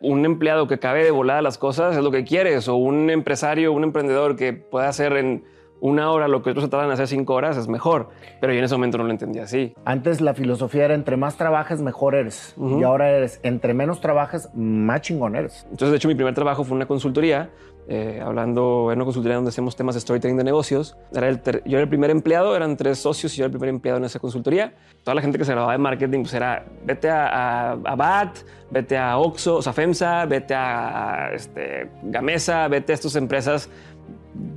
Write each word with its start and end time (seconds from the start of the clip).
un 0.00 0.24
empleado 0.24 0.66
que 0.68 0.78
cabe 0.78 1.04
de 1.04 1.10
volada 1.10 1.42
las 1.42 1.58
cosas 1.58 1.96
es 1.96 2.02
lo 2.02 2.10
que 2.10 2.24
quieres, 2.24 2.68
o 2.68 2.76
un 2.76 3.10
empresario, 3.10 3.72
un 3.72 3.84
emprendedor 3.84 4.36
que 4.36 4.52
pueda 4.52 4.88
hacer 4.88 5.16
en 5.16 5.44
una 5.80 6.10
hora 6.10 6.26
lo 6.28 6.42
que 6.42 6.50
otros 6.50 6.64
se 6.64 6.70
tardan 6.70 6.86
en 6.86 6.92
hacer 6.92 7.06
cinco 7.06 7.34
horas 7.34 7.56
es 7.56 7.68
mejor. 7.68 8.08
Pero 8.40 8.52
yo 8.52 8.58
en 8.58 8.64
ese 8.64 8.74
momento 8.74 8.98
no 8.98 9.04
lo 9.04 9.10
entendía 9.10 9.44
así. 9.44 9.74
Antes 9.84 10.20
la 10.20 10.34
filosofía 10.34 10.86
era 10.86 10.94
entre 10.94 11.16
más 11.16 11.36
trabajes, 11.36 11.82
mejor 11.82 12.14
eres. 12.14 12.54
Y 12.58 12.82
ahora 12.82 13.10
eres 13.10 13.40
entre 13.42 13.74
menos 13.74 14.00
trabajes, 14.00 14.48
más 14.54 15.02
chingón 15.02 15.36
eres. 15.36 15.64
Entonces, 15.64 15.90
de 15.90 15.96
hecho, 15.96 16.08
mi 16.08 16.14
primer 16.14 16.34
trabajo 16.34 16.64
fue 16.64 16.76
una 16.76 16.86
consultoría, 16.86 17.50
eh, 17.88 18.20
hablando 18.24 18.90
en 18.90 18.98
una 18.98 19.04
consultoría 19.04 19.36
donde 19.36 19.50
hacemos 19.50 19.76
temas 19.76 19.94
de 19.94 20.00
storytelling 20.00 20.36
de 20.36 20.44
negocios. 20.44 20.96
Era 21.12 21.28
el 21.28 21.40
yo 21.42 21.78
era 21.78 21.82
el 21.82 21.88
primer 21.88 22.10
empleado, 22.10 22.56
eran 22.56 22.76
tres 22.76 22.98
socios 22.98 23.32
y 23.34 23.38
yo 23.38 23.44
era 23.44 23.46
el 23.46 23.52
primer 23.52 23.68
empleado 23.68 23.98
en 23.98 24.04
esa 24.04 24.18
consultoría. 24.18 24.74
Toda 25.04 25.14
la 25.14 25.22
gente 25.22 25.38
que 25.38 25.44
se 25.44 25.52
graduaba 25.52 25.72
de 25.72 25.78
marketing 25.78 26.22
pues 26.22 26.34
era, 26.34 26.64
vete 26.84 27.08
a, 27.08 27.72
a, 27.72 27.94
BAT, 27.94 28.38
vete 28.70 28.98
a 28.98 29.18
Oxo, 29.18 29.56
o 29.56 29.62
sea, 29.62 29.72
FEMSA, 29.72 30.26
vete 30.26 30.54
a, 30.54 31.30
este, 31.32 31.88
Gamesa, 32.02 32.66
vete 32.68 32.92
a 32.92 32.94
estas 32.94 33.14
empresas 33.14 33.70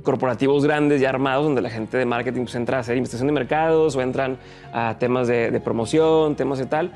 corporativos 0.02 0.64
grandes 0.64 1.00
y 1.00 1.04
armados 1.04 1.44
donde 1.44 1.62
la 1.62 1.70
gente 1.70 1.96
de 1.96 2.04
marketing 2.04 2.42
pues, 2.42 2.54
entra 2.54 2.78
a 2.78 2.80
hacer 2.80 2.96
investigación 2.96 3.28
de 3.28 3.32
mercados 3.32 3.96
o 3.96 4.02
entran 4.02 4.38
a 4.72 4.98
temas 4.98 5.28
de, 5.28 5.60
promoción, 5.60 6.36
temas 6.36 6.58
de 6.58 6.66
tal. 6.66 6.92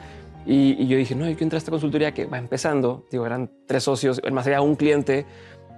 Y, 0.47 0.87
yo 0.87 0.99
dije, 0.99 1.15
no, 1.15 1.25
yo 1.25 1.31
quiero 1.31 1.45
entrar 1.45 1.57
a 1.57 1.59
esta 1.59 1.71
consultoría 1.71 2.13
que 2.13 2.27
va 2.27 2.39
empezando. 2.39 3.07
Digo, 3.11 3.25
eran 3.25 3.51
tres 3.67 3.85
socios, 3.85 4.21
más 4.31 4.47
allá 4.47 4.61
un 4.61 4.77
cliente. 4.77 5.25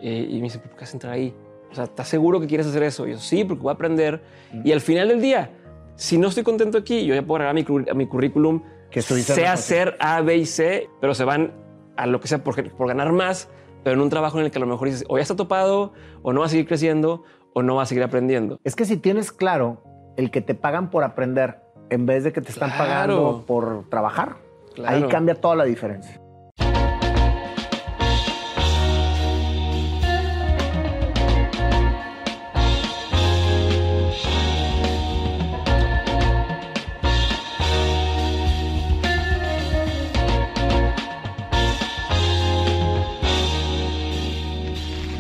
Y 0.01 0.37
me 0.37 0.43
dice, 0.43 0.59
¿por 0.59 0.71
qué 0.71 0.81
vas 0.81 0.91
a 0.91 0.93
entrar 0.93 1.13
ahí? 1.13 1.35
O 1.71 1.75
sea, 1.75 1.85
¿estás 1.85 2.09
seguro 2.09 2.41
que 2.41 2.47
quieres 2.47 2.67
hacer 2.67 2.83
eso? 2.83 3.07
Y 3.07 3.13
yo, 3.13 3.19
sí, 3.19 3.45
porque 3.45 3.63
voy 3.63 3.71
a 3.71 3.75
aprender. 3.75 4.23
Y 4.65 4.73
al 4.73 4.81
final 4.81 5.09
del 5.09 5.21
día, 5.21 5.51
si 5.97 6.19
no 6.19 6.29
estoy 6.29 6.45
contento 6.45 6.79
aquí, 6.79 7.05
yo 7.05 7.15
ya 7.15 7.23
puedo 7.23 7.43
agregar 7.43 7.51
a 7.51 7.55
mi, 7.55 7.91
a 7.91 7.95
mi 7.95 8.07
currículum 8.07 8.63
que 8.91 9.03
sé 9.03 9.47
hacer 9.47 9.97
A, 9.99 10.21
B 10.21 10.37
y 10.37 10.47
C, 10.47 10.89
pero 11.01 11.15
se 11.15 11.25
van 11.25 11.53
a 11.97 12.07
lo 12.07 12.21
que 12.21 12.29
sea 12.29 12.45
por, 12.45 12.71
por 12.73 12.89
ganar 12.89 13.13
más 13.13 13.49
pero 13.87 13.95
en 13.95 14.01
un 14.01 14.11
trabajo 14.11 14.41
en 14.41 14.47
el 14.47 14.51
que 14.51 14.59
a 14.59 14.61
lo 14.61 14.67
mejor 14.67 14.89
dices, 14.89 15.05
o 15.09 15.17
ya 15.17 15.23
está 15.23 15.37
topado, 15.37 15.93
o 16.23 16.33
no 16.33 16.41
va 16.41 16.47
a 16.47 16.49
seguir 16.49 16.67
creciendo, 16.67 17.23
o 17.53 17.63
no 17.63 17.77
va 17.77 17.85
a 17.85 17.87
seguir 17.87 18.03
aprendiendo. 18.03 18.59
Es 18.65 18.75
que 18.75 18.85
si 18.85 18.97
tienes 18.97 19.31
claro 19.31 19.85
el 20.17 20.33
que 20.33 20.41
te 20.41 20.57
pagan 20.57 20.91
por 20.91 21.05
aprender 21.05 21.61
en 21.89 22.05
vez 22.05 22.25
de 22.25 22.33
que 22.33 22.41
te 22.41 22.51
están 22.51 22.77
pagando 22.77 23.45
por 23.47 23.89
trabajar, 23.89 24.39
ahí 24.85 25.05
cambia 25.05 25.37
toda 25.37 25.55
la 25.55 25.63
diferencia. 25.63 26.21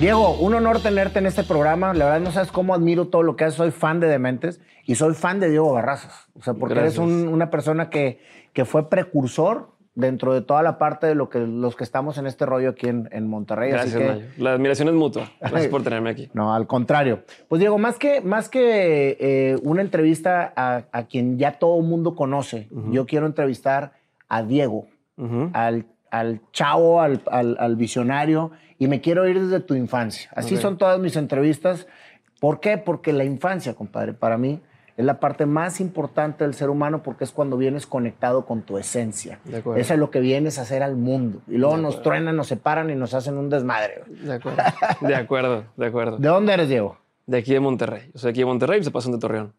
Diego, 0.00 0.32
un 0.32 0.52
honor 0.52 0.80
tenerte 0.80 1.20
en 1.20 1.26
este 1.26 1.42
programa. 1.42 1.94
La 1.94 2.04
verdad 2.04 2.20
no 2.20 2.30
sabes 2.30 2.52
cómo 2.52 2.74
admiro 2.74 3.06
todo 3.06 3.22
lo 3.22 3.34
que 3.34 3.44
haces. 3.44 3.56
Soy 3.56 3.70
fan 3.70 3.98
de 3.98 4.08
Dementes 4.08 4.60
y 4.84 4.94
soy 4.94 5.14
fan 5.14 5.40
de 5.40 5.48
Diego 5.48 5.72
Barrazas. 5.72 6.28
O 6.38 6.42
sea, 6.42 6.52
porque 6.52 6.78
eres 6.78 6.98
una 6.98 7.48
persona 7.48 7.88
que, 7.88 8.20
que 8.52 8.66
fue 8.66 8.90
precursor 8.90 9.70
dentro 9.94 10.34
de 10.34 10.42
toda 10.42 10.62
la 10.62 10.76
parte 10.76 11.06
de 11.06 11.14
lo 11.14 11.30
que 11.30 11.38
los 11.38 11.76
que 11.76 11.82
estamos 11.82 12.18
en 12.18 12.26
este 12.26 12.44
rollo 12.44 12.68
aquí 12.68 12.88
en, 12.88 13.26
Monterrey. 13.26 13.70
Gracias, 13.70 14.20
La 14.36 14.52
admiración 14.52 14.88
es 14.88 14.94
mutua. 14.94 15.30
Gracias 15.40 15.68
por 15.68 15.82
tenerme 15.82 16.10
aquí. 16.10 16.28
No, 16.34 16.52
al 16.52 16.66
contrario. 16.66 17.22
Pues 17.48 17.60
Diego, 17.60 17.78
más 17.78 17.98
que, 17.98 18.20
más 18.20 18.50
que 18.50 19.16
eh, 19.18 19.56
una 19.62 19.80
entrevista 19.80 20.52
a, 20.54 21.02
quien 21.04 21.38
ya 21.38 21.52
todo 21.52 21.80
el 21.80 21.86
mundo 21.86 22.14
conoce, 22.14 22.68
yo 22.90 23.06
quiero 23.06 23.24
entrevistar 23.24 23.92
a 24.28 24.42
Diego, 24.42 24.88
al, 25.54 25.86
al 26.10 26.42
chavo, 26.52 27.00
al, 27.00 27.22
al 27.30 27.76
visionario 27.76 28.52
y 28.78 28.88
me 28.88 29.00
quiero 29.00 29.28
ir 29.28 29.40
desde 29.40 29.60
tu 29.60 29.74
infancia. 29.74 30.30
Así 30.34 30.56
son 30.56 30.78
todas 30.78 30.98
mis 30.98 31.16
entrevistas. 31.16 31.86
¿Por 32.40 32.60
qué? 32.60 32.78
Porque 32.78 33.12
la 33.12 33.24
infancia, 33.24 33.74
compadre, 33.74 34.12
para 34.12 34.36
mí 34.36 34.60
es 34.96 35.04
la 35.04 35.20
parte 35.20 35.44
más 35.44 35.80
importante 35.80 36.44
del 36.44 36.54
ser 36.54 36.70
humano 36.70 37.02
porque 37.02 37.24
es 37.24 37.30
cuando 37.30 37.56
vienes 37.56 37.86
conectado 37.86 38.46
con 38.46 38.62
tu 38.62 38.78
esencia. 38.78 39.40
Eso 39.76 39.94
es 39.94 39.98
lo 39.98 40.10
que 40.10 40.20
vienes 40.20 40.58
a 40.58 40.62
hacer 40.62 40.82
al 40.82 40.96
mundo. 40.96 41.42
Y 41.48 41.58
luego 41.58 41.76
nos 41.76 42.02
truenan, 42.02 42.36
nos 42.36 42.46
separan 42.46 42.90
y 42.90 42.94
nos 42.94 43.12
hacen 43.12 43.36
un 43.36 43.50
desmadre. 43.50 44.02
De 44.06 44.34
acuerdo, 44.34 44.62
de 45.00 45.14
acuerdo, 45.14 45.64
de 45.76 45.86
acuerdo. 45.86 46.16
¿De 46.18 46.28
dónde 46.28 46.54
eres, 46.54 46.68
Diego? 46.68 46.98
De 47.26 47.38
aquí 47.38 47.52
de 47.52 47.60
Monterrey. 47.60 48.10
Yo 48.14 48.20
soy 48.20 48.30
aquí 48.30 48.40
de 48.40 48.46
Monterrey 48.46 48.80
y 48.80 48.84
se 48.84 48.90
pasan 48.90 49.12
de 49.12 49.18
Torreón. 49.18 49.52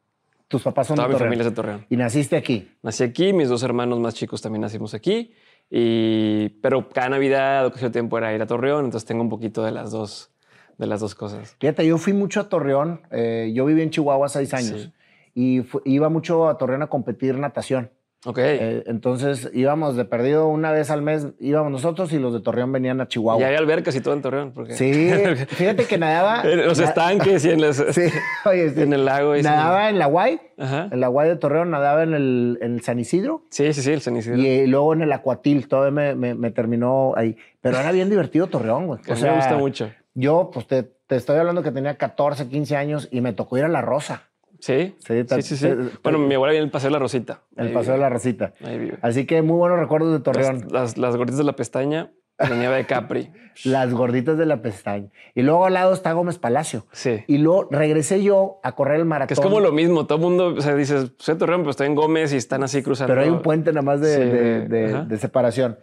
Tus 0.47 0.63
papás 0.63 0.87
son 0.87 0.95
de 0.95 1.03
Torreón. 1.03 1.19
mi 1.19 1.25
familia 1.25 1.41
es 1.41 1.49
de 1.49 1.55
Torreón. 1.55 1.85
¿Y 1.89 1.97
naciste 1.97 2.35
aquí? 2.35 2.71
Nací 2.81 3.03
aquí, 3.03 3.33
mis 3.33 3.49
dos 3.49 3.61
hermanos 3.63 3.99
más 3.99 4.15
chicos 4.15 4.41
también 4.41 4.61
nacimos 4.61 4.93
aquí. 4.93 5.33
Y, 5.69 6.49
pero 6.61 6.87
cada 6.89 7.09
Navidad 7.09 7.65
o 7.65 7.71
que 7.71 7.89
tiempo 7.89 8.17
era 8.17 8.33
ir 8.33 8.41
a 8.41 8.47
Torreón, 8.47 8.85
entonces 8.85 9.05
tengo 9.05 9.21
un 9.21 9.29
poquito 9.29 9.63
de 9.63 9.71
las 9.71 9.91
dos, 9.91 10.31
de 10.77 10.87
las 10.87 11.01
dos 11.01 11.15
cosas. 11.15 11.55
Fíjate, 11.59 11.85
yo 11.85 11.97
fui 11.97 12.13
mucho 12.13 12.39
a 12.39 12.49
Torreón. 12.49 13.01
Eh, 13.11 13.51
yo 13.53 13.65
viví 13.65 13.81
en 13.81 13.89
Chihuahua 13.89 14.29
seis 14.29 14.53
años 14.53 14.91
y 15.33 15.63
iba 15.85 16.09
mucho 16.09 16.49
a 16.49 16.57
Torreón 16.57 16.81
a 16.81 16.87
competir 16.87 17.37
natación. 17.37 17.91
Ok. 18.25 18.39
Eh, 18.39 18.83
entonces 18.87 19.49
íbamos 19.53 19.95
de 19.95 20.03
perdido 20.03 20.47
una 20.47 20.71
vez 20.71 20.89
al 20.89 21.01
mes, 21.01 21.27
íbamos 21.39 21.71
nosotros 21.71 22.11
y 22.13 22.19
los 22.19 22.33
de 22.33 22.39
Torreón 22.39 22.71
venían 22.71 22.99
a 22.99 23.07
Chihuahua. 23.07 23.39
Y 23.39 23.43
había 23.43 23.59
albercas 23.59 23.95
y 23.95 24.01
todo 24.01 24.15
en 24.15 24.21
Torreón. 24.21 24.51
Porque... 24.53 24.73
Sí, 24.73 25.11
fíjate 25.47 25.85
que 25.85 25.97
nadaba. 25.97 26.41
en 26.45 26.65
los 26.65 26.79
estanques 26.79 27.45
y 27.45 27.51
en, 27.51 27.73
sí, 27.73 28.01
oye, 28.45 28.73
en 28.75 28.93
el 28.93 29.05
lago. 29.05 29.35
nadaba 29.35 29.89
en 29.89 29.99
la 29.99 30.07
Guay, 30.07 30.39
en 30.57 30.99
la 30.99 31.07
Guay 31.07 31.29
de 31.29 31.35
Torreón, 31.35 31.69
nadaba 31.69 32.03
en 32.03 32.13
el, 32.15 32.57
en 32.61 32.73
el, 32.75 32.81
San 32.81 32.99
Isidro. 32.99 33.43
Sí, 33.51 33.71
sí, 33.73 33.81
sí, 33.81 33.91
el 33.91 34.01
San 34.01 34.17
Isidro. 34.17 34.37
Y, 34.37 34.65
luego 34.65 34.93
en 34.93 35.03
el 35.03 35.11
Acuatil, 35.11 35.67
todo 35.67 35.91
me, 35.91 36.15
me, 36.15 36.51
terminó 36.51 37.13
ahí. 37.15 37.37
Pero 37.61 37.79
era 37.79 37.91
bien 37.91 38.09
divertido 38.09 38.47
Torreón, 38.47 38.87
güey. 38.87 38.99
O 39.07 39.15
sea, 39.15 39.31
me 39.31 39.37
gusta 39.37 39.57
mucho. 39.57 39.91
Yo, 40.15 40.49
pues 40.51 40.65
te, 40.65 40.81
te 40.81 41.15
estoy 41.15 41.37
hablando 41.37 41.61
que 41.61 41.71
tenía 41.71 41.95
14, 41.95 42.49
15 42.49 42.75
años 42.75 43.07
y 43.11 43.21
me 43.21 43.33
tocó 43.33 43.57
ir 43.57 43.63
a 43.63 43.67
La 43.67 43.81
Rosa. 43.81 44.23
Sí, 44.59 44.95
sí, 44.99 45.23
sí, 45.41 45.57
sí, 45.57 45.69
Bueno, 46.03 46.19
mi 46.19 46.35
abuela 46.35 46.51
viene 46.51 46.65
el 46.65 46.71
Paseo 46.71 46.89
de 46.89 46.93
la 46.93 46.99
Rosita. 46.99 47.41
El 47.55 47.71
Paseo 47.71 47.93
de 47.93 47.99
la 47.99 48.09
Rosita. 48.09 48.53
Ahí 48.63 48.77
vive. 48.77 48.97
Así 49.01 49.25
que 49.25 49.41
muy 49.41 49.57
buenos 49.57 49.79
recuerdos 49.79 50.11
de 50.13 50.19
Torreón. 50.19 50.67
Las, 50.71 50.97
las, 50.97 51.15
gorditas 51.15 51.37
de 51.37 51.43
la 51.43 51.55
pestaña, 51.55 52.11
la 52.37 52.55
nieve 52.55 52.75
de 52.75 52.85
Capri. 52.85 53.31
las 53.63 53.93
gorditas 53.93 54.37
de 54.37 54.45
la 54.45 54.61
pestaña. 54.61 55.09
Y 55.35 55.41
luego 55.41 55.65
al 55.65 55.73
lado 55.73 55.93
está 55.93 56.13
Gómez 56.13 56.37
Palacio. 56.37 56.85
Sí. 56.91 57.23
Y 57.27 57.37
luego 57.37 57.67
regresé 57.71 58.23
yo 58.23 58.59
a 58.63 58.73
correr 58.73 58.99
el 58.99 59.05
maratón. 59.05 59.27
Que 59.27 59.33
es 59.35 59.39
como 59.39 59.59
lo 59.59 59.71
mismo. 59.71 60.05
Todo 60.05 60.17
el 60.17 60.23
mundo, 60.23 60.55
o 60.57 60.61
sea, 60.61 60.75
dices, 60.75 61.11
soy 61.17 61.37
Torreón, 61.37 61.61
pero 61.61 61.71
estoy 61.71 61.87
en 61.87 61.95
Gómez 61.95 62.33
y 62.33 62.37
están 62.37 62.63
así 62.63 62.81
cruzando. 62.81 63.11
Pero 63.13 63.23
hay 63.23 63.29
un 63.29 63.41
puente 63.41 63.71
nada 63.71 63.83
más 63.83 64.01
de, 64.01 64.67
de 64.67 65.17
separación. 65.17 65.77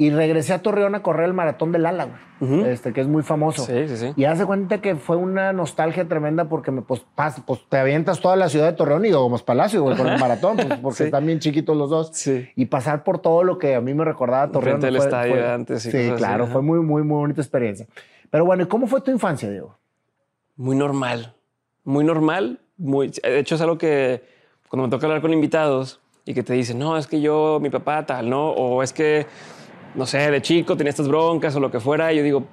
Y 0.00 0.10
regresé 0.10 0.54
a 0.54 0.62
Torreón 0.62 0.94
a 0.94 1.02
correr 1.02 1.26
el 1.26 1.34
maratón 1.34 1.72
del 1.72 1.84
Ala, 1.84 2.20
este, 2.40 2.92
que 2.92 3.00
es 3.00 3.08
muy 3.08 3.24
famoso. 3.24 3.64
Sí, 3.64 3.88
sí, 3.88 3.96
sí. 3.96 4.12
Y 4.14 4.26
hace 4.26 4.46
cuenta 4.46 4.80
que 4.80 4.94
fue 4.94 5.16
una 5.16 5.52
nostalgia 5.52 6.06
tremenda 6.06 6.44
porque 6.44 6.70
me, 6.70 6.82
pues, 6.82 7.04
pues 7.44 7.68
te 7.68 7.78
avientas 7.78 8.20
toda 8.20 8.36
la 8.36 8.48
ciudad 8.48 8.66
de 8.66 8.74
Torreón 8.74 9.04
y 9.06 9.10
Gómez 9.10 9.42
Palacio 9.42 9.82
con 9.82 10.06
el 10.06 10.16
maratón, 10.20 10.56
pues, 10.56 10.78
porque 10.78 11.02
están 11.02 11.26
bien 11.26 11.40
chiquitos 11.40 11.76
los 11.76 11.90
dos. 11.90 12.10
Sí. 12.12 12.48
Y 12.54 12.66
pasar 12.66 13.02
por 13.02 13.18
todo 13.18 13.42
lo 13.42 13.58
que 13.58 13.74
a 13.74 13.80
mí 13.80 13.92
me 13.92 14.04
recordaba 14.04 14.52
Torreón. 14.52 14.80
Frente 14.80 14.86
del 14.86 14.96
estadio 15.04 15.52
antes. 15.52 15.82
sí, 15.82 16.12
claro, 16.16 16.46
fue 16.46 16.62
muy, 16.62 16.78
muy, 16.78 17.02
muy 17.02 17.16
bonita 17.16 17.40
experiencia. 17.40 17.88
Pero 18.30 18.44
bueno, 18.44 18.62
¿y 18.62 18.66
cómo 18.66 18.86
fue 18.86 19.00
tu 19.00 19.10
infancia, 19.10 19.50
Diego? 19.50 19.76
Muy 20.54 20.76
normal. 20.76 21.34
Muy 21.82 22.04
normal. 22.04 22.60
Muy, 22.76 23.08
de 23.08 23.40
hecho, 23.40 23.56
es 23.56 23.60
algo 23.60 23.78
que 23.78 24.22
cuando 24.68 24.86
me 24.86 24.90
toca 24.92 25.06
hablar 25.06 25.22
con 25.22 25.32
invitados 25.32 26.00
y 26.24 26.34
que 26.34 26.44
te 26.44 26.52
dicen, 26.52 26.78
no, 26.78 26.96
es 26.96 27.08
que 27.08 27.20
yo, 27.20 27.58
mi 27.60 27.70
papá 27.70 28.06
tal, 28.06 28.30
¿no? 28.30 28.50
O 28.50 28.84
es 28.84 28.92
que 28.92 29.26
no 29.98 30.06
sé, 30.06 30.30
de 30.30 30.40
chico 30.40 30.76
tenía 30.76 30.90
estas 30.90 31.08
broncas 31.08 31.56
o 31.56 31.60
lo 31.60 31.72
que 31.72 31.80
fuera, 31.80 32.12
yo 32.12 32.22
digo, 32.22 32.44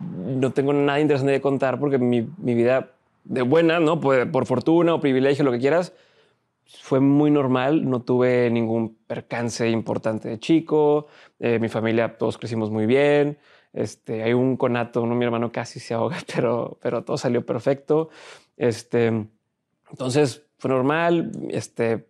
no 0.00 0.52
tengo 0.52 0.72
nada 0.72 1.00
interesante 1.00 1.32
de 1.32 1.40
contar 1.40 1.80
porque 1.80 1.98
mi, 1.98 2.20
vida 2.38 2.92
de 3.24 3.42
buena, 3.42 3.80
¿no? 3.80 3.98
Por, 3.98 4.30
por, 4.30 4.46
fortuna 4.46 4.94
o 4.94 5.00
privilegio, 5.00 5.44
lo 5.44 5.50
que 5.50 5.58
quieras, 5.58 5.92
fue 6.80 7.00
muy 7.00 7.32
normal. 7.32 7.90
No 7.90 8.02
tuve 8.02 8.50
ningún 8.50 8.96
percance 9.06 9.68
importante 9.68 10.28
de 10.28 10.38
chico. 10.38 11.08
Eh, 11.40 11.58
mi 11.58 11.68
familia, 11.68 12.16
todos 12.18 12.38
crecimos 12.38 12.70
muy 12.70 12.86
bien. 12.86 13.38
Este, 13.72 14.22
hay 14.22 14.32
un 14.32 14.56
conato, 14.56 15.02
uno, 15.02 15.16
mi 15.16 15.24
hermano 15.24 15.50
casi 15.50 15.80
se 15.80 15.92
ahoga, 15.92 16.18
pero, 16.34 16.78
pero 16.80 17.02
todo 17.02 17.18
salió 17.18 17.44
perfecto. 17.44 18.10
Este, 18.56 19.08
entonces 19.90 20.46
fue 20.58 20.70
normal. 20.70 21.32
Este, 21.50 22.06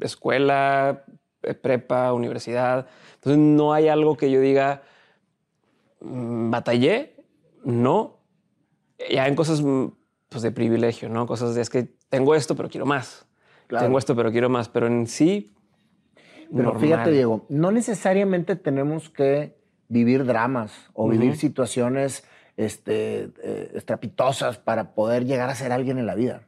escuela, 0.00 1.04
eh, 1.42 1.52
prepa, 1.52 2.10
universidad. 2.14 2.86
Entonces 3.24 3.38
no 3.38 3.72
hay 3.72 3.88
algo 3.88 4.18
que 4.18 4.30
yo 4.30 4.38
diga, 4.38 4.82
mm, 6.00 6.50
batallé, 6.50 7.16
no. 7.64 8.18
Ya 9.10 9.26
en 9.26 9.34
cosas 9.34 9.62
mm, 9.62 9.86
pues, 10.28 10.42
de 10.42 10.50
privilegio, 10.50 11.08
¿no? 11.08 11.26
Cosas 11.26 11.54
de 11.54 11.62
es 11.62 11.70
que 11.70 11.88
tengo 12.10 12.34
esto, 12.34 12.54
pero 12.54 12.68
quiero 12.68 12.84
más. 12.84 13.26
Tengo 13.66 13.96
esto, 13.96 14.14
pero 14.14 14.30
quiero 14.30 14.50
más. 14.50 14.68
Pero 14.68 14.88
en 14.88 15.06
sí. 15.06 15.54
Pero 16.54 16.78
fíjate, 16.78 17.12
Diego, 17.12 17.46
no 17.48 17.72
necesariamente 17.72 18.56
tenemos 18.56 19.08
que 19.08 19.56
vivir 19.88 20.26
dramas 20.26 20.90
o 20.92 21.08
vivir 21.08 21.36
situaciones 21.36 22.24
este, 22.58 23.30
eh, 23.42 23.72
estrapitosas 23.74 24.58
para 24.58 24.94
poder 24.94 25.24
llegar 25.24 25.48
a 25.48 25.54
ser 25.54 25.72
alguien 25.72 25.98
en 25.98 26.06
la 26.06 26.14
vida. 26.14 26.42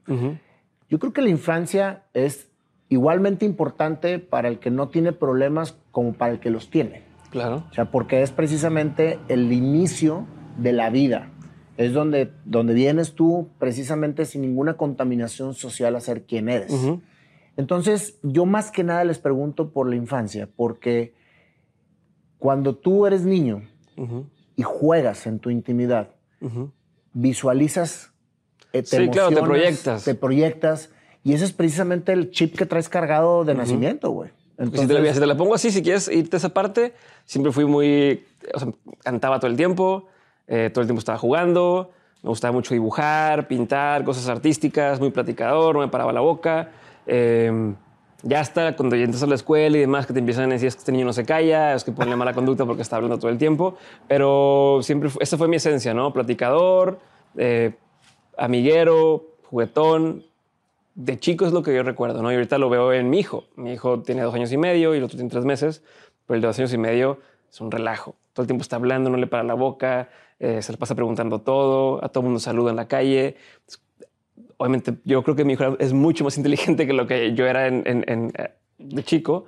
Yo 0.90 0.98
creo 0.98 1.14
que 1.14 1.22
la 1.22 1.30
infancia 1.30 2.04
es 2.12 2.50
igualmente 2.88 3.44
importante 3.44 4.18
para 4.18 4.48
el 4.48 4.58
que 4.58 4.70
no 4.70 4.88
tiene 4.88 5.12
problemas 5.12 5.76
como 5.90 6.12
para 6.12 6.32
el 6.32 6.40
que 6.40 6.50
los 6.50 6.70
tiene. 6.70 7.02
Claro. 7.30 7.64
O 7.70 7.74
sea, 7.74 7.90
porque 7.90 8.22
es 8.22 8.30
precisamente 8.30 9.18
el 9.28 9.52
inicio 9.52 10.26
de 10.58 10.72
la 10.72 10.90
vida. 10.90 11.30
Es 11.76 11.92
donde, 11.92 12.32
donde 12.44 12.72
vienes 12.72 13.14
tú 13.14 13.50
precisamente 13.58 14.24
sin 14.24 14.42
ninguna 14.42 14.78
contaminación 14.78 15.52
social 15.52 15.94
a 15.94 16.00
ser 16.00 16.22
quien 16.24 16.48
eres. 16.48 16.72
Entonces, 17.56 18.18
yo 18.22 18.46
más 18.46 18.70
que 18.70 18.82
nada 18.82 19.04
les 19.04 19.18
pregunto 19.18 19.70
por 19.70 19.88
la 19.88 19.96
infancia, 19.96 20.48
porque 20.56 21.14
cuando 22.38 22.76
tú 22.76 23.06
eres 23.06 23.24
niño 23.24 23.62
y 24.56 24.62
juegas 24.62 25.26
en 25.26 25.38
tu 25.38 25.50
intimidad, 25.50 26.10
visualizas, 27.12 28.12
eh, 28.72 28.82
te 28.82 28.98
sí, 28.98 29.08
claro, 29.08 29.30
te 29.30 29.42
proyectas. 29.42 30.04
Te 30.04 30.14
proyectas, 30.14 30.90
y 31.26 31.34
ese 31.34 31.44
es 31.44 31.52
precisamente 31.52 32.12
el 32.12 32.30
chip 32.30 32.56
que 32.56 32.66
traes 32.66 32.88
cargado 32.88 33.44
de 33.44 33.52
nacimiento, 33.56 34.10
güey. 34.10 34.30
Entonces, 34.58 34.82
si, 34.82 35.20
te 35.20 35.26
la, 35.26 35.36
pongo 35.36 35.56
así, 35.56 35.72
si 35.72 35.82
quieres 35.82 36.06
irte 36.06 36.36
a 36.36 36.38
esa 36.38 36.50
parte, 36.50 36.92
siempre 37.24 37.50
fui 37.50 37.64
muy, 37.64 38.24
o 38.54 38.60
sea, 38.60 38.68
cantaba 39.02 39.40
todo 39.40 39.50
el 39.50 39.56
tiempo, 39.56 40.06
eh, 40.46 40.70
todo 40.72 40.82
el 40.82 40.86
tiempo 40.86 41.00
estaba 41.00 41.18
jugando, 41.18 41.90
me 42.22 42.28
gustaba 42.28 42.52
mucho 42.52 42.74
dibujar, 42.74 43.48
pintar, 43.48 44.04
cosas 44.04 44.28
artísticas, 44.28 45.00
muy 45.00 45.10
platicador, 45.10 45.74
no 45.74 45.80
me 45.80 45.88
paraba 45.88 46.12
la 46.12 46.20
boca. 46.20 46.70
Eh, 47.08 47.74
ya 48.22 48.38
hasta 48.38 48.76
cuando 48.76 48.94
ya 48.94 49.02
entras 49.02 49.24
a 49.24 49.26
la 49.26 49.34
escuela 49.34 49.76
y 49.78 49.80
demás, 49.80 50.06
que 50.06 50.12
te 50.12 50.20
empiezan 50.20 50.48
a 50.50 50.52
decir 50.54 50.68
es 50.68 50.76
que 50.76 50.78
este 50.78 50.92
niño 50.92 51.06
no 51.06 51.12
se 51.12 51.24
calla, 51.24 51.74
es 51.74 51.82
que 51.82 51.90
pone 51.90 52.14
mala 52.14 52.34
conducta 52.34 52.64
porque 52.64 52.82
está 52.82 52.94
hablando 52.94 53.18
todo 53.18 53.32
el 53.32 53.38
tiempo. 53.38 53.76
Pero 54.06 54.78
siempre, 54.80 55.10
esa 55.18 55.36
fue 55.36 55.48
mi 55.48 55.56
esencia, 55.56 55.92
¿no? 55.92 56.12
Platicador, 56.12 57.00
eh, 57.36 57.74
amiguero, 58.38 59.24
juguetón. 59.50 60.24
De 60.96 61.20
chico 61.20 61.46
es 61.46 61.52
lo 61.52 61.62
que 61.62 61.72
yo 61.72 61.84
recuerdo, 61.84 62.20
¿no? 62.22 62.32
Y 62.32 62.34
ahorita 62.34 62.58
lo 62.58 62.68
veo 62.68 62.92
en 62.92 63.08
mi 63.08 63.20
hijo. 63.20 63.44
Mi 63.54 63.72
hijo 63.72 64.02
tiene 64.02 64.22
dos 64.22 64.34
años 64.34 64.50
y 64.50 64.56
medio 64.56 64.92
y 64.94 64.98
el 64.98 65.04
otro 65.04 65.16
tiene 65.16 65.30
tres 65.30 65.44
meses, 65.44 65.84
pero 66.26 66.34
el 66.34 66.40
de 66.40 66.48
dos 66.48 66.58
años 66.58 66.72
y 66.72 66.78
medio 66.78 67.20
es 67.48 67.60
un 67.60 67.70
relajo. 67.70 68.16
Todo 68.32 68.42
el 68.42 68.48
tiempo 68.48 68.62
está 68.62 68.76
hablando, 68.76 69.08
no 69.08 69.16
le 69.16 69.28
para 69.28 69.44
la 69.44 69.54
boca, 69.54 70.08
eh, 70.40 70.60
se 70.60 70.72
le 70.72 70.78
pasa 70.78 70.96
preguntando 70.96 71.40
todo, 71.40 72.04
a 72.04 72.08
todo 72.08 72.22
el 72.22 72.24
mundo 72.24 72.40
saluda 72.40 72.70
en 72.70 72.76
la 72.76 72.88
calle 72.88 73.36
obviamente 74.56 74.94
yo 75.04 75.22
creo 75.22 75.36
que 75.36 75.44
mi 75.44 75.54
hijo 75.54 75.76
es 75.78 75.92
mucho 75.92 76.24
más 76.24 76.36
inteligente 76.36 76.86
que 76.86 76.92
lo 76.92 77.06
que 77.06 77.34
yo 77.34 77.46
era 77.46 77.66
en, 77.66 77.82
eh, 77.86 78.50
de 78.78 79.02
chico, 79.02 79.46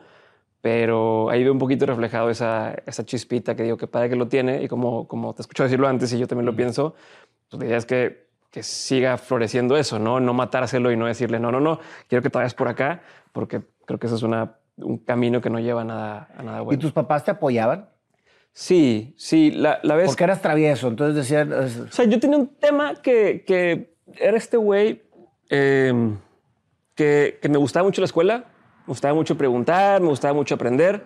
pero 0.60 1.30
ahí 1.30 1.42
veo 1.42 1.52
un 1.52 1.58
poquito 1.58 1.86
reflejado 1.86 2.30
esa, 2.30 2.74
esa 2.86 3.04
chispita 3.04 3.54
que 3.54 3.62
digo 3.62 3.76
que 3.76 3.86
padre 3.86 4.10
que 4.10 4.16
lo 4.16 4.28
tiene 4.28 4.62
y 4.62 4.68
como, 4.68 5.06
como 5.06 5.34
te 5.34 5.42
escucho 5.42 5.62
decirlo 5.62 5.88
antes 5.88 6.12
y 6.12 6.18
yo 6.18 6.26
también 6.26 6.46
lo 6.46 6.56
pienso, 6.56 6.94
pues 7.48 7.60
la 7.60 7.66
idea 7.66 7.78
es 7.78 7.86
que, 7.86 8.27
que 8.50 8.62
siga 8.62 9.18
floreciendo 9.18 9.76
eso, 9.76 9.98
¿no? 9.98 10.20
No 10.20 10.32
matárselo 10.34 10.90
y 10.90 10.96
no 10.96 11.06
decirle, 11.06 11.38
no, 11.38 11.52
no, 11.52 11.60
no, 11.60 11.80
quiero 12.08 12.22
que 12.22 12.30
te 12.30 12.38
vayas 12.38 12.54
por 12.54 12.68
acá, 12.68 13.02
porque 13.32 13.62
creo 13.84 13.98
que 13.98 14.06
eso 14.06 14.16
es 14.16 14.22
una, 14.22 14.56
un 14.76 14.98
camino 14.98 15.40
que 15.40 15.50
no 15.50 15.60
lleva 15.60 15.82
a 15.82 15.84
nada, 15.84 16.28
a 16.36 16.42
nada 16.42 16.60
bueno. 16.62 16.78
¿Y 16.78 16.80
tus 16.80 16.92
papás 16.92 17.24
te 17.24 17.30
apoyaban? 17.30 17.88
Sí, 18.52 19.14
sí, 19.16 19.50
la, 19.50 19.80
la 19.82 19.94
vez... 19.94 20.06
Porque 20.06 20.24
eras 20.24 20.42
travieso, 20.42 20.88
entonces 20.88 21.14
decían... 21.14 21.52
O 21.52 21.92
sea, 21.92 22.04
yo 22.06 22.18
tenía 22.18 22.38
un 22.38 22.48
tema 22.56 22.94
que, 22.94 23.44
que 23.46 23.94
era 24.16 24.36
este 24.36 24.56
güey 24.56 25.02
em, 25.48 26.18
que, 26.94 27.38
me 27.48 27.58
gustaba 27.58 27.84
mucho 27.84 28.00
la 28.00 28.06
escuela, 28.06 28.46
me 28.80 28.92
gustaba 28.92 29.14
mucho 29.14 29.36
preguntar, 29.36 30.00
me 30.00 30.08
gustaba 30.08 30.34
mucho 30.34 30.54
aprender, 30.54 31.04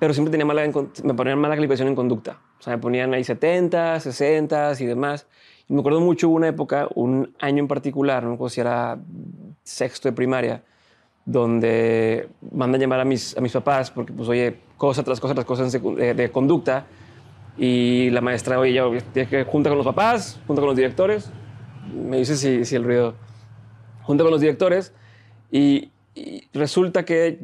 pero 0.00 0.12
siempre 0.12 0.32
tenía 0.32 0.46
mala, 0.46 0.62
me 1.04 1.14
ponían 1.14 1.38
mala 1.38 1.54
calificación 1.54 1.88
en 1.88 1.94
conducta. 1.94 2.40
O 2.58 2.62
sea, 2.62 2.74
me 2.76 2.82
ponían 2.82 3.14
ahí 3.14 3.22
70, 3.22 4.00
60 4.00 4.72
y 4.80 4.86
demás. 4.86 5.26
Y 5.68 5.74
me 5.74 5.80
acuerdo 5.80 6.00
mucho 6.00 6.28
una 6.28 6.48
época, 6.48 6.88
un 6.94 7.34
año 7.40 7.60
en 7.60 7.68
particular, 7.68 8.22
no 8.22 8.36
me 8.36 8.50
si 8.50 8.60
era 8.60 8.98
sexto 9.62 10.08
de 10.08 10.12
primaria, 10.12 10.62
donde 11.24 12.28
mandan 12.52 12.80
llamar 12.80 13.00
a 13.00 13.04
mis, 13.04 13.36
a 13.36 13.40
mis 13.40 13.52
papás 13.52 13.90
porque, 13.90 14.12
pues, 14.12 14.28
oye, 14.28 14.56
cosa 14.76 15.02
tras 15.02 15.20
cosa 15.20 15.34
tras 15.34 15.46
cosas 15.46 15.72
de, 15.72 16.14
de 16.14 16.30
conducta. 16.30 16.86
Y 17.56 18.10
la 18.10 18.20
maestra, 18.20 18.58
oye, 18.58 18.72
ya, 18.72 19.26
que 19.26 19.44
junta 19.44 19.70
con 19.70 19.78
los 19.78 19.86
papás, 19.86 20.40
junta 20.46 20.60
con 20.60 20.68
los 20.68 20.76
directores, 20.76 21.30
me 21.92 22.18
dice 22.18 22.36
si, 22.36 22.64
si 22.64 22.74
el 22.74 22.84
ruido, 22.84 23.14
junto 24.02 24.24
con 24.24 24.32
los 24.32 24.40
directores, 24.40 24.92
y, 25.50 25.90
resulta 26.52 27.04
que 27.04 27.40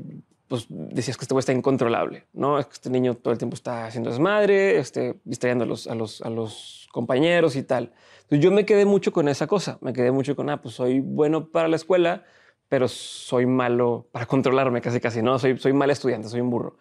pues 0.51 0.67
decías 0.69 1.17
que 1.17 1.23
este 1.23 1.33
güey 1.33 1.39
está 1.39 1.53
incontrolable, 1.53 2.27
¿no? 2.33 2.59
Este 2.59 2.91
niño 2.91 3.15
todo 3.15 3.33
el 3.33 3.39
tiempo 3.39 3.55
está 3.55 3.87
haciendo 3.87 4.11
desmadre, 4.11 4.81
este, 4.81 5.21
distrayendo 5.23 5.63
a 5.63 5.67
los, 5.69 5.87
a 5.87 5.95
los, 5.95 6.21
a 6.23 6.29
los 6.29 6.89
compañeros 6.91 7.55
y 7.55 7.63
tal. 7.63 7.93
Entonces 8.23 8.41
yo 8.41 8.51
me 8.51 8.67
quedé 8.67 8.85
mucho 8.85 9.13
con 9.13 9.29
esa 9.29 9.47
cosa, 9.47 9.79
me 9.81 9.93
quedé 9.93 10.11
mucho 10.11 10.35
con, 10.35 10.51
ah, 10.51 10.61
pues 10.61 10.75
soy 10.75 10.99
bueno 10.99 11.53
para 11.53 11.69
la 11.69 11.77
escuela, 11.77 12.25
pero 12.69 12.89
soy 12.89 13.47
malo 13.47 14.09
para 14.11 14.27
controlarme 14.27 14.81
casi 14.81 14.99
casi, 14.99 15.23
¿no? 15.23 15.39
Soy, 15.39 15.57
soy 15.57 15.73
mal 15.73 15.89
estudiante, 15.89 16.29
soy 16.29 16.41
un 16.41 16.51
burro. 16.51 16.79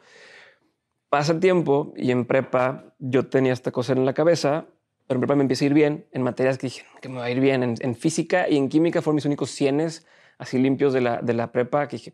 Pasa 1.09 1.33
el 1.33 1.39
tiempo 1.39 1.93
y 1.95 2.09
en 2.09 2.25
prepa 2.25 2.95
yo 2.97 3.27
tenía 3.27 3.53
esta 3.53 3.71
cosa 3.71 3.93
en 3.93 4.03
la 4.03 4.15
cabeza 4.15 4.65
pero 5.05 5.17
en 5.17 5.21
prepa 5.21 5.35
me 5.35 5.41
empieza 5.41 5.65
a 5.65 5.67
ir 5.67 5.73
bien 5.73 6.07
en 6.11 6.23
materias 6.23 6.57
que 6.57 6.67
dije 6.67 6.85
que 7.01 7.09
me 7.09 7.17
va 7.17 7.25
a 7.25 7.31
ir 7.31 7.39
bien. 7.39 7.63
En, 7.63 7.95
física 7.95 8.47
y 8.49 8.57
en 8.57 8.69
química 8.69 9.01
fueron 9.01 9.15
mis 9.15 9.25
únicos 9.25 9.49
cienes 9.51 10.05
así 10.37 10.57
limpios 10.57 10.93
de 10.93 11.01
la, 11.01 11.21
de 11.21 11.33
la 11.33 11.51
prepa 11.51 11.87
que 11.87 11.97
dije, 11.97 12.13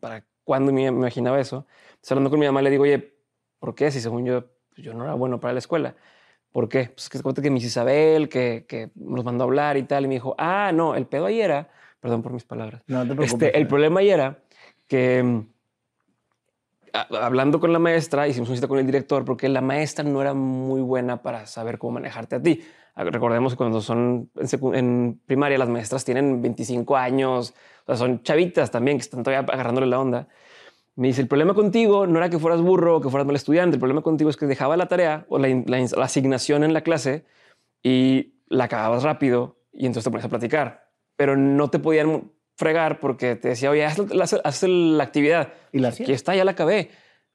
¿para 0.00 0.24
cuándo 0.44 0.72
me, 0.72 0.86
imaginaba 0.86 1.40
eso? 1.40 1.66
Entonces, 1.90 2.12
hablando 2.12 2.30
con 2.30 2.40
mi 2.40 2.46
mamá, 2.46 2.62
le 2.62 2.70
digo, 2.70 2.82
oye, 2.84 3.14
¿por 3.58 3.74
qué? 3.74 3.90
Si 3.90 4.00
según 4.00 4.24
yo, 4.24 4.46
pues, 4.70 4.84
yo 4.84 4.94
no 4.94 5.04
era 5.04 5.14
bueno 5.14 5.40
para 5.40 5.52
la 5.54 5.58
escuela. 5.58 5.94
¿Por 6.50 6.68
qué? 6.68 6.90
Pues 6.94 7.08
que 7.08 7.20
cuenta 7.22 7.40
que 7.40 7.50
Miss 7.50 7.64
Isabel, 7.64 8.28
que, 8.28 8.66
que, 8.68 8.90
nos 8.94 9.24
mandó 9.24 9.44
a 9.44 9.46
hablar 9.46 9.76
y 9.76 9.84
tal, 9.84 10.04
y 10.04 10.08
me 10.08 10.14
dijo, 10.14 10.34
ah, 10.38 10.70
no, 10.72 10.94
el 10.94 11.06
pedo 11.06 11.26
ahí 11.26 11.40
era, 11.40 11.70
perdón 12.00 12.22
por 12.22 12.32
mis 12.32 12.44
palabras. 12.44 12.82
No, 12.86 13.06
te 13.06 13.24
este, 13.24 13.56
el 13.58 13.66
problema 13.66 14.00
ahí 14.00 14.10
era 14.10 14.38
que 14.86 15.44
hablando 16.92 17.60
con 17.60 17.72
la 17.72 17.78
maestra, 17.78 18.28
hicimos 18.28 18.48
una 18.48 18.56
cita 18.56 18.68
con 18.68 18.78
el 18.78 18.86
director 18.86 19.24
porque 19.24 19.48
la 19.48 19.60
maestra 19.60 20.04
no 20.04 20.20
era 20.20 20.34
muy 20.34 20.80
buena 20.80 21.22
para 21.22 21.46
saber 21.46 21.78
cómo 21.78 21.94
manejarte 21.94 22.36
a 22.36 22.42
ti. 22.42 22.62
Recordemos 22.94 23.54
que 23.54 23.56
cuando 23.56 23.80
son 23.80 24.30
en, 24.74 25.20
primaria, 25.24 25.56
las 25.56 25.68
maestras 25.68 26.04
tienen 26.04 26.42
25 26.42 26.96
años, 26.96 27.54
o 27.84 27.86
sea, 27.86 27.96
son 27.96 28.22
chavitas 28.22 28.70
también 28.70 28.98
que 28.98 29.02
están 29.02 29.22
todavía 29.22 29.46
agarrándole 29.52 29.86
la 29.86 30.00
onda. 30.00 30.28
Me 30.94 31.08
dice, 31.08 31.22
el 31.22 31.28
problema 31.28 31.54
contigo 31.54 32.06
no 32.06 32.18
era 32.18 32.28
que 32.28 32.38
fueras 32.38 32.60
burro 32.60 32.96
o 32.96 33.00
que 33.00 33.08
fueras 33.08 33.26
mal 33.26 33.36
estudiante, 33.36 33.76
el 33.76 33.80
problema 33.80 34.02
contigo 34.02 34.28
es 34.28 34.36
que 34.36 34.46
dejaba 34.46 34.76
la 34.76 34.88
tarea 34.88 35.24
o 35.28 35.38
la, 35.38 35.48
la 35.48 36.04
asignación 36.04 36.64
en 36.64 36.74
la 36.74 36.82
clase 36.82 37.24
y 37.82 38.34
la 38.48 38.64
acababas 38.64 39.02
rápido 39.02 39.56
y 39.72 39.86
entonces 39.86 40.04
te 40.04 40.10
pones 40.10 40.26
a 40.26 40.28
platicar, 40.28 40.90
pero 41.16 41.36
no 41.36 41.70
te 41.70 41.78
podían 41.78 42.30
fregar 42.56 43.00
porque 43.00 43.36
te 43.36 43.48
decía, 43.48 43.70
oye, 43.70 43.84
haz, 43.84 44.62
la 44.62 45.02
actividad. 45.02 45.52
Y 45.72 45.78
la 45.78 45.88
Aquí 45.88 46.12
está, 46.12 46.34
ya 46.34 46.44
la 46.44 46.52
acabé. 46.52 46.90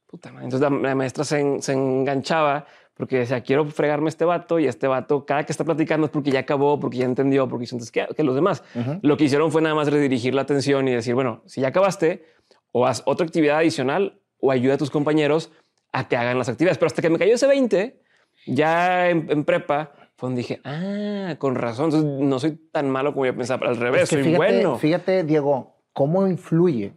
Puta 0.05 0.29
Entonces 0.29 0.61
la, 0.61 0.69
maestra 0.69 1.23
se, 1.23 1.61
se, 1.61 1.73
enganchaba 1.73 2.65
porque 2.97 3.17
decía, 3.19 3.41
quiero 3.41 3.65
fregarme 3.65 4.09
este 4.09 4.25
vato 4.25 4.59
y 4.59 4.67
este 4.67 4.87
vato, 4.87 5.25
cada 5.25 5.45
que 5.45 5.51
está 5.51 5.63
platicando 5.63 6.05
es 6.07 6.11
porque 6.11 6.31
ya 6.31 6.39
acabó, 6.39 6.79
porque 6.79 6.97
ya 6.97 7.05
entendió, 7.05 7.47
porque 7.47 7.65
hizo 7.65 7.75
antes 7.75 7.91
que, 7.91 8.07
que 8.15 8.23
los 8.23 8.35
demás. 8.35 8.63
Lo 9.01 9.17
que 9.17 9.25
hicieron 9.25 9.51
fue 9.51 9.61
nada 9.61 9.75
más 9.75 9.89
redirigir 9.89 10.33
la 10.33 10.41
atención 10.41 10.87
y 10.87 10.93
decir, 10.93 11.13
bueno, 11.13 11.41
si 11.45 11.61
ya 11.61 11.69
acabaste, 11.69 12.25
o 12.71 12.85
haz 12.85 13.03
otra 13.05 13.25
actividad 13.25 13.57
adicional 13.57 14.19
o 14.39 14.51
ayuda 14.51 14.75
a 14.75 14.77
tus 14.77 14.89
compañeros 14.89 15.51
a 15.91 16.07
que 16.07 16.17
hagan 16.17 16.37
las 16.37 16.49
actividades. 16.49 16.77
Pero 16.77 16.87
hasta 16.87 17.01
que 17.01 17.09
me 17.09 17.17
cayó 17.17 17.35
ese 17.35 17.47
20, 17.47 18.01
ya 18.47 19.09
en 19.09 19.43
prepa, 19.45 19.91
fue 20.17 20.29
donde 20.29 20.41
dije, 20.41 20.59
ah, 20.63 21.35
con 21.37 21.53
razón, 21.53 21.85
Entonces, 21.85 22.09
no 22.27 22.39
soy 22.39 22.59
tan 22.71 22.89
malo 22.89 23.13
como 23.13 23.27
yo 23.27 23.35
pensaba, 23.35 23.67
al 23.67 23.77
revés, 23.77 24.09
soy 24.09 24.35
bueno. 24.35 24.77
Fíjate, 24.77 25.23
Diego, 25.23 25.77
cómo 25.93 26.27
influye 26.27 26.93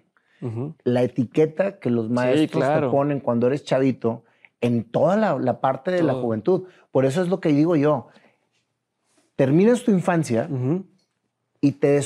la 0.84 1.02
etiqueta 1.02 1.78
que 1.78 1.90
los 1.90 2.08
maestros 2.08 2.64
te 2.64 2.86
ponen 2.88 3.20
cuando 3.20 3.46
eres 3.46 3.62
chavito 3.62 4.24
en 4.60 4.84
toda 4.84 5.16
la, 5.16 5.60
parte 5.60 5.90
de 5.90 6.02
la 6.02 6.14
juventud. 6.14 6.64
Por 6.90 7.04
eso 7.04 7.22
es 7.22 7.28
lo 7.28 7.40
que 7.40 7.50
digo 7.50 7.76
yo. 7.76 8.08
Terminas 9.36 9.84
tu 9.84 9.90
infancia 9.90 10.48
y 11.60 11.72
te, 11.72 12.00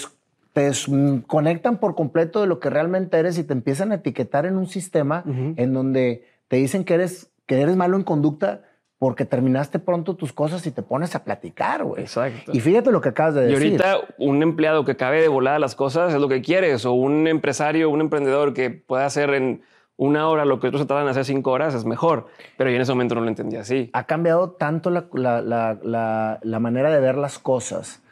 desconectan 0.55 1.79
por 1.79 1.95
completo 1.95 2.41
de 2.41 2.47
lo 2.47 2.61
que 2.61 2.71
realmente 2.71 3.19
eres 3.19 3.39
y 3.39 3.45
te 3.45 3.53
empiezan 3.53 3.93
a 3.93 3.97
etiquetar 3.97 4.47
en 4.47 4.57
un 4.57 4.69
sistema 4.69 5.25
en 5.27 5.73
donde 5.73 6.25
te 6.49 6.57
dicen 6.57 6.85
que 6.85 6.95
eres, 6.95 7.31
que 7.47 7.61
eres 7.61 7.77
malo 7.77 7.97
en 7.97 8.05
conducta 8.05 8.63
porque 8.99 9.27
terminaste 9.27 9.81
pronto 9.81 10.15
tus 10.15 10.33
cosas 10.33 10.67
y 10.67 10.71
te 10.71 10.83
pones 10.83 11.15
a 11.15 11.25
platicar, 11.25 11.85
güey. 11.85 12.03
Exacto. 12.03 12.53
Y 12.55 12.61
fíjate 12.61 12.91
lo 12.91 13.01
que 13.01 13.11
acabas 13.11 13.35
de 13.35 13.47
decir. 13.47 13.63
Y 13.63 13.71
ahorita 13.73 14.15
un 14.19 14.43
empleado 14.43 14.85
que 14.85 14.93
acabe 14.93 15.21
de 15.21 15.29
volar 15.29 15.61
las 15.61 15.75
cosas 15.75 16.15
es 16.15 16.21
lo 16.21 16.29
que 16.29 16.41
quieres, 16.41 16.87
o 16.87 16.93
un 16.93 17.27
empresario, 17.27 17.91
un 17.91 18.01
emprendedor 18.01 18.55
que 18.55 18.71
pueda 18.71 19.05
hacer 19.05 19.35
en 19.35 19.63
una 19.97 20.29
hora 20.29 20.45
lo 20.45 20.59
que 20.59 20.67
otros 20.67 20.83
se 20.83 20.87
tardan 20.87 21.05
en 21.05 21.11
hacer 21.11 21.25
cinco 21.25 21.53
horas 21.53 21.73
es 21.75 21.85
mejor. 21.85 22.27
Pero 22.57 22.71
yo 22.71 22.77
en 22.77 22.83
ese 22.83 22.93
momento 22.93 23.15
no 23.15 23.21
lo 23.21 23.29
entendía 23.29 23.61
así. 23.61 23.91
Ha 23.93 24.05
cambiado 24.05 24.51
tanto 24.51 24.91
la, 24.91 25.07
la, 25.13 26.59
manera 26.59 26.91
de 26.91 27.01
ver 27.01 27.17
las 27.17 27.39
cosas. 27.39 28.03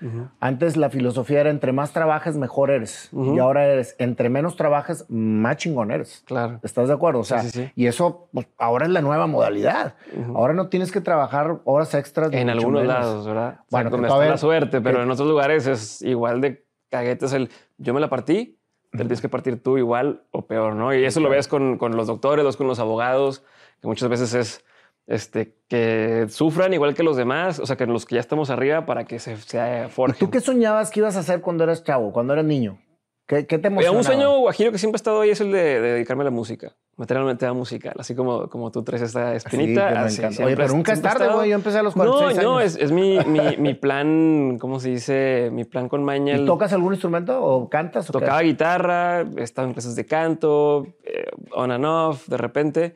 Antes 0.41 0.77
la 0.77 0.91
filosofía 0.91 1.41
era 1.41 1.51
entre 1.51 1.73
más 1.73 1.93
trabajes, 1.93 2.37
mejor 2.37 2.71
eres. 2.71 3.11
Y 3.13 3.39
ahora 3.39 3.67
eres 3.67 3.97
entre 3.99 4.29
menos 4.29 4.57
trabajes, 4.57 5.07
más 5.09 5.57
chingón 5.57 5.91
eres. 5.91 6.23
Claro. 6.27 6.61
¿Estás 6.63 6.89
de 6.89 6.95
acuerdo? 6.95 7.21
O 7.21 7.25
sea, 7.25 7.43
y 7.75 7.87
eso 7.87 8.29
pues, 8.33 8.47
ahora 8.59 8.87
es 8.87 8.93
la 8.93 9.01
nueva 9.01 9.27
modalidad. 9.27 9.95
Ahora 10.35 10.55
no 10.55 10.69
tienes 10.69 10.93
que 10.93 11.01
trabajar 11.01 11.61
horas 11.65 11.95
extras. 11.95 12.33
En 12.33 12.49
algunos 12.49 12.85
lados, 12.87 13.27
¿verdad? 13.27 13.61
Bueno, 13.71 13.91
o 13.91 14.21
sea, 14.21 14.31
la 14.31 14.39
suerte, 14.39 14.81
pero 14.81 15.03
en 15.03 15.11
otros 15.11 15.29
lugares 15.29 15.67
es 15.67 16.03
igual 16.03 16.41
de 16.41 16.65
caguetes 16.91 17.33
el 17.33 17.49
yo 17.79 17.95
me 17.95 18.01
la 18.01 18.09
partí 18.09 18.59
te 18.93 18.99
tienes 18.99 19.21
que 19.21 19.29
partir 19.29 19.63
tú 19.63 19.79
igual 19.79 20.23
o 20.31 20.47
peor, 20.47 20.75
¿no? 20.75 20.95
Y 20.95 21.05
eso 21.05 21.21
lo 21.21 21.31
ves 21.31 21.49
con, 21.49 21.79
con 21.79 21.97
los 21.97 22.07
doctores, 22.07 22.57
con 22.57 22.67
los 22.67 22.79
abogados, 22.79 23.43
que 23.81 23.89
muchas 23.89 24.09
veces 24.09 24.35
es 24.35 24.65
este, 25.07 25.57
que 25.69 26.27
sufran 26.29 26.73
igual 26.75 26.95
que 26.95 27.03
los 27.03 27.17
demás, 27.17 27.59
o 27.59 27.67
sea, 27.67 27.77
que 27.77 27.87
los 27.87 28.07
que 28.07 28.17
ya 28.17 28.21
estamos 28.21 28.51
arriba 28.51 28.87
para 28.87 29.05
que 29.05 29.19
se, 29.19 29.37
se 29.39 29.89
forjen. 29.89 30.19
¿Tú 30.19 30.31
qué 30.31 30.41
soñabas 30.41 30.91
que 30.91 31.01
ibas 31.01 31.17
a 31.17 31.21
hacer 31.21 31.41
cuando 31.41 31.65
eras 31.65 31.83
chavo, 31.85 32.13
cuando 32.13 32.35
eras 32.35 32.45
niño? 32.45 32.79
¿Qué, 33.27 33.47
qué 33.47 33.59
te 33.59 33.69
emocionaba? 33.69 33.99
un 33.99 34.05
sueño 34.05 34.39
guajiro 34.41 34.73
que 34.73 34.79
siempre 34.79 34.97
ha 34.97 35.01
estado 35.01 35.21
ahí 35.21 35.31
es 35.31 35.41
el 35.41 35.53
de, 35.53 35.81
de 35.81 35.93
dedicarme 35.93 36.23
a 36.23 36.25
la 36.25 36.31
música, 36.31 36.75
materialmente 36.97 37.45
a 37.45 37.49
la 37.49 37.55
música, 37.55 37.95
así 37.99 38.15
como, 38.15 38.49
como 38.49 38.71
tú 38.71 38.83
traes 38.83 39.03
esta 39.03 39.35
espinita. 39.35 40.05
Así, 40.05 40.23
así, 40.23 40.43
Oye, 40.43 40.57
pero 40.57 40.69
nunca 40.69 40.93
es 40.93 41.01
tarde, 41.01 41.29
güey. 41.29 41.51
Yo 41.51 41.55
empecé 41.55 41.79
a 41.79 41.83
los 41.83 41.95
46 41.95 42.37
No, 42.37 42.43
no, 42.43 42.59
años. 42.59 42.75
es, 42.77 42.83
es 42.83 42.93
mi, 42.93 43.19
mi, 43.25 43.57
mi, 43.59 43.75
plan, 43.75 44.59
¿cómo 44.61 44.81
se 44.81 44.91
dice? 44.91 45.51
Mi 45.53 45.65
plan 45.65 45.89
con 45.89 46.05
maña. 46.05 46.37
¿Y 46.37 46.45
tocas 46.45 46.73
algún 46.73 46.93
instrumento 46.95 47.43
o 47.43 47.69
cantas? 47.71 48.11
O 48.11 48.13
tocaba 48.13 48.41
qué? 48.41 48.47
guitarra, 48.47 49.23
he 49.37 49.43
estado 49.43 49.69
en 49.69 49.75
clases 49.75 49.95
de 49.95 50.05
canto, 50.05 50.87
eh, 51.05 51.27
on 51.53 51.71
and 51.71 51.85
off, 51.85 52.29
de 52.29 52.37
repente 52.37 52.95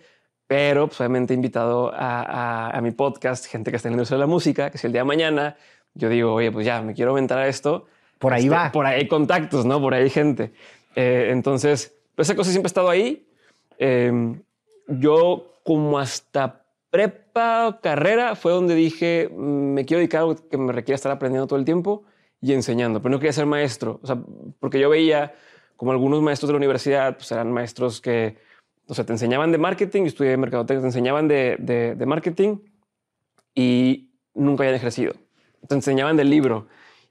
pero 0.49 0.87
pues, 0.87 1.01
obviamente 1.01 1.35
he 1.35 1.37
invitado 1.37 1.93
a, 1.93 2.23
a, 2.23 2.71
a, 2.71 2.81
mi 2.81 2.93
podcast 2.93 3.47
gente 3.47 3.73
que 3.73 3.79
está 3.79 3.89
en 3.89 3.95
la 3.95 3.97
industria 3.97 4.17
de 4.17 4.21
la 4.21 4.27
música, 4.29 4.71
que 4.71 4.79
si 4.79 4.87
el 4.87 4.93
día 4.93 5.01
de 5.01 5.07
mañana 5.07 5.57
yo 5.95 6.09
digo, 6.09 6.35
oye, 6.35 6.53
pues 6.53 6.67
ya 6.67 6.83
me 6.83 6.95
quiero 6.95 7.13
aventar 7.13 7.39
a 7.39 7.49
esto. 7.49 7.87
Por 8.19 8.33
ahí 8.33 8.45
este, 8.45 8.55
va. 8.55 8.73
Por 8.73 8.87
ahí 8.87 9.01
hay 9.01 9.09
contactos, 9.09 9.65
¿no? 9.65 9.81
Por 9.81 9.95
ahí 9.95 10.05
hay 10.05 10.11
gente. 10.11 10.53
Eh, 10.95 11.29
entonces, 11.31 11.95
pues 12.15 12.29
esa 12.29 12.37
cosa 12.37 12.51
siempre 12.51 12.67
ha 12.67 12.69
estado 12.69 12.89
ahí. 12.89 13.27
Eh, 13.79 14.37
yo 14.89 15.53
como 15.65 15.99
hasta 15.99 16.65
prepa 16.91 17.69
o 17.69 17.81
carrera 17.81 18.37
fue 18.37 18.53
donde 18.53 18.75
dije, 18.75 19.29
me 19.31 19.85
quiero 19.85 19.99
dedicar 19.99 20.21
a 20.21 20.23
algo 20.25 20.37
que 20.49 20.57
me 20.57 20.73
requiere 20.73 20.95
estar 20.95 21.13
aprendiendo 21.13 21.47
todo 21.47 21.59
el 21.59 21.65
tiempo 21.65 22.05
y 22.41 22.53
enseñando, 22.53 23.03
pero 23.03 23.13
no 23.13 23.19
quería 23.19 23.33
ser 23.33 23.47
maestro. 23.47 24.01
O 24.03 24.07
sea, 24.07 24.19
porque 24.61 24.79
yo 24.79 24.89
veía 24.89 25.35
como 25.77 25.93
algunos 25.93 26.23
maestros 26.23 26.49
de 26.49 26.53
la 26.55 26.59
universidad, 26.59 27.17
pues 27.17 27.31
eran 27.33 27.53
maestros 27.53 28.01
que 28.01 28.37
o 28.89 28.95
sea, 28.95 29.05
te 29.05 29.13
enseñaban 29.13 29.51
de 29.51 29.59
marketing, 29.59 30.03
yo 30.03 30.09
estudié 30.09 30.37
mercadotecnia, 30.37 30.81
te 30.81 30.87
enseñaban 30.87 31.27
de, 31.27 31.57
de, 31.59 31.95
de, 31.97 32.07
marketing 32.07 32.59
y 33.55 34.11
nunca 34.35 34.63
habían 34.63 34.77
ejercido. 34.77 35.15
Te 35.67 35.75
enseñaban 35.75 36.17
del 36.17 36.31
libro, 36.31 36.69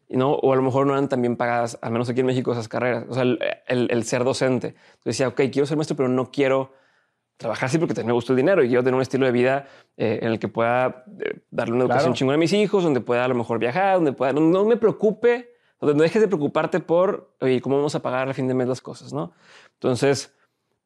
¿no? 0.09 0.33
O 0.33 0.53
a 0.53 0.55
lo 0.55 0.61
mejor 0.61 0.85
no 0.87 0.93
eran 0.93 1.09
tan 1.09 1.21
bien 1.21 1.35
pagadas, 1.35 1.77
al 1.81 1.91
menos 1.91 2.09
aquí 2.09 2.19
en 2.21 2.25
México, 2.27 2.51
esas 2.51 2.67
carreras. 2.67 3.05
O 3.09 3.13
sea, 3.13 3.23
el, 3.23 3.39
el, 3.67 3.87
el 3.91 4.03
ser 4.03 4.23
docente. 4.23 4.67
Entonces 4.67 5.03
decía, 5.03 5.27
ok, 5.27 5.41
quiero 5.51 5.65
ser 5.65 5.77
maestro, 5.77 5.95
pero 5.97 6.09
no 6.09 6.31
quiero 6.31 6.71
trabajar 7.37 7.67
así 7.67 7.77
porque 7.77 7.93
también 7.93 8.07
me 8.07 8.13
gusta 8.13 8.31
el 8.31 8.37
dinero 8.37 8.63
y 8.63 8.67
quiero 8.67 8.81
tener 8.81 8.95
un 8.95 9.01
estilo 9.01 9.25
de 9.25 9.31
vida 9.33 9.67
eh, 9.97 10.19
en 10.21 10.31
el 10.31 10.39
que 10.39 10.47
pueda 10.47 11.03
eh, 11.19 11.39
darle 11.51 11.73
una 11.75 11.83
educación 11.83 12.11
Claro. 12.11 12.15
chingona 12.17 12.35
a 12.35 12.39
mis 12.39 12.53
hijos, 12.53 12.83
donde 12.83 13.01
pueda 13.01 13.25
a 13.25 13.27
lo 13.27 13.35
mejor 13.35 13.59
viajar, 13.59 13.95
donde 13.95 14.13
pueda, 14.13 14.31
no, 14.31 14.39
no 14.39 14.63
me 14.63 14.77
preocupe, 14.77 15.51
donde 15.81 15.95
no 15.95 16.03
dejes 16.03 16.21
de 16.21 16.27
preocuparte 16.29 16.79
por, 16.79 17.35
oye, 17.41 17.59
¿cómo 17.59 17.75
vamos 17.75 17.93
a 17.95 18.01
pagar 18.01 18.27
al 18.29 18.33
fin 18.33 18.47
de 18.47 18.53
mes 18.53 18.67
las 18.69 18.79
cosas, 18.79 19.11
no? 19.11 19.33
Entonces, 19.73 20.33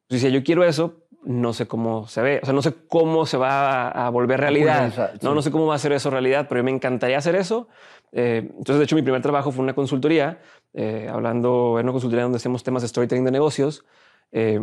pues 0.08 0.20
decía, 0.22 0.36
yo 0.36 0.42
quiero 0.42 0.64
eso, 0.64 1.04
no 1.22 1.52
sé 1.52 1.68
cómo 1.68 2.08
se 2.08 2.20
ve, 2.22 2.40
o 2.42 2.46
sea, 2.46 2.52
no 2.54 2.62
sé 2.62 2.74
cómo 2.88 3.26
se 3.26 3.36
va 3.36 3.88
a, 3.88 4.06
a 4.06 4.10
volver 4.10 4.40
realidad, 4.40 4.92
no, 5.22 5.34
no 5.34 5.42
sé 5.42 5.52
cómo 5.52 5.66
va 5.66 5.76
a 5.76 5.78
ser 5.78 5.92
eso 5.92 6.10
realidad, 6.10 6.46
pero 6.48 6.64
me 6.64 6.72
encantaría 6.72 7.18
hacer 7.18 7.36
eso. 7.36 7.68
Eh, 8.12 8.38
entonces, 8.50 8.78
de 8.78 8.84
hecho, 8.84 8.96
mi 8.96 9.02
primer 9.02 9.22
trabajo 9.22 9.52
fue 9.52 9.62
una 9.62 9.74
consultoría, 9.74 10.40
eh, 10.72 11.08
hablando 11.10 11.78
en 11.78 11.84
una 11.86 11.92
consultoría 11.92 12.24
donde 12.24 12.36
hacíamos 12.36 12.62
temas 12.62 12.82
de 12.82 12.88
storytelling 12.88 13.24
de 13.24 13.30
negocios. 13.30 13.84
Eh, 14.32 14.60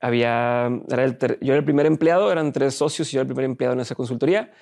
había, 0.00 0.70
era 0.88 1.04
el 1.04 1.18
ter- 1.18 1.38
yo 1.40 1.52
era 1.52 1.58
el 1.58 1.64
primer 1.64 1.86
empleado, 1.86 2.30
eran 2.30 2.52
tres 2.52 2.74
socios 2.74 3.08
y 3.12 3.16
yo 3.16 3.20
era 3.20 3.22
el 3.28 3.28
primer 3.34 3.44
empleado 3.44 3.74
en 3.74 3.80
esa 3.80 3.94
consultoría 3.94 4.52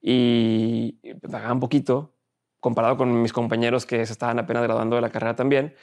y 0.00 0.92
pagaban 1.30 1.60
poquito 1.60 2.14
comparado 2.60 2.96
con 2.96 3.22
mis 3.22 3.32
compañeros 3.32 3.86
que 3.86 4.04
se 4.06 4.12
estaban 4.12 4.38
apenas 4.38 4.62
graduando 4.62 4.96
de 4.96 5.02
la 5.02 5.10
carrera 5.10 5.36
también 5.36 5.74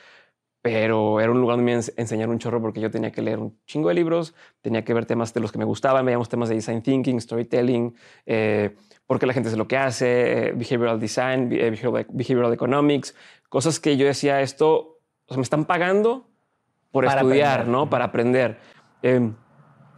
pero 0.64 1.20
era 1.20 1.30
un 1.30 1.42
lugar 1.42 1.58
donde 1.58 1.72
me 1.74 1.78
ens- 1.78 1.94
enseñaron 1.98 2.32
un 2.34 2.40
chorro 2.40 2.62
porque 2.62 2.80
yo 2.80 2.90
tenía 2.90 3.12
que 3.12 3.22
leer 3.22 3.38
un 3.38 3.60
chingo 3.68 3.90
de 3.90 3.96
libros, 3.96 4.34
tenía 4.62 4.84
que 4.86 4.94
ver 4.94 5.06
temas 5.06 5.34
de 5.34 5.42
los 5.42 5.52
que 5.52 5.58
me 5.60 5.66
gustaban, 5.66 6.06
veíamos 6.06 6.30
temas 6.30 6.48
de 6.48 6.56
design 6.56 6.82
thinking, 6.82 7.20
storytelling, 7.20 7.94
eh, 8.26 8.74
por 9.06 9.20
qué 9.20 9.26
la 9.28 9.34
gente 9.34 9.50
es 9.50 9.58
lo 9.58 9.68
que 9.68 9.76
hace, 9.78 10.48
eh, 10.48 10.54
behavioral 10.56 11.00
design, 11.02 11.52
eh, 11.52 11.70
behavioral, 11.70 12.08
behavioral 12.10 12.54
economics, 12.54 13.14
cosas 13.50 13.82
que 13.82 13.98
yo 13.98 14.06
decía, 14.06 14.40
esto, 14.40 15.00
o 15.26 15.28
sea, 15.28 15.36
me 15.38 15.44
están 15.44 15.66
pagando 15.66 16.30
por 16.92 17.04
Para 17.06 17.22
estudiar, 17.22 17.52
aprender. 17.60 17.68
¿no? 17.72 17.90
Para 17.90 18.06
aprender. 18.06 18.58
Eh, 19.02 19.32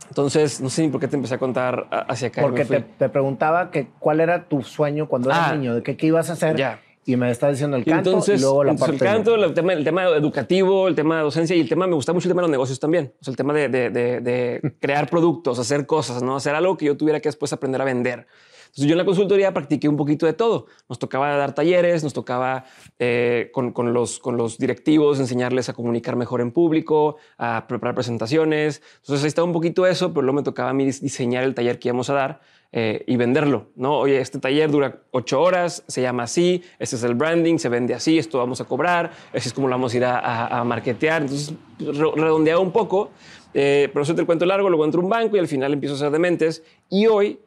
entonces, 0.10 0.62
no 0.62 0.69
sé 0.69 0.81
ni 0.81 0.89
por 0.89 1.00
qué 1.00 1.07
te 1.07 1.15
empecé 1.15 1.36
a 1.36 1.38
contar 1.38 1.88
hacia 2.07 2.29
acá. 2.29 2.41
Porque 2.41 2.65
te, 2.65 2.79
te 2.81 3.10
preguntaba 3.10 3.69
que 3.69 3.89
cuál 4.00 4.19
era 4.19 4.48
tu 4.48 4.63
sueño 4.63 5.07
cuando 5.07 5.29
eras 5.29 5.51
Ah. 5.51 5.55
niño, 5.55 5.75
de 5.75 5.84
qué, 5.84 5.95
qué 5.98 6.07
ibas 6.07 6.29
a 6.29 6.34
hacer. 6.34 6.55
Ya. 6.55 6.79
Y 7.06 7.16
me 7.18 7.30
estás 7.30 7.52
diciendo 7.52 7.78
el 7.78 7.84
Y 7.84 7.86
canto 7.86 8.10
entonces, 8.10 8.40
y 8.40 8.44
luego 8.44 8.64
la 8.64 8.72
entonces 8.72 8.98
parte 9.00 9.06
el 9.06 9.14
canto, 9.14 9.38
de- 9.38 9.46
el 9.46 9.54
tema, 9.54 9.74
el 9.74 9.84
tema 9.84 10.04
educativo, 10.06 10.88
el 10.88 10.96
tema 10.96 11.18
de 11.18 11.24
docencia 11.24 11.56
y 11.56 11.60
el 11.62 11.70
tema, 11.70 11.86
me 11.88 11.94
gusta 11.96 12.14
mucho 12.14 12.28
el 12.28 12.32
tema 12.32 12.42
de 12.42 12.48
los 12.48 12.52
negocios 12.52 12.80
también. 12.80 13.14
O 13.22 13.24
sea, 13.24 13.32
el 13.32 13.38
tema 13.38 13.54
de, 13.54 13.70
de- 13.70 13.90
de- 13.92 14.22
de 14.22 14.76
crear 14.82 15.10
productos, 15.10 15.60
hacer 15.60 15.86
cosas, 15.86 16.24
¿no? 16.24 16.36
Hacer 16.36 16.56
algo 16.56 16.78
que 16.78 16.86
yo 16.86 16.98
tuviera 16.98 17.20
que 17.20 17.30
después 17.30 17.54
aprender 17.54 17.82
a 17.82 17.86
vender. 17.86 18.26
Entonces 18.66 18.90
yo 18.90 18.94
en 18.94 18.98
la 18.98 19.06
consultoría 19.06 19.54
practiqué 19.54 19.88
un 19.88 19.96
poquito 19.96 20.26
de 20.26 20.34
todo. 20.34 20.66
Nos 20.90 21.00
tocaba 21.00 21.34
dar 21.38 21.54
talleres, 21.56 22.04
nos 22.04 22.12
tocaba 22.12 22.66
eh, 23.00 23.50
con, 23.54 23.72
con 23.72 23.94
los, 23.94 24.20
con 24.20 24.36
los 24.36 24.58
directivos 24.58 25.20
enseñarles 25.22 25.70
a 25.70 25.74
comunicar 25.74 26.18
mejor 26.18 26.42
en 26.42 26.52
público, 26.52 27.16
a 27.38 27.68
preparar 27.70 27.96
presentaciones. 27.96 28.82
Entonces 28.98 29.24
ahí 29.24 29.28
estaba 29.30 29.46
un 29.48 29.54
poquito 29.54 29.86
eso, 29.88 30.10
pero 30.14 30.24
luego 30.24 30.36
me 30.38 30.44
tocaba 30.44 30.72
a 30.72 30.74
mí 30.74 30.86
dis- 30.88 31.00
diseñar 31.00 31.44
el 31.46 31.56
taller 31.56 31.80
que 31.80 31.88
íbamos 31.88 32.10
a 32.10 32.16
dar 32.16 32.42
eh, 32.77 33.05
y 33.08 33.15
venderlo. 33.15 33.67
¿no? 33.77 33.98
Oye, 34.00 34.20
este 34.20 34.38
taller 34.38 34.70
dura 34.70 35.00
ocho 35.12 35.41
horas, 35.41 35.84
se 35.88 36.01
llama 36.01 36.24
así, 36.24 36.62
este 36.77 36.98
es 36.98 37.03
el 37.03 37.15
branding, 37.15 37.58
se 37.58 37.70
vende 37.70 37.94
así, 37.94 38.17
esto 38.20 38.38
vamos 38.38 38.60
a 38.60 38.65
cobrar, 38.65 39.12
así 39.34 39.48
es 39.48 39.53
como 39.53 39.70
lo 39.70 39.75
vamos 39.75 39.94
a 39.94 39.98
ir 39.98 40.03
a, 40.03 40.48
a, 40.48 40.63
marketear. 40.65 41.22
Entonces 41.22 41.53
re- 41.79 42.12
redondeaba 42.22 42.60
un 42.60 42.72
poco, 42.74 43.12
eh, 43.53 43.89
pero 43.94 44.03
eso 44.03 44.13
te 44.13 44.25
cuento 44.25 44.46
largo, 44.46 44.70
luego 44.70 44.84
entro 44.84 45.00
a 45.00 45.03
un 45.05 45.10
banco 45.10 45.38
y 45.38 45.39
al 45.39 45.48
final 45.48 45.72
empiezo 45.72 45.96
a 45.96 45.98
hacer 45.98 46.12
dementes. 46.12 46.63
Y 46.89 47.08
hoy, 47.08 47.39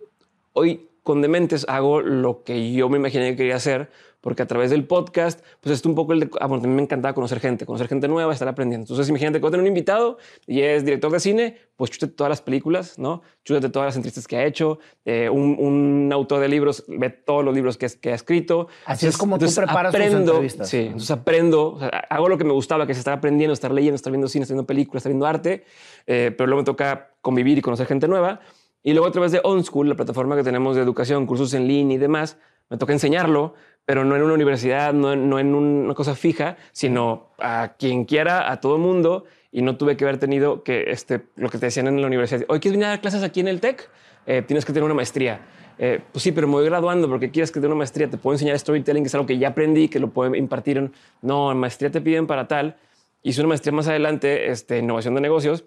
hoy 0.55 0.89
con 1.03 1.21
Dementes 1.23 1.65
hago 1.69 2.01
lo 2.01 2.43
que 2.43 2.73
yo 2.73 2.89
me 2.89 2.97
imaginé 2.97 3.31
que 3.31 3.37
quería 3.37 3.57
hacer, 3.57 3.91
porque 4.21 4.43
a 4.43 4.47
través 4.47 4.71
del 4.71 4.85
podcast, 4.85 5.45
pues 5.61 5.79
es 5.79 5.87
un 5.87 5.95
poco 5.95 6.13
el 6.13 6.21
de, 6.21 6.31
ah, 6.41 6.47
bueno, 6.47 6.65
a 6.65 6.67
mí 6.67 6.75
me 6.75 6.83
encantaba 6.83 7.15
conocer 7.15 7.39
gente, 7.41 7.65
conocer 7.65 7.89
gente 7.89 8.09
nueva, 8.09 8.33
estar 8.33 8.49
aprendiendo. 8.49 8.85
Entonces, 8.85 9.09
imagínate 9.09 9.39
que 9.39 9.43
voy 9.43 9.49
a 9.49 9.51
tener 9.53 9.63
un 9.63 9.69
invitado 9.69 10.19
y 10.47 10.63
es 10.63 10.85
director 10.85 11.13
de 11.13 11.21
cine, 11.21 11.57
pues 11.77 11.91
chútate 11.91 12.15
todas 12.15 12.29
las 12.29 12.43
películas, 12.43 12.99
¿no? 12.99 13.23
Chútate 13.45 13.69
todas 13.69 13.87
las 13.87 13.97
entrevistas 13.97 14.27
que 14.27 14.37
ha 14.37 14.45
hecho. 14.45 14.81
Eh, 15.05 15.29
un, 15.31 15.57
un 15.59 16.11
autor 16.13 16.41
de 16.41 16.49
libros, 16.49 16.85
ve 16.89 17.11
todos 17.11 17.45
los 17.45 17.55
libros 17.55 17.77
que, 17.77 17.89
que 18.01 18.11
ha 18.11 18.15
escrito. 18.15 18.69
Así 18.87 19.07
es 19.07 19.17
como 19.17 19.39
tú 19.39 19.47
preparas 19.55 19.93
tus 19.93 20.01
aprendo, 20.01 20.33
entrevistas. 20.33 20.69
Sí, 20.69 20.79
entonces 20.79 21.11
aprendo, 21.13 21.75
o 21.75 21.79
sea, 21.79 21.89
hago 21.89 22.29
lo 22.29 22.37
que 22.39 22.45
me 22.45 22.53
gustaba, 22.53 22.87
que 22.87 22.93
es 22.93 22.99
estar 22.99 23.15
aprendiendo, 23.15 23.53
estar 23.53 23.71
leyendo, 23.71 23.95
estar 23.95 24.11
viendo 24.11 24.29
cine, 24.29 24.43
estar 24.43 24.55
viendo 24.55 24.67
películas, 24.67 25.01
estar 25.03 25.13
viendo 25.13 25.27
arte, 25.27 25.65
eh, 26.07 26.35
pero 26.37 26.49
luego 26.49 26.63
me 26.63 26.67
toca 26.67 27.13
convivir 27.21 27.59
y 27.59 27.63
conocer 27.63 27.87
gente 27.87 28.09
nueva. 28.09 28.41
Y 28.83 28.93
luego 28.93 29.07
a 29.07 29.13
través 29.13 29.33
de 29.33 29.41
OnSchool, 29.43 29.89
la 29.89 29.97
plataforma 29.97 30.37
que 30.37 30.43
tenemos 30.43 30.77
de 30.77 30.83
educación, 30.83 31.27
cursos 31.27 31.53
en 31.55 31.69
línea 31.69 31.97
y 31.97 31.99
demás, 31.99 32.39
me 32.71 32.77
toca 32.77 32.93
enseñarlo, 32.93 33.55
pero 33.89 34.05
no 34.05 34.15
en 34.17 34.23
una 34.23 34.35
universidad, 34.35 34.93
no, 34.93 35.17
no 35.17 35.39
en 35.39 35.55
una 35.55 35.95
cosa 35.95 36.15
fija, 36.15 36.59
sino 36.73 37.29
a 37.39 37.73
quien 37.79 38.05
quiera, 38.05 38.53
a 38.53 38.61
todo 38.61 38.77
el 38.77 38.83
mundo. 38.83 39.25
Y 39.51 39.63
no 39.63 39.79
tuve 39.79 39.97
que 39.97 40.05
haber 40.05 40.19
tenido 40.19 40.63
que, 40.63 40.91
este, 40.91 41.23
lo 41.37 41.49
que 41.49 41.57
te 41.57 41.65
decían 41.65 41.87
en 41.87 41.99
la 41.99 42.07
universidad, 42.07 42.45
hoy 42.49 42.61
quieres 42.61 42.75
venir 42.77 42.85
a 42.85 42.89
dar 42.91 43.01
clases 43.01 43.23
aquí 43.23 43.41
en 43.41 43.49
el 43.49 43.61
TEC, 43.61 43.89
Eh, 44.27 44.43
tienes 44.43 44.67
que 44.67 44.75
tener 44.75 44.85
una 44.85 44.93
maestría. 44.93 45.41
Eh, 45.79 46.01
pues 46.13 46.23
sí, 46.23 46.33
pero 46.33 46.47
me 46.47 46.53
voy 46.53 46.67
graduando 46.67 47.09
porque 47.09 47.31
quieres 47.31 47.51
que 47.51 47.61
tenga 47.61 47.69
una 47.69 47.79
maestría. 47.79 48.11
Te 48.11 48.19
puedo 48.19 48.35
enseñar 48.35 48.59
storytelling, 48.59 49.03
que 49.03 49.07
es 49.07 49.15
algo 49.15 49.27
que 49.27 49.39
ya 49.39 49.49
aprendí, 49.49 49.89
que 49.89 49.99
lo 50.01 50.11
puedo 50.11 50.35
impartir. 50.35 50.77
En, 50.77 50.93
no, 51.23 51.51
en 51.51 51.57
maestría 51.57 51.91
te 51.91 52.03
piden 52.03 52.27
para 52.27 52.47
tal. 52.47 52.77
Hice 53.23 53.41
una 53.41 53.49
maestría 53.49 53.73
más 53.73 53.89
adelante, 53.89 54.51
este, 54.51 54.81
innovación 54.81 55.15
de 55.15 55.23
negocios. 55.23 55.65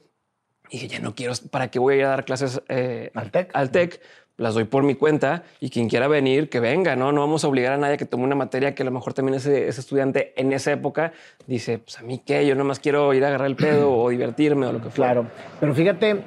Y 0.69 0.77
dije, 0.77 0.87
ya 0.89 0.99
no 0.99 1.15
quiero, 1.15 1.33
¿para 1.49 1.71
qué 1.71 1.79
voy 1.79 1.95
a 1.95 1.97
ir 1.97 2.05
a 2.05 2.09
dar 2.09 2.23
clases 2.23 2.61
eh, 2.69 3.09
Al 3.15 3.31
TEC. 3.31 3.49
Al 3.53 3.71
TEC. 3.71 3.99
Las 4.37 4.55
doy 4.55 4.63
por 4.63 4.83
mi 4.83 4.95
cuenta 4.95 5.43
y 5.59 5.69
quien 5.69 5.87
quiera 5.87 6.07
venir, 6.07 6.49
que 6.49 6.59
venga, 6.59 6.95
¿no? 6.95 7.11
No 7.11 7.21
vamos 7.21 7.43
a 7.43 7.47
obligar 7.47 7.73
a 7.73 7.77
nadie 7.77 7.95
a 7.95 7.97
que 7.97 8.05
tome 8.05 8.23
una 8.23 8.33
materia 8.35 8.73
que 8.73 8.81
a 8.81 8.85
lo 8.85 8.91
mejor 8.91 9.13
también 9.13 9.35
ese, 9.35 9.67
ese 9.67 9.81
estudiante 9.81 10.33
en 10.35 10.51
esa 10.51 10.71
época 10.71 11.13
dice, 11.45 11.77
pues 11.77 11.99
a 11.99 12.01
mí 12.01 12.21
qué, 12.25 12.45
yo 12.47 12.55
nomás 12.55 12.79
quiero 12.79 13.13
ir 13.13 13.23
a 13.23 13.27
agarrar 13.27 13.47
el 13.47 13.55
pedo 13.55 13.93
o 13.93 14.09
divertirme 14.09 14.65
o 14.65 14.73
lo 14.73 14.81
que 14.81 14.89
fuera. 14.89 15.13
Claro. 15.13 15.27
Pero 15.59 15.75
fíjate. 15.75 16.23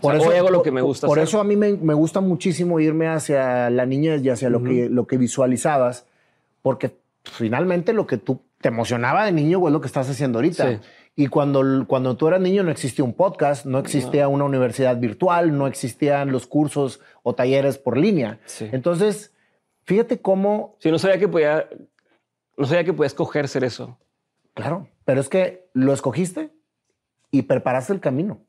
sea, 0.00 0.12
hoy 0.12 0.36
hago 0.36 0.50
lo 0.50 0.62
que 0.62 0.70
me 0.70 0.80
gusta 0.80 1.06
Por 1.08 1.18
hacer. 1.18 1.28
eso 1.28 1.40
a 1.40 1.44
mí 1.44 1.56
me, 1.56 1.72
me 1.72 1.94
gusta 1.94 2.20
muchísimo 2.20 2.78
irme 2.78 3.08
hacia 3.08 3.68
la 3.70 3.84
niñez 3.84 4.22
y 4.22 4.28
hacia 4.30 4.48
lo, 4.48 4.62
que, 4.62 4.88
lo 4.88 5.06
que 5.06 5.16
visualizabas, 5.16 6.06
porque 6.62 6.96
finalmente 7.24 7.92
lo 7.92 8.06
que 8.06 8.18
tú 8.18 8.42
te 8.60 8.68
emocionaba 8.68 9.24
de 9.24 9.32
niño 9.32 9.66
es 9.66 9.72
lo 9.72 9.80
que 9.80 9.88
estás 9.88 10.08
haciendo 10.08 10.38
ahorita. 10.38 10.70
Sí. 10.70 10.78
Y 11.14 11.26
cuando, 11.26 11.86
cuando 11.86 12.16
tú 12.16 12.28
eras 12.28 12.40
niño 12.40 12.62
no 12.62 12.70
existía 12.70 13.04
un 13.04 13.12
podcast, 13.12 13.66
no 13.66 13.78
existía 13.78 14.28
una 14.28 14.44
universidad 14.44 14.96
virtual, 14.96 15.56
no 15.56 15.66
existían 15.66 16.32
los 16.32 16.46
cursos 16.46 17.00
o 17.22 17.34
talleres 17.34 17.76
por 17.76 17.98
línea. 17.98 18.40
Sí. 18.46 18.68
Entonces, 18.72 19.34
fíjate 19.84 20.20
cómo, 20.22 20.76
Sí, 20.78 20.90
no 20.90 20.98
sabía 20.98 21.18
que 21.18 21.28
podía, 21.28 21.68
no 22.56 22.64
sabía 22.66 22.84
que 22.84 22.92
podía 22.94 23.08
escoger 23.08 23.46
ser 23.48 23.64
eso. 23.64 23.98
claro, 24.54 24.88
pero 25.04 25.20
es 25.20 25.28
que 25.28 25.68
lo 25.74 25.92
escogiste 25.92 26.50
y 27.30 27.42
preparaste 27.42 27.92
el 27.92 28.00
camino 28.00 28.40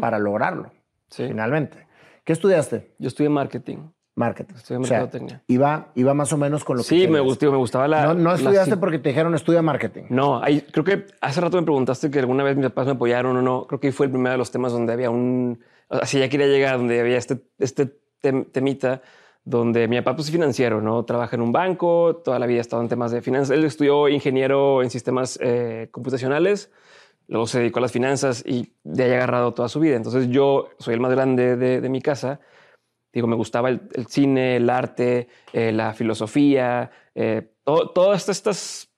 para 0.00 0.18
lograrlo. 0.18 0.72
Sí. 1.10 1.26
finalmente. 1.28 1.86
¿Qué 2.24 2.32
estudiaste? 2.32 2.94
Yo 2.98 3.08
estudié 3.08 3.30
marketing. 3.30 3.78
Marketing. 4.18 4.54
Estudié 4.56 4.80
O 4.80 4.84
sea, 4.84 4.98
mercadotecnia. 5.00 5.42
iba, 5.46 5.88
iba 5.94 6.12
más 6.14 6.32
o 6.32 6.36
menos 6.36 6.64
con 6.64 6.76
lo 6.76 6.82
que 6.82 6.88
Sí, 6.88 7.06
me 7.08 7.20
gustó, 7.20 7.50
me 7.50 7.56
gustaba 7.56 7.86
la. 7.88 8.06
No, 8.06 8.14
no 8.14 8.30
la 8.30 8.34
estudiaste 8.36 8.74
psi- 8.76 8.80
porque 8.80 8.98
te 8.98 9.10
dijeron 9.10 9.34
estudia 9.34 9.62
marketing. 9.62 10.04
No, 10.10 10.42
ahí, 10.42 10.60
creo 10.72 10.84
que 10.84 11.06
hace 11.20 11.40
rato 11.40 11.56
me 11.56 11.62
preguntaste 11.62 12.10
que 12.10 12.18
alguna 12.18 12.42
vez 12.44 12.56
mis 12.56 12.66
papás 12.66 12.86
me 12.86 12.92
apoyaron 12.92 13.36
o 13.36 13.42
no. 13.42 13.66
Creo 13.66 13.80
que 13.80 13.92
fue 13.92 14.06
el 14.06 14.12
primero 14.12 14.32
de 14.32 14.38
los 14.38 14.50
temas 14.50 14.72
donde 14.72 14.92
había 14.92 15.10
un. 15.10 15.60
Así 15.88 16.18
ya 16.18 16.28
quería 16.28 16.46
llegar, 16.48 16.76
donde 16.78 17.00
había 17.00 17.16
este, 17.16 17.38
este 17.58 17.96
tem- 18.22 18.50
temita 18.52 19.00
donde 19.44 19.88
mi 19.88 19.96
papá 20.00 20.14
pues, 20.16 20.26
es 20.28 20.32
financiero, 20.32 20.82
¿no? 20.82 21.04
Trabaja 21.06 21.34
en 21.36 21.40
un 21.40 21.52
banco, 21.52 22.16
toda 22.22 22.38
la 22.38 22.44
vida 22.46 22.58
ha 22.58 22.60
estado 22.60 22.82
en 22.82 22.88
temas 22.88 23.10
de 23.12 23.22
finanzas. 23.22 23.56
Él 23.56 23.64
estudió 23.64 24.06
ingeniero 24.08 24.82
en 24.82 24.90
sistemas 24.90 25.38
eh, 25.40 25.88
computacionales, 25.90 26.70
luego 27.28 27.46
se 27.46 27.60
dedicó 27.60 27.78
a 27.78 27.82
las 27.82 27.92
finanzas 27.92 28.42
y 28.46 28.74
de 28.84 29.04
ahí 29.04 29.12
ha 29.12 29.16
agarrado 29.16 29.54
toda 29.54 29.68
su 29.70 29.80
vida. 29.80 29.96
Entonces 29.96 30.28
yo 30.28 30.68
soy 30.78 30.92
el 30.94 31.00
más 31.00 31.12
grande 31.12 31.56
de, 31.56 31.80
de 31.80 31.88
mi 31.88 32.02
casa. 32.02 32.40
Digo, 33.12 33.26
me 33.26 33.36
gustaba 33.36 33.68
el, 33.70 33.80
cine, 34.08 34.56
el 34.56 34.68
arte, 34.70 35.28
eh, 35.52 35.72
la 35.72 35.94
filosofía, 35.94 36.90
eh, 37.14 37.52
todo- 37.64 37.90
todos 37.90 38.28
estos 38.28 38.90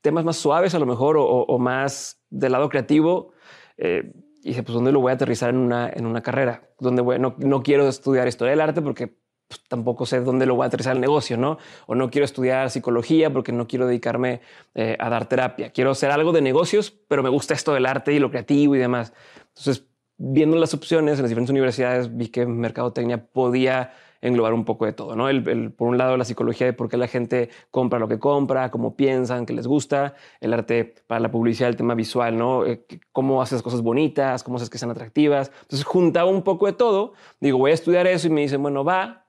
temas 0.00 0.24
más 0.24 0.36
suaves 0.36 0.74
a 0.74 0.78
lo 0.78 0.86
mejor 0.86 1.16
o, 1.18 1.58
más 1.58 2.20
del 2.30 2.52
lado 2.52 2.68
creativo. 2.68 3.32
eh, 3.78 4.12
y 4.42 4.50
dije, 4.50 4.62
pues, 4.62 4.74
¿dónde 4.74 4.92
lo 4.92 5.00
voy 5.00 5.10
a 5.10 5.14
aterrizar 5.14 5.50
en 5.50 5.56
una, 5.56 5.90
en 5.92 6.06
una 6.06 6.22
carrera? 6.22 6.68
¿Dónde 6.78 7.02
voy? 7.02 7.18
No, 7.18 7.34
no 7.38 7.62
quiero 7.64 7.88
estudiar 7.88 8.28
historia 8.28 8.52
del 8.52 8.60
arte 8.60 8.80
porque 8.80 9.08
pues, 9.48 9.60
tampoco 9.68 10.06
sé 10.06 10.20
dónde 10.20 10.46
lo 10.46 10.54
voy 10.54 10.64
a 10.64 10.66
aterrizar 10.68 10.94
el 10.94 11.00
negocio, 11.00 11.36
¿no? 11.36 11.58
O 11.86 11.96
no 11.96 12.10
quiero 12.10 12.24
estudiar 12.24 12.70
psicología 12.70 13.32
porque 13.32 13.50
no 13.52 13.66
quiero 13.66 13.86
dedicarme 13.88 14.40
eh, 14.76 14.96
a 15.00 15.08
dar 15.10 15.28
terapia. 15.28 15.70
Quiero 15.70 15.90
hacer 15.90 16.12
algo 16.12 16.30
de 16.32 16.42
negocios, 16.42 16.92
pero 17.08 17.24
me 17.24 17.28
gusta 17.28 17.54
esto 17.54 17.72
del 17.74 17.86
arte 17.86 18.12
y 18.12 18.20
lo 18.20 18.30
creativo 18.30 18.76
y 18.76 18.78
demás. 18.78 19.12
Entonces, 19.48 19.84
viendo 20.18 20.56
las 20.56 20.74
opciones 20.74 21.18
en 21.18 21.22
las 21.22 21.30
diferentes 21.30 21.50
universidades, 21.50 22.16
vi 22.16 22.28
que 22.28 22.46
mercadotecnia 22.46 23.26
podía 23.26 23.92
englobar 24.20 24.54
un 24.54 24.64
poco 24.64 24.86
de 24.86 24.92
todo, 24.92 25.14
¿no? 25.14 25.28
El, 25.28 25.72
por 25.72 25.88
un 25.88 25.98
lado, 25.98 26.16
la 26.16 26.24
psicología 26.24 26.66
de 26.66 26.72
por 26.72 26.88
qué 26.88 26.96
la 26.96 27.06
gente 27.06 27.50
compra 27.70 27.98
lo 27.98 28.08
que 28.08 28.18
compra, 28.18 28.70
cómo 28.70 28.96
piensan, 28.96 29.46
qué 29.46 29.52
les 29.52 29.66
gusta, 29.66 30.14
el 30.40 30.52
arte 30.52 30.94
para 31.06 31.20
la 31.20 31.30
publicidad, 31.30 31.68
el 31.68 31.76
tema 31.76 31.94
visual, 31.94 32.36
¿no? 32.36 32.64
Eh, 32.66 32.84
cómo 33.12 33.42
haces 33.42 33.62
cosas 33.62 33.82
bonitas, 33.82 34.42
cómo 34.42 34.56
haces 34.56 34.70
que 34.70 34.78
sean 34.78 34.90
atractivas. 34.90 35.52
Entonces, 35.62 35.84
juntaba 35.84 36.30
un 36.30 36.42
poco 36.42 36.66
de 36.66 36.72
todo. 36.72 37.12
Digo, 37.40 37.58
voy 37.58 37.70
a 37.70 37.74
estudiar 37.74 38.06
eso 38.06 38.26
y 38.26 38.30
me 38.30 38.40
dicen, 38.40 38.62
bueno, 38.62 38.84
va, 38.84 39.26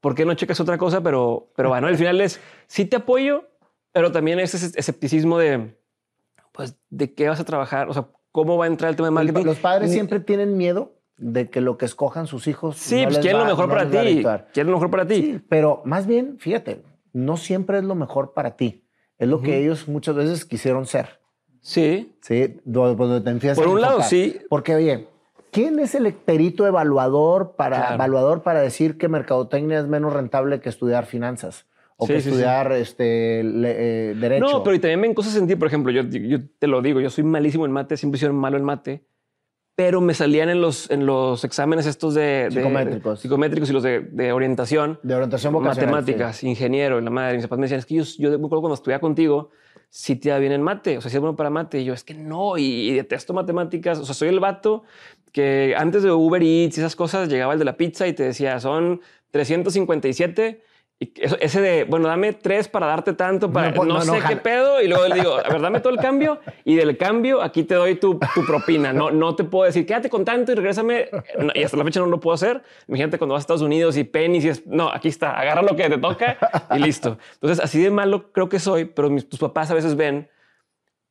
¿por 0.00 0.14
qué 0.14 0.24
no 0.24 0.34
checas 0.34 0.60
otra 0.60 0.78
cosa? 0.78 1.02
Pero, 1.02 1.50
pero 1.56 1.70
bueno, 1.70 1.86
al 1.86 1.96
final 1.96 2.20
es, 2.20 2.40
sí 2.66 2.84
te 2.84 2.96
apoyo, 2.96 3.48
pero 3.92 4.12
también 4.12 4.38
ese 4.38 4.78
escepticismo 4.78 5.38
de, 5.38 5.76
pues, 6.52 6.76
¿de 6.90 7.14
qué 7.14 7.28
vas 7.28 7.40
a 7.40 7.44
trabajar? 7.44 7.88
O 7.88 7.94
sea, 7.94 8.08
¿cómo 8.34 8.58
va 8.58 8.64
a 8.64 8.66
entrar 8.68 8.90
el 8.90 8.96
tema 8.96 9.06
de 9.06 9.12
marketing? 9.12 9.44
Los 9.44 9.60
padres 9.60 9.90
Ni- 9.90 9.94
siempre 9.94 10.18
tienen 10.18 10.56
miedo 10.56 10.92
de 11.18 11.48
que 11.48 11.60
lo 11.60 11.78
que 11.78 11.84
escojan 11.84 12.26
sus 12.26 12.48
hijos. 12.48 12.76
Sí, 12.76 13.02
no 13.02 13.10
pues 13.10 13.18
quieren 13.20 13.38
lo 13.38 13.44
mejor 13.44 13.68
no 13.68 13.74
para 13.74 13.88
ti. 13.88 14.24
Quieren 14.52 14.72
lo 14.72 14.76
mejor 14.78 14.90
para 14.90 15.06
ti. 15.06 15.14
Sí, 15.14 15.40
pero 15.48 15.80
más 15.84 16.08
bien, 16.08 16.36
fíjate, 16.40 16.82
no 17.12 17.36
siempre 17.36 17.78
es 17.78 17.84
lo 17.84 17.94
mejor 17.94 18.32
para 18.34 18.56
ti. 18.56 18.84
Es 19.18 19.28
lo 19.28 19.40
que 19.40 19.56
ellos 19.62 19.86
muchas 19.86 20.16
veces 20.16 20.44
quisieron 20.44 20.86
ser. 20.86 21.20
Sí. 21.60 22.12
Sí, 22.20 22.56
Do- 22.64 22.96
donde 22.96 23.20
te 23.20 23.30
empiezas 23.30 23.56
Por 23.56 23.68
a 23.68 23.70
un 23.70 23.80
lado, 23.80 24.02
sí. 24.02 24.40
Porque, 24.50 24.74
oye, 24.74 25.08
¿quién 25.52 25.78
es 25.78 25.94
el 25.94 26.12
perito 26.12 26.66
evaluador 26.66 27.54
para, 27.54 27.76
Claro. 27.76 27.94
evaluador 27.94 28.42
para 28.42 28.60
decir 28.60 28.98
que 28.98 29.06
mercadotecnia 29.08 29.78
es 29.78 29.86
menos 29.86 30.12
rentable 30.12 30.60
que 30.60 30.68
estudiar 30.68 31.06
finanzas? 31.06 31.66
O 31.96 32.06
Sí, 32.06 32.12
que 32.14 32.18
sí, 32.20 32.24
sí. 32.24 32.28
estudiar 32.30 32.72
Este, 32.72 33.42
le- 33.44 34.10
eh, 34.10 34.14
derecho. 34.14 34.44
No, 34.44 34.62
pero 34.64 34.74
y 34.76 34.78
también 34.80 35.00
ven 35.00 35.14
cosas 35.14 35.36
en 35.36 35.46
ti. 35.46 35.54
Por 35.56 35.68
ejemplo, 35.68 35.92
yo, 35.92 36.02
yo 36.02 36.38
te 36.58 36.66
lo 36.66 36.82
digo, 36.82 37.00
yo 37.00 37.08
soy 37.10 37.22
malísimo 37.24 37.66
en 37.66 37.72
mate, 37.72 37.96
siempre 37.96 38.18
sido 38.18 38.32
malo 38.32 38.56
en 38.56 38.64
mate, 38.64 39.04
pero 39.76 40.00
me 40.00 40.14
salían 40.14 40.48
en 40.48 40.60
los, 40.60 40.90
en 40.90 41.06
los 41.06 41.44
exámenes 41.44 41.86
estos 41.86 42.14
de, 42.14 42.48
de- 42.48 42.50
Psicométricos. 42.50 43.20
psicométricos 43.20 43.70
y 43.70 43.72
los 43.72 43.82
de, 43.82 44.00
de 44.00 44.32
orientación. 44.32 44.98
De 45.02 45.14
orientación 45.14 45.52
vocacional. 45.52 45.90
matemáticas, 45.94 46.42
ingeniero, 46.44 47.00
la 47.00 47.10
madre. 47.10 47.36
Mis 47.36 47.44
papás 47.44 47.58
me 47.58 47.64
decían, 47.64 47.78
es 47.80 47.86
que 47.86 47.94
yo, 47.94 48.02
yo 48.18 48.30
me 48.38 48.46
acuerdo 48.46 48.60
cuando 48.62 48.74
estudiaba 48.74 49.00
contigo, 49.00 49.50
si 49.90 50.16
te 50.16 50.28
iba 50.30 50.38
bien 50.38 50.50
en 50.52 50.62
mate, 50.62 50.98
o 50.98 51.00
sea, 51.00 51.10
si 51.10 51.16
es 51.16 51.20
bueno 51.20 51.36
para 51.36 51.50
mate. 51.50 51.80
Y 51.80 51.84
yo, 51.84 51.92
es 51.94 52.02
que 52.02 52.14
no, 52.14 52.58
y, 52.58 52.64
y 52.64 52.92
detesto 52.94 53.32
matemáticas. 53.34 53.98
O 54.00 54.04
sea, 54.04 54.14
soy 54.16 54.28
el 54.28 54.40
vato 54.40 54.82
que 55.30 55.74
antes 55.76 56.02
de 56.02 56.10
Uber 56.10 56.42
Eats 56.42 56.76
y 56.76 56.80
esas 56.80 56.96
cosas, 56.96 57.28
llegaba 57.28 57.52
el 57.52 57.58
de 57.60 57.64
la 57.64 57.76
pizza 57.76 58.06
y 58.08 58.12
te 58.12 58.24
decía, 58.24 58.58
son 58.58 59.00
357. 59.30 60.62
Y 61.00 61.12
eso- 61.20 61.36
ese 61.40 61.60
de, 61.60 61.84
bueno, 61.84 62.06
dame 62.06 62.32
tres 62.34 62.68
para 62.68 62.86
darte 62.86 63.14
tanto, 63.14 63.50
para 63.52 63.70
No, 63.72 63.84
no, 63.84 63.94
no, 63.94 64.04
no, 64.04 64.14
sé 64.14 64.20
qué 64.28 64.36
pedo. 64.36 64.80
Y 64.80 64.86
luego 64.86 65.08
le 65.08 65.14
digo, 65.16 65.34
a 65.36 65.48
ver, 65.48 65.60
dame 65.60 65.80
todo 65.80 65.92
el 65.92 65.98
cambio 65.98 66.38
y 66.64 66.76
del 66.76 66.96
cambio 66.96 67.42
aquí 67.42 67.64
te 67.64 67.74
doy 67.74 67.96
tu, 67.96 68.18
tu 68.34 68.46
propina. 68.46 68.92
No, 68.92 69.10
no 69.10 69.34
te 69.34 69.42
puedo 69.42 69.64
decir, 69.64 69.84
quédate 69.86 70.08
con 70.08 70.24
tanto 70.24 70.52
y 70.52 70.54
regrésame. 70.54 71.08
Y 71.54 71.62
hasta 71.64 71.76
la 71.76 71.84
fecha 71.84 71.98
no 72.00 72.06
lo 72.06 72.20
puedo 72.20 72.34
hacer. 72.34 72.62
Imagínate 72.86 73.18
cuando 73.18 73.34
vas 73.34 73.40
a 73.40 73.44
Estados 73.44 73.62
Unidos 73.62 73.96
y 73.96 74.04
penis 74.04 74.44
y 74.44 74.48
es, 74.50 74.66
no, 74.66 74.88
aquí 74.88 75.08
está, 75.08 75.32
agarra 75.38 75.62
lo 75.62 75.74
que 75.74 75.88
te 75.90 75.98
toca 75.98 76.38
y 76.74 76.78
listo. 76.78 77.18
Entonces, 77.34 77.62
así 77.62 77.82
de 77.82 77.90
malo 77.90 78.30
creo 78.32 78.48
que 78.48 78.60
soy, 78.60 78.84
pero 78.84 79.10
mis, 79.10 79.28
tus 79.28 79.40
papás 79.40 79.70
a 79.72 79.74
veces 79.74 79.96
ven 79.96 80.28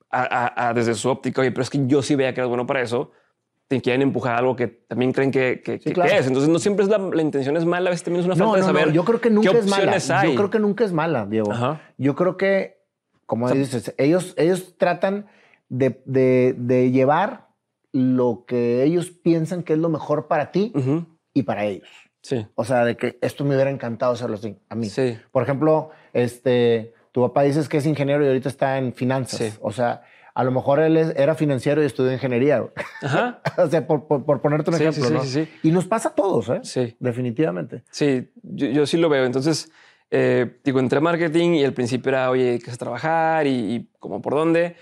a- 0.09 0.21
a- 0.55 0.69
a- 0.69 0.73
desde 0.73 0.93
su 0.93 1.09
óptica, 1.09 1.41
oye, 1.41 1.51
pero 1.51 1.63
es 1.63 1.69
que 1.69 1.79
yo 1.87 2.01
sí 2.01 2.15
veía 2.15 2.33
que 2.33 2.39
eras 2.39 2.47
bueno 2.47 2.65
para 2.65 2.81
eso. 2.81 3.11
Te 3.67 3.81
quieren 3.81 4.01
empujar 4.01 4.35
algo 4.35 4.55
que 4.55 4.67
también 4.67 5.13
creen 5.13 5.31
que, 5.31 5.61
que- 5.63 5.79
que- 5.79 5.93
claro. 5.93 6.11
es. 6.11 6.27
Entonces, 6.27 6.49
no 6.49 6.59
siempre 6.59 6.83
es 6.83 6.89
la, 6.91 6.97
la 6.97 7.21
intención 7.21 7.57
es 7.57 7.65
mala, 7.65 7.89
a 7.89 7.91
veces 7.91 8.03
también 8.03 8.19
es 8.21 8.25
una 8.25 8.35
No, 8.35 8.51
falta 8.51 8.59
no, 8.59 8.67
de 8.67 8.73
no, 8.73 8.79
saber. 8.79 8.93
yo 8.93 9.03
creo 9.05 9.21
que 9.21 9.29
nunca 9.29 9.51
es 9.57 9.65
mala. 9.67 9.97
hay. 10.19 10.29
Yo 10.31 10.35
creo 10.35 10.49
que 10.49 10.59
nunca 10.59 10.83
es 10.83 10.91
mala, 10.93 11.25
Diego. 11.25 11.51
Ajá. 11.51 11.81
Yo 11.97 12.15
creo 12.15 12.37
que, 12.37 12.77
como 13.25 13.49
dices, 13.49 13.93
ellos, 13.97 14.33
ellos 14.37 14.75
tratan 14.77 15.27
de, 15.69 16.01
de- 16.05 16.53
de 16.57 16.91
llevar 16.91 17.47
lo 17.93 18.43
que 18.45 18.83
ellos 18.83 19.11
piensan 19.11 19.63
que 19.63 19.73
es 19.73 19.79
lo 19.79 19.89
mejor 19.89 20.27
para 20.27 20.51
ti 20.51 20.71
Ujú. 20.75 21.05
y 21.33 21.43
para 21.43 21.65
ellos. 21.65 21.87
Sí. 22.21 22.45
O 22.55 22.63
sea, 22.65 22.85
de 22.85 22.95
que 22.97 23.17
esto 23.21 23.43
me 23.43 23.53
hubiera 23.55 23.69
encantado 23.69 24.13
hacerlo 24.13 24.35
así, 24.35 24.55
a 24.69 24.75
mí. 24.75 24.89
Sí. 24.89 25.17
Por 25.31 25.43
ejemplo, 25.43 25.89
este, 26.13 26.93
tu 27.11 27.21
papá 27.21 27.43
dices 27.43 27.67
que 27.69 27.77
es 27.77 27.85
ingeniero 27.85 28.23
y 28.23 28.27
ahorita 28.27 28.49
está 28.49 28.77
en 28.77 28.93
finanzas. 28.93 29.39
Sí. 29.39 29.57
O 29.61 29.71
sea, 29.71 30.03
a 30.35 30.43
lo 30.43 30.51
mejor 30.51 30.79
él 30.79 30.97
era 30.97 31.35
financiero 31.35 31.81
y 31.83 31.85
estudió 31.85 32.11
ingeniería. 32.11 32.63
Ajá. 33.01 33.41
o 33.57 33.67
sea, 33.67 33.85
por, 33.85 34.07
por- 34.07 34.25
por 34.25 34.41
ponerte 34.41 34.71
un 34.71 34.77
Sí, 34.77 34.83
ejemplo, 34.83 35.03
sí, 35.03 35.07
sí, 35.09 35.13
¿no? 35.13 35.23
sí, 35.23 35.29
sí. 35.45 35.67
Y 35.67 35.71
nos 35.71 35.85
pasa 35.85 36.09
a 36.09 36.15
todos, 36.15 36.49
¿eh? 36.49 36.59
Sí. 36.63 36.95
Definitivamente. 36.99 37.83
Sí, 37.91 38.31
yo, 38.41 38.67
yo 38.67 38.85
sí 38.85 38.97
lo 38.97 39.09
veo. 39.09 39.25
Entonces, 39.25 39.71
eh, 40.11 40.59
digo, 40.63 40.79
entré 40.79 40.97
a 40.97 41.01
marketing 41.01 41.51
y 41.51 41.63
al 41.65 41.73
principio 41.73 42.09
era, 42.09 42.29
oye, 42.29 42.59
¿qué 42.63 42.71
es 42.71 42.77
trabajar? 42.77 43.45
Y, 43.47 43.51
y 43.75 43.89
como 43.99 44.21
por 44.21 44.33
dónde. 44.35 44.75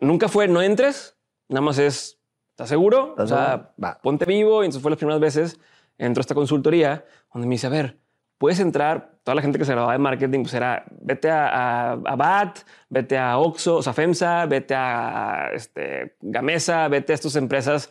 Nunca 0.00 0.28
fue, 0.28 0.46
no 0.48 0.60
entres, 0.62 1.16
nada 1.48 1.60
más 1.62 1.78
es, 1.78 2.18
¿estás 2.50 2.68
seguro? 2.68 3.14
O 3.16 3.22
¿Estás 3.22 3.28
sea? 3.28 3.72
Va. 3.82 3.98
ponte 4.02 4.24
vivo. 4.26 4.62
Y 4.62 4.66
entonces 4.66 4.82
fue 4.82 4.90
las 4.90 4.98
primeras 4.98 5.20
veces, 5.20 5.58
entró 5.98 6.20
a 6.20 6.22
esta 6.22 6.34
consultoría 6.34 7.04
donde 7.32 7.48
me 7.48 7.54
dice, 7.54 7.66
a 7.68 7.70
ver, 7.70 7.98
puedes 8.38 8.60
entrar, 8.60 9.18
toda 9.22 9.34
la 9.34 9.42
gente 9.42 9.58
que 9.58 9.64
se 9.64 9.72
graduaba 9.72 9.92
de 9.92 9.98
marketing, 9.98 10.42
pues 10.42 10.54
era, 10.54 10.84
vete 11.00 11.30
a, 11.30 11.48
a, 11.48 11.92
a 11.92 12.16
BAT, 12.16 12.58
vete 12.88 13.18
a 13.18 13.38
Oxxo, 13.38 13.76
o 13.76 13.82
sea, 13.82 13.92
FEMSA, 13.92 14.46
vete 14.46 14.74
a 14.76 15.50
este, 15.54 16.16
Gamesa, 16.20 16.88
vete 16.88 17.12
a 17.12 17.14
estas 17.14 17.36
empresas 17.36 17.90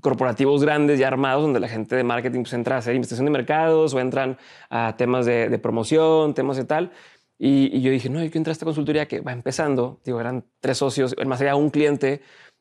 corporativos 0.00 0.62
grandes 0.62 0.98
ya 0.98 1.08
armados 1.08 1.42
donde 1.42 1.60
la 1.60 1.68
gente 1.68 1.96
de 1.96 2.04
marketing 2.04 2.40
pues, 2.42 2.52
entra 2.52 2.76
a 2.76 2.78
hacer 2.78 2.94
investigación 2.94 3.24
de 3.26 3.30
mercados 3.32 3.94
o 3.94 4.00
entran 4.00 4.36
a 4.68 4.94
temas 4.96 5.24
de, 5.26 5.48
de 5.48 5.58
promoción, 5.58 6.34
temas 6.34 6.56
de 6.56 6.64
tal. 6.64 6.90
Y, 7.38 7.74
y 7.76 7.80
yo 7.82 7.90
dije, 7.90 8.10
no, 8.10 8.18
yo 8.18 8.26
quiero 8.26 8.38
entrar 8.40 8.50
a 8.50 8.52
esta 8.52 8.64
consultoría 8.66 9.06
que 9.06 9.20
va 9.20 9.32
empezando. 9.32 10.00
Digo, 10.04 10.20
eran 10.20 10.44
tres 10.60 10.78
socios, 10.78 11.14
más 11.26 11.40
allá 11.40 11.54
un 11.54 11.70
cliente. 11.70 12.20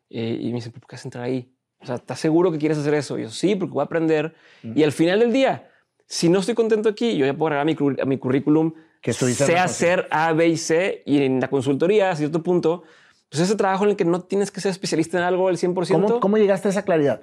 eh, 0.10 0.38
y 0.40 0.48
me 0.50 0.56
dicen, 0.56 0.72
¿por 0.72 0.82
qué 0.82 0.96
vas 0.96 1.04
a 1.06 1.08
entrar 1.08 1.24
ahí? 1.26 1.52
O 1.80 1.86
sea, 1.86 1.96
¿estás 1.96 2.20
seguro 2.20 2.52
que 2.52 2.58
quieres 2.58 2.78
hacer 2.78 2.94
eso? 2.94 3.18
Y 3.20 3.24
yo, 3.24 3.30
sí, 3.30 3.56
porque 3.56 3.74
voy 3.74 3.82
a 3.82 3.86
aprender. 3.86 4.34
Y 4.64 4.84
al 4.84 4.92
final 4.92 5.20
del 5.20 5.34
día, 5.34 5.70
si 6.08 6.30
no 6.30 6.40
estoy 6.40 6.56
contento 6.56 6.90
aquí, 6.90 7.16
yo 7.18 7.26
ya 7.26 7.34
puedo 7.34 7.48
agregar 7.48 7.62
a 7.62 7.66
mi, 7.66 7.76
cur- 7.76 8.02
a 8.02 8.06
mi 8.06 8.18
currículum 8.18 8.74
Que 9.02 9.12
la 9.12 9.64
hacer 9.66 10.08
A, 10.10 10.34
B 10.34 10.48
y 10.48 10.58
C. 10.58 11.04
Y 11.06 11.22
en 11.24 11.40
la 11.40 11.50
consultoría, 11.50 12.10
a 12.10 12.16
cierto 12.16 12.42
punto, 12.42 12.84
pues 13.30 13.42
ese 13.44 13.56
trabajo 13.56 13.84
en 13.84 13.92
el 13.92 13.96
que 13.96 14.06
no 14.06 14.22
tienes 14.22 14.50
que 14.50 14.60
ser 14.62 14.72
especialista 14.72 15.18
en 15.18 15.24
algo 15.26 15.50
el 15.50 15.58
100%. 15.58 15.74
¿Cómo, 16.08 16.20
¿Cómo 16.20 16.38
llegaste 16.38 16.70
a 16.70 16.72
esa 16.72 16.84
claridad? 16.84 17.22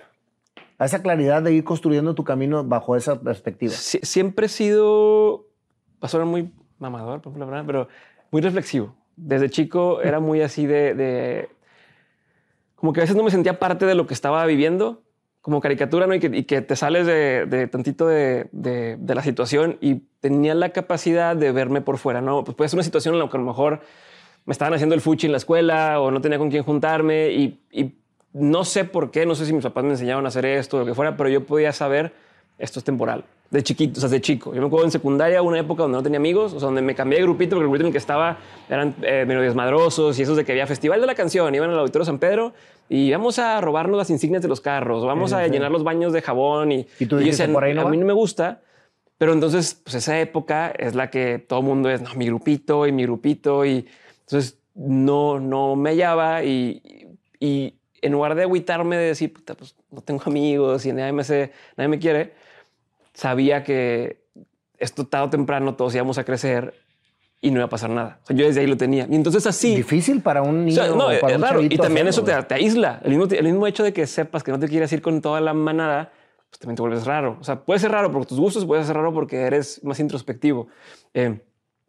A 0.78 0.84
esa 0.84 1.02
claridad 1.02 1.42
de 1.42 1.52
ir 1.52 1.64
construyendo 1.64 2.14
tu 2.14 2.24
camino 2.24 2.62
bajo 2.64 2.94
esa 2.96 3.20
perspectiva. 3.20 3.72
Sie- 3.72 4.04
siempre 4.04 4.46
he 4.46 4.48
sido, 4.48 5.46
va 6.02 6.06
a 6.06 6.08
sonar 6.08 6.26
muy 6.26 6.52
mamador, 6.78 7.22
por 7.22 7.36
la 7.38 7.44
verdad, 7.46 7.64
pero 7.66 7.88
muy 8.30 8.42
reflexivo. 8.42 8.94
Desde 9.16 9.48
chico 9.48 10.02
era 10.02 10.20
muy 10.20 10.42
así 10.42 10.66
de, 10.66 10.94
de- 10.94 11.48
como 12.74 12.92
que 12.92 13.00
a 13.00 13.04
veces 13.04 13.16
no 13.16 13.22
me 13.22 13.30
sentía 13.30 13.58
parte 13.58 13.86
de 13.86 13.94
lo 13.94 14.06
que 14.06 14.14
estaba 14.14 14.44
viviendo, 14.46 15.02
como 15.44 15.60
caricatura, 15.60 16.06
¿no? 16.06 16.14
Y 16.14 16.20
que, 16.20 16.62
te 16.62 16.74
sales 16.74 17.06
de, 17.06 17.68
tantito 17.70 18.06
de, 18.06 18.48
la 19.06 19.22
situación 19.22 19.76
y 19.82 19.96
tenía 20.20 20.54
la 20.54 20.70
capacidad 20.70 21.36
de 21.36 21.52
verme 21.52 21.82
por 21.82 21.98
fuera, 21.98 22.22
¿no? 22.22 22.44
Pues 22.44 22.56
puede 22.56 22.70
ser 22.70 22.78
una 22.78 22.82
situación 22.82 23.12
en 23.12 23.20
la 23.20 23.28
que 23.28 23.36
a 23.36 23.40
lo 23.40 23.44
mejor 23.44 23.82
me 24.46 24.52
estaban 24.52 24.72
haciendo 24.72 24.94
el 24.94 25.02
fuchi 25.02 25.26
en 25.26 25.32
la 25.32 25.36
escuela 25.36 26.00
o 26.00 26.10
no 26.10 26.22
tenía 26.22 26.38
con 26.38 26.48
quién 26.48 26.62
juntarme 26.62 27.30
y, 27.30 27.94
no 28.32 28.64
sé 28.64 28.84
por 28.84 29.10
qué, 29.10 29.26
no 29.26 29.34
sé 29.34 29.44
si 29.44 29.52
mis 29.52 29.62
papás 29.62 29.84
me 29.84 29.90
enseñaban 29.90 30.24
a 30.24 30.28
hacer 30.28 30.46
esto 30.46 30.78
o 30.78 30.80
lo 30.80 30.86
que 30.86 30.94
fuera, 30.94 31.14
pero 31.14 31.28
yo 31.28 31.44
podía 31.44 31.74
saber 31.74 32.14
esto 32.56 32.78
es 32.78 32.84
temporal. 32.86 33.26
De 33.54 33.62
chiquito, 33.62 33.98
o 33.98 34.00
sea, 34.00 34.08
de 34.08 34.20
chico. 34.20 34.52
Yo 34.52 34.60
me 34.60 34.66
acuerdo 34.66 34.86
en 34.86 34.90
secundaria, 34.90 35.40
una 35.40 35.58
época 35.60 35.82
donde 35.84 35.96
no 35.96 36.02
tenía 36.02 36.18
amigos, 36.18 36.52
o 36.54 36.58
sea, 36.58 36.66
donde 36.66 36.82
me 36.82 36.94
cambié 36.94 37.18
de 37.18 37.24
grupito, 37.24 37.50
porque 37.50 37.62
el 37.64 37.68
grupito 37.68 37.82
en 37.84 37.86
el 37.88 37.92
que 37.92 37.98
estaba 37.98 38.38
eran 38.68 38.94
eh, 39.02 39.24
medio 39.26 39.40
desmadrosos 39.42 40.18
y 40.18 40.22
esos 40.22 40.36
de 40.36 40.44
que 40.44 40.50
había 40.52 40.66
festival 40.66 41.00
de 41.00 41.06
la 41.06 41.14
canción, 41.14 41.54
iban 41.54 41.70
al 41.70 41.78
auditorio 41.78 42.04
San 42.04 42.18
Pedro 42.18 42.52
y 42.88 43.10
vamos 43.12 43.38
a 43.38 43.60
robarnos 43.60 43.96
las 43.96 44.10
insignias 44.10 44.42
de 44.42 44.48
los 44.48 44.60
carros, 44.60 45.04
vamos 45.06 45.30
Sí, 45.30 45.36
a 45.36 45.44
sí. 45.44 45.50
llenar 45.52 45.70
los 45.70 45.84
baños 45.84 46.12
de 46.12 46.20
jabón 46.20 46.72
y, 46.72 46.86
Y 46.98 47.06
tú 47.06 47.14
yo 47.16 47.18
dijiste, 47.18 47.42
decía, 47.44 47.54
"Por 47.54 47.62
ahí 47.64 47.74
no 47.74 47.82
a 47.82 47.84
va". 47.84 47.90
mí 47.90 47.96
no 47.96 48.06
me 48.06 48.12
gusta, 48.12 48.60
Pero 49.18 49.32
entonces, 49.32 49.80
pues 49.84 49.94
esa 49.94 50.18
época 50.20 50.72
es 50.76 50.96
la 50.96 51.08
que 51.08 51.38
todo 51.38 51.60
el 51.60 51.64
mundo 51.66 51.88
es, 51.88 52.02
no, 52.02 52.12
mi 52.16 52.26
grupito 52.26 52.84
y 52.88 52.90
mi 52.92 53.04
grupito. 53.04 53.64
Y 53.64 53.86
entonces 54.22 54.58
no, 54.74 55.38
no 55.38 55.76
me 55.76 55.90
hallaba 55.90 56.42
y, 56.42 56.82
y 57.38 57.74
en 58.02 58.12
lugar 58.12 58.34
de 58.34 58.42
agüitarme 58.42 58.96
de 58.96 59.04
decir, 59.06 59.32
puta, 59.32 59.54
pues 59.54 59.76
no 59.92 60.00
tengo 60.00 60.22
amigos 60.26 60.84
y 60.86 60.92
nadie 60.92 61.12
me, 61.12 61.22
sé, 61.22 61.52
nadie 61.76 61.88
me 61.88 62.00
quiere, 62.00 62.32
sabía 63.14 63.64
que 63.64 64.24
esto 64.78 65.06
tarde 65.06 65.26
o 65.26 65.30
temprano 65.30 65.74
todos 65.74 65.94
íbamos 65.94 66.18
a 66.18 66.24
crecer 66.24 66.74
y 67.40 67.50
no 67.50 67.58
iba 67.58 67.66
a 67.66 67.68
pasar 67.68 67.90
nada. 67.90 68.18
O 68.22 68.26
sea, 68.26 68.36
yo 68.36 68.46
desde 68.46 68.60
ahí 68.60 68.66
lo 68.66 68.76
tenía. 68.76 69.06
Y 69.10 69.14
entonces 69.14 69.46
así... 69.46 69.76
Difícil 69.76 70.20
para 70.22 70.42
un 70.42 70.64
niño. 70.64 70.80
O 70.80 70.84
sea, 70.84 70.94
no, 70.94 71.06
o 71.08 71.20
para 71.20 71.32
es 71.32 71.36
un 71.36 71.42
raro. 71.42 71.62
Y 71.62 71.68
también 71.76 72.08
hacerlo, 72.08 72.28
eso 72.30 72.42
te, 72.42 72.48
te 72.48 72.54
aísla. 72.54 73.00
El 73.04 73.10
mismo, 73.16 73.26
el 73.30 73.44
mismo 73.44 73.66
hecho 73.66 73.82
de 73.82 73.92
que 73.92 74.06
sepas 74.06 74.42
que 74.42 74.50
no 74.50 74.58
te 74.58 74.68
quieres 74.68 74.92
ir 74.92 75.02
con 75.02 75.20
toda 75.20 75.40
la 75.40 75.52
manada, 75.54 76.10
pues 76.50 76.58
también 76.58 76.76
te 76.76 76.82
vuelves 76.82 77.04
raro. 77.04 77.36
O 77.40 77.44
sea, 77.44 77.60
puede 77.60 77.80
ser 77.80 77.92
raro 77.92 78.10
por 78.10 78.24
tus 78.26 78.38
gustos, 78.40 78.64
puede 78.64 78.82
ser 78.84 78.96
raro 78.96 79.12
porque 79.12 79.42
eres 79.42 79.82
más 79.84 80.00
introspectivo. 80.00 80.68
Eh, 81.12 81.38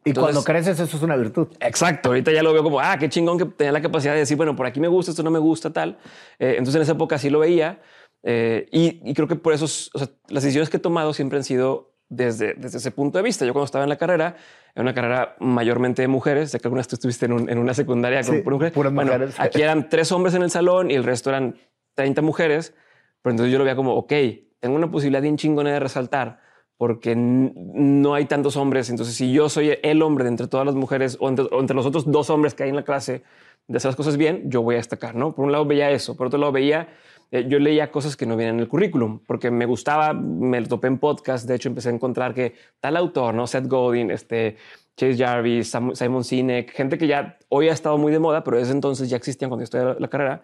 Y 0.03 0.09
entonces- 0.09 0.33
cuando 0.35 0.43
creces, 0.43 0.77
eso 0.79 0.97
es 0.97 1.03
una 1.03 1.15
virtud. 1.15 1.47
Exacto, 1.61 2.09
ahorita 2.09 2.31
ya 2.33 2.43
lo 2.43 2.51
veo 2.51 2.61
como, 2.61 2.79
ah, 2.81 2.97
qué 2.99 3.07
chingón 3.07 3.37
que 3.37 3.45
tenía 3.45 3.71
la 3.71 3.81
capacidad 3.81 4.13
de 4.13 4.19
decir, 4.19 4.35
bueno, 4.35 4.55
por 4.57 4.65
aquí 4.65 4.79
me 4.81 4.87
gusta, 4.89 5.11
esto 5.11 5.23
no 5.23 5.31
me 5.31 5.39
gusta, 5.39 5.71
tal. 5.71 5.97
Eh, 6.37 6.55
entonces 6.57 6.75
en 6.75 6.81
esa 6.81 6.91
época 6.91 7.17
sí 7.17 7.29
lo 7.29 7.39
veía 7.39 7.79
eh, 8.27 8.67
y, 8.71 8.99
y 9.09 9.13
creo 9.13 9.27
que 9.27 9.35
por 9.35 9.53
eso, 9.53 9.65
o 9.65 9.97
sea, 9.99 10.09
las 10.29 10.43
decisiones 10.43 10.69
que 10.69 10.77
he 10.77 10.79
tomado 10.79 11.13
siempre 11.13 11.37
han 11.37 11.43
sido 11.43 11.93
desde, 12.09 12.55
desde 12.55 12.79
ese 12.79 12.91
punto 12.91 13.17
de 13.19 13.23
vista. 13.23 13.45
Yo 13.45 13.53
cuando 13.53 13.65
estaba 13.65 13.83
en 13.85 13.89
la 13.89 13.97
carrera, 13.97 14.35
en 14.73 14.81
una 14.81 14.93
carrera 14.93 15.35
mayormente 15.39 16.01
de 16.01 16.07
mujeres, 16.07 16.51
sé 16.51 16.59
que 16.59 16.67
algunas 16.67 16.87
tú 16.87 16.95
estuviste 16.95 17.25
en, 17.27 17.33
un- 17.33 17.49
en 17.49 17.57
una 17.59 17.73
secundaria 17.73 18.21
con 18.23 18.35
Sí, 18.35 18.41
puras 18.41 18.55
mujeres. 18.57 18.73
puras 18.73 18.93
Bueno, 18.93 19.11
mujeres. 19.13 19.35
aquí 19.39 19.61
eran 19.61 19.89
tres 19.89 20.11
hombres 20.11 20.33
en 20.35 20.41
el 20.43 20.49
salón 20.51 20.89
y 20.91 20.95
el 20.95 21.03
resto 21.03 21.29
eran 21.29 21.55
30 21.93 22.21
mujeres, 22.21 22.73
pero 23.21 23.31
entonces 23.31 23.51
yo 23.51 23.57
lo 23.59 23.63
veía 23.63 23.75
como, 23.75 23.93
ok, 23.95 24.11
tengo 24.59 24.75
una 24.75 24.89
posibilidad 24.91 25.21
bien 25.21 25.37
chingona 25.37 25.71
de 25.71 25.79
resaltar 25.79 26.39
porque 26.77 27.13
no 27.15 28.13
hay 28.15 28.25
tantos 28.25 28.57
hombres. 28.57 28.89
Entonces, 28.89 29.15
si 29.15 29.31
yo 29.31 29.47
soy 29.49 29.77
el 29.81 30.01
hombre 30.01 30.25
de 30.25 30.31
entre 30.31 30.47
todas 30.47 30.65
las 30.65 30.75
mujeres 30.75 31.17
o 31.21 31.29
entre, 31.29 31.45
o 31.51 31.59
entre 31.59 31.75
los 31.75 31.85
otros 31.85 32.11
dos 32.11 32.29
hombres 32.29 32.53
que 32.53 32.63
hay 32.63 32.69
en 32.69 32.75
la 32.75 32.83
clase 32.83 33.23
de 33.67 33.77
hacer 33.77 33.89
las 33.89 33.95
cosas 33.95 34.17
bien, 34.17 34.43
yo 34.49 34.61
voy 34.61 34.75
a 34.75 34.77
destacar, 34.79 35.15
¿no? 35.15 35.33
Por 35.33 35.45
un 35.45 35.51
lado 35.51 35.65
veía 35.65 35.89
eso, 35.91 36.15
por 36.17 36.27
otro 36.27 36.37
lado 36.37 36.51
veía, 36.51 36.89
eh, 37.39 37.45
yo 37.47 37.59
leía 37.59 37.91
cosas 37.91 38.15
que 38.15 38.25
no 38.25 38.35
vienen 38.37 38.55
en 38.55 38.61
el 38.61 38.67
currículum, 38.67 39.19
porque 39.27 39.51
me 39.51 39.65
gustaba, 39.65 40.13
me 40.13 40.59
lo 40.61 40.67
topé 40.67 40.87
en 40.87 40.97
podcast, 40.99 41.47
de 41.47 41.55
hecho 41.55 41.69
empecé 41.69 41.89
a 41.89 41.93
encontrar 41.93 42.33
que 42.33 42.53
tal 42.79 42.97
autor, 42.97 43.33
¿no? 43.33 43.47
Seth 43.47 43.67
Godin, 43.67 44.11
este, 44.11 44.57
Chase 44.97 45.17
Jarvis, 45.17 45.73
Sam- 45.73 45.95
Simon 45.95 46.23
Sinek, 46.23 46.71
gente 46.71 46.97
que 46.97 47.07
ya 47.07 47.37
hoy 47.49 47.69
ha 47.69 47.73
estado 47.73 47.97
muy 47.97 48.11
de 48.11 48.19
moda, 48.19 48.43
pero 48.43 48.57
desde 48.57 48.71
entonces 48.73 49.09
ya 49.09 49.17
existían 49.17 49.49
cuando 49.49 49.61
yo 49.61 49.65
estudiaba 49.65 49.93
la, 49.95 49.99
la 49.99 50.07
carrera. 50.07 50.43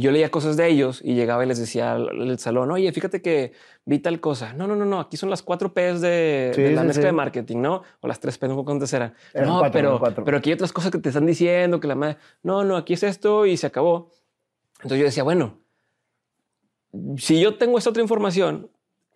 Yo 0.00 0.12
leía 0.12 0.30
cosas 0.30 0.56
de 0.56 0.68
ellos 0.68 1.00
y 1.02 1.14
llegaba 1.16 1.44
y 1.44 1.48
les 1.48 1.58
decía 1.58 1.94
al, 1.94 2.08
al 2.08 2.38
salón, 2.38 2.70
oye, 2.70 2.92
fíjate 2.92 3.20
que 3.20 3.50
vi 3.84 3.98
tal 3.98 4.20
cosa. 4.20 4.52
No, 4.52 4.68
no, 4.68 4.76
no, 4.76 4.84
no, 4.84 5.00
aquí 5.00 5.16
son 5.16 5.28
las 5.28 5.42
cuatro 5.42 5.74
P's 5.74 6.00
de, 6.00 6.52
Sí, 6.54 6.62
de 6.62 6.70
la 6.70 6.82
sí, 6.82 6.86
mezcla 6.86 7.02
sí. 7.02 7.06
de 7.06 7.12
marketing, 7.12 7.56
¿no? 7.56 7.82
O 8.00 8.06
las 8.06 8.20
tres 8.20 8.38
P's, 8.38 8.48
no 8.48 8.64
cuántas 8.64 8.92
eran. 8.92 9.14
Eran 9.34 9.48
no, 9.48 9.58
cuatro, 9.58 9.72
pero, 9.72 9.98
cuatro. 9.98 10.24
pero 10.24 10.36
aquí 10.38 10.50
hay 10.50 10.54
otras 10.54 10.72
cosas 10.72 10.92
que 10.92 10.98
te 10.98 11.08
están 11.08 11.26
diciendo, 11.26 11.80
que 11.80 11.88
la 11.88 11.96
madre, 11.96 12.16
no, 12.44 12.62
no, 12.62 12.76
aquí 12.76 12.94
es 12.94 13.02
esto 13.02 13.44
y 13.44 13.56
se 13.56 13.66
acabó. 13.66 14.12
Entonces 14.76 15.00
yo 15.00 15.04
decía, 15.06 15.24
bueno, 15.24 15.58
si 17.16 17.40
yo 17.40 17.56
tengo 17.56 17.78
esta 17.78 17.90
otra 17.90 18.02
información, 18.02 18.70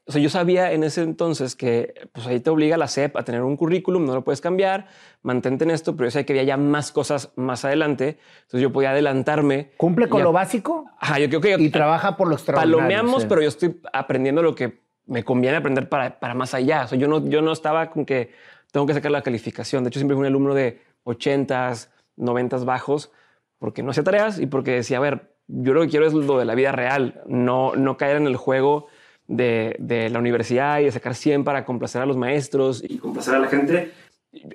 o 0.04 0.10
sea, 0.10 0.20
yo 0.20 0.28
sabía 0.28 0.72
en 0.72 0.82
ese 0.82 1.02
entonces 1.02 1.54
que 1.54 2.08
pues 2.12 2.26
ahí 2.26 2.40
te 2.40 2.50
obliga 2.50 2.76
la 2.76 2.88
SEP 2.88 3.16
a 3.16 3.22
tener 3.22 3.42
un 3.42 3.56
currículum, 3.56 4.04
no 4.04 4.14
lo 4.14 4.24
puedes 4.24 4.40
cambiar, 4.40 4.88
mantente 5.22 5.64
en 5.64 5.70
esto, 5.70 5.94
pero 5.94 6.08
yo 6.08 6.10
sabía 6.10 6.26
que 6.26 6.32
había 6.32 6.42
ya 6.42 6.56
más 6.56 6.90
cosas 6.90 7.32
más 7.36 7.64
adelante, 7.64 8.18
entonces 8.42 8.62
yo 8.62 8.72
podía 8.72 8.90
adelantarme. 8.90 9.70
Cumple 9.76 10.08
con 10.08 10.24
lo 10.24 10.32
básico 10.32 10.86
Ajá, 10.98 11.18
yo 11.20 11.28
creo 11.28 11.40
que 11.40 11.64
y 11.64 11.70
trabaja 11.70 12.16
por 12.16 12.28
lo 12.28 12.34
extraordinario. 12.34 12.78
palomeamos, 12.78 13.22
sí. 13.22 13.28
pero 13.28 13.42
yo 13.42 13.48
estoy 13.48 13.80
aprendiendo 13.92 14.42
lo 14.42 14.54
que 14.56 14.82
me 15.06 15.24
conviene 15.24 15.56
aprender 15.56 15.88
para, 15.88 16.18
para 16.18 16.34
más 16.34 16.54
allá. 16.54 16.84
O 16.84 16.88
sea, 16.88 16.98
yo 16.98 17.06
no, 17.06 17.28
yo 17.28 17.42
no 17.42 17.52
estaba 17.52 17.90
con 17.90 18.04
que 18.04 18.32
tengo 18.72 18.86
que 18.86 18.94
sacar 18.94 19.10
la 19.10 19.22
calificación. 19.22 19.84
De 19.84 19.88
hecho, 19.88 20.00
siempre 20.00 20.16
fui 20.16 20.22
un 20.22 20.26
alumno 20.26 20.54
de 20.54 20.80
80s, 21.04 21.88
90s 22.16 22.64
bajos, 22.64 23.12
porque 23.58 23.82
no 23.82 23.90
hacía 23.90 24.02
tareas 24.02 24.38
y 24.38 24.46
porque 24.46 24.72
decía, 24.72 24.96
a 24.96 25.00
ver, 25.00 25.31
yo 25.52 25.74
lo 25.74 25.82
que 25.82 25.88
quiero 25.88 26.06
es 26.06 26.14
lo 26.14 26.38
de 26.38 26.44
la 26.44 26.54
vida 26.54 26.72
real, 26.72 27.22
no, 27.26 27.76
no 27.76 27.96
caer 27.96 28.16
en 28.16 28.26
el 28.26 28.36
juego 28.36 28.86
de, 29.28 29.76
de 29.78 30.10
la 30.10 30.18
universidad 30.18 30.80
y 30.80 30.84
de 30.84 30.92
sacar 30.92 31.14
100 31.14 31.44
para 31.44 31.64
complacer 31.64 32.02
a 32.02 32.06
los 32.06 32.16
maestros 32.16 32.82
y 32.82 32.98
complacer 32.98 33.34
a 33.34 33.38
la 33.38 33.48
gente. 33.48 33.92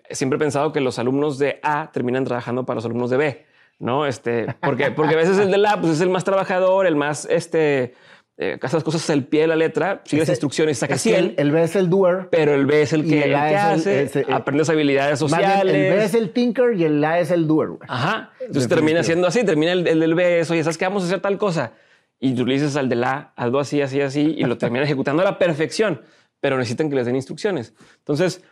Siempre 0.09 0.37
he 0.37 0.39
pensado 0.39 0.73
que 0.73 0.81
los 0.81 0.97
alumnos 0.97 1.37
de 1.37 1.59
A 1.61 1.91
terminan 1.91 2.25
trabajando 2.25 2.65
para 2.65 2.75
los 2.75 2.85
alumnos 2.85 3.09
de 3.11 3.17
B. 3.17 3.45
¿no? 3.79 4.05
Este, 4.05 4.55
porque, 4.61 4.91
porque 4.91 5.13
a 5.13 5.17
veces 5.17 5.37
el 5.37 5.51
de 5.51 5.57
la 5.57 5.79
pues 5.79 5.93
es 5.93 6.01
el 6.01 6.09
más 6.09 6.23
trabajador, 6.23 6.87
el 6.87 6.95
más, 6.95 7.25
este, 7.29 7.93
eh, 8.37 8.57
las 8.61 8.83
cosas 8.83 9.09
al 9.09 9.23
pie 9.25 9.41
de 9.41 9.47
la 9.47 9.55
letra, 9.55 10.01
sigue 10.05 10.21
las 10.21 10.29
instrucciones, 10.29 10.77
saca 10.77 10.93
Es 10.95 11.03
que 11.03 11.09
100, 11.09 11.25
el, 11.25 11.35
el 11.37 11.51
B 11.51 11.63
es 11.63 11.75
el 11.75 11.89
doer. 11.89 12.27
pero 12.29 12.53
el 12.53 12.65
B 12.67 12.81
es 12.83 12.93
el 12.93 13.03
que, 13.03 13.23
el 13.23 13.33
el 13.33 13.39
que 13.39 13.49
el- 13.49 13.55
hace, 13.55 14.01
el- 14.21 14.33
aprendes 14.33 14.69
habilidades 14.69 15.21
Más 15.23 15.31
bien, 15.37 15.41
sociales. 15.49 15.75
el 15.75 15.93
B 15.97 16.03
es 16.05 16.13
el 16.13 16.29
tinker 16.31 16.73
y 16.79 16.83
el 16.83 17.03
A 17.03 17.19
es 17.19 17.31
el 17.31 17.47
doer. 17.47 17.69
güey. 17.69 17.81
Ajá. 17.87 18.31
Entonces 18.39 18.69
termina 18.69 19.01
siendo 19.03 19.25
así, 19.27 19.43
termina 19.43 19.71
el, 19.71 19.87
el 19.87 19.99
del 19.99 20.13
B, 20.13 20.39
eso, 20.39 20.53
y 20.55 20.61
sabes 20.63 20.77
que 20.77 20.85
vamos 20.85 21.03
a 21.03 21.07
hacer 21.07 21.19
tal 21.19 21.37
cosa. 21.37 21.73
Y 22.19 22.33
tú 22.35 22.45
le 22.45 22.53
dices 22.53 22.75
al 22.75 22.89
del 22.89 23.03
A, 23.03 23.33
algo 23.35 23.59
así, 23.59 23.81
así, 23.81 24.01
así, 24.01 24.35
y 24.37 24.43
lo 24.43 24.57
termina 24.57 24.83
ejecutando 24.85 25.21
a 25.23 25.25
la 25.25 25.37
perfección, 25.39 26.01
pero 26.39 26.57
necesitan 26.57 26.89
que 26.89 26.95
les 26.95 27.05
den 27.07 27.15
instrucciones. 27.15 27.73
Entonces, 27.97 28.43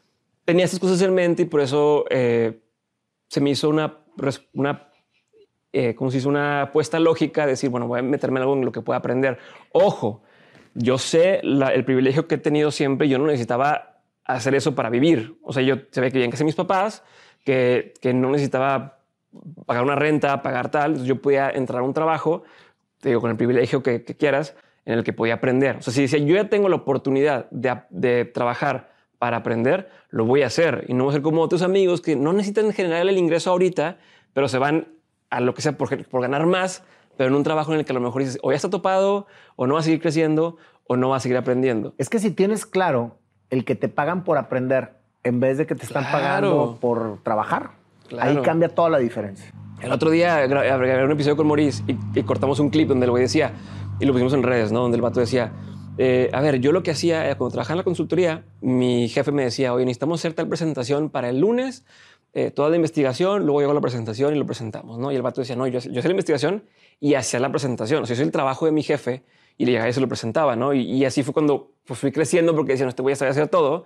tenía 0.45 0.65
estas 0.65 0.79
cosas 0.79 1.01
en 1.03 1.13
mente 1.13 1.43
y 1.43 1.45
por 1.45 1.61
eso 1.61 2.05
eh, 2.09 2.59
se 3.29 3.39
me 3.41 3.51
hizo 3.51 3.69
una, 3.69 3.99
una 4.53 4.89
eh, 5.77 5.93
como 5.93 6.09
se 6.09 6.17
dice, 6.17 6.29
una 6.29 6.61
apuesta 6.61 7.01
lógica, 7.01 7.43
de 7.45 7.51
decir, 7.51 7.69
bueno, 7.69 7.85
voy 7.85 7.99
a 7.99 8.01
meterme 8.01 8.39
en 8.39 8.43
algo 8.43 8.55
en 8.55 8.63
lo 8.63 8.71
que 8.71 8.79
pueda 8.79 8.99
aprender. 8.99 9.37
Ojo, 9.73 10.23
yo 10.73 10.97
sé 10.97 11.41
el 11.41 11.83
privilegio 11.83 12.29
que 12.29 12.35
he 12.35 12.37
tenido 12.37 12.71
siempre, 12.71 13.09
yo 13.09 13.17
no 13.17 13.25
necesitaba 13.25 13.99
hacer 14.23 14.55
eso 14.55 14.73
para 14.73 14.89
vivir. 14.89 15.37
O 15.43 15.51
sea, 15.51 15.63
yo 15.63 15.75
ve 15.75 16.11
que 16.13 16.29
que 16.29 16.37
sé 16.37 16.45
mis 16.45 16.55
papás, 16.55 17.03
que, 17.43 17.93
que 18.01 18.13
no 18.13 18.31
necesitaba 18.31 18.99
pagar 19.65 19.83
una 19.83 19.95
renta, 19.95 20.41
pagar 20.41 20.71
tal, 20.71 21.03
yo 21.03 21.21
podía 21.21 21.49
entrar 21.49 21.81
a 21.81 21.83
un 21.83 21.93
trabajo, 21.93 22.43
te 23.01 23.09
digo, 23.09 23.19
con 23.19 23.31
el 23.31 23.35
privilegio 23.35 23.83
que, 23.83 24.05
quieras, 24.05 24.55
en 24.85 24.93
el 24.93 25.03
que 25.03 25.11
podía 25.11 25.33
aprender. 25.33 25.75
O 25.75 25.81
sea, 25.81 25.91
si 25.91 26.03
decía, 26.03 26.19
yo 26.19 26.35
ya 26.35 26.47
tengo 26.47 26.69
la 26.69 26.77
oportunidad 26.77 27.49
de 27.49 28.23
trabajar 28.23 28.93
para 29.19 29.35
aprender, 29.35 29.89
lo 30.09 30.23
voy 30.23 30.43
a 30.43 30.47
hacer. 30.47 30.85
Y 30.87 30.93
no 30.93 31.03
voy 31.03 31.11
a 31.11 31.13
ser 31.15 31.21
como 31.21 31.41
otros 31.41 31.63
amigos 31.63 31.99
que 31.99 32.15
no 32.15 32.31
necesitan 32.31 32.71
generar 32.71 33.05
el 33.05 33.17
ingreso 33.17 33.49
ahorita, 33.49 33.97
pero 34.33 34.47
se 34.47 34.57
van 34.57 34.94
a 35.35 35.39
lo 35.41 35.53
que 35.53 35.61
sea 35.61 35.73
por, 35.77 36.05
por 36.07 36.21
ganar 36.21 36.45
más, 36.45 36.83
pero 37.17 37.29
en 37.29 37.35
un 37.35 37.43
trabajo 37.43 37.73
en 37.73 37.79
el 37.79 37.85
que 37.85 37.91
a 37.91 37.95
lo 37.95 38.01
mejor 38.01 38.21
dices, 38.23 38.39
o 38.43 38.51
ya 38.51 38.55
está 38.55 38.69
topado, 38.69 39.25
o 39.55 39.67
no 39.67 39.75
va 39.75 39.79
a 39.79 39.83
seguir 39.83 40.01
creciendo, 40.01 40.57
o 40.87 40.97
no 40.97 41.09
va 41.09 41.17
a 41.17 41.19
seguir 41.19 41.37
aprendiendo. 41.37 41.93
Es 41.97 42.09
que 42.09 42.19
si 42.19 42.31
tienes 42.31 42.65
claro 42.65 43.17
el 43.49 43.63
que 43.65 43.75
te 43.75 43.87
pagan 43.89 44.23
por 44.23 44.37
aprender 44.37 44.93
en 45.23 45.39
vez 45.39 45.57
de 45.57 45.65
que 45.65 45.75
te 45.75 45.85
están 45.85 46.03
Claro. 46.03 46.17
pagando 46.17 46.77
por 46.79 47.19
trabajar, 47.23 47.71
Claro. 48.07 48.29
ahí 48.29 48.37
cambia 48.43 48.69
toda 48.69 48.89
la 48.89 48.99
diferencia. 48.99 49.51
El 49.81 49.91
otro 49.91 50.09
día 50.09 50.45
gra- 50.47 50.63
grabé 50.77 51.03
un 51.05 51.11
episodio 51.11 51.35
con 51.37 51.47
Maurice 51.47 51.83
y, 51.87 51.97
y 52.19 52.23
cortamos 52.23 52.59
un 52.59 52.69
clip 52.69 52.87
donde 52.87 53.05
el 53.05 53.11
güey 53.11 53.23
decía, 53.23 53.51
y 53.99 54.05
lo 54.05 54.13
pusimos 54.13 54.33
en 54.33 54.43
redes, 54.43 54.71
¿no? 54.71 54.81
Donde 54.81 54.95
el 54.97 55.01
vato 55.01 55.19
decía, 55.19 55.51
eh, 55.97 56.29
a 56.33 56.41
ver, 56.41 56.59
yo 56.59 56.71
lo 56.71 56.83
que 56.83 56.91
hacía 56.91 57.23
cuando 57.37 57.53
trabajaba 57.53 57.73
en 57.73 57.77
la 57.79 57.83
consultoría, 57.83 58.43
mi 58.61 59.07
jefe 59.09 59.31
me 59.31 59.43
decía, 59.43 59.73
oye, 59.73 59.85
necesitamos 59.85 60.19
hacer 60.21 60.33
tal 60.33 60.47
presentación 60.47 61.09
para 61.09 61.29
el 61.29 61.39
lunes, 61.39 61.85
eh, 62.37 62.51
toda 62.51 62.69
la 62.69 62.75
investigación, 62.75 63.45
luego 63.45 63.61
llegó 63.61 63.73
la 63.73 63.79
presentación 63.79 64.35
y 64.35 64.37
lo 64.37 64.45
presentamos, 64.45 64.99
¿no? 64.99 65.09
Y 65.09 65.15
el 65.15 65.21
vato 65.21 65.39
decía, 65.39 65.55
no, 65.55 65.67
yo, 65.67 65.79
yo 65.79 65.99
hacía 65.99 66.03
la 66.03 66.11
investigación 66.11 66.65
y 66.99 67.13
hacía 67.13 67.39
la 67.39 67.49
presentación, 67.49 68.03
o 68.03 68.05
sea, 68.05 68.13
yo 68.13 68.17
soy 68.17 68.25
el 68.25 68.33
trabajo 68.33 68.65
de 68.65 68.73
mi 68.73 68.83
jefe 68.83 69.23
y 69.57 69.63
le 69.63 69.71
llegaba 69.71 69.89
y 69.89 69.93
se 69.93 70.01
lo 70.01 70.09
presentaba, 70.09 70.57
¿no? 70.57 70.73
Y, 70.73 71.05
así 71.05 71.23
fue 71.23 71.33
cuando 71.33 71.71
pues, 71.85 71.97
fui 71.97 72.11
creciendo 72.11 72.53
porque 72.53 72.73
decían, 72.73 72.87
no, 72.87 72.89
este 72.89 73.01
voy 73.01 73.13
a 73.13 73.15
saber 73.15 73.31
hacer 73.31 73.47
todo, 73.47 73.85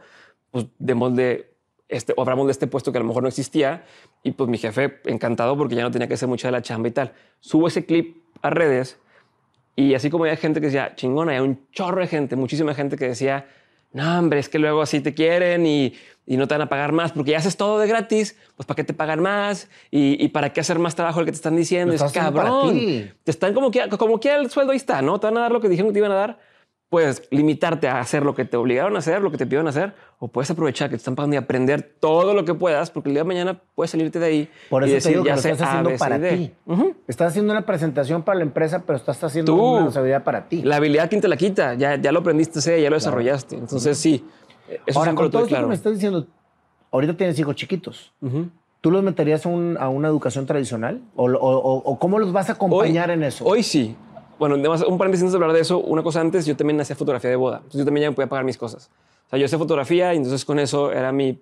pues 0.49 0.65
demos 0.79 1.15
de 1.15 1.53
este, 1.89 2.13
o 2.17 2.21
hablamos 2.23 2.47
de 2.47 2.53
este 2.53 2.65
puesto 2.65 2.91
que 2.91 2.97
a 2.97 3.01
lo 3.01 3.07
mejor 3.07 3.21
no 3.21 3.29
existía 3.29 3.85
y 4.23 4.31
pues 4.31 4.49
mi 4.49 4.57
jefe 4.57 4.99
encantado 5.05 5.55
porque 5.55 5.75
ya 5.75 5.83
no 5.83 5.91
tenía 5.91 6.07
que 6.07 6.15
hacer 6.15 6.27
mucha 6.27 6.47
de 6.47 6.53
la 6.53 6.63
chamba 6.63 6.87
y 6.87 6.91
tal. 6.91 7.13
Subo 7.41 7.67
ese 7.67 7.85
clip 7.85 8.17
a 8.41 8.49
redes 8.49 8.97
y 9.75 9.93
así 9.93 10.09
como 10.09 10.23
había 10.23 10.37
gente 10.37 10.59
que 10.59 10.67
decía, 10.67 10.95
chingona, 10.95 11.33
hay 11.33 11.39
un 11.39 11.67
chorro 11.71 12.01
de 12.01 12.07
gente, 12.07 12.35
muchísima 12.35 12.73
gente 12.73 12.97
que 12.97 13.09
decía, 13.09 13.47
no, 13.91 14.19
hombre, 14.19 14.39
es 14.39 14.49
que 14.49 14.59
luego 14.59 14.81
así 14.81 15.01
te 15.01 15.13
quieren 15.13 15.65
y, 15.65 15.93
y 16.29 16.37
no 16.37 16.47
te 16.47 16.53
van 16.53 16.61
a 16.61 16.69
pagar 16.69 16.91
más 16.91 17.11
porque 17.11 17.31
ya 17.31 17.39
haces 17.39 17.57
todo 17.57 17.79
de 17.79 17.87
gratis, 17.87 18.37
pues 18.55 18.67
¿para 18.67 18.75
qué 18.75 18.83
te 18.83 18.93
pagan 18.93 19.19
más? 19.19 19.67
¿Y, 19.89 20.23
y 20.23 20.27
para 20.27 20.53
qué 20.53 20.61
hacer 20.61 20.77
más 20.77 20.93
trabajo 20.93 21.21
el 21.21 21.25
que 21.25 21.31
te 21.31 21.37
están 21.37 21.55
diciendo? 21.55 21.91
Es 21.91 22.03
cabrón. 22.13 22.79
Te 23.23 23.31
están 23.31 23.55
como 23.55 23.71
que, 23.71 23.89
como 23.89 24.19
que 24.19 24.35
el 24.35 24.51
sueldo 24.51 24.71
ahí 24.71 24.77
está, 24.77 25.01
¿no? 25.01 25.19
Te 25.19 25.25
van 25.25 25.39
a 25.39 25.41
dar 25.41 25.51
lo 25.51 25.59
que 25.59 25.67
dijeron 25.67 25.89
que 25.89 25.93
te 25.93 25.99
iban 25.99 26.11
a 26.11 26.15
dar. 26.15 26.39
Puedes 26.87 27.23
limitarte 27.31 27.87
a 27.87 27.99
hacer 27.99 28.23
lo 28.23 28.35
que 28.35 28.45
te 28.45 28.57
obligaron 28.57 28.95
a 28.95 28.99
hacer, 28.99 29.23
lo 29.23 29.31
que 29.31 29.37
te 29.37 29.45
pidieron 29.45 29.67
hacer, 29.67 29.93
o 30.19 30.27
puedes 30.27 30.51
aprovechar 30.51 30.89
que 30.89 30.95
te 30.95 30.97
están 30.97 31.15
pagando 31.15 31.35
y 31.35 31.37
aprender 31.37 31.95
todo 31.99 32.35
lo 32.35 32.45
que 32.45 32.53
puedas, 32.53 32.91
porque 32.91 33.09
el 33.09 33.15
día 33.15 33.23
de 33.23 33.27
mañana 33.27 33.61
puedes 33.73 33.89
salirte 33.89 34.19
de 34.19 34.25
ahí. 34.27 34.49
Por 34.69 34.83
y 34.83 34.85
eso 34.85 34.91
te 34.91 34.95
decir, 34.95 35.11
digo 35.13 35.23
que 35.23 35.29
ya 35.29 35.35
lo 35.35 35.41
estás 35.41 35.61
A, 35.61 35.69
haciendo 35.71 35.97
para 35.97 36.19
ti. 36.19 36.51
Ujú. 36.67 36.95
Estás 37.07 37.29
haciendo 37.29 37.53
una 37.53 37.65
presentación 37.65 38.21
para 38.21 38.37
la 38.37 38.43
empresa, 38.43 38.83
pero 38.85 38.97
estás 38.97 39.23
haciendo 39.23 39.51
Tú. 39.51 39.59
una 39.63 39.75
responsabilidad 39.77 40.23
para 40.23 40.47
ti. 40.47 40.61
La 40.61 40.75
habilidad, 40.75 41.09
¿quién 41.09 41.21
te 41.21 41.27
la 41.27 41.37
quita? 41.37 41.73
Ya, 41.73 41.95
ya 41.95 42.11
lo 42.11 42.19
aprendiste, 42.19 42.59
ya 42.81 42.89
lo 42.89 42.95
desarrollaste. 42.95 43.55
Entonces, 43.55 43.97
sí, 43.97 44.23
eso 44.85 44.99
Ahora, 44.99 45.13
con 45.15 45.29
todo 45.31 45.41
esto 45.41 45.47
que 45.47 45.49
claro. 45.55 45.67
me 45.67 45.75
estás 45.75 45.93
diciendo, 45.93 46.25
ahorita 46.91 47.15
tienes 47.17 47.37
hijos 47.39 47.55
chiquitos. 47.55 48.11
Ujú. 48.21 48.47
¿Tú 48.81 48.91
los 48.91 49.03
meterías 49.03 49.45
a, 49.45 49.49
un- 49.49 49.77
a 49.79 49.89
una 49.89 50.07
educación 50.07 50.45
tradicional? 50.45 51.01
¿O, 51.15 51.25
o- 51.29 51.77
o- 51.83 51.99
cómo 51.99 52.17
los 52.19 52.31
vas 52.31 52.49
a 52.49 52.53
acompañar 52.53 53.09
Hoy- 53.09 53.15
en 53.15 53.23
eso? 53.23 53.45
Hoy 53.45 53.63
sí. 53.63 53.95
Bueno, 54.37 54.55
además, 54.55 54.83
un 54.87 54.97
paréntesis 54.97 55.23
antes 55.23 55.33
de 55.33 55.37
hablar 55.37 55.51
de 55.53 55.59
eso, 55.61 55.79
una 55.79 56.01
cosa 56.01 56.21
antes, 56.21 56.45
yo 56.45 56.55
también 56.55 56.79
hacía 56.79 56.95
fotografía 56.95 57.29
de 57.29 57.35
boda. 57.35 57.57
Entonces 57.57 57.79
yo 57.79 57.85
también 57.85 58.03
ya 58.03 58.09
me 58.11 58.15
podía 58.15 58.29
pagar 58.29 58.45
mis 58.45 58.57
cosas. 58.57 58.89
O 59.27 59.29
sea, 59.31 59.39
yo 59.39 59.47
sé 59.49 59.57
fotografía 59.57 60.13
y 60.13 60.17
entonces 60.17 60.45
con 60.45 60.59
eso 60.59 60.91
era 60.93 61.11
mi... 61.11 61.39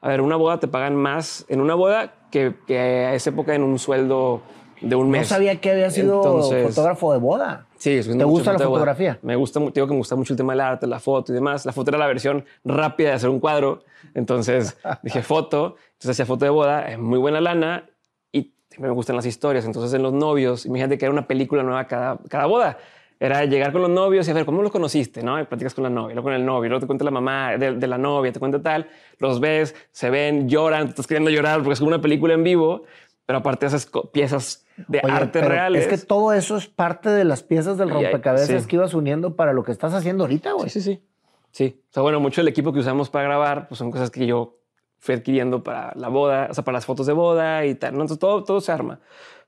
A 0.00 0.08
ver, 0.08 0.20
una 0.20 0.34
boda 0.34 0.58
te 0.58 0.66
pagan 0.66 0.96
más 0.96 1.44
en 1.48 1.60
una 1.60 1.74
boda 1.76 2.12
que, 2.32 2.54
que 2.66 2.78
a 2.80 3.14
esa 3.14 3.30
época 3.30 3.54
en 3.54 3.62
un 3.62 3.78
sueldo 3.78 4.42
de 4.80 4.96
un 4.96 5.08
mes. 5.08 5.22
No 5.22 5.36
sabía 5.36 5.60
que 5.60 5.70
había 5.70 5.88
sido 5.92 6.16
Entonces- 6.16 6.74
fotógrafo 6.74 7.12
de 7.12 7.20
boda. 7.20 7.66
Sí, 7.82 8.00
¿Te 8.00 8.22
gusta 8.22 8.52
la 8.52 8.60
fotografía? 8.60 9.18
Me 9.22 9.34
gusta, 9.34 9.58
digo 9.58 9.88
que 9.88 9.92
me 9.92 9.96
gusta 9.96 10.14
mucho 10.14 10.34
el 10.34 10.36
tema 10.36 10.52
del 10.52 10.60
arte, 10.60 10.86
la 10.86 11.00
foto 11.00 11.32
y 11.32 11.34
demás. 11.34 11.66
La 11.66 11.72
foto 11.72 11.90
era 11.90 11.98
la 11.98 12.06
versión 12.06 12.44
rápida 12.62 13.08
de 13.08 13.14
hacer 13.16 13.28
un 13.28 13.40
cuadro. 13.40 13.82
Entonces 14.14 14.78
dije 15.02 15.20
foto. 15.24 15.74
Entonces 15.94 16.10
hacía 16.10 16.24
foto 16.24 16.44
de 16.44 16.52
boda, 16.52 16.92
eh, 16.92 16.96
muy 16.96 17.18
buena 17.18 17.40
lana 17.40 17.90
y 18.30 18.52
me 18.78 18.88
gustan 18.90 19.16
las 19.16 19.26
historias. 19.26 19.64
Entonces 19.64 19.92
en 19.94 20.02
los 20.04 20.12
novios, 20.12 20.64
imagínate 20.64 20.96
que 20.96 21.06
era 21.06 21.12
una 21.12 21.26
película 21.26 21.64
nueva 21.64 21.88
cada, 21.88 22.18
cada 22.28 22.46
boda. 22.46 22.78
Era 23.18 23.44
llegar 23.46 23.72
con 23.72 23.82
los 23.82 23.90
novios 23.90 24.28
y 24.28 24.30
a 24.30 24.34
ver 24.34 24.44
cómo 24.44 24.62
los 24.62 24.70
conociste, 24.70 25.24
¿no? 25.24 25.40
Y 25.40 25.44
platicas 25.46 25.74
con 25.74 25.82
la 25.82 25.90
novia, 25.90 26.14
luego 26.14 26.26
con 26.26 26.34
el 26.34 26.46
novio, 26.46 26.68
luego 26.68 26.82
te 26.82 26.86
cuenta 26.86 27.04
la 27.04 27.10
mamá 27.10 27.56
de, 27.56 27.72
de 27.72 27.86
la 27.88 27.98
novia, 27.98 28.30
te 28.30 28.38
cuenta 28.38 28.62
tal, 28.62 28.88
los 29.18 29.40
ves, 29.40 29.74
se 29.90 30.08
ven, 30.08 30.48
lloran, 30.48 30.84
te 30.84 30.90
estás 30.90 31.08
queriendo 31.08 31.30
llorar 31.30 31.58
porque 31.58 31.72
es 31.72 31.80
como 31.80 31.88
una 31.88 32.00
película 32.00 32.34
en 32.34 32.44
vivo, 32.44 32.84
pero 33.26 33.40
aparte 33.40 33.66
haces 33.66 33.90
piezas 34.12 34.61
de 34.88 35.00
Oye, 35.04 35.30
reales. 35.48 35.86
Es 35.86 35.88
que 36.00 36.06
todo 36.06 36.32
eso 36.32 36.56
es 36.56 36.66
parte 36.68 37.08
de 37.10 37.24
las 37.24 37.42
piezas 37.42 37.78
del 37.78 37.88
hay- 37.90 37.94
rompecabezas 38.04 38.62
sí. 38.62 38.68
que 38.68 38.76
ibas 38.76 38.94
uniendo 38.94 39.36
para 39.36 39.52
lo 39.52 39.62
que 39.64 39.72
estás 39.72 39.94
haciendo 39.94 40.24
ahorita, 40.24 40.52
güey. 40.52 40.68
Sí, 40.68 40.80
sí, 40.80 40.94
sí. 40.94 41.02
Sí. 41.50 41.82
O 41.90 41.92
sea, 41.92 42.02
bueno, 42.02 42.18
mucho 42.20 42.40
del 42.40 42.48
equipo 42.48 42.72
que 42.72 42.78
usamos 42.80 43.10
para 43.10 43.24
grabar, 43.24 43.68
pues 43.68 43.78
son 43.78 43.90
cosas 43.90 44.10
que 44.10 44.26
yo 44.26 44.56
fui 44.98 45.14
adquiriendo 45.14 45.62
para 45.62 45.92
la 45.96 46.08
boda, 46.08 46.48
o 46.50 46.54
sea, 46.54 46.64
para 46.64 46.76
las 46.76 46.86
fotos 46.86 47.06
de 47.06 47.12
boda 47.12 47.66
y 47.66 47.74
tal. 47.74 47.92
¿no? 47.94 48.00
Entonces 48.02 48.18
todo, 48.18 48.42
todo 48.44 48.60
se 48.60 48.72
arma. 48.72 49.00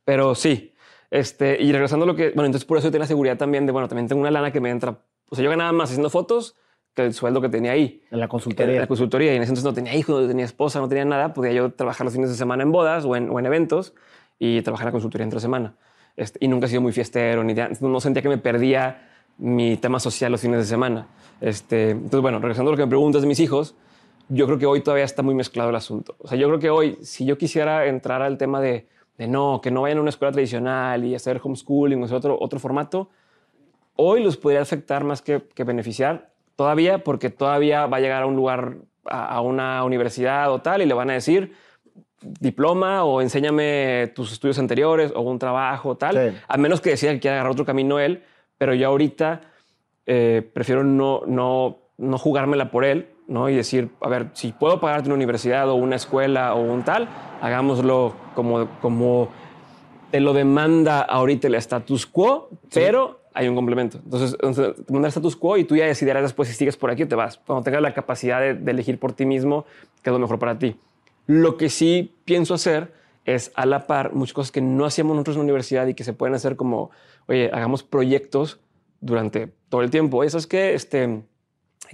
Pero 0.05 0.35
sí. 0.35 0.73
Este, 1.11 1.62
y 1.62 1.70
regresando 1.73 2.05
a 2.05 2.07
lo 2.07 2.16
que, 2.16 2.31
bueno, 2.31 2.47
entonces 2.47 2.64
por 2.66 2.77
eso 2.79 2.88
yo 2.88 2.92
tengo 2.92 3.03
la 3.05 3.07
seguridad 3.07 3.37
también 3.37 3.66
de, 3.66 3.73
bueno, 3.73 3.87
también 3.88 4.09
tengo 4.09 4.20
una 4.20 4.31
lana 4.33 4.51
que 4.51 4.61
me 4.61 4.70
entra. 4.70 4.99
O 5.31 5.37
sea, 5.37 5.44
yo 5.44 5.51
ganaba 5.51 5.70
más 5.73 5.90
haciendo 5.90 6.11
fotos 6.11 6.57
que 6.92 7.03
el 7.07 7.14
sueldo 7.14 7.40
que 7.40 7.49
tenía 7.49 7.73
ahí. 7.73 8.03
En 8.11 8.18
la 8.18 8.25
En 8.25 8.29
consultoría. 8.29 8.81
la 8.81 8.87
consultoría. 8.87 9.33
Y 9.33 9.37
en 9.37 9.42
ese 9.42 9.51
entonces 9.53 9.64
no 9.64 9.75
tenía 9.75 9.94
hijos, 9.94 10.20
no 10.23 10.29
tenía 10.29 10.44
esposa, 10.44 10.81
no 10.81 10.88
tenía 10.88 11.05
nada. 11.05 11.33
Podía 11.35 11.53
yo 11.53 11.73
trabajar 11.73 12.05
los 12.05 12.12
fines 12.14 12.31
de 12.31 12.37
semana 12.37 12.62
en 12.64 12.73
bodas 12.73 13.05
o 13.05 13.14
en, 13.16 13.31
o 13.31 13.38
en 13.38 13.47
eventos 13.47 13.94
y 14.38 14.62
trabajar 14.62 14.85
en 14.85 14.88
la 14.88 14.92
consultoría 14.92 15.25
entre 15.25 15.40
semana. 15.40 15.75
Este, 16.16 16.38
y 16.44 16.49
nunca 16.49 16.66
he 16.66 16.68
sido 16.68 16.81
muy 16.81 16.92
fiestero, 16.92 17.42
ni 17.44 17.55
de- 17.55 17.77
no 17.81 18.01
sentía 18.01 18.23
que 18.23 18.29
me 18.29 18.38
perdía 18.38 19.09
mi 19.38 19.77
tema 19.77 19.99
social 19.99 20.31
los 20.31 20.40
fines 20.40 20.59
de 20.61 20.64
semana. 20.64 21.09
Este, 21.40 21.90
entonces, 21.90 22.20
bueno, 22.20 22.38
regresando 22.38 22.70
a 22.70 22.73
lo 22.73 22.77
que 22.77 22.85
me 22.85 22.88
preguntas 22.88 23.23
de 23.23 23.29
mis 23.29 23.40
hijos, 23.40 23.75
yo 24.29 24.47
creo 24.47 24.59
que 24.59 24.66
hoy 24.66 24.81
todavía 24.81 25.05
está 25.05 25.23
muy 25.23 25.35
mezclado 25.35 25.70
el 25.70 25.77
asunto. 25.77 26.14
O 26.18 26.29
sea, 26.29 26.38
yo 26.38 26.47
creo 26.49 26.61
que 26.61 26.70
hoy, 26.70 26.99
si 27.03 27.25
yo 27.25 27.37
quisiera 27.37 27.87
entrar 27.87 28.23
al 28.23 28.38
tema 28.38 28.61
de, 28.61 28.87
de 29.18 29.27
no, 29.29 29.61
que 29.61 29.70
no 29.70 29.83
vayan 29.83 29.99
a 29.99 30.01
una 30.03 30.11
escuela 30.11 30.33
tradicional 30.33 31.05
y 31.05 31.14
hacer 31.14 31.40
homeschooling 31.42 32.01
o 32.01 32.05
hacer 32.05 32.16
otro, 32.16 32.38
otro 32.40 32.59
formato, 32.61 33.11
hoy 33.97 34.23
los 34.23 34.37
podría 34.37 34.62
afectar 34.62 35.05
más 35.05 35.20
que, 35.20 35.42
que 35.55 35.64
beneficiar 35.64 36.31
todavía 36.57 37.03
porque 37.05 37.31
todavía 37.31 37.87
va 37.87 37.97
a 37.97 38.01
llegar 38.01 38.23
a 38.23 38.27
un 38.27 38.37
lugar, 38.37 38.77
a, 39.05 39.27
a 39.35 39.40
una 39.40 39.85
universidad 39.85 40.53
o 40.53 40.61
tal 40.62 40.83
y 40.83 40.87
le 40.87 40.94
van 40.94 41.11
a 41.11 41.14
decir 41.14 41.53
diploma 42.41 43.05
o 43.05 43.21
enséñame 43.21 44.13
tus 44.15 44.33
estudios 44.33 44.59
anteriores 44.59 45.13
o 45.15 45.21
un 45.21 45.39
trabajo 45.39 45.97
tal, 45.97 46.15
Sí. 46.33 46.37
a 46.49 46.57
menos 46.57 46.81
que 46.81 46.91
decida 46.91 47.13
que 47.13 47.21
quiera 47.21 47.37
agarrar 47.37 47.53
otro 47.53 47.65
camino 47.65 47.99
él, 47.99 48.23
pero 48.59 48.75
yo 48.75 48.89
ahorita 48.89 49.43
eh, 50.07 50.49
prefiero 50.53 50.85
no, 50.85 51.23
no, 51.27 51.79
no 51.99 52.19
jugármela 52.19 52.71
por 52.71 52.85
él, 52.85 53.09
¿no? 53.27 53.49
Y 53.49 53.55
decir, 53.57 53.89
a 54.01 54.09
ver, 54.09 54.29
si 54.35 54.53
puedo 54.53 54.81
pagarte 54.81 55.09
una 55.09 55.15
universidad 55.15 55.69
o 55.71 55.75
una 55.77 55.97
escuela 55.97 56.55
o 56.55 56.61
un 56.61 56.83
tal, 56.83 57.09
hagámoslo 57.41 58.15
como, 58.35 58.69
como 58.83 59.29
te 60.11 60.21
lo 60.21 60.33
demanda 60.33 61.01
ahorita 61.01 61.49
el 61.49 61.55
status 61.57 62.07
quo, 62.07 62.51
pero 62.73 63.21
hay 63.33 63.49
un 63.49 63.55
complemento. 63.57 63.99
Entonces, 64.05 64.33
entonces, 64.35 64.75
te 64.87 64.93
manda 64.93 65.09
el 65.09 65.11
status 65.11 65.35
quo 65.37 65.57
y 65.57 65.65
tú 65.65 65.75
ya 65.75 65.87
decidirás 65.87 66.23
después 66.23 66.49
si 66.49 66.55
sigues 66.55 66.77
por 66.77 66.91
aquí 66.91 67.03
o 67.03 67.09
te 67.09 67.15
vas. 67.17 67.39
Cuando 67.45 67.65
tengas 67.65 67.83
la 67.83 67.93
capacidad 67.95 68.41
de, 68.41 68.55
de 68.55 68.71
elegir 68.71 68.99
por 69.01 69.13
ti 69.13 69.25
mismo 69.27 69.65
qué 70.03 70.11
es 70.11 70.13
lo 70.13 70.19
mejor 70.21 70.39
para 70.39 70.59
ti. 70.59 70.77
Lo 71.27 71.57
que 71.57 71.69
sí 71.71 72.15
pienso 72.25 72.55
hacer 72.55 72.93
es 73.25 73.53
a 73.55 73.67
la 73.67 73.87
par 73.87 74.13
muchas 74.15 74.35
cosas 74.35 74.53
que 74.53 74.61
no 74.61 74.85
hacíamos 74.85 75.15
nosotros 75.15 75.37
en 75.37 75.41
la 75.41 75.45
universidad 75.45 75.87
y 75.87 75.95
que 75.95 76.05
se 76.05 76.13
pueden 76.13 76.35
hacer 76.35 76.57
como, 76.57 76.91
oye, 77.27 77.51
hagamos 77.53 77.83
proyectos 77.83 78.61
durante 79.01 79.49
todo 79.69 79.83
el 79.83 79.91
tiempo. 79.91 80.19
Oye, 80.19 80.31
¿sabes 80.31 80.47
qué? 80.47 80.75
Este, 80.75 81.23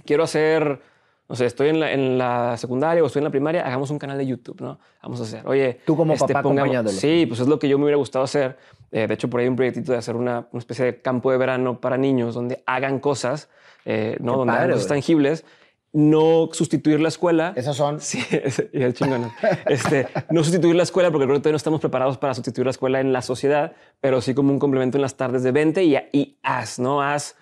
quiero 0.05 0.23
hacer, 0.23 0.81
no 1.29 1.35
sé, 1.35 1.45
estoy 1.45 1.69
en 1.69 1.79
la, 1.79 1.91
en 1.91 2.17
la 2.17 2.57
secundaria 2.57 3.01
o 3.03 3.07
estoy 3.07 3.21
en 3.21 3.25
la 3.25 3.29
primaria, 3.29 3.65
hagamos 3.65 3.89
un 3.91 3.99
canal 3.99 4.17
de 4.17 4.27
YouTube, 4.27 4.59
¿no? 4.61 4.79
Vamos 5.01 5.21
a 5.21 5.23
hacer, 5.23 5.47
oye. 5.47 5.69
este, 5.69 5.81
Tú 5.85 5.95
como 5.95 6.15
papá 6.17 6.39
acompañándolo. 6.39 6.97
Sí, 6.97 7.25
pues 7.27 7.39
es 7.39 7.47
lo 7.47 7.59
que 7.59 7.69
yo 7.69 7.77
me 7.77 7.85
hubiera 7.85 7.97
gustado 7.97 8.25
hacer. 8.25 8.57
Eh, 8.91 9.07
de 9.07 9.13
hecho, 9.13 9.29
por 9.29 9.39
ahí 9.39 9.47
un 9.47 9.55
proyectito 9.55 9.93
de 9.93 9.97
hacer 9.97 10.17
una, 10.17 10.47
una 10.51 10.59
especie 10.59 10.83
de 10.83 11.01
campo 11.01 11.31
de 11.31 11.37
verano 11.37 11.79
para 11.79 11.97
niños 11.97 12.35
donde 12.35 12.61
hagan 12.65 12.99
cosas, 12.99 13.49
eh, 13.85 14.17
¿no? 14.19 14.33
Qué 14.33 14.37
donde 14.39 14.51
padre, 14.51 14.63
hagan 14.63 14.75
cosas 14.75 14.89
tangibles. 14.89 15.45
No 15.93 16.49
sustituir 16.53 16.99
la 16.99 17.09
escuela. 17.09 17.53
Esas 17.55 17.75
son. 17.75 17.99
Sí, 17.99 18.19
es, 18.31 18.93
chingón. 18.93 19.29
Este, 19.65 20.07
no 20.29 20.43
sustituir 20.43 20.75
la 20.75 20.83
escuela, 20.83 21.11
porque 21.11 21.25
creo 21.25 21.35
que 21.35 21.41
todavía 21.41 21.53
no 21.53 21.57
estamos 21.57 21.81
preparados 21.81 22.17
para 22.17 22.33
sustituir 22.33 22.65
la 22.65 22.71
escuela 22.71 23.01
en 23.01 23.11
la 23.11 23.21
sociedad, 23.21 23.73
pero 23.99 24.21
sí 24.21 24.33
como 24.33 24.53
un 24.53 24.59
complemento 24.59 24.97
en 24.97 25.01
las 25.01 25.17
tardes 25.17 25.43
de 25.43 25.51
20 25.51 25.83
y, 25.83 25.95
y 26.13 26.37
haz, 26.43 26.79
¿no? 26.79 27.01
Haz. 27.01 27.35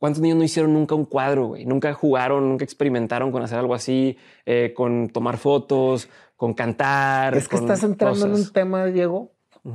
¿Cuántos 0.00 0.22
niños 0.22 0.38
no 0.38 0.44
hicieron 0.44 0.72
nunca 0.72 0.94
un 0.94 1.04
cuadro, 1.04 1.48
güey? 1.48 1.66
Nunca 1.66 1.92
jugaron, 1.92 2.48
nunca 2.48 2.64
experimentaron 2.64 3.30
con 3.30 3.42
hacer 3.42 3.58
algo 3.58 3.74
así, 3.74 4.16
eh, 4.46 4.72
con 4.74 5.10
tomar 5.10 5.36
fotos, 5.36 6.08
con 6.36 6.54
cantar. 6.54 7.36
Es 7.36 7.48
que 7.48 7.56
con 7.56 7.66
estás 7.66 7.82
entrando 7.82 8.24
en 8.24 8.32
un 8.32 8.50
tema, 8.50 8.86
Diego, 8.86 9.32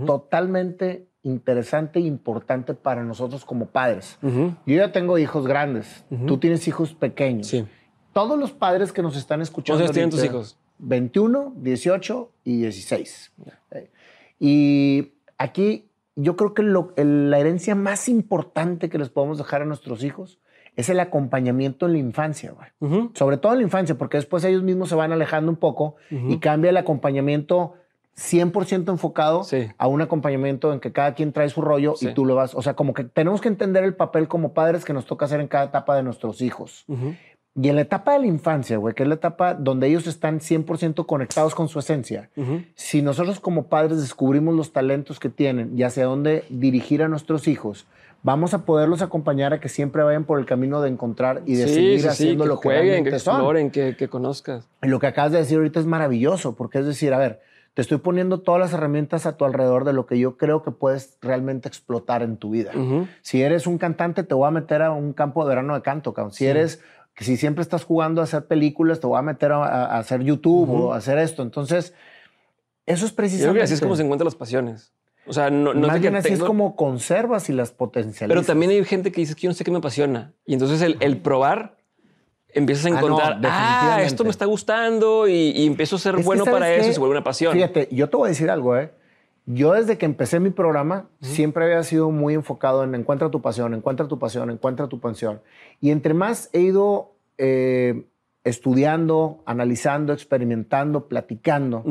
totalmente 0.08 1.08
interesante 1.22 2.00
e 2.00 2.04
importante 2.04 2.74
para 2.74 3.04
nosotros 3.04 3.46
como 3.46 3.68
padres. 3.68 4.18
Yo 4.22 4.54
ya 4.65 4.91
tengo 4.91 5.20
hijos 5.20 5.46
grandes. 5.46 6.06
Tú 6.26 6.39
tienes 6.39 6.68
hijos 6.68 6.96
pequeños. 6.96 7.46
Sí. 7.46 7.65
Todos 8.15 8.39
los 8.39 8.54
padres 8.54 8.93
que 8.93 9.01
nos 9.01 9.17
están 9.17 9.41
escuchando. 9.41 9.80
¿Cuántos 9.80 9.93
tienen 9.93 10.10
tus 10.10 10.23
hijos? 10.23 10.58
21, 10.78 11.51
18 11.58 12.32
y 12.45 12.58
16. 12.62 13.34
Eh, 13.71 13.89
Y 14.39 15.12
aquí 15.38 15.89
yo 16.15 16.38
creo 16.38 16.54
que 16.54 16.63
lo- 16.63 16.93
el- 16.95 17.30
la 17.30 17.39
herencia 17.39 17.75
más 17.75 18.08
importante 18.08 18.88
que 18.89 18.97
les 18.97 19.10
podemos 19.10 19.38
dejar 19.38 19.63
a 19.63 19.65
nuestros 19.65 20.01
hijos 20.06 20.39
es 20.78 20.88
el 20.88 21.01
acompañamiento 21.01 21.86
en 21.88 21.91
la 21.91 21.97
infancia, 21.97 22.54
güey. 22.54 23.10
Sobre 23.15 23.36
todo 23.36 23.51
en 23.51 23.58
la 23.60 23.63
infancia, 23.65 23.95
porque 23.97 24.15
después 24.15 24.45
ellos 24.45 24.63
mismos 24.63 24.88
se 24.88 24.95
van 24.95 25.12
alejando 25.12 25.51
un 25.51 25.58
poco 25.58 25.95
y 26.10 26.38
cambia 26.39 26.69
el 26.69 26.78
acompañamiento 26.78 27.73
100% 28.15 28.91
enfocado 28.93 29.43
Sí. 29.43 29.67
a 29.78 29.88
un 29.88 30.01
acompañamiento 30.01 30.71
en 30.71 30.80
que 30.80 30.93
cada 30.93 31.15
quien 31.15 31.34
trae 31.34 31.49
su 31.49 31.62
rollo 31.62 31.95
Sí. 31.97 32.08
y 32.10 32.13
tú 32.13 32.23
lo 32.25 32.36
vas. 32.36 32.56
O 32.56 32.62
sea, 32.62 32.73
como 32.75 32.93
que 32.93 33.04
tenemos 33.04 33.41
que 33.41 33.49
entender 33.49 33.84
el 33.84 33.93
papel 33.93 34.30
como 34.30 34.54
padres 34.54 34.86
que 34.86 34.93
nos 34.93 35.06
toca 35.06 35.25
hacer 35.25 35.41
en 35.41 35.49
cada 35.49 35.65
etapa 35.65 35.97
de 35.97 36.04
nuestros 36.04 36.41
hijos. 36.41 36.86
Y 37.60 37.70
en 37.70 37.76
la 37.76 37.82
etapa 37.84 38.13
de 38.13 38.20
la 38.20 38.26
infancia, 38.28 38.78
güey, 38.78 38.94
que 38.94 39.04
es 39.04 39.10
la 39.10 39.15
etapa 39.15 39.54
donde 39.54 39.88
ellos 39.88 40.08
están 40.08 40.39
100% 40.41 41.06
conectados 41.06 41.56
con 41.56 41.70
su 41.70 41.80
esencia, 41.80 42.30
si 42.76 43.02
nosotros 43.02 43.39
como 43.39 43.68
padres 43.68 44.02
descubrimos 44.02 44.54
los 44.56 44.74
talentos 44.74 45.20
que 45.20 45.30
tienen 45.30 45.78
y 45.78 45.84
hacia 45.84 46.06
dónde 46.06 46.44
dirigir 46.50 47.02
a 47.02 47.08
nuestros 47.08 47.48
hijos, 47.48 47.86
vamos 48.24 48.54
a 48.54 48.65
poderlos 48.65 49.02
acompañar 49.02 49.54
a 49.54 49.60
que 49.62 49.70
siempre 49.70 50.04
vayan 50.04 50.26
por 50.26 50.39
el 50.39 50.46
camino 50.46 50.82
de 50.82 50.89
encontrar 50.89 51.44
y 51.46 51.56
de 51.56 51.68
Sí, 51.68 51.74
seguir 51.76 51.98
sí, 51.98 52.02
sí, 52.02 52.08
haciendo 52.10 52.44
que 52.44 52.48
lo 52.50 52.60
que 52.60 52.68
jueguen, 52.68 52.84
que 52.84 52.91
realmente 53.12 53.20
son. 53.20 53.36
exploren, 53.36 53.72
que, 53.72 53.96
que 53.96 54.08
conozcas. 54.10 54.68
Y 54.84 54.88
lo 54.88 55.00
que 55.00 55.08
acabas 55.08 55.32
de 55.32 55.38
decir 55.38 55.58
ahorita 55.58 55.80
es 55.80 55.86
maravilloso, 55.86 56.56
porque 56.56 56.80
es 56.80 56.86
decir, 56.86 57.13
a 57.13 57.20
ver, 57.20 57.39
te 57.74 57.82
estoy 57.82 58.00
poniendo 58.00 58.39
todas 58.41 58.60
las 58.60 58.74
herramientas 58.74 59.26
a 59.26 59.38
tu 59.38 59.46
alrededor 59.46 59.86
de 59.86 59.94
lo 59.94 60.06
que 60.06 60.18
yo 60.18 60.38
creo 60.38 60.63
que 60.63 60.72
puedes 60.72 61.18
realmente 61.22 61.68
explotar 61.70 62.22
en 62.22 62.38
tu 62.38 62.50
vida. 62.50 62.72
Si 63.22 63.41
eres 63.41 63.68
un 63.68 63.78
cantante, 63.78 64.24
te 64.24 64.34
voy 64.34 64.48
a 64.48 64.52
meter 64.52 64.82
a 64.82 64.91
un 64.91 65.13
campo 65.13 65.44
de 65.44 65.50
verano 65.50 65.76
de 65.76 65.82
canto, 65.82 66.13
cabrón. 66.13 66.34
Si 66.34 66.46
eres, 66.48 66.82
si 67.23 67.38
siempre 67.38 67.62
estás 67.62 67.84
jugando 67.86 68.19
a 68.21 68.25
hacer 68.25 68.45
películas, 68.45 68.99
te 68.99 69.08
voy 69.08 69.17
a 69.17 69.21
meter 69.21 69.51
a, 69.54 69.97
hacer 69.97 70.21
YouTube 70.21 70.69
o 70.69 70.93
a 70.93 70.97
hacer 70.97 71.17
esto. 71.17 71.43
Entonces, 71.43 71.93
eso 72.86 73.06
es 73.06 73.12
Yo 73.12 73.15
creo 73.15 73.15
precisamente. 73.15 73.60
que 73.60 73.63
así 73.63 73.73
es 73.75 73.82
como 73.82 73.95
se 73.95 74.04
encuentran 74.04 74.25
las 74.25 74.36
pasiones. 74.36 74.91
O 75.28 75.34
sea, 75.34 75.49
no, 75.49 75.73
no 75.73 75.82
es 75.82 75.88
Más 75.88 75.93
que 75.95 75.99
bien 76.01 76.15
así 76.17 76.34
es 76.34 76.39
como 76.39 76.75
conservas 76.75 77.49
y 77.49 77.54
las 77.54 77.71
potencializas. 77.71 78.28
Pero 78.28 78.43
también 78.43 78.71
hay 78.71 78.84
gente 78.84 79.12
que 79.12 79.21
dice 79.21 79.34
que 79.34 79.41
yo 79.43 79.49
no 79.49 79.54
sé 79.56 79.63
qué 79.63 79.71
me 79.71 79.78
apasiona. 79.78 80.34
Y 80.45 80.54
entonces 80.54 80.82
el, 80.82 80.97
el 80.99 81.17
probar, 81.17 81.78
empiezas 82.49 82.86
a 82.86 82.89
Ah, 82.89 82.91
no, 82.91 82.97
encontrar, 82.99 83.32
ah, 83.34 83.39
definitivamente. 83.41 84.06
esto 84.08 84.23
me 84.23 84.30
está 84.30 84.45
gustando 84.45 85.28
y, 85.28 85.34
y 85.51 85.65
empiezo 85.65 85.95
a 85.95 85.99
ser 85.99 86.13
Es 86.15 86.19
que, 86.19 86.25
bueno 86.25 86.43
para 86.45 86.60
¿sabes 86.65 86.73
eso 86.78 86.84
qué? 86.86 86.91
y 86.91 86.93
se 86.93 86.99
vuelve 86.99 87.15
una 87.15 87.23
pasión. 87.23 87.54
Fíjate, 87.54 87.88
yo 87.91 88.08
te 88.10 88.17
voy 88.17 88.28
a 88.28 88.30
decir 88.30 88.51
algo, 88.51 88.78
¿eh? 88.78 88.91
Yo 89.46 89.74
desde 89.74 89.98
que 89.98 90.06
empecé 90.06 90.40
mi 90.40 90.50
programa 90.50 91.08
siempre 91.22 91.66
había 91.66 91.84
sido 91.84 92.10
muy 92.10 92.34
enfocado 92.34 92.84
en 92.84 92.96
encuentra 92.96 93.30
tu 93.30 93.42
pasión, 93.42 93.76
encuentra 93.76 94.08
tu 94.08 94.18
pasión, 94.18 94.50
encuentra 94.50 94.88
tu 94.88 95.00
pasión. 95.00 95.42
Y 95.80 95.92
entre 95.92 96.16
más 96.16 96.50
he 96.52 96.62
ido 96.62 97.14
eh, 97.38 98.06
estudiando, 98.44 99.44
analizando, 99.46 100.14
experimentando, 100.14 101.08
platicando, 101.08 101.84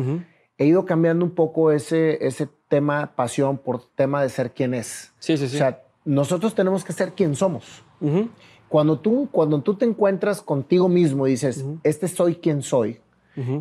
he 0.58 0.66
ido 0.66 0.84
cambiando 0.84 1.24
un 1.24 1.32
poco 1.32 1.70
ese, 1.70 2.26
ese 2.26 2.48
tema 2.68 3.12
pasión 3.14 3.58
por 3.58 3.84
tema 3.94 4.20
de 4.22 4.30
ser 4.30 4.52
quien 4.52 4.74
es. 4.74 5.12
Sí, 5.20 5.36
sí, 5.36 5.48
sí. 5.48 5.56
O 5.56 5.58
sea, 5.58 5.82
nosotros 6.04 6.54
tenemos 6.54 6.84
que 6.84 6.92
ser 6.92 7.12
quien 7.12 7.34
somos. 7.34 7.84
Cuando 8.68 8.98
tú, 8.98 9.28
cuando 9.30 9.62
tú 9.62 9.76
te 9.76 9.84
encuentras 9.84 10.42
contigo 10.42 10.88
mismo 10.88 11.26
y 11.26 11.32
dices, 11.32 11.64
este 11.84 12.08
soy 12.08 12.36
quien 12.36 12.62
soy, 12.62 13.00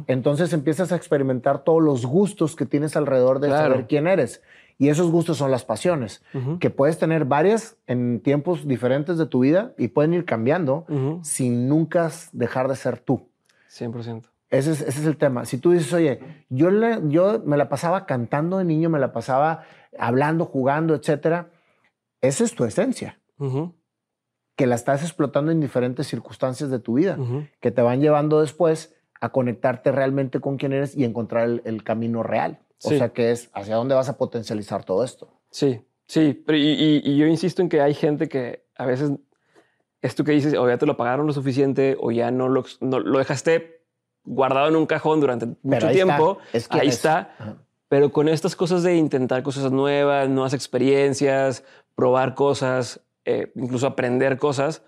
Entonces 0.08 0.54
empiezas 0.54 0.92
a 0.92 0.96
experimentar 0.96 1.64
todos 1.64 1.82
los 1.82 2.06
gustos 2.06 2.56
que 2.56 2.66
tienes 2.66 2.96
alrededor 2.96 3.40
de 3.40 3.48
Claro. 3.48 3.72
saber 3.72 3.88
quién 3.88 4.08
eres. 4.08 4.42
Y 4.80 4.90
esos 4.90 5.12
gustos 5.12 5.38
son 5.38 5.52
las 5.52 5.66
pasiones, 5.66 6.24
que 6.60 6.70
puedes 6.70 6.98
tener 6.98 7.26
varias 7.26 7.78
en 7.88 8.20
tiempos 8.22 8.68
diferentes 8.68 9.18
de 9.18 9.26
tu 9.28 9.40
vida 9.40 9.74
y 9.78 9.90
pueden 9.90 10.14
ir 10.14 10.26
cambiando 10.26 10.86
sin 11.24 11.68
nunca 11.70 12.12
dejar 12.32 12.68
de 12.68 12.76
ser 12.76 13.00
tú. 13.00 13.30
100%. 13.70 14.24
Ese 14.50 14.72
es, 14.72 14.82
ese 14.82 15.00
es, 15.02 15.06
el 15.08 15.18
tema. 15.18 15.46
Si 15.46 15.58
tú 15.58 15.72
dices, 15.72 15.92
oye, 15.94 16.20
yo, 16.50 16.70
le, 16.70 17.00
yo 17.08 17.42
me 17.44 17.58
la 17.58 17.70
pasaba 17.70 18.06
cantando 18.06 18.60
de 18.60 18.66
niño, 18.66 18.88
me 18.88 19.00
la 19.00 19.12
pasaba 19.12 19.64
hablando, 19.98 20.46
jugando, 20.46 20.94
etcétera, 20.94 21.50
esa 22.22 22.44
es 22.44 22.54
tu 22.54 22.64
esencia. 22.64 23.20
Que 24.56 24.68
la 24.68 24.76
estás 24.76 25.02
explotando 25.02 25.52
en 25.52 25.60
diferentes 25.60 26.06
circunstancias 26.08 26.70
de 26.70 26.78
tu 26.80 26.96
vida, 26.96 27.18
que 27.60 27.72
te 27.72 27.82
van 27.82 28.00
llevando 28.02 28.42
después 28.42 28.94
a 29.24 29.30
conectarte 29.30 29.94
realmente 29.94 30.42
con 30.42 30.58
quién 30.58 30.74
eres 30.74 30.98
y 30.98 31.06
encontrar 31.06 31.62
el, 31.64 31.84
camino 31.86 32.24
real. 32.24 32.60
O 32.84 32.90
sea, 32.90 33.14
que 33.14 33.32
es 33.32 33.50
hacia 33.54 33.78
dónde 33.78 33.96
vas 33.96 34.10
a 34.10 34.18
potencializar 34.18 34.84
todo 34.84 35.06
esto. 35.06 35.40
Sí, 35.50 35.80
sí. 36.08 36.44
Pero 36.46 36.58
y, 36.58 37.16
yo 37.16 37.26
insisto 37.26 37.62
en 37.62 37.70
que 37.70 37.80
hay 37.80 37.94
gente 37.94 38.28
que 38.28 38.66
a 38.76 38.86
veces 38.86 39.12
esto 40.02 40.26
que 40.26 40.34
dices, 40.34 40.56
o 40.56 40.68
ya 40.68 40.78
te 40.78 40.86
lo 40.86 40.98
pagaron 40.98 41.26
lo 41.26 41.32
suficiente, 41.32 41.96
o 42.02 42.12
ya 42.12 42.32
no 42.32 42.50
lo, 42.50 42.66
no, 42.82 43.00
lo 43.00 43.18
dejaste 43.18 43.86
guardado 44.26 44.68
en 44.68 44.76
un 44.76 44.86
cajón 44.88 45.22
durante 45.22 45.48
mucho 45.62 45.88
tiempo. 45.88 46.40
ahí 46.72 46.90
está. 46.90 47.34
Pero 47.88 48.12
con 48.12 48.28
estas 48.28 48.58
cosas 48.58 48.84
de 48.84 48.98
intentar 48.98 49.42
cosas 49.42 49.72
nuevas, 49.72 50.28
nuevas 50.28 50.54
experiencias, 50.54 51.64
probar 51.96 52.36
cosas, 52.36 53.00
eh, 53.24 53.54
incluso 53.56 53.88
aprender 53.88 54.38
cosas, 54.38 54.84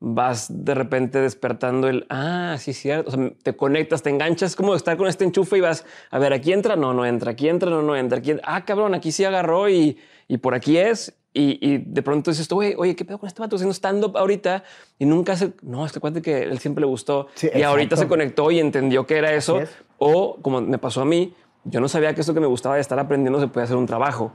vas 0.00 0.64
de 0.64 0.74
repente 0.74 1.20
despertando 1.20 1.88
el, 1.88 2.06
ah, 2.08 2.56
sí, 2.58 2.72
cierto. 2.72 3.10
O 3.10 3.12
sea, 3.12 3.32
te 3.42 3.54
conectas, 3.54 4.02
te 4.02 4.10
enganchas, 4.10 4.56
como 4.56 4.74
estar 4.74 4.96
con 4.96 5.06
este 5.06 5.24
enchufe 5.24 5.58
y 5.58 5.60
vas, 5.60 5.84
a 6.10 6.18
ver, 6.18 6.32
aquí 6.32 6.52
entra, 6.52 6.74
no, 6.74 6.94
no 6.94 7.04
entra, 7.04 7.32
aquí 7.32 7.48
entra, 7.48 7.70
no, 7.70 7.82
no 7.82 7.94
entra, 7.94 8.18
aquí 8.18 8.32
Ah, 8.42 8.64
cabrón, 8.64 8.94
aquí 8.94 9.12
sí 9.12 9.24
agarró 9.24 9.68
y, 9.68 9.98
y 10.26 10.38
por 10.38 10.54
aquí 10.54 10.78
es. 10.78 11.14
Y, 11.32 11.78
de 11.78 12.02
pronto 12.02 12.32
dices, 12.32 12.50
oye, 12.50 12.74
oye, 12.76 12.96
¿qué 12.96 13.04
pedo 13.04 13.18
con 13.18 13.28
este 13.28 13.40
vato 13.40 13.54
haciendo 13.54 13.72
stand-up 13.72 14.16
ahorita? 14.16 14.64
Y 14.98 15.04
nunca 15.04 15.36
se... 15.36 15.52
No, 15.62 15.86
este 15.86 16.00
cuate 16.00 16.22
que 16.22 16.42
él 16.42 16.58
siempre 16.58 16.80
le 16.80 16.88
gustó. 16.88 17.28
y 17.54 17.62
ahorita 17.62 17.96
se 17.96 18.08
conectó 18.08 18.50
y 18.50 18.58
entendió 18.58 19.06
que 19.06 19.16
era 19.16 19.32
eso. 19.32 19.60
O, 19.98 20.38
como 20.42 20.60
me 20.60 20.78
pasó 20.78 21.02
a 21.02 21.04
mí, 21.04 21.32
yo 21.62 21.80
no 21.80 21.88
sabía 21.88 22.14
que 22.14 22.22
esto 22.22 22.34
que 22.34 22.40
me 22.40 22.48
gustaba 22.48 22.74
de 22.74 22.80
estar 22.80 22.98
aprendiendo 22.98 23.38
se 23.38 23.46
podía 23.46 23.64
hacer 23.64 23.76
un 23.76 23.86
trabajo. 23.86 24.32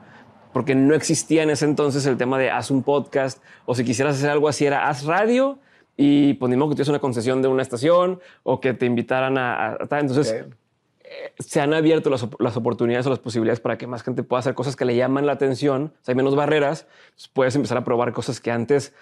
Porque 0.56 0.74
no 0.74 0.96
existía 0.96 1.44
en 1.44 1.50
ese 1.50 1.65
entonces 1.65 2.06
el 2.06 2.15
tema 2.15 2.39
de 2.39 2.50
haz 2.50 2.72
un 2.72 2.82
podcast. 2.82 3.44
O 3.65 3.76
si 3.76 3.84
quisieras 3.84 4.15
hacer 4.15 4.30
algo 4.30 4.48
así, 4.48 4.65
era 4.65 4.88
haz 4.88 5.04
radio 5.04 5.60
y 5.98 6.36
ponimos 6.36 6.70
que 6.70 6.76
tienes 6.76 6.88
una 6.88 7.00
concesión 7.00 7.41
de 7.41 7.50
una 7.50 7.62
estación 7.62 8.22
o 8.44 8.62
que 8.62 8.74
te 8.74 8.86
invitaran 8.86 9.38
a... 9.38 9.78
Entonces 9.91 10.46
se 11.39 11.60
han 11.60 11.74
abierto 11.74 12.10
las, 12.10 12.56
oportunidades 12.56 13.06
o 13.06 13.10
las 13.10 13.20
posibilidades 13.20 13.60
para 13.60 13.78
que 13.78 13.86
más 13.86 14.02
gente 14.02 14.24
pueda 14.24 14.39
hacer 14.39 14.54
cosas 14.54 14.78
que 14.78 14.86
le 14.86 14.96
llaman 14.96 15.26
la 15.26 15.34
atención, 15.34 15.91
hay 16.08 16.15
menos 16.15 16.38
barreras, 16.38 16.88
pues 17.15 17.28
puedes 17.28 17.56
empezar 17.58 17.78
a 17.78 17.84
probar 17.84 18.13
cosas 18.13 18.39
que 18.39 18.50
antes, 18.50 18.94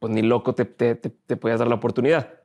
pues 0.00 0.12
ni 0.12 0.22
loco 0.22 0.56
te, 0.56 0.64
te, 0.64 0.96
te, 0.96 1.36
podías 1.36 1.60
dar 1.60 1.68
la 1.68 1.76
oportunidad. 1.76 2.40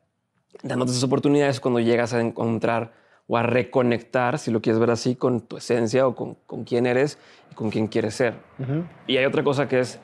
Dándote 0.61 0.91
esas 0.91 1.03
oportunidades 1.03 1.59
cuando 1.59 1.79
llegas 1.79 2.13
a 2.13 2.21
encontrar 2.21 2.93
o 3.27 3.37
a 3.37 3.43
reconectar, 3.43 4.37
si 4.37 4.51
lo 4.51 4.61
quieres 4.61 4.79
ver 4.79 4.91
así, 4.91 5.15
con 5.15 5.41
tu 5.41 5.57
esencia 5.57 6.07
o 6.07 6.15
con, 6.15 6.35
con 6.45 6.63
quién 6.63 6.85
eres 6.85 7.17
y 7.51 7.55
con 7.55 7.69
quién 7.69 7.87
quieres 7.87 8.15
ser. 8.15 8.35
Y 9.07 9.17
hay 9.17 9.25
otra 9.25 9.43
cosa 9.43 9.67
que 9.67 9.79
es 9.79 9.99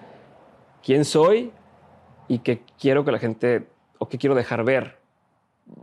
quién 0.84 1.06
soy 1.06 1.52
y 2.28 2.40
qué 2.40 2.62
quiero 2.80 3.04
que 3.04 3.12
la 3.12 3.20
gente 3.20 3.68
o 3.98 4.08
qué 4.08 4.18
quiero 4.18 4.36
dejar 4.36 4.64
ver. 4.64 5.00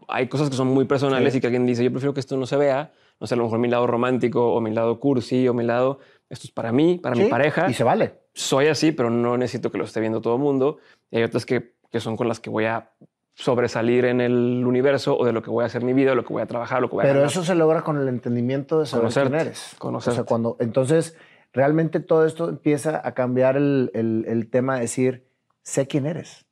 Hay 0.08 0.28
cosas 0.28 0.50
que 0.50 0.56
son 0.56 0.68
muy 0.68 0.84
personales 0.86 1.34
y 1.34 1.40
que 1.40 1.46
alguien 1.46 1.66
dice, 1.66 1.84
yo 1.84 1.90
prefiero 1.90 2.14
que 2.14 2.20
esto 2.20 2.36
no 2.36 2.46
se 2.46 2.56
vea, 2.56 2.92
no 3.20 3.26
sé, 3.26 3.34
a 3.34 3.36
lo 3.36 3.44
mejor 3.44 3.58
mi 3.58 3.68
lado 3.68 3.86
romántico 3.86 4.52
o 4.52 4.60
mi 4.60 4.72
lado 4.72 4.98
cursi 4.98 5.46
o 5.48 5.54
mi 5.54 5.64
lado, 5.64 6.00
esto 6.28 6.46
es 6.46 6.50
para 6.50 6.72
mí, 6.72 6.98
para 6.98 7.14
mi 7.14 7.26
pareja. 7.26 7.70
Y 7.70 7.74
se 7.74 7.84
vale. 7.84 8.14
Soy 8.34 8.66
así, 8.66 8.92
pero 8.92 9.10
no 9.10 9.36
necesito 9.36 9.70
que 9.70 9.78
lo 9.78 9.84
esté 9.84 10.00
viendo 10.00 10.20
todo 10.20 10.36
el 10.36 10.42
mundo. 10.42 10.78
Y 11.10 11.18
hay 11.18 11.22
otras 11.22 11.46
que, 11.46 11.74
que 11.90 12.00
son 12.00 12.16
con 12.16 12.28
las 12.28 12.40
que 12.40 12.50
voy 12.50 12.64
a 12.64 12.90
sobresalir 13.36 14.06
en 14.06 14.22
el 14.22 14.64
universo 14.66 15.16
o 15.16 15.26
de 15.26 15.32
lo 15.32 15.42
que 15.42 15.50
voy 15.50 15.62
a 15.62 15.66
hacer 15.66 15.84
mi 15.84 15.92
vida, 15.92 16.14
lo 16.14 16.24
que 16.24 16.32
voy 16.32 16.42
a 16.42 16.46
trabajar, 16.46 16.80
lo 16.80 16.88
que 16.88 16.96
voy 16.96 17.04
a 17.04 17.08
Pero 17.08 17.24
eso 17.24 17.44
se 17.44 17.54
logra 17.54 17.82
con 17.82 17.98
el 17.98 18.08
entendimiento 18.08 18.80
de 18.80 18.86
saber 18.86 19.12
quién 19.12 19.34
eres. 19.34 19.76
O 19.78 20.00
sea, 20.00 20.24
cuando, 20.24 20.56
entonces, 20.58 21.16
realmente 21.52 22.00
todo 22.00 22.24
esto 22.24 22.48
empieza 22.48 23.06
a 23.06 23.12
cambiar 23.12 23.58
el, 23.58 23.90
el, 23.94 24.48
tema 24.48 24.76
de 24.76 24.80
decir, 24.80 25.26
sé 25.62 25.86
quién 25.86 26.06
eres. 26.06 26.46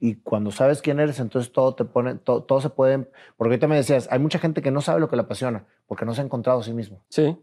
Y 0.00 0.16
cuando 0.16 0.50
sabes 0.50 0.82
quién 0.82 0.98
eres, 0.98 1.20
entonces 1.20 1.52
todo 1.52 1.76
te 1.76 1.84
pone, 1.84 2.16
todo, 2.16 2.60
se 2.60 2.68
puede. 2.68 3.08
Porque 3.36 3.52
ahorita 3.52 3.68
me 3.68 3.76
decías, 3.76 4.08
hay 4.10 4.18
mucha 4.18 4.40
gente 4.40 4.62
que 4.62 4.72
no 4.72 4.80
sabe 4.80 4.98
lo 4.98 5.08
que 5.08 5.14
le 5.14 5.22
apasiona 5.22 5.64
porque 5.86 6.04
no 6.04 6.12
se 6.12 6.22
ha 6.22 6.24
encontrado 6.24 6.58
a 6.58 6.64
sí 6.64 6.72
mismo. 6.72 7.04
Sí. 7.08 7.38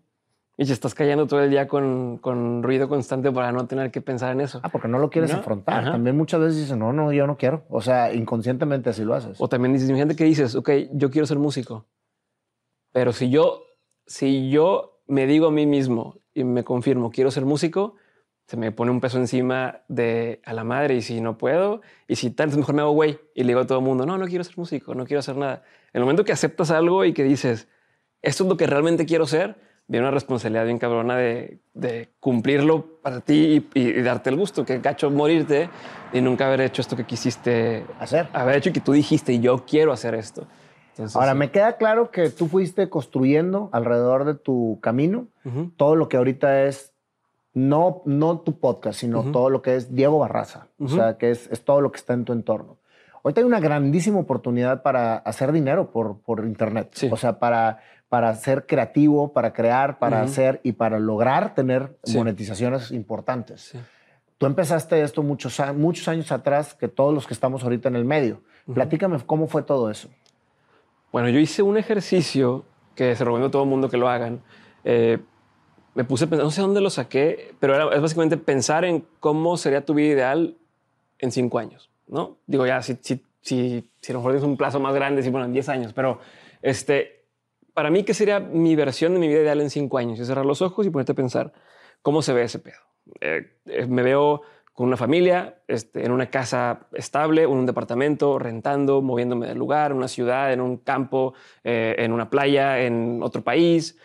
Y 0.61 0.65
te 0.65 0.73
estás 0.73 0.93
callando 0.93 1.25
todo 1.25 1.41
el 1.41 1.49
día 1.49 1.69
con, 1.69 2.17
con, 2.17 2.61
ruido 2.63 2.89
constante 2.89 3.31
para 3.31 3.53
no 3.53 3.65
tener 3.65 3.91
que 3.91 4.01
pensar 4.01 4.33
en 4.33 4.41
eso. 4.41 4.59
Ah, 4.61 4.67
porque 4.67 4.89
no 4.89 4.99
lo 4.99 5.09
quieres 5.09 5.33
afrontar. 5.33 5.85
También 5.85 6.17
muchas 6.17 6.41
veces 6.41 6.57
dices, 6.57 6.75
no, 6.75 6.91
no, 6.91 7.13
yo 7.13 7.25
no 7.27 7.37
quiero. 7.37 7.63
O 7.69 7.79
sea, 7.79 8.13
inconscientemente 8.13 8.89
así 8.89 9.05
lo 9.05 9.13
haces. 9.15 9.37
O 9.39 9.47
también 9.47 9.71
dices, 9.71 9.87
gente 9.87 10.17
que 10.17 10.25
dices, 10.25 10.55
ok, 10.55 10.69
yo 10.91 11.11
quiero 11.11 11.25
ser 11.25 11.39
músico. 11.39 11.85
Pero 12.91 13.13
si 13.13 13.29
yo, 13.29 13.63
si 14.05 14.49
yo 14.49 15.01
me 15.07 15.27
digo 15.27 15.47
a 15.47 15.51
mí 15.51 15.65
mismo 15.65 16.19
y 16.33 16.43
me 16.43 16.65
confirmo, 16.65 17.09
quiero 17.09 17.31
ser 17.31 17.45
músico, 17.45 17.95
se 18.45 18.57
me 18.57 18.73
pone 18.73 18.91
un 18.91 18.99
peso 18.99 19.17
encima 19.17 19.83
de 19.87 20.41
a 20.43 20.51
la 20.51 20.65
madre 20.65 20.95
y 20.95 21.01
si 21.01 21.21
no 21.21 21.37
puedo 21.37 21.79
y 22.05 22.17
si 22.17 22.31
tal, 22.31 22.53
mejor 22.57 22.75
me 22.75 22.81
hago 22.81 22.91
güey 22.91 23.17
y 23.33 23.43
le 23.43 23.51
digo 23.51 23.61
a 23.61 23.65
todo 23.65 23.79
el 23.79 23.85
mundo, 23.85 24.05
no, 24.05 24.17
no 24.17 24.27
quiero 24.27 24.43
ser 24.43 24.57
músico, 24.57 24.93
no 24.93 25.05
quiero 25.05 25.19
hacer 25.19 25.37
nada. 25.37 25.63
En 25.93 25.99
el 25.99 26.01
momento 26.01 26.25
que 26.25 26.33
aceptas 26.33 26.69
algo 26.69 27.05
y 27.05 27.13
que 27.13 27.23
dices, 27.23 27.69
esto 28.21 28.43
es 28.43 28.49
lo 28.49 28.57
que 28.57 28.67
realmente 28.67 29.05
quiero 29.05 29.25
ser, 29.25 29.68
viene 29.89 30.05
una 30.05 30.11
responsabilidad 30.11 30.65
bien 30.65 30.77
cabrona 30.77 31.17
de, 31.17 31.57
de 31.73 32.09
cumplirlo 32.19 32.85
para 33.01 33.21
ti 33.21 33.67
y, 33.73 34.01
darte 34.01 34.29
el 34.29 34.37
gusto, 34.37 34.63
que 34.63 34.77
gacho 34.77 35.09
morirte 35.09 35.69
y 36.13 36.21
nunca 36.21 36.45
haber 36.45 36.61
hecho 36.61 36.81
esto 36.81 36.95
que 36.95 37.05
quisiste 37.05 37.85
hacer. 37.99 38.29
Haber 38.31 38.55
hecho 38.55 38.69
y 38.69 38.73
que 38.73 38.81
tú 38.81 38.93
dijiste, 38.93 39.39
yo 39.39 39.65
quiero 39.65 39.91
hacer 39.91 40.13
esto. 40.13 40.47
Ahora, 41.15 41.33
me 41.33 41.49
queda 41.49 41.77
claro 41.77 42.11
que 42.11 42.29
tú 42.29 42.47
fuiste 42.47 42.89
construyendo 42.89 43.69
alrededor 43.71 44.25
de 44.25 44.35
tu 44.35 44.79
camino 44.81 45.27
todo 45.75 45.95
lo 45.95 46.07
que 46.07 46.17
ahorita 46.17 46.65
es 46.65 46.93
no, 47.53 48.03
no 48.05 48.39
tu 48.41 48.59
podcast, 48.59 48.99
sino 48.99 49.31
todo 49.31 49.49
lo 49.49 49.61
que 49.61 49.75
es 49.75 49.95
Diego 49.95 50.19
Barraza. 50.19 50.67
O 50.77 50.87
sea, 50.87 51.17
que 51.17 51.31
es, 51.31 51.49
es, 51.51 51.63
todo 51.63 51.81
lo 51.81 51.91
que 51.91 51.97
está 51.97 52.13
en 52.13 52.25
tu 52.25 52.33
entorno. 52.33 52.77
Hoy 53.21 53.33
hay 53.35 53.43
una 53.43 53.59
grandísima 53.59 54.19
oportunidad 54.19 54.81
para 54.81 55.17
hacer 55.17 55.51
dinero 55.51 55.89
por, 55.91 56.19
por 56.19 56.45
Internet. 56.45 56.95
O 57.11 57.17
sea, 57.17 57.39
para, 57.39 57.79
para 58.09 58.33
ser 58.35 58.65
creativo, 58.65 59.31
para 59.33 59.53
crear, 59.53 59.99
para 59.99 60.21
hacer 60.21 60.59
y 60.63 60.73
para 60.73 60.99
lograr 60.99 61.53
tener 61.53 61.95
monetizaciones 62.13 62.91
importantes. 62.91 63.73
Tú 64.39 64.47
empezaste 64.47 65.01
esto 65.01 65.21
muchos, 65.21 65.61
muchos 65.75 66.07
años 66.07 66.31
atrás 66.31 66.73
que 66.73 66.87
todos 66.87 67.13
los 67.13 67.27
que 67.27 67.33
estamos 67.33 67.63
ahorita 67.63 67.87
en 67.89 67.95
el 67.95 68.05
medio. 68.05 68.41
Platícame 68.73 69.19
cómo 69.25 69.47
fue 69.47 69.61
todo 69.61 69.91
eso. 69.91 70.09
Bueno, 71.11 71.29
yo 71.29 71.39
hice 71.39 71.61
un 71.61 71.77
ejercicio 71.77 72.65
que 72.95 73.15
se 73.15 73.23
recomiendo 73.23 73.47
a 73.47 73.51
todo 73.51 73.63
el 73.63 73.69
mundo 73.69 73.89
que 73.89 73.97
lo 73.97 74.09
hagan. 74.09 74.41
Eh, 74.83 75.19
me 75.93 76.03
puse 76.03 76.25
a 76.25 76.27
pensar, 76.27 76.45
no 76.45 76.51
sé 76.51 76.61
dónde 76.61 76.81
lo 76.81 76.89
saqué, 76.89 77.55
pero 77.59 77.75
era, 77.75 77.95
es 77.95 78.01
básicamente 78.01 78.37
pensar 78.37 78.85
en 78.85 79.05
cómo 79.19 79.57
sería 79.57 79.85
tu 79.85 79.93
vida 79.93 80.13
ideal 80.13 80.57
en 81.17 81.31
cinco 81.31 81.59
años, 81.59 81.89
¿no? 82.07 82.37
Digo, 82.47 82.65
ya, 82.65 82.81
si, 82.81 82.97
si, 83.01 83.23
si, 83.41 83.89
si 83.99 84.11
a 84.11 84.13
lo 84.13 84.19
mejor 84.19 84.31
tienes 84.33 84.47
un 84.47 84.57
plazo 84.57 84.79
más 84.79 84.93
grande, 84.93 85.23
sí, 85.23 85.29
bueno, 85.29 85.45
en 85.45 85.53
diez 85.53 85.67
años, 85.67 85.93
pero 85.93 86.19
este, 86.61 87.18
para 87.73 87.89
mí, 87.89 88.03
¿qué 88.03 88.13
sería 88.13 88.39
mi 88.39 88.75
versión 88.75 89.13
de 89.13 89.19
mi 89.19 89.27
vida 89.27 89.41
ideal 89.41 89.61
en 89.61 89.69
cinco 89.69 89.97
años? 89.97 90.19
Y 90.19 90.25
cerrar 90.25 90.45
los 90.45 90.61
ojos 90.61 90.85
y 90.85 90.89
ponerte 90.89 91.13
a 91.13 91.15
pensar 91.15 91.53
cómo 92.01 92.21
se 92.21 92.33
ve 92.33 92.43
ese 92.43 92.59
pedo. 92.59 92.77
Eh, 93.21 93.57
eh, 93.65 93.85
me 93.87 94.03
veo 94.03 94.41
con 94.73 94.87
una 94.87 94.97
familia, 94.97 95.61
este, 95.67 96.05
en 96.05 96.11
una 96.11 96.29
casa 96.29 96.87
estable, 96.93 97.43
en 97.43 97.49
un 97.49 97.65
departamento, 97.65 98.39
rentando, 98.39 99.01
moviéndome 99.01 99.47
del 99.47 99.57
lugar, 99.57 99.91
en 99.91 99.97
una 99.97 100.07
ciudad, 100.07 100.53
en 100.53 100.61
un 100.61 100.77
campo, 100.77 101.33
eh, 101.63 101.95
en 101.99 102.13
una 102.13 102.29
playa, 102.29 102.79
en 102.81 103.21
otro 103.21 103.43
país, 103.43 103.97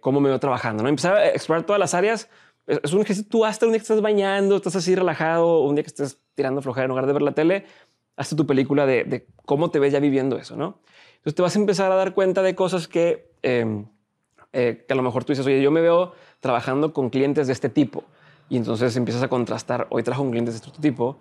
cómo 0.00 0.18
me 0.20 0.30
veo 0.30 0.40
trabajando, 0.40 0.82
¿no? 0.82 0.88
Empezar 0.88 1.14
a 1.14 1.28
explorar 1.28 1.66
todas 1.66 1.78
las 1.78 1.92
áreas. 1.92 2.30
Es 2.66 2.92
un 2.94 3.02
ejercicio, 3.02 3.28
tú 3.30 3.44
hasta 3.44 3.66
un 3.66 3.72
día 3.72 3.78
que 3.78 3.82
estás 3.82 4.00
bañando, 4.00 4.56
estás 4.56 4.76
así 4.76 4.94
relajado, 4.94 5.60
un 5.60 5.74
día 5.74 5.84
que 5.84 5.88
estés 5.88 6.22
tirando 6.34 6.62
flojera 6.62 6.86
en 6.86 6.88
lugar 6.88 7.06
de 7.06 7.12
ver 7.12 7.22
la 7.22 7.32
tele, 7.32 7.66
hazte 8.18 8.34
tu 8.34 8.46
película 8.46 8.84
de, 8.84 9.26
cómo 9.46 9.70
te 9.70 9.78
ves 9.78 9.92
ya 9.92 10.00
viviendo 10.00 10.36
eso, 10.36 10.56
¿no? 10.56 10.80
Entonces 11.18 11.34
te 11.34 11.42
vas 11.42 11.56
a 11.56 11.58
empezar 11.58 11.92
a 11.92 11.94
dar 11.96 12.14
cuenta 12.14 12.42
de 12.42 12.54
cosas 12.54 12.88
que, 12.88 13.30
em, 13.42 13.86
eh, 14.52 14.84
que 14.86 14.92
a 14.92 14.96
lo 14.96 15.02
mejor 15.02 15.24
tú 15.24 15.32
dices, 15.32 15.46
oye, 15.46 15.60
yo 15.60 15.70
me 15.70 15.80
veo 15.80 16.12
trabajando 16.40 16.92
con 16.92 17.10
clientes 17.10 17.46
de 17.46 17.52
este 17.52 17.68
tipo. 17.68 18.04
Y 18.48 18.56
entonces 18.56 18.96
empiezas 18.96 19.22
a 19.22 19.28
contrastar, 19.28 19.86
hoy 19.90 20.02
trabajo 20.02 20.22
con 20.22 20.30
clientes 20.30 20.60
de 20.60 20.66
este 20.66 20.80
tipo, 20.80 21.18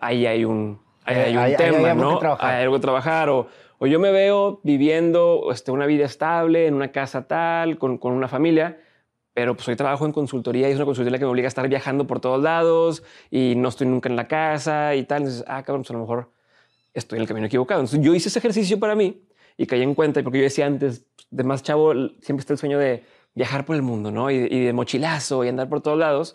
ahí 0.00 0.26
hay 0.26 0.44
un, 0.44 0.80
hay, 1.04 1.36
un 1.36 1.56
tema, 1.56 1.94
¿no? 1.94 2.18
Hay 2.38 2.62
algo 2.62 2.76
que 2.76 2.80
trabajar 2.80 3.28
o, 3.28 3.48
o 3.78 3.86
yo 3.86 4.00
me 4.00 4.12
veo 4.12 4.60
viviendo 4.62 5.48
este, 5.52 5.72
una 5.72 5.86
vida 5.86 6.06
estable 6.06 6.66
en 6.66 6.74
una 6.74 6.92
casa 6.92 7.26
tal, 7.26 7.76
con, 7.76 7.98
con 7.98 8.12
una 8.12 8.28
familia, 8.28 8.78
pero 9.34 9.54
pues 9.56 9.68
hoy 9.68 9.76
trabajo 9.76 10.06
en 10.06 10.12
consultoría 10.12 10.68
y 10.68 10.72
es 10.72 10.76
una 10.76 10.86
consultoría 10.86 11.18
que 11.18 11.24
me 11.24 11.30
obliga 11.30 11.46
a 11.46 11.48
estar 11.48 11.68
viajando 11.68 12.06
por 12.06 12.20
todos 12.20 12.42
lados 12.42 13.02
y 13.30 13.54
no 13.56 13.68
estoy 13.68 13.86
nunca 13.86 14.08
en 14.08 14.16
la 14.16 14.26
casa 14.26 14.94
y 14.94 15.04
tal. 15.04 15.22
Entonces, 15.22 15.44
ah, 15.46 15.62
cabrón, 15.62 15.82
pues 15.82 15.90
a 15.90 15.94
lo 15.94 16.00
mejor 16.00 16.30
estoy 16.94 17.18
en 17.18 17.22
el 17.22 17.28
camino 17.28 17.46
equivocado. 17.46 17.80
Entonces 17.80 18.04
yo 18.04 18.14
hice 18.14 18.28
ese 18.28 18.38
ejercicio 18.38 18.78
para 18.78 18.94
mí 18.94 19.22
y 19.60 19.66
caí 19.66 19.82
en 19.82 19.94
cuenta, 19.94 20.22
porque 20.22 20.38
yo 20.38 20.44
decía 20.44 20.64
antes, 20.64 21.04
de 21.30 21.44
más 21.44 21.62
chavo, 21.62 21.92
siempre 22.22 22.40
está 22.40 22.54
el 22.54 22.58
sueño 22.58 22.78
de 22.78 23.04
viajar 23.34 23.66
por 23.66 23.76
el 23.76 23.82
mundo, 23.82 24.10
¿no? 24.10 24.30
Y, 24.30 24.48
de 24.48 24.72
mochilazo 24.72 25.44
y 25.44 25.48
andar 25.48 25.68
por 25.68 25.82
todos 25.82 25.98
lados. 25.98 26.34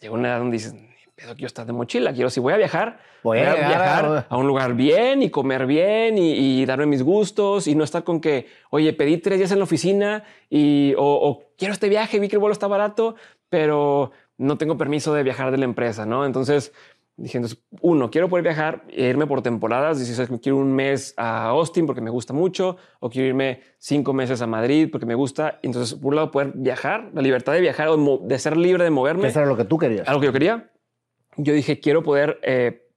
Llegó 0.00 0.14
una 0.14 0.28
edad 0.28 0.38
donde 0.38 0.52
dices, 0.52 0.76
pero 1.16 1.34
quiero 1.34 1.48
estar 1.48 1.66
de 1.66 1.72
mochila, 1.72 2.12
quiero 2.12 2.30
si 2.30 2.38
voy 2.38 2.52
a 2.52 2.58
viajar, 2.58 3.00
voy, 3.24 3.40
a, 3.40 3.54
viajar 3.54 4.26
a... 4.30 4.36
un 4.36 4.46
lugar 4.46 4.74
bien 4.74 5.20
y 5.20 5.30
comer 5.30 5.66
bien 5.66 6.16
y, 6.16 6.64
darme 6.64 6.86
mis 6.86 7.02
gustos 7.02 7.66
y 7.66 7.74
no 7.74 7.82
estar 7.82 8.04
con 8.04 8.20
que, 8.20 8.46
oye, 8.70 8.92
pedí 8.92 9.18
tres 9.18 9.38
días 9.38 9.50
en 9.50 9.58
la 9.58 9.64
oficina 9.64 10.22
y 10.48 10.94
o, 10.96 11.42
quiero 11.58 11.74
este 11.74 11.88
viaje, 11.88 12.20
vi 12.20 12.28
que 12.28 12.36
el 12.36 12.40
vuelo 12.40 12.52
está 12.52 12.68
barato, 12.68 13.16
pero 13.48 14.12
no 14.38 14.58
tengo 14.58 14.78
permiso 14.78 15.12
de 15.12 15.24
viajar 15.24 15.50
de 15.50 15.58
la 15.58 15.64
empresa, 15.64 16.06
¿no? 16.06 16.24
Entonces 16.24 16.72
dije, 17.20 17.40
uno, 17.80 18.10
quiero 18.10 18.28
poder 18.28 18.42
viajar 18.42 18.84
e 18.88 19.08
irme 19.08 19.26
por 19.26 19.42
temporadas. 19.42 19.98
Si 19.98 20.26
quiero 20.38 20.58
un 20.58 20.72
mes 20.72 21.14
a 21.16 21.48
Austin 21.48 21.86
porque 21.86 22.00
me 22.00 22.10
gusta 22.10 22.32
mucho, 22.32 22.76
o 22.98 23.10
quiero 23.10 23.28
irme 23.28 23.60
cinco 23.78 24.12
meses 24.12 24.40
a 24.42 24.46
Madrid 24.46 24.88
porque 24.90 25.06
me 25.06 25.14
gusta. 25.14 25.58
Entonces, 25.62 25.98
por 25.98 26.08
un 26.08 26.16
lado, 26.16 26.30
poder 26.30 26.52
viajar, 26.54 27.10
la 27.14 27.22
libertad 27.22 27.52
de 27.52 27.60
viajar 27.60 27.88
o 27.88 28.18
de 28.22 28.38
ser 28.38 28.56
libre 28.56 28.84
de 28.84 28.90
moverme. 28.90 29.28
Eso 29.28 29.40
era 29.40 29.48
lo 29.48 29.56
que 29.56 29.64
tú 29.64 29.78
querías. 29.78 30.08
Algo 30.08 30.20
que 30.20 30.26
yo 30.26 30.32
quería. 30.32 30.70
Yo 31.36 31.52
dije, 31.52 31.80
quiero 31.80 32.02
poder 32.02 32.40
eh, 32.42 32.88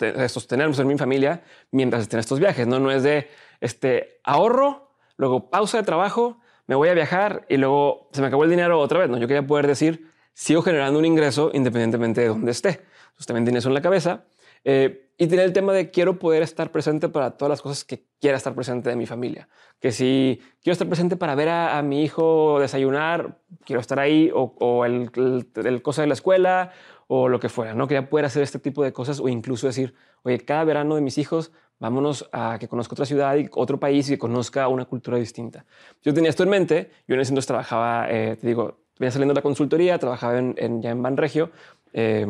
eh 0.00 0.28
sostenerme 0.28 0.74
en 0.76 0.86
mi 0.86 0.98
familia 0.98 1.42
mientras 1.70 2.02
estén 2.02 2.20
estos 2.20 2.40
viajes. 2.40 2.66
No, 2.66 2.78
no 2.78 2.90
es 2.90 3.02
de 3.02 3.28
este 3.60 4.20
ahorro, 4.24 4.92
luego 5.16 5.50
pausa 5.50 5.78
de 5.78 5.84
trabajo, 5.84 6.40
me 6.66 6.74
voy 6.74 6.88
a 6.88 6.94
viajar 6.94 7.44
y 7.48 7.56
luego 7.56 8.08
se 8.12 8.20
me 8.20 8.28
acabó 8.28 8.44
el 8.44 8.50
dinero 8.50 8.78
otra 8.78 9.00
vez. 9.00 9.10
No, 9.10 9.18
yo 9.18 9.26
quería 9.26 9.46
poder 9.46 9.66
decir, 9.66 10.10
sigo 10.34 10.62
generando 10.62 10.98
un 10.98 11.04
ingreso 11.04 11.50
independientemente 11.52 12.20
de 12.20 12.28
dónde 12.28 12.52
esté. 12.52 12.80
Entonces 13.18 13.26
también 13.26 13.44
tiene 13.44 13.58
eso 13.58 13.68
en 13.68 13.74
la 13.74 13.82
cabeza. 13.82 14.24
Eh, 14.62 15.10
y 15.18 15.26
tiene 15.26 15.42
el 15.42 15.52
tema 15.52 15.72
de 15.72 15.90
quiero 15.90 16.20
poder 16.20 16.44
estar 16.44 16.70
presente 16.70 17.08
para 17.08 17.32
todas 17.32 17.50
las 17.50 17.60
cosas 17.60 17.84
que 17.84 18.04
quiera 18.20 18.36
estar 18.36 18.54
presente 18.54 18.88
de 18.88 18.94
mi 18.94 19.06
familia. 19.06 19.48
Que 19.80 19.90
si 19.90 20.40
quiero 20.62 20.74
estar 20.74 20.86
presente 20.86 21.16
para 21.16 21.34
ver 21.34 21.48
a, 21.48 21.82
mi 21.82 22.04
hijo 22.04 22.60
desayunar, 22.60 23.40
quiero 23.64 23.80
estar 23.80 23.98
ahí, 23.98 24.30
o, 24.32 24.84
el, 24.84 25.10
el, 25.56 25.82
cosa 25.82 26.02
de 26.02 26.08
la 26.08 26.14
escuela, 26.14 26.70
o 27.08 27.28
lo 27.28 27.40
que 27.40 27.48
fuera. 27.48 27.74
No 27.74 27.88
quería 27.88 28.08
poder 28.08 28.26
hacer 28.26 28.44
este 28.44 28.60
tipo 28.60 28.84
de 28.84 28.92
cosas, 28.92 29.18
o 29.18 29.28
incluso 29.28 29.66
decir, 29.66 29.94
oye, 30.22 30.38
cada 30.38 30.62
verano 30.62 30.94
de 30.94 31.00
mis 31.00 31.18
hijos, 31.18 31.50
vámonos 31.80 32.28
a 32.30 32.58
que 32.60 32.68
conozca 32.68 32.94
otra 32.94 33.06
ciudad 33.06 33.36
y 33.36 33.48
otro 33.52 33.80
país 33.80 34.08
y 34.08 34.12
que 34.12 34.18
conozca 34.18 34.68
una 34.68 34.84
cultura 34.84 35.18
distinta. 35.18 35.64
Yo 36.02 36.14
tenía 36.14 36.30
esto 36.30 36.44
en 36.44 36.50
mente. 36.50 36.90
Yo 37.08 37.16
en 37.16 37.20
ese 37.22 37.32
entonces 37.32 37.48
trabajaba, 37.48 38.06
eh, 38.08 38.36
te 38.40 38.46
digo, 38.46 38.78
venía 39.00 39.10
saliendo 39.10 39.34
de 39.34 39.38
la 39.38 39.42
consultoría, 39.42 39.98
trabajaba 39.98 40.38
en, 40.38 40.80
ya 40.80 40.90
en 40.90 41.02
Banregio 41.02 41.50
eh, 41.92 42.24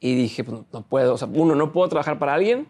y 0.00 0.14
dije, 0.14 0.42
pues 0.42 0.62
no 0.72 0.82
puedo, 0.82 1.14
o 1.14 1.18
sea, 1.18 1.28
uno, 1.32 1.54
no 1.54 1.72
puedo 1.72 1.88
trabajar 1.88 2.18
para 2.18 2.34
alguien, 2.34 2.66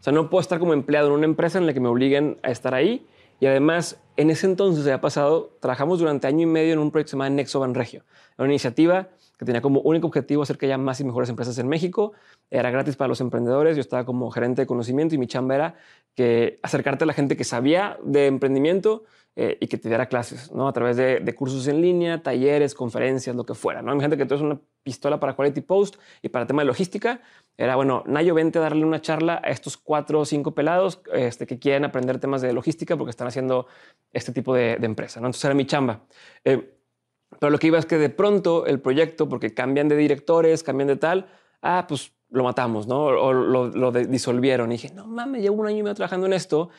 o 0.00 0.02
sea, 0.02 0.12
no 0.12 0.28
puedo 0.28 0.40
estar 0.40 0.58
como 0.58 0.74
empleado 0.74 1.06
en 1.08 1.14
una 1.14 1.24
empresa 1.24 1.58
en 1.58 1.66
la 1.66 1.72
que 1.72 1.80
me 1.80 1.88
obliguen 1.88 2.38
a 2.42 2.50
estar 2.50 2.74
ahí. 2.74 3.06
Y 3.38 3.46
además, 3.46 4.00
en 4.16 4.30
ese 4.30 4.46
entonces, 4.46 4.84
se 4.84 4.92
ha 4.92 5.00
pasado, 5.00 5.56
trabajamos 5.60 6.00
durante 6.00 6.26
año 6.26 6.42
y 6.42 6.46
medio 6.46 6.72
en 6.72 6.80
un 6.80 6.90
proyecto 6.90 7.12
llamado 7.12 7.30
Nexo 7.30 7.60
Banregio, 7.60 8.02
una 8.36 8.48
iniciativa 8.48 9.08
que 9.38 9.44
tenía 9.44 9.60
como 9.60 9.80
único 9.80 10.06
objetivo 10.06 10.42
hacer 10.42 10.58
que 10.58 10.66
haya 10.66 10.78
más 10.78 11.00
y 11.00 11.04
mejores 11.04 11.28
empresas 11.28 11.58
en 11.58 11.68
México. 11.68 12.12
Era 12.50 12.70
gratis 12.70 12.96
para 12.96 13.08
los 13.08 13.20
emprendedores. 13.20 13.76
Yo 13.76 13.80
estaba 13.80 14.04
como 14.04 14.30
gerente 14.30 14.62
de 14.62 14.66
conocimiento 14.66 15.14
y 15.14 15.18
mi 15.18 15.26
chamba 15.26 15.54
era 15.54 15.74
que 16.14 16.60
acercarte 16.62 17.04
a 17.04 17.06
la 17.06 17.12
gente 17.12 17.36
que 17.36 17.44
sabía 17.44 17.98
de 18.04 18.26
emprendimiento 18.26 19.04
eh, 19.34 19.56
y 19.60 19.66
que 19.66 19.78
te 19.78 19.88
diera 19.88 20.06
clases, 20.10 20.52
¿no? 20.52 20.68
A 20.68 20.74
través 20.74 20.98
de, 20.98 21.34
cursos 21.34 21.66
en 21.66 21.80
línea, 21.80 22.22
talleres, 22.22 22.74
conferencias, 22.74 23.34
lo 23.34 23.46
que 23.46 23.54
fuera, 23.54 23.80
¿no? 23.80 23.98
Gente 23.98 24.18
que 24.18 24.26
tú 24.26 24.34
una 24.34 24.60
pistola 24.82 25.18
para 25.18 25.34
Quality 25.34 25.62
Post 25.62 25.96
y 26.20 26.28
para 26.28 26.42
el 26.42 26.46
tema 26.46 26.60
de 26.60 26.66
logística. 26.66 27.22
Era, 27.56 27.76
bueno, 27.76 28.04
Nayo, 28.06 28.34
vente 28.34 28.58
a 28.58 28.62
darle 28.62 28.84
una 28.84 29.00
charla 29.00 29.40
a 29.42 29.48
estos 29.48 29.78
cuatro 29.78 30.20
o 30.20 30.24
cinco 30.26 30.54
pelados 30.54 31.00
este, 31.14 31.46
que 31.46 31.58
quieren 31.58 31.86
aprender 31.86 32.18
temas 32.18 32.42
de 32.42 32.52
logística 32.52 32.94
porque 32.98 33.10
están 33.10 33.26
haciendo 33.26 33.66
este 34.12 34.32
tipo 34.32 34.54
de, 34.54 34.74
empresa, 34.82 35.18
¿no? 35.18 35.28
Entonces 35.28 35.46
era 35.46 35.54
mi 35.54 35.64
chamba. 35.64 36.02
Eh, 36.44 36.81
pero 37.38 37.50
lo 37.50 37.58
que 37.58 37.68
iba 37.68 37.78
es 37.78 37.86
que 37.86 37.98
de 37.98 38.10
pronto 38.10 38.66
el 38.66 38.80
proyecto, 38.80 39.28
porque 39.28 39.54
cambian 39.54 39.88
de 39.88 39.96
directores, 39.96 40.62
cambian 40.62 40.88
de 40.88 40.96
tal, 40.96 41.26
ah, 41.62 41.86
pues 41.88 42.12
lo 42.30 42.44
matamos, 42.44 42.86
¿no? 42.86 43.04
O 43.04 43.32
lo, 43.32 43.92
disolvieron. 43.92 44.70
Y 44.72 44.76
dije, 44.76 44.92
no 44.94 45.06
mames, 45.06 45.42
llevo 45.42 45.60
un 45.60 45.66
año 45.66 45.78
y 45.78 45.82
medio 45.82 45.94
trabajando 45.94 46.26
en 46.26 46.32
esto 46.32 46.70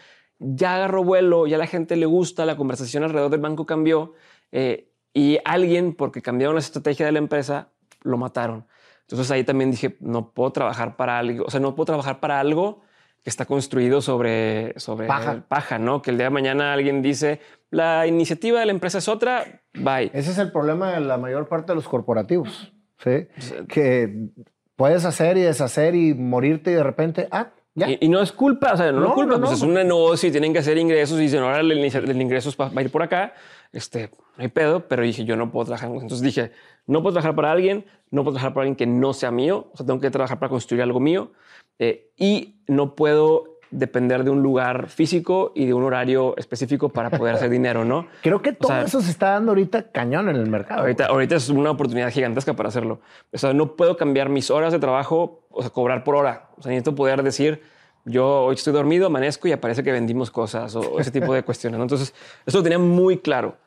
ya 0.43 0.75
agarró 0.75 1.03
vuelo, 1.03 1.47
ya 1.47 1.57
la 1.57 1.67
gente 1.67 1.95
le 1.95 2.05
gusta, 2.05 2.45
la 2.45 2.57
conversación 2.57 3.03
alrededor 3.03 3.31
del 3.31 3.39
banco 3.39 3.65
cambió 3.65 4.13
eh, 4.51 4.91
y 5.13 5.37
alguien, 5.45 5.93
porque 5.93 6.21
cambiaron 6.21 6.55
la 6.55 6.59
estrategia 6.59 7.05
de 7.05 7.11
la 7.11 7.19
empresa, 7.19 7.69
lo 8.01 8.17
mataron. 8.17 8.67
Entonces 9.01 9.29
ahí 9.31 9.43
también 9.43 9.71
dije, 9.71 9.97
no 9.99 10.31
puedo 10.33 10.51
trabajar 10.51 10.95
para 10.97 11.19
algo, 11.19 11.45
o 11.45 11.49
sea, 11.49 11.59
no 11.59 11.75
puedo 11.75 11.85
trabajar 11.85 12.19
para 12.19 12.39
algo 12.39 12.81
que 13.23 13.29
está 13.29 13.45
construido 13.45 14.01
sobre, 14.01 14.77
sobre 14.77 15.07
paja. 15.07 15.45
paja, 15.47 15.79
¿no? 15.79 16.01
Que 16.01 16.11
el 16.11 16.17
día 16.17 16.25
de 16.25 16.29
mañana 16.29 16.73
alguien 16.73 17.01
dice, 17.01 17.39
la 17.69 18.05
iniciativa 18.05 18.59
de 18.59 18.65
la 18.65 18.73
empresa 18.73 18.97
es 18.97 19.07
otra, 19.07 19.61
bye. 19.73 20.11
Ese 20.13 20.31
es 20.31 20.37
el 20.37 20.51
problema 20.51 20.91
de 20.91 20.99
la 20.99 21.17
mayor 21.17 21.47
parte 21.47 21.71
de 21.71 21.75
los 21.75 21.87
corporativos, 21.87 22.73
¿sí? 22.97 23.27
Que 23.69 24.27
puedes 24.75 25.05
hacer 25.05 25.37
y 25.37 25.41
deshacer 25.41 25.95
y 25.95 26.13
morirte 26.13 26.71
y 26.71 26.73
de 26.73 26.83
repente, 26.83 27.29
ah, 27.31 27.51
y, 27.75 28.07
no 28.09 28.21
es 28.21 28.31
culpa, 28.31 28.73
o 28.73 28.77
sea, 28.77 28.91
no, 28.91 29.07
es 29.07 29.13
culpa, 29.13 29.39
pues 29.39 29.53
es 29.53 29.61
un 29.61 29.73
negocio 29.73 30.29
y 30.29 30.31
tienen 30.31 30.53
que 30.53 30.59
hacer 30.59 30.77
ingresos 30.77 31.17
y 31.17 31.23
dicen, 31.23 31.39
ahora 31.39 31.61
el, 31.61 31.71
el 31.71 32.21
ingreso 32.21 32.51
va 32.61 32.71
a 32.75 32.81
ir 32.81 32.91
por 32.91 33.01
acá, 33.01 33.33
este, 33.71 34.11
no 34.37 34.43
hay 34.43 34.49
pedo, 34.49 34.87
pero 34.87 35.01
dije, 35.01 35.25
yo 35.25 35.35
no 35.35 35.49
puedo 35.49 35.65
trabajar. 35.65 35.89
Entonces 35.89 36.21
dije, 36.21 36.51
no 36.85 37.01
puedo 37.01 37.13
trabajar 37.13 37.35
para 37.35 37.51
alguien, 37.51 37.85
no 38.11 38.23
puedo 38.23 38.35
trabajar 38.35 38.53
para 38.53 38.63
alguien 38.63 38.75
que 38.75 38.85
no 38.85 39.13
sea 39.13 39.31
mío, 39.31 39.69
o 39.73 39.77
sea, 39.77 39.85
tengo 39.85 39.99
que 39.99 40.11
trabajar 40.11 40.37
para 40.37 40.49
construir 40.49 40.83
algo 40.83 40.99
mío 40.99 41.31
eh, 41.79 42.11
y 42.17 42.55
no 42.67 42.95
puedo 42.95 43.53
depender 43.73 44.23
de 44.23 44.29
un 44.29 44.43
lugar 44.43 44.87
físico 44.87 45.51
y 45.55 45.65
de 45.65 45.73
un 45.73 45.83
horario 45.83 46.35
específico 46.37 46.89
para 46.89 47.09
poder 47.09 47.35
hacer 47.35 47.49
dinero, 47.49 47.83
¿no? 47.83 48.07
Creo 48.21 48.41
que 48.41 48.53
todo 48.53 48.79
eso 48.81 49.01
se 49.01 49.09
está 49.09 49.31
dando 49.31 49.51
ahorita 49.51 49.91
cañón 49.91 50.29
en 50.29 50.35
el 50.35 50.49
mercado. 50.49 50.81
Ahorita, 50.81 51.07
ahorita 51.07 51.35
es 51.35 51.49
una 51.49 51.71
oportunidad 51.71 52.11
gigantesca 52.11 52.53
para 52.53 52.69
hacerlo. 52.69 53.01
O 53.31 53.37
sea, 53.37 53.53
no 53.53 53.75
puedo 53.75 53.97
cambiar 53.97 54.29
mis 54.29 54.51
horas 54.51 54.71
de 54.71 54.79
trabajo, 54.79 55.43
o 55.49 55.61
sea, 55.61 55.71
cobrar 55.71 56.03
por 56.03 56.15
hora. 56.15 56.49
O 56.57 56.61
sea, 56.61 56.69
necesito 56.69 56.93
poder 56.93 57.23
decir, 57.23 57.61
yo 58.05 58.43
hoy 58.43 58.55
estoy 58.55 58.73
dormido, 58.73 59.07
amanezco 59.07 59.47
y 59.47 59.51
aparece 59.51 59.83
que 59.83 59.91
vendimos 59.91 60.29
cosas 60.29 60.75
o 60.75 60.99
ese 60.99 61.11
tipo 61.11 61.33
de 61.33 61.43
cuestiones. 61.43 61.79
Entonces, 61.81 62.13
eso 62.45 62.59
lo 62.59 62.63
tenía 62.63 62.79
muy 62.79 63.17
claro. 63.17 63.57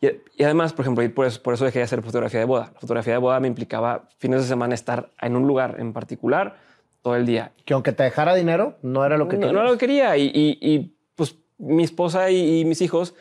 Y, 0.00 0.42
además, 0.42 0.72
por 0.72 0.84
ejemplo, 0.84 1.04
por 1.12 1.26
eso, 1.26 1.42
por 1.42 1.54
eso 1.54 1.64
dejé 1.64 1.80
de 1.80 1.84
hacer 1.84 2.02
fotografía 2.02 2.40
de 2.40 2.46
boda. 2.46 2.70
La 2.74 2.80
fotografía 2.80 3.14
de 3.14 3.18
boda 3.18 3.40
me 3.40 3.48
implicaba 3.48 4.08
fines 4.18 4.42
de 4.42 4.48
semana 4.48 4.74
estar 4.74 5.10
en 5.20 5.36
un 5.36 5.46
lugar 5.46 5.76
en 5.78 5.92
particular 5.92 6.67
todo 7.02 7.16
el 7.16 7.26
día. 7.26 7.52
Que 7.64 7.74
aunque 7.74 7.92
te 7.92 8.02
dejara 8.02 8.34
dinero, 8.34 8.78
no 8.82 9.04
era 9.04 9.16
lo 9.16 9.28
que 9.28 9.36
quería. 9.36 9.52
No, 9.52 9.60
era 9.60 9.68
lo 9.68 9.76
que 9.76 9.86
quería. 9.86 10.16
Y, 10.16 10.96
pues 11.14 11.36
mi 11.58 11.84
esposa 11.84 12.30
y, 12.30 12.64
mis 12.64 12.80
hijos, 12.82 13.14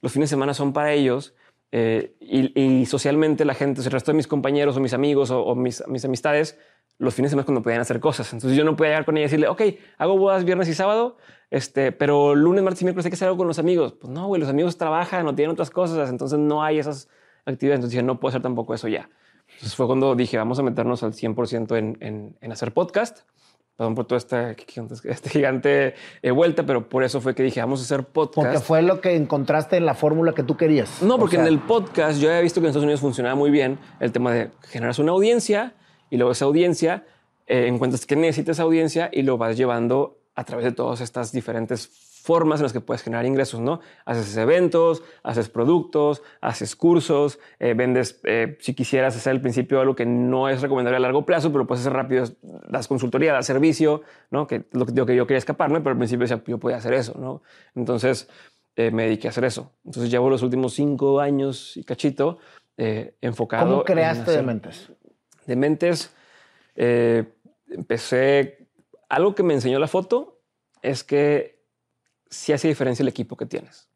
los 0.00 0.12
fines 0.12 0.30
de 0.30 0.36
semana 0.36 0.54
son 0.54 0.72
para 0.72 0.92
ellos. 0.92 1.34
Eh, 1.72 2.16
y, 2.20 2.86
socialmente 2.86 3.44
la 3.44 3.54
gente, 3.54 3.80
el 3.80 3.90
resto 3.90 4.12
de 4.12 4.16
mis 4.16 4.26
compañeros 4.26 4.76
o 4.76 4.80
mis 4.80 4.92
amigos 4.92 5.30
o, 5.30 5.54
mis, 5.54 5.82
mis, 5.86 6.04
amistades, 6.04 6.58
los 6.98 7.14
fines 7.14 7.30
de 7.30 7.32
semana 7.32 7.46
cuando 7.46 7.62
podían 7.62 7.80
hacer 7.80 8.00
cosas. 8.00 8.32
Entonces 8.32 8.56
yo 8.56 8.64
no 8.64 8.76
podía 8.76 8.90
llegar 8.90 9.04
con 9.04 9.16
ella 9.16 9.24
y 9.24 9.28
decirle, 9.28 9.48
ok, 9.48 9.62
hago 9.98 10.18
bodas 10.18 10.44
viernes 10.44 10.68
y 10.68 10.74
sábado, 10.74 11.16
este, 11.50 11.92
pero 11.92 12.34
lunes, 12.34 12.62
martes 12.62 12.82
y 12.82 12.84
miércoles 12.84 13.06
hay 13.06 13.10
que 13.10 13.14
hacer 13.14 13.28
algo 13.28 13.38
con 13.38 13.48
los 13.48 13.58
amigos. 13.58 13.94
Pues 13.94 14.12
no, 14.12 14.26
güey, 14.26 14.40
los 14.40 14.50
amigos 14.50 14.76
trabajan 14.76 15.26
o 15.26 15.34
tienen 15.34 15.52
otras 15.52 15.70
cosas, 15.70 16.10
entonces 16.10 16.38
no 16.38 16.62
hay 16.62 16.78
esas 16.78 17.08
actividades. 17.44 17.78
Entonces 17.78 17.92
dije, 17.92 18.02
no 18.02 18.20
puedo 18.20 18.30
hacer 18.30 18.42
tampoco 18.42 18.74
eso 18.74 18.88
ya. 18.88 19.08
Entonces 19.54 19.74
fue 19.74 19.86
cuando 19.86 20.14
dije, 20.14 20.36
vamos 20.36 20.58
a 20.58 20.62
meternos 20.62 21.02
al 21.02 21.12
100% 21.12 21.76
en, 21.76 22.36
en, 22.40 22.52
hacer 22.52 22.72
podcast. 22.72 23.20
Perdón 23.76 23.94
por 23.94 24.04
toda 24.06 24.18
esta, 24.18 24.50
este 25.04 25.30
gigante 25.30 25.94
eh, 26.22 26.30
vuelta, 26.30 26.64
pero 26.64 26.88
por 26.88 27.02
eso 27.02 27.20
fue 27.20 27.34
que 27.34 27.42
dije, 27.42 27.60
vamos 27.60 27.80
a 27.80 27.84
hacer 27.84 28.04
podcast. 28.04 28.46
Porque 28.46 28.58
fue 28.60 28.82
lo 28.82 29.00
que 29.00 29.16
encontraste 29.16 29.76
en 29.76 29.86
la 29.86 29.94
fórmula 29.94 30.32
que 30.32 30.42
tú 30.42 30.56
querías. 30.56 31.02
No, 31.02 31.18
porque 31.18 31.36
en 31.36 31.46
el 31.46 31.58
podcast 31.58 32.20
yo 32.20 32.28
había 32.28 32.40
visto 32.40 32.60
que 32.60 32.66
en 32.66 32.70
Estados 32.70 32.84
Unidos 32.84 33.00
funcionaba 33.00 33.34
muy 33.34 33.50
bien 33.50 33.78
el 34.00 34.12
tema 34.12 34.32
de 34.32 34.50
generar 34.68 34.94
una 34.98 35.12
audiencia 35.12 35.74
y 36.10 36.16
luego 36.16 36.32
esa 36.32 36.44
audiencia 36.44 37.04
eh, 37.46 37.66
encuentras 37.66 38.06
que 38.06 38.16
necesita 38.16 38.52
esa 38.52 38.64
audiencia 38.64 39.10
y 39.12 39.22
lo 39.22 39.38
vas 39.38 39.56
llevando 39.56 40.18
a 40.34 40.44
través 40.44 40.64
de 40.64 40.72
todas 40.72 41.00
estas 41.00 41.32
diferentes 41.32 42.09
formas 42.20 42.60
en 42.60 42.64
las 42.64 42.72
que 42.72 42.80
puedes 42.80 43.02
generar 43.02 43.24
ingresos, 43.24 43.60
¿no? 43.60 43.80
Haces 44.04 44.36
eventos, 44.36 45.02
haces 45.22 45.48
productos, 45.48 46.22
haces 46.40 46.76
cursos, 46.76 47.38
eh, 47.58 47.74
vendes, 47.74 48.20
eh, 48.24 48.58
si 48.60 48.74
quisieras 48.74 49.16
hacer 49.16 49.30
al 49.30 49.40
principio 49.40 49.80
algo 49.80 49.94
que 49.94 50.04
no 50.04 50.48
es 50.48 50.60
recomendable 50.60 50.96
a 50.98 51.00
largo 51.00 51.24
plazo, 51.24 51.50
pero 51.50 51.66
puedes 51.66 51.80
hacer 51.80 51.94
rápido, 51.94 52.24
das 52.68 52.88
consultoría, 52.88 53.32
das 53.32 53.46
servicio, 53.46 54.02
¿no? 54.30 54.46
Que 54.46 54.64
lo 54.72 54.86
que, 54.86 54.92
yo 54.94 55.26
quería 55.26 55.38
escaparme, 55.38 55.80
pero 55.80 55.92
al 55.92 55.98
principio 55.98 56.22
decía, 56.26 56.42
yo 56.46 56.58
podía 56.58 56.76
hacer 56.76 56.92
eso, 56.92 57.14
¿no? 57.18 57.42
Entonces 57.74 58.28
eh, 58.76 58.90
me 58.90 59.04
dediqué 59.04 59.28
a 59.28 59.30
hacer 59.30 59.44
eso. 59.44 59.72
Entonces 59.84 60.10
llevo 60.10 60.28
los 60.28 60.42
últimos 60.42 60.74
cinco 60.74 61.20
años 61.20 61.76
y 61.76 61.84
cachito 61.84 62.38
enfocado. 62.76 63.68
¿Cómo 63.68 63.84
creaste 63.84 64.30
Dementes? 64.30 64.90
Dementes, 65.44 66.14
empecé, 66.74 68.68
algo 69.10 69.34
que 69.34 69.42
me 69.42 69.52
enseñó 69.52 69.78
la 69.78 69.86
foto 69.86 70.40
es 70.80 71.04
que 71.04 71.59
sí 72.30 72.52
hace 72.52 72.68
diferencia 72.68 73.02
el 73.02 73.08
equipo 73.08 73.36
que 73.36 73.46
tienes. 73.46 73.88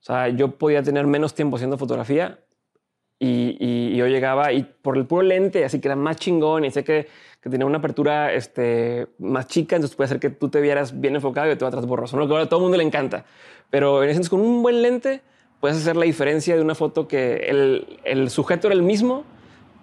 O 0.00 0.04
sea, 0.04 0.28
yo 0.28 0.58
podía 0.58 0.82
tener 0.82 1.06
menos 1.06 1.34
tiempo 1.34 1.56
haciendo 1.56 1.78
fotografía 1.78 2.40
y, 3.18 3.94
yo 3.94 4.08
llegaba 4.08 4.52
y 4.52 4.64
por 4.64 4.96
el 4.96 5.06
puro 5.06 5.22
lente, 5.22 5.64
así 5.64 5.80
que 5.80 5.86
era 5.86 5.94
más 5.94 6.16
chingón 6.16 6.64
y 6.64 6.72
sé 6.72 6.82
que, 6.82 7.06
que 7.40 7.50
tenía 7.50 7.66
una 7.66 7.78
apertura 7.78 8.32
este, 8.32 9.06
más 9.18 9.46
chica, 9.46 9.76
entonces 9.76 9.94
puede 9.94 10.08
ser 10.08 10.18
que 10.18 10.30
tú 10.30 10.48
te 10.48 10.60
vieras 10.60 11.00
bien 11.00 11.14
enfocado 11.14 11.52
y 11.52 11.56
te 11.56 11.64
va 11.64 11.68
atrás 11.68 11.86
borroso, 11.86 12.16
que 12.16 12.22
ahora 12.22 12.42
a 12.44 12.48
todo 12.48 12.58
el 12.58 12.62
mundo 12.64 12.78
le 12.78 12.84
encanta. 12.84 13.24
Pero 13.70 14.02
en 14.02 14.10
ese 14.10 14.28
con 14.28 14.40
un 14.40 14.60
buen 14.62 14.82
lente 14.82 15.20
puedes 15.60 15.76
hacer 15.76 15.94
la 15.94 16.04
diferencia 16.04 16.56
de 16.56 16.62
una 16.62 16.74
foto 16.74 17.06
que 17.06 17.36
el, 17.48 18.00
el 18.02 18.28
sujeto 18.28 18.66
era 18.66 18.74
el 18.74 18.82
mismo, 18.82 19.24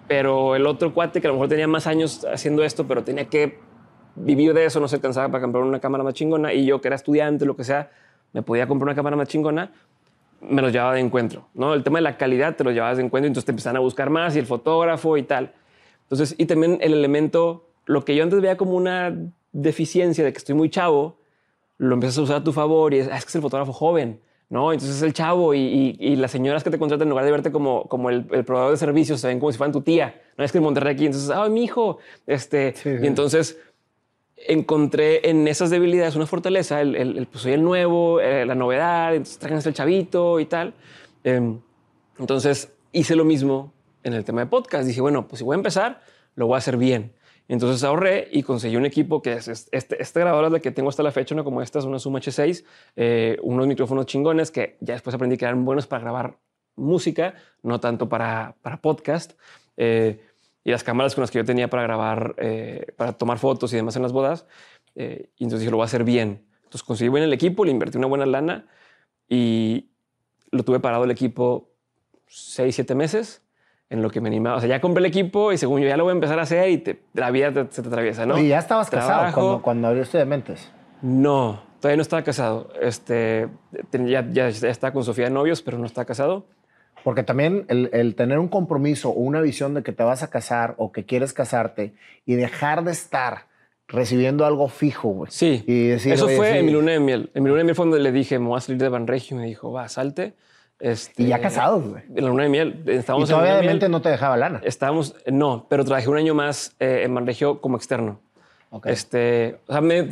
pero 0.09 0.57
el 0.57 0.67
otro 0.67 0.93
cuate 0.93 1.21
que 1.21 1.27
a 1.27 1.29
lo 1.29 1.35
mejor 1.35 1.47
tenía 1.47 1.67
más 1.67 1.87
años 1.87 2.25
haciendo 2.25 2.63
esto, 2.65 2.87
pero 2.87 3.05
tenía 3.05 3.29
que 3.29 3.59
vivir 4.19 4.53
de 4.53 4.65
eso, 4.65 4.79
no 4.79 4.87
se 4.87 4.97
alcanzaba 4.97 5.29
para 5.29 5.41
comprar 5.41 5.63
una 5.63 5.79
cámara 5.79 6.03
más 6.03 6.13
chingona, 6.13 6.53
y 6.53 6.65
yo 6.65 6.81
que 6.81 6.87
era 6.87 6.95
estudiante, 6.95 7.45
lo 7.45 7.55
que 7.55 7.63
sea, 7.63 7.91
me 8.33 8.41
podía 8.41 8.67
comprar 8.67 8.87
una 8.87 8.95
cámara 8.95 9.15
más 9.15 9.27
chingona, 9.27 9.71
me 10.41 10.61
los 10.61 10.71
llevaba 10.71 10.93
de 10.93 11.01
encuentro, 11.01 11.47
¿no? 11.53 11.73
El 11.73 11.83
tema 11.83 11.99
de 11.99 12.03
la 12.03 12.17
calidad 12.17 12.55
te 12.55 12.63
lo 12.63 12.71
llevabas 12.71 12.97
de 12.97 13.03
encuentro, 13.03 13.27
entonces 13.27 13.45
te 13.45 13.51
empezaban 13.51 13.77
a 13.77 13.79
buscar 13.79 14.09
más, 14.09 14.35
y 14.35 14.39
el 14.39 14.45
fotógrafo 14.45 15.17
y 15.17 15.23
tal. 15.23 15.53
Entonces, 16.03 16.35
y 16.37 16.45
también 16.45 16.77
el 16.81 16.93
elemento, 16.93 17.67
lo 17.85 18.05
que 18.05 18.15
yo 18.15 18.23
antes 18.23 18.41
veía 18.41 18.57
como 18.57 18.73
una 18.73 19.15
deficiencia 19.51 20.23
de 20.23 20.31
que 20.31 20.37
estoy 20.37 20.55
muy 20.55 20.69
chavo, 20.69 21.17
lo 21.77 21.93
empiezas 21.93 22.17
a 22.19 22.21
usar 22.21 22.35
a 22.37 22.43
tu 22.43 22.51
favor 22.51 22.93
y 22.93 22.99
es, 22.99 23.07
ah, 23.11 23.17
es 23.17 23.25
que 23.25 23.29
es 23.29 23.35
el 23.35 23.41
fotógrafo 23.41 23.73
joven, 23.73 24.19
¿no? 24.49 24.73
Entonces 24.73 24.97
es 24.97 25.03
el 25.03 25.13
chavo 25.13 25.53
y, 25.53 25.95
y, 25.99 26.15
las 26.15 26.31
señoras 26.31 26.63
que 26.63 26.71
te 26.71 26.79
contratan 26.79 27.07
en 27.07 27.09
lugar 27.09 27.25
de 27.25 27.31
verte 27.31 27.51
como, 27.51 27.83
como 27.87 28.09
el, 28.09 28.25
el, 28.31 28.43
proveedor 28.43 28.71
de 28.71 28.77
servicios, 28.77 29.21
se 29.21 29.27
ven 29.27 29.39
como 29.39 29.51
si 29.51 29.57
fueran 29.57 29.71
tu 29.71 29.81
tía. 29.81 30.21
No 30.37 30.43
es 30.43 30.51
que 30.51 30.57
en 30.57 30.63
Monterrey 30.63 30.93
aquí, 30.93 31.05
entonces, 31.05 31.29
ah, 31.29 31.47
mi 31.47 31.63
hijo, 31.63 31.99
este, 32.25 32.73
y 32.83 33.07
entonces 33.07 33.57
encontré 34.47 35.29
en 35.29 35.47
esas 35.47 35.69
debilidades 35.69 36.15
una 36.15 36.25
fortaleza, 36.25 36.81
el, 36.81 36.95
el, 36.95 37.27
pues 37.27 37.43
soy 37.43 37.53
el 37.53 37.63
nuevo, 37.63 38.19
eh, 38.19 38.45
la 38.45 38.55
novedad, 38.55 39.15
entonces 39.15 39.39
traen 39.39 39.61
el 39.63 39.73
chavito 39.73 40.39
y 40.39 40.45
tal. 40.45 40.73
Eh, 41.23 41.57
entonces 42.17 42.71
hice 42.91 43.15
lo 43.15 43.25
mismo 43.25 43.73
en 44.03 44.13
el 44.13 44.23
tema 44.23 44.41
de 44.41 44.47
podcast. 44.47 44.87
Dije, 44.87 45.01
bueno, 45.01 45.27
pues 45.27 45.39
si 45.39 45.45
voy 45.45 45.55
a 45.55 45.57
empezar, 45.57 46.01
lo 46.35 46.47
voy 46.47 46.55
a 46.55 46.57
hacer 46.57 46.77
bien. 46.77 47.13
Entonces 47.47 47.83
ahorré 47.83 48.27
y 48.31 48.43
conseguí 48.43 48.75
un 48.75 48.85
equipo 48.85 49.21
que 49.23 49.33
es 49.33 49.47
este, 49.47 50.01
este 50.01 50.19
grabador 50.19 50.45
es 50.45 50.53
el 50.53 50.61
que 50.61 50.71
tengo 50.71 50.89
hasta 50.89 51.01
la 51.01 51.11
fecha, 51.11 51.33
no 51.33 51.43
como 51.43 51.63
esta, 51.63 51.79
es 51.79 51.85
una 51.85 51.97
Zoom 51.97 52.15
H6, 52.15 52.63
eh, 52.95 53.37
unos 53.41 53.65
micrófonos 53.65 54.05
chingones 54.05 54.51
que 54.51 54.77
ya 54.81 54.93
después 54.93 55.15
aprendí 55.15 55.35
que 55.35 55.45
eran 55.45 55.65
buenos 55.65 55.87
para 55.87 56.03
grabar 56.03 56.37
música, 56.75 57.33
no 57.63 57.79
tanto 57.79 58.07
para, 58.07 58.55
para 58.61 58.81
podcast. 58.81 59.33
Eh, 59.77 60.19
y 60.63 60.71
las 60.71 60.83
cámaras 60.83 61.15
con 61.15 61.21
las 61.21 61.31
que 61.31 61.39
yo 61.39 61.45
tenía 61.45 61.69
para 61.69 61.83
grabar, 61.83 62.35
eh, 62.37 62.87
para 62.97 63.13
tomar 63.13 63.39
fotos 63.39 63.71
y 63.73 63.75
demás 63.75 63.95
en 63.95 64.01
las 64.01 64.11
bodas. 64.11 64.45
Eh, 64.95 65.29
y 65.37 65.43
entonces 65.43 65.61
dije, 65.61 65.71
lo 65.71 65.77
voy 65.77 65.83
a 65.83 65.85
hacer 65.85 66.03
bien. 66.03 66.45
Entonces 66.63 66.83
conseguí 66.83 67.09
bien 67.09 67.23
el 67.23 67.33
equipo, 67.33 67.65
le 67.65 67.71
invertí 67.71 67.97
una 67.97 68.07
buena 68.07 68.25
lana 68.25 68.67
y 69.27 69.89
lo 70.51 70.63
tuve 70.63 70.79
parado 70.79 71.03
el 71.03 71.11
equipo 71.11 71.69
seis, 72.27 72.75
siete 72.75 72.95
meses 72.95 73.41
en 73.89 74.01
lo 74.01 74.11
que 74.11 74.21
me 74.21 74.27
animaba. 74.27 74.57
O 74.57 74.59
sea, 74.59 74.69
ya 74.69 74.81
compré 74.81 74.99
el 74.99 75.05
equipo 75.05 75.51
y 75.51 75.57
según 75.57 75.81
yo 75.81 75.87
ya 75.87 75.97
lo 75.97 76.03
voy 76.03 76.11
a 76.11 76.13
empezar 76.13 76.39
a 76.39 76.43
hacer 76.43 76.69
y 76.69 76.77
te, 76.77 77.01
la 77.13 77.31
vida 77.31 77.67
se 77.69 77.81
te 77.81 77.87
atraviesa, 77.87 78.25
¿no? 78.25 78.37
Y 78.37 78.49
ya 78.49 78.59
estabas 78.59 78.89
casado 78.89 79.33
cuando, 79.33 79.61
cuando 79.61 79.87
abriste 79.87 80.17
de 80.17 80.25
mentes. 80.25 80.71
No, 81.01 81.63
todavía 81.79 81.95
no 81.97 82.01
estaba 82.01 82.23
casado. 82.23 82.71
Este, 82.79 83.49
ya, 83.91 84.27
ya, 84.29 84.49
ya 84.49 84.69
estaba 84.69 84.93
con 84.93 85.03
Sofía 85.03 85.25
de 85.25 85.31
novios, 85.31 85.61
pero 85.61 85.77
no 85.79 85.85
estaba 85.85 86.05
casado. 86.05 86.45
Porque 87.03 87.23
también 87.23 87.65
el, 87.69 87.89
el, 87.93 88.15
tener 88.15 88.39
un 88.39 88.47
compromiso 88.47 89.09
o 89.09 89.13
una 89.13 89.41
visión 89.41 89.73
de 89.73 89.83
que 89.83 89.91
te 89.91 90.03
vas 90.03 90.23
a 90.23 90.29
casar 90.29 90.75
o 90.77 90.91
que 90.91 91.05
quieres 91.05 91.33
casarte 91.33 91.93
y 92.25 92.35
dejar 92.35 92.83
de 92.83 92.91
estar 92.91 93.47
recibiendo 93.87 94.45
algo 94.45 94.69
fijo, 94.69 95.09
güey. 95.09 95.31
Sí. 95.31 95.63
Y 95.67 95.87
decir, 95.87 96.13
Eso 96.13 96.27
fue 96.29 96.51
sí. 96.51 96.57
en 96.59 96.65
mi 96.65 96.71
luna 96.71 96.91
de 96.91 96.99
miel. 96.99 97.31
En 97.33 97.43
mi 97.43 97.49
luna 97.49 97.59
de 97.59 97.63
miel 97.65 97.75
fue 97.75 97.85
donde 97.85 97.99
le 97.99 98.11
dije, 98.11 98.37
me 98.39 98.47
voy 98.47 98.57
a 98.57 98.61
salir 98.61 98.81
de 98.81 98.89
Banregio. 98.89 99.37
Y 99.37 99.39
me 99.39 99.47
dijo, 99.47 99.71
va, 99.71 99.87
salte. 99.89 100.33
Este, 100.79 101.23
y 101.23 101.27
ya 101.27 101.41
casados, 101.41 101.83
güey. 101.85 102.03
En 102.15 102.23
la 102.23 102.29
luna 102.29 102.43
de 102.43 102.49
miel. 102.49 102.83
Estábamos 102.85 103.29
y 103.29 103.33
todavía 103.33 103.55
de 103.55 103.67
mente 103.67 103.89
no 103.89 104.01
te 104.01 104.09
dejaba 104.09 104.37
lana. 104.37 104.61
Estábamos, 104.63 105.15
no, 105.25 105.65
pero 105.69 105.83
trabajé 105.83 106.07
un 106.09 106.17
año 106.17 106.33
más 106.33 106.75
eh, 106.79 107.01
en 107.03 107.13
Banregio 107.13 107.59
como 107.59 107.77
externo. 107.77 108.19
Okay. 108.71 108.93
Este, 108.93 109.59
o 109.67 109.71
sea, 109.73 109.81
me, 109.81 110.07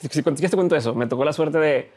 si 0.00 0.22
te 0.22 0.22
cuento 0.56 0.74
eso, 0.74 0.94
me 0.94 1.06
tocó 1.06 1.24
la 1.24 1.32
suerte 1.32 1.58
de 1.58 1.90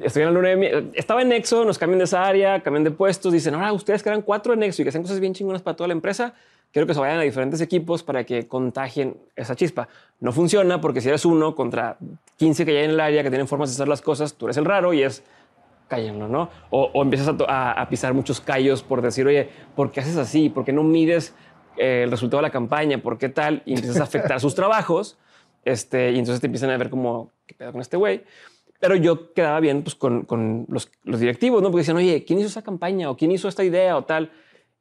estoy 0.00 0.22
en 0.22 0.34
la. 0.34 0.82
Estaba 0.94 1.22
en 1.22 1.28
Nexo, 1.28 1.64
nos 1.64 1.78
cambian 1.78 1.98
de 1.98 2.04
esa 2.04 2.24
área, 2.24 2.60
cambian 2.62 2.84
de 2.84 2.90
puestos. 2.90 3.32
Dicen, 3.32 3.54
ahora 3.54 3.72
ustedes 3.72 4.02
que 4.02 4.08
eran 4.08 4.22
cuatro 4.22 4.52
en 4.52 4.60
Nexo 4.60 4.82
y 4.82 4.84
que 4.84 4.90
hacen 4.90 5.02
cosas 5.02 5.20
bien 5.20 5.34
chingonas 5.34 5.62
para 5.62 5.76
toda 5.76 5.88
la 5.88 5.92
empresa, 5.92 6.34
quiero 6.72 6.86
que 6.86 6.94
se 6.94 7.00
vayan 7.00 7.18
a 7.18 7.22
diferentes 7.22 7.60
equipos 7.60 8.02
para 8.02 8.24
que 8.24 8.46
contagien 8.46 9.16
esa 9.36 9.54
chispa. 9.54 9.88
No 10.20 10.32
funciona 10.32 10.80
porque 10.80 11.00
si 11.00 11.08
eres 11.08 11.24
uno 11.24 11.54
contra 11.54 11.98
15 12.36 12.64
que 12.64 12.78
hay 12.78 12.84
en 12.84 12.90
el 12.90 13.00
área 13.00 13.22
que 13.22 13.30
tienen 13.30 13.48
formas 13.48 13.70
de 13.70 13.74
hacer 13.74 13.88
las 13.88 14.02
cosas, 14.02 14.34
tú 14.34 14.46
eres 14.46 14.56
el 14.56 14.64
raro 14.64 14.92
y 14.92 15.02
es 15.02 15.22
cállenlo, 15.88 16.28
¿no? 16.28 16.50
O, 16.70 16.90
o 16.92 17.02
empiezas 17.02 17.34
a, 17.48 17.86
pisar 17.88 18.12
muchos 18.14 18.40
callos 18.40 18.82
por 18.82 19.02
decir, 19.02 19.26
oye, 19.26 19.48
¿por 19.74 19.90
qué 19.90 20.00
haces 20.00 20.16
así? 20.16 20.50
¿Por 20.50 20.64
qué 20.64 20.72
no 20.72 20.82
mides 20.82 21.34
eh, 21.76 22.02
el 22.04 22.10
resultado 22.10 22.38
de 22.38 22.48
la 22.48 22.52
campaña? 22.52 22.98
¿Por 22.98 23.18
qué 23.18 23.30
tal? 23.30 23.62
Y 23.64 23.74
empiezas 23.74 24.00
a 24.00 24.04
afectar 24.04 24.38
sus 24.40 24.54
trabajos. 24.54 25.18
Este, 25.64 26.12
y 26.12 26.18
entonces 26.18 26.40
te 26.40 26.46
empiezan 26.46 26.70
a 26.70 26.76
ver 26.76 26.90
como, 26.90 27.32
¿qué 27.46 27.54
pedo 27.54 27.72
con 27.72 27.80
este 27.80 27.96
güey? 27.96 28.22
Pero 28.78 28.94
yo 28.96 29.32
quedaba 29.32 29.60
bien 29.60 29.82
pues, 29.82 29.94
con, 29.94 30.24
con 30.24 30.66
los, 30.68 30.90
los, 31.02 31.20
directivos, 31.20 31.62
¿no? 31.62 31.70
Porque 31.70 31.80
decían, 31.80 31.96
oye, 31.96 32.24
¿quién 32.24 32.38
hizo 32.38 32.48
esa 32.48 32.62
campaña? 32.62 33.10
¿O 33.10 33.16
quién 33.16 33.32
hizo 33.32 33.48
esta 33.48 33.64
idea? 33.64 33.96
O 33.96 34.04
tal. 34.04 34.30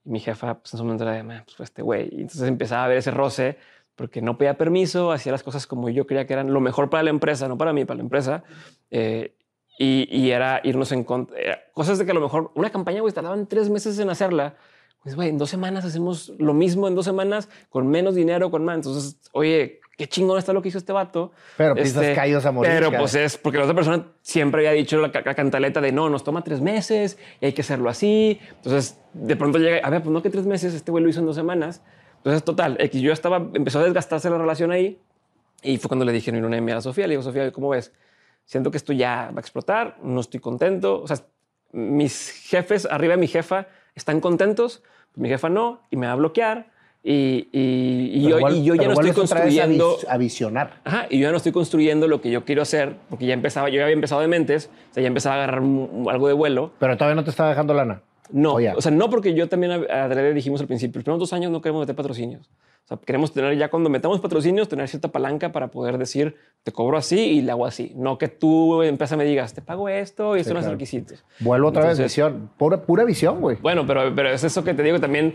Y 0.06 0.10
mi 0.10 0.20
jefa, 0.20 0.60
pues 0.60 0.74
en 0.74 0.78
su 0.78 0.84
momento 0.84 1.04
era 1.04 1.14
de, 1.14 1.24
pues 1.24 1.56
fue 1.56 1.64
este 1.64 1.82
güey. 1.82 2.10
Y 2.12 2.22
entonces 2.22 2.48
empezaba 2.48 2.86
a 2.86 2.88
ver 2.88 2.98
ese 2.98 3.12
roce 3.12 3.58
porque 3.96 4.22
no 4.22 4.38
pedía 4.38 4.58
permiso, 4.58 5.12
hacía 5.12 5.32
las 5.32 5.42
cosas 5.42 5.66
como 5.66 5.90
yo 5.90 6.06
creía 6.06 6.28
que 6.28 6.34
eran 6.34 6.54
lo 6.54 6.62
mejor 6.62 6.90
para 6.90 7.02
la 7.02 7.10
empresa, 7.10 7.48
no 7.48 7.58
para 7.58 7.74
mí, 7.74 7.84
para 7.86 7.98
la 7.98 8.04
empresa. 8.04 8.44
Eh, 8.92 9.34
y, 9.80 10.08
y, 10.12 10.32
era 10.32 10.62
irnos 10.64 10.92
en 10.92 11.04
contra. 11.04 11.38
Cosas 11.74 11.98
de 11.98 12.06
que 12.06 12.12
a 12.12 12.14
lo 12.14 12.22
mejor 12.22 12.52
una 12.56 12.70
campaña, 12.70 13.02
güey, 13.02 13.14
tardaban 13.14 13.48
tres 13.48 13.70
meses 13.70 13.98
en 14.00 14.10
hacerla. 14.10 14.56
Pues, 15.04 15.16
güey, 15.16 15.30
en 15.30 15.38
dos 15.38 15.50
semanas 15.50 15.86
hacemos 15.86 16.34
lo 16.38 16.54
mismo 16.54 16.88
en 16.88 16.94
dos 16.94 17.06
semanas 17.06 17.48
con 17.70 17.88
menos 17.88 18.14
dinero, 18.14 18.52
con 18.52 18.66
más. 18.66 18.76
Entonces, 18.76 19.18
oye, 19.32 19.80
qué 19.98 20.08
chingón 20.08 20.38
está 20.38 20.54
lo 20.54 20.62
que 20.62 20.70
hizo 20.70 20.78
este 20.78 20.94
vato. 20.94 21.32
Pero 21.58 21.76
pisas 21.76 22.04
este, 22.04 22.14
callos 22.16 22.46
a 22.46 22.52
morir. 22.52 22.72
Pero 22.72 22.92
pues 22.92 23.16
es 23.16 23.38
porque 23.38 23.58
la 23.58 23.66
otra 23.66 23.76
persona 23.76 24.06
siempre 24.22 24.62
había 24.62 24.72
dicho 24.78 24.98
la, 25.00 25.08
la, 25.08 25.36
cantaleta 25.36 25.82
de 25.82 25.92
no, 25.92 26.10
nos 26.10 26.24
toma 26.24 26.44
tres 26.44 26.62
meses 26.62 27.18
y 27.42 27.48
hay 27.48 27.54
que 27.54 27.62
hacerlo 27.62 27.90
así. 27.90 28.40
Entonces, 28.56 29.00
de 29.14 29.36
pronto 29.36 29.58
llega, 29.58 29.86
a 29.86 29.90
ver, 29.90 30.02
pues 30.02 30.14
no 30.14 30.22
que 30.22 30.30
tres 30.30 30.46
meses, 30.46 30.74
este 30.74 30.92
güey 30.92 31.04
lo 31.04 31.10
hizo 31.10 31.20
en 31.20 31.26
dos 31.26 31.36
semanas. 31.36 31.82
Entonces, 32.18 32.44
total, 32.44 32.78
X, 32.80 33.02
yo 33.02 33.12
estaba, 33.12 33.38
empezó 33.38 33.80
a 33.80 33.84
desgastarse 33.84 34.30
la 34.30 34.38
relación 34.38 34.72
ahí 34.72 35.02
y 35.64 35.78
fue 35.78 35.88
cuando 35.90 36.06
le 36.06 36.12
dije 36.12 36.30
en 36.30 36.46
una 36.46 36.78
a 36.78 36.82
Sofía, 36.82 37.08
le 37.08 37.14
digo, 37.14 37.24
Sofía, 37.24 37.52
¿cómo 37.52 37.70
ves? 37.70 37.92
Siento 38.46 38.72
que 38.72 38.78
esto 38.78 38.94
ya 38.94 39.32
va 39.34 39.38
a 39.38 39.40
explotar, 39.40 39.98
no 40.04 40.22
estoy 40.22 40.40
contento. 40.40 41.02
O 41.02 41.08
sea, 41.08 41.18
mis 41.72 42.30
jefes, 42.30 42.88
arriba 42.90 43.16
de 43.16 43.20
mi 43.20 43.28
jefa, 43.28 43.68
están 43.96 44.22
contentos, 44.22 44.84
mi 45.16 45.28
jefa 45.28 45.50
no, 45.50 45.82
y 45.90 45.98
me 45.98 46.08
va 46.08 46.14
a 46.14 46.16
bloquear 46.16 46.72
y, 47.10 47.48
y, 47.54 48.12
y, 48.16 48.22
yo, 48.24 48.38
igual, 48.38 48.56
y, 48.58 48.64
yo, 48.66 48.76
ya 48.76 48.88
no 48.88 48.94
estoy 48.94 49.14
construyendo. 49.14 49.98
A, 50.10 50.18
visionar. 50.18 50.82
Ajá, 50.84 51.08
y 51.10 51.20
yo 51.20 51.24
ya 51.24 51.32
no 51.32 51.38
estoy 51.38 51.54
construyendo 51.54 52.06
lo 52.10 52.20
que 52.20 52.30
yo 52.30 52.44
quiero 52.44 52.62
hacer, 52.62 52.98
porque 53.10 53.26
ya 53.26 53.34
empezaba, 53.34 53.70
yo 53.70 53.78
ya 53.78 53.84
había 53.84 53.94
empezado 53.94 54.20
de 54.20 54.28
mentes, 54.28 54.70
o 54.92 54.94
sea, 54.94 55.02
ya 55.02 55.08
empezaba 55.08 55.36
a 55.36 55.44
agarrar 55.44 55.62
un, 55.62 56.06
algo 56.10 56.28
de 56.28 56.34
vuelo. 56.34 56.74
Pero 56.80 56.98
todavía 56.98 57.16
no 57.16 57.24
te 57.24 57.30
estaba 57.30 57.48
dejando 57.48 57.74
lana. 57.74 58.02
No, 58.30 58.56
o, 58.56 58.78
o 58.78 58.82
sea, 58.82 58.92
no 58.92 59.10
porque 59.10 59.34
yo 59.34 59.48
también 59.48 59.72
adrede 59.72 60.34
dijimos 60.34 60.60
al 60.60 60.68
principio, 60.68 61.00
los 61.00 61.06
primeros 61.06 61.22
dos 61.22 61.32
años 61.32 61.50
no 61.50 61.62
queremos 61.62 61.80
meter 61.80 61.96
patrocinios. 61.96 62.50
O 62.84 62.88
sea, 62.90 62.98
queremos 62.98 63.32
tener 63.32 63.58
ya 63.58 63.70
cuando 63.70 63.90
metamos 63.90 64.20
patrocinios, 64.20 64.68
tener 64.68 64.90
cierta 64.90 65.08
palanca 65.08 65.54
para 65.54 65.70
poder 65.70 65.98
decir, 65.98 66.36
te 66.64 66.74
cobro 66.74 66.98
así 66.98 67.20
y 67.20 67.42
le 67.42 67.52
hago 67.52 67.66
así. 67.66 67.94
No 67.96 68.18
que 68.18 68.28
tú 68.28 68.84
empieza 68.84 69.16
me 69.16 69.24
digas, 69.24 69.54
te 69.54 69.62
pago 69.62 69.88
esto 69.88 70.36
y 70.36 70.40
sí, 70.40 70.44
son 70.44 70.56
claro. 70.56 70.66
los 70.66 70.74
requisitos. 70.74 71.24
Vuelvo 71.40 71.70
otra 71.70 71.84
Entonces, 71.84 72.04
vez, 72.04 72.12
visión, 72.12 72.50
pura, 72.58 72.82
pura 72.82 73.06
visión, 73.06 73.40
güey. 73.40 73.56
Bueno, 73.62 73.88
pero, 73.88 74.14
pero 74.14 74.30
es 74.30 74.44
eso 74.44 74.66
que 74.66 74.74
te 74.74 74.84
digo 74.84 75.00
también 75.00 75.34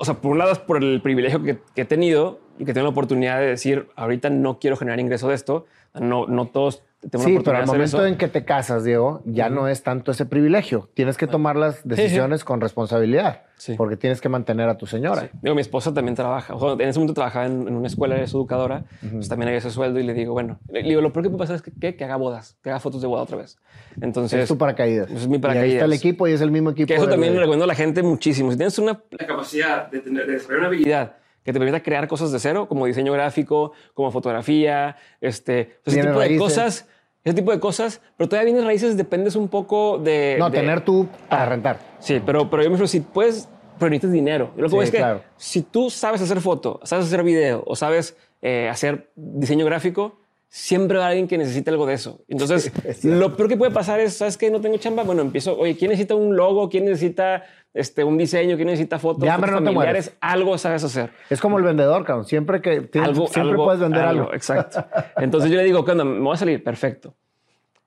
o 0.00 0.04
sea, 0.06 0.14
por 0.14 0.32
un 0.32 0.38
lado 0.38 0.50
es 0.50 0.58
por 0.58 0.82
el 0.82 1.02
privilegio 1.02 1.42
que, 1.42 1.58
he 1.76 1.84
tenido 1.84 2.40
y 2.58 2.64
que 2.64 2.72
tengo 2.72 2.84
la 2.84 2.90
oportunidad 2.90 3.38
de 3.38 3.48
decir, 3.48 3.88
ahorita 3.96 4.30
no 4.30 4.58
quiero 4.58 4.76
generar 4.76 4.98
ingreso 4.98 5.28
de 5.28 5.34
esto. 5.34 5.66
No, 5.92 6.26
no 6.26 6.46
todos 6.46 6.82
tenemos 7.00 7.24
sí, 7.24 7.38
pero 7.42 7.56
al 7.56 7.66
momento 7.66 7.96
eso. 7.96 8.06
en 8.06 8.16
que 8.16 8.28
te 8.28 8.44
casas, 8.44 8.84
Diego, 8.84 9.22
ya 9.24 9.46
uh 9.46 9.50
-huh. 9.50 9.54
no 9.54 9.68
es 9.68 9.82
tanto 9.82 10.10
ese 10.10 10.26
privilegio. 10.26 10.90
Tienes 10.92 11.16
que 11.16 11.26
tomar 11.26 11.56
las 11.56 11.86
decisiones 11.86 12.40
sí, 12.40 12.42
sí. 12.42 12.46
con 12.46 12.60
responsabilidad. 12.60 13.42
Sí. 13.56 13.74
Porque 13.76 13.96
tienes 13.96 14.20
que 14.20 14.28
mantener 14.28 14.68
a 14.68 14.76
tu 14.76 14.86
señora. 14.86 15.30
Digo, 15.42 15.54
mi 15.54 15.60
esposa 15.60 15.92
también 15.92 16.14
trabaja. 16.14 16.54
O 16.54 16.60
sea, 16.60 16.72
en 16.72 16.88
ese 16.88 16.98
momento 16.98 17.14
trabajaba 17.14 17.46
en, 17.46 17.68
en 17.68 17.74
una 17.74 17.86
escuela, 17.86 18.20
es 18.20 18.32
educadora. 18.32 18.84
Uh 19.02 19.06
-huh. 19.06 19.12
pues 19.12 19.28
también 19.28 19.48
había 19.48 19.58
ese 19.58 19.70
sueldo 19.70 19.98
y 19.98 20.02
le 20.02 20.12
digo, 20.12 20.32
bueno, 20.32 20.58
le 20.70 20.82
digo, 20.82 21.00
lo 21.00 21.12
peor 21.12 21.24
que 21.24 21.30
puede 21.30 21.38
pasar 21.38 21.56
es 21.56 21.62
que, 21.62 21.72
que, 21.72 21.96
que, 21.96 22.04
haga 22.04 22.16
bodas, 22.16 22.58
que 22.62 22.70
haga 22.70 22.80
fotos 22.80 23.00
de 23.00 23.06
boda 23.06 23.22
otra 23.22 23.38
vez. 23.38 23.58
Entonces. 24.00 24.40
Es 24.40 24.48
tu 24.48 24.58
paracaídas. 24.58 25.10
Es 25.10 25.26
mi 25.26 25.38
paracaídas. 25.38 25.68
Y 25.68 25.70
ahí 25.70 25.76
está 25.76 25.86
el 25.86 25.92
equipo 25.94 26.28
y 26.28 26.32
es 26.32 26.40
el 26.40 26.50
mismo 26.50 26.70
equipo. 26.70 26.86
Que 26.86 26.96
eso 26.96 27.08
también 27.08 27.32
le 27.34 27.40
recomiendo 27.40 27.64
a 27.64 27.68
la 27.68 27.74
gente 27.74 28.02
muchísimo. 28.02 28.50
Si 28.50 28.56
tienes 28.56 28.78
una 28.78 29.02
la 29.10 29.26
capacidad 29.26 29.90
de, 29.90 30.00
tener, 30.00 30.26
de 30.26 30.32
desarrollar 30.34 30.58
una 30.60 30.68
habilidad 30.68 31.19
que 31.44 31.52
te 31.52 31.58
permita 31.58 31.82
crear 31.82 32.08
cosas 32.08 32.32
de 32.32 32.38
cero, 32.38 32.68
como 32.68 32.86
diseño 32.86 33.12
gráfico, 33.12 33.72
como 33.94 34.10
fotografía, 34.10 34.96
este, 35.20 35.78
ese 35.84 36.02
tipo 36.02 36.18
raíces. 36.18 36.32
de 36.32 36.38
cosas 36.38 36.86
ese 37.24 37.34
tipo 37.34 37.50
de 37.50 37.60
cosas, 37.60 38.00
pero 38.16 38.28
todavía 38.28 38.52
vienes 38.52 38.64
raíces, 38.64 38.96
dependes 38.96 39.36
un 39.36 39.48
poco 39.48 39.98
de... 39.98 40.36
No, 40.38 40.48
de, 40.48 40.58
tener 40.58 40.82
tú 40.82 41.06
para 41.28 41.44
rentar. 41.46 41.78
Sí, 41.98 42.20
pero, 42.24 42.48
pero 42.48 42.62
yo 42.62 42.70
me 42.70 42.76
refiero, 42.76 42.88
si 42.88 43.00
puedes, 43.00 43.46
pero 43.78 43.90
necesitas 43.90 44.12
dinero. 44.12 44.52
Yo 44.56 44.62
lo 44.62 44.68
que 44.70 44.76
sí, 44.76 44.82
es 44.84 44.90
que 44.90 44.96
claro. 44.98 45.22
si 45.36 45.62
tú 45.62 45.90
sabes 45.90 46.22
hacer 46.22 46.40
foto, 46.40 46.80
sabes 46.82 47.06
hacer 47.06 47.22
video 47.22 47.62
o 47.66 47.76
sabes 47.76 48.16
eh, 48.40 48.68
hacer 48.70 49.10
diseño 49.16 49.66
gráfico, 49.66 50.18
siempre 50.48 50.96
va 50.96 51.06
a 51.06 51.08
alguien 51.08 51.28
que 51.28 51.36
necesite 51.36 51.70
algo 51.70 51.84
de 51.84 51.94
eso. 51.94 52.24
Entonces, 52.26 52.72
sí, 52.94 53.08
lo 53.08 53.36
peor 53.36 53.50
que 53.50 53.56
puede 53.58 53.70
pasar 53.70 54.00
es, 54.00 54.14
¿sabes 54.14 54.38
qué? 54.38 54.50
No 54.50 54.62
tengo 54.62 54.78
chamba. 54.78 55.02
Bueno, 55.02 55.20
empiezo, 55.20 55.58
oye, 55.58 55.76
¿quién 55.76 55.90
necesita 55.90 56.14
un 56.14 56.36
logo? 56.36 56.70
¿Quién 56.70 56.86
necesita 56.86 57.44
este, 57.72 58.04
un 58.04 58.18
diseño? 58.18 58.56
¿Quién 58.56 58.66
necesita 58.66 58.98
fotos? 58.98 59.24
Ya, 59.24 59.36
fotos 59.36 59.60
no 59.60 59.72
familiares? 59.72 60.16
Algo 60.20 60.58
sabes 60.58 60.84
hacer. 60.84 61.10
Es 61.28 61.40
como 61.40 61.58
el 61.58 61.64
vendedor, 61.64 62.04
cabrón. 62.04 62.26
Siempre 62.26 62.60
que 62.60 62.82
tienes, 62.82 63.10
algo, 63.10 63.26
siempre 63.28 63.52
algo, 63.52 63.64
puedes 63.64 63.80
vender 63.80 64.02
algo. 64.02 64.22
algo. 64.22 64.34
Exacto. 64.34 64.84
Entonces 65.16 65.50
yo 65.50 65.56
le 65.56 65.64
digo, 65.64 65.84
¿qué 65.84 65.92
onda? 65.92 66.04
¿Me 66.04 66.20
voy 66.20 66.34
a 66.34 66.36
salir? 66.36 66.62
Perfecto 66.62 67.14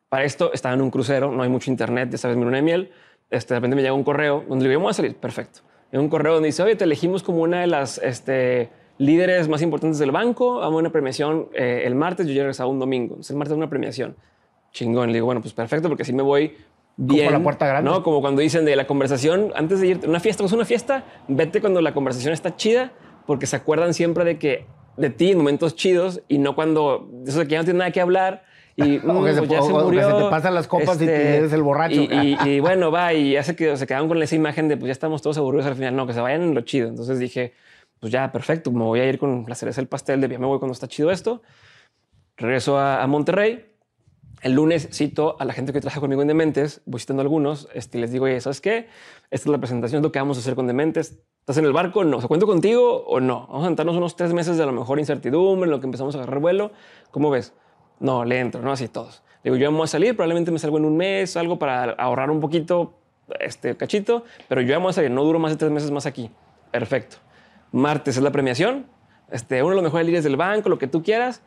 Para 0.10 0.24
esto 0.24 0.52
estaba 0.54 0.76
en 0.76 0.82
un 0.82 0.92
crucero, 0.92 1.32
no 1.32 1.44
hay 1.44 1.50
mucho 1.50 1.70
internet, 1.70 2.10
ya 2.12 2.18
sabes, 2.18 2.38
mi 2.38 2.44
luna 2.44 2.58
de 2.58 2.64
miel. 2.64 2.92
Este, 3.30 3.54
de 3.54 3.60
repente 3.60 3.76
me 3.76 3.82
llega 3.82 3.94
un 3.94 4.04
correo 4.04 4.44
donde 4.48 4.64
le 4.64 4.70
digo, 4.70 4.82
vamos 4.82 4.96
a 4.96 5.02
salir, 5.02 5.16
perfecto. 5.16 5.62
En 5.92 6.00
un 6.00 6.10
correo 6.10 6.34
donde 6.36 6.48
dice, 6.48 6.64
oye, 6.64 6.76
te 6.76 6.84
elegimos 6.84 7.24
como 7.24 7.42
una 7.42 7.62
de 7.62 7.68
las 7.68 7.98
este, 7.98 8.70
líderes 8.98 9.48
más 9.48 9.62
importantes 9.62 10.00
del 10.00 10.12
banco, 10.12 10.60
vamos 10.60 10.76
a 10.76 10.80
una 10.80 10.92
premiación 10.92 11.50
eh, 11.54 11.84
el 11.86 11.96
martes, 11.96 12.28
yo 12.28 12.34
llego 12.34 12.52
a 12.58 12.66
un 12.66 12.80
domingo. 12.80 13.14
Entonces 13.14 13.32
el 13.32 13.38
martes 13.38 13.56
una 13.56 13.70
premiación. 13.70 14.16
Chingón. 14.72 15.08
Le 15.08 15.14
digo, 15.16 15.28
bueno, 15.28 15.42
pues 15.42 15.54
perfecto, 15.54 15.88
porque 15.88 16.04
así 16.04 16.14
me 16.14 16.24
voy 16.24 16.56
bien. 16.98 17.26
Como 17.28 17.38
la 17.40 17.44
puerta 17.44 17.68
grande. 17.68 17.90
¿no? 17.90 18.04
Como 18.04 18.22
cuando 18.22 18.42
dicen 18.42 18.66
de 18.66 18.76
la 18.76 18.86
conversación, 18.88 19.52
antes 19.56 19.80
de 19.82 19.88
ir 19.88 20.00
a 20.06 20.10
una 20.10 20.20
fiesta, 20.20 20.44
es 20.44 20.52
una 20.52 20.66
fiesta, 20.66 21.04
vete 21.28 21.62
cuando 21.62 21.82
la 21.82 21.94
conversación 21.94 22.34
está 22.34 22.56
chida, 22.56 22.92
porque 23.26 23.46
se 23.48 23.56
acuerdan 23.56 23.94
siempre 23.94 24.24
de 24.26 24.38
que 24.38 24.66
de 24.98 25.10
ti 25.10 25.32
en 25.32 25.38
momentos 25.40 25.76
chidos 25.76 26.22
y 26.28 26.38
no 26.38 26.54
cuando 26.56 27.10
eso 27.26 27.40
de 27.40 27.46
que 27.46 27.52
ya 27.54 27.58
no 27.60 27.64
tiene 27.64 27.80
nada 27.80 27.92
que 27.92 28.00
hablar 28.02 28.44
y 28.76 28.98
o, 29.08 29.24
que 29.24 29.32
mm, 29.32 29.34
se, 29.34 29.38
pues 29.40 29.50
ya 29.50 29.62
se 29.62 29.72
o- 29.72 29.76
o 29.76 29.78
que 29.80 29.84
murió. 29.86 30.18
se 30.18 30.24
te 30.24 30.30
pasan 30.30 30.54
las 30.54 30.68
copas 30.68 31.00
y 31.02 31.06
Este, 31.06 31.38
eres 31.38 31.54
el 31.54 31.64
borracho. 31.64 31.96
Y, 31.96 32.10
y- 32.44 32.50
y 32.50 32.60
bueno, 32.60 32.92
va 32.92 33.14
y 33.14 33.36
hace 33.38 33.56
que 33.56 33.76
se 33.78 33.88
quedaron 33.88 34.08
con 34.08 34.22
esa 34.22 34.36
imagen 34.36 34.68
de 34.68 34.78
pues 34.78 34.88
ya 34.88 34.92
estamos 34.92 35.22
todos 35.22 35.38
aburridos 35.38 35.66
al 35.68 35.76
final. 35.76 35.96
No, 35.96 36.06
que 36.06 36.14
se 36.14 36.22
vayan 36.22 36.42
en 36.44 36.54
lo 36.54 36.62
chido. 36.62 36.90
Entonces 36.90 37.18
dije, 37.18 37.54
pues 38.00 38.12
ya, 38.14 38.32
perfecto, 38.32 38.72
me 38.72 38.84
voy 38.84 39.00
a 39.00 39.06
ir 39.10 39.18
con 39.18 39.46
la 39.48 39.56
cereza 39.56 39.82
del 39.82 39.88
pastel 39.88 40.22
de 40.22 40.28
ya 40.30 40.38
me 40.40 40.46
voy 40.46 40.60
cuando 40.60 40.74
está 40.74 40.88
chido 40.88 41.10
esto. 41.12 41.42
Regreso 42.38 42.78
a, 42.78 43.02
a 43.02 43.08
Monterrey. 43.08 43.66
El 44.44 44.56
lunes 44.56 44.90
cito 44.92 45.38
a 45.40 45.46
la 45.46 45.54
gente 45.54 45.72
que 45.72 45.80
trabaja 45.80 46.02
conmigo 46.02 46.22
en 46.22 46.28
Dementes, 46.28 46.82
voy 46.86 47.00
citando 47.00 47.22
a 47.22 47.24
algunos, 47.24 47.70
este, 47.74 47.98
les 47.98 48.12
digo, 48.12 48.26
oye, 48.26 48.42
¿sabes 48.42 48.60
qué? 48.60 48.90
Esta 49.32 49.48
es 49.48 49.48
la 49.48 49.58
presentación, 49.58 50.00
es 50.00 50.04
lo 50.04 50.12
que 50.12 50.20
vamos 50.20 50.36
a 50.36 50.42
hacer 50.42 50.54
con 50.54 50.68
Dementes. 50.68 51.18
¿Estás 51.40 51.58
en 51.60 51.64
el 51.64 51.72
barco? 51.72 52.04
No. 52.04 52.20
¿Se 52.20 52.28
cuento 52.28 52.46
contigo 52.46 53.06
o 53.06 53.22
no? 53.22 53.48
Vamos 53.48 53.64
a 53.64 53.68
sentarnos 53.68 53.96
unos 53.96 54.18
tres 54.18 54.34
meses 54.34 54.58
de 54.58 54.64
a 54.64 54.66
lo 54.66 54.74
mejor 54.74 55.00
incertidumbre, 55.00 55.68
en 55.68 55.72
lo 55.72 55.80
que 55.80 55.86
empezamos 55.86 56.14
a 56.16 56.18
agarrar 56.18 56.40
vuelo. 56.40 56.72
¿Cómo 57.12 57.30
ves? 57.30 57.54
No, 58.02 58.26
le 58.26 58.38
entro, 58.42 58.62
¿no? 58.62 58.74
Así 58.74 58.90
todos. 58.90 59.24
Digo, 59.46 59.56
yo 59.56 59.72
vamos 59.72 59.90
a 59.90 59.94
salir, 59.94 60.14
probablemente 60.14 60.52
me 60.52 60.60
salgo 60.60 60.78
en 60.78 60.84
un 60.84 60.98
mes, 60.98 61.38
algo 61.38 61.58
para 61.58 61.92
ahorrar 61.92 62.30
un 62.30 62.42
poquito, 62.42 62.96
este 63.40 63.78
cachito, 63.78 64.26
pero 64.50 64.60
yo 64.60 64.74
vamos 64.74 64.90
a 64.90 64.94
salir, 64.96 65.12
no 65.12 65.24
duro 65.24 65.40
más 65.40 65.54
de 65.54 65.58
tres 65.58 65.72
meses 65.72 65.90
más 65.90 66.06
aquí. 66.06 66.30
Perfecto. 66.70 67.16
Martes 67.72 68.18
es 68.18 68.24
la 68.24 68.32
premiación, 68.32 68.88
este, 69.32 69.64
uno 69.64 69.70
de 69.70 69.76
los 69.76 69.84
mejores 69.86 70.06
líderes 70.06 70.26
del 70.26 70.36
banco, 70.36 70.68
lo 70.68 70.78
que 70.78 70.88
tú 70.88 71.02
quieras. 71.02 71.44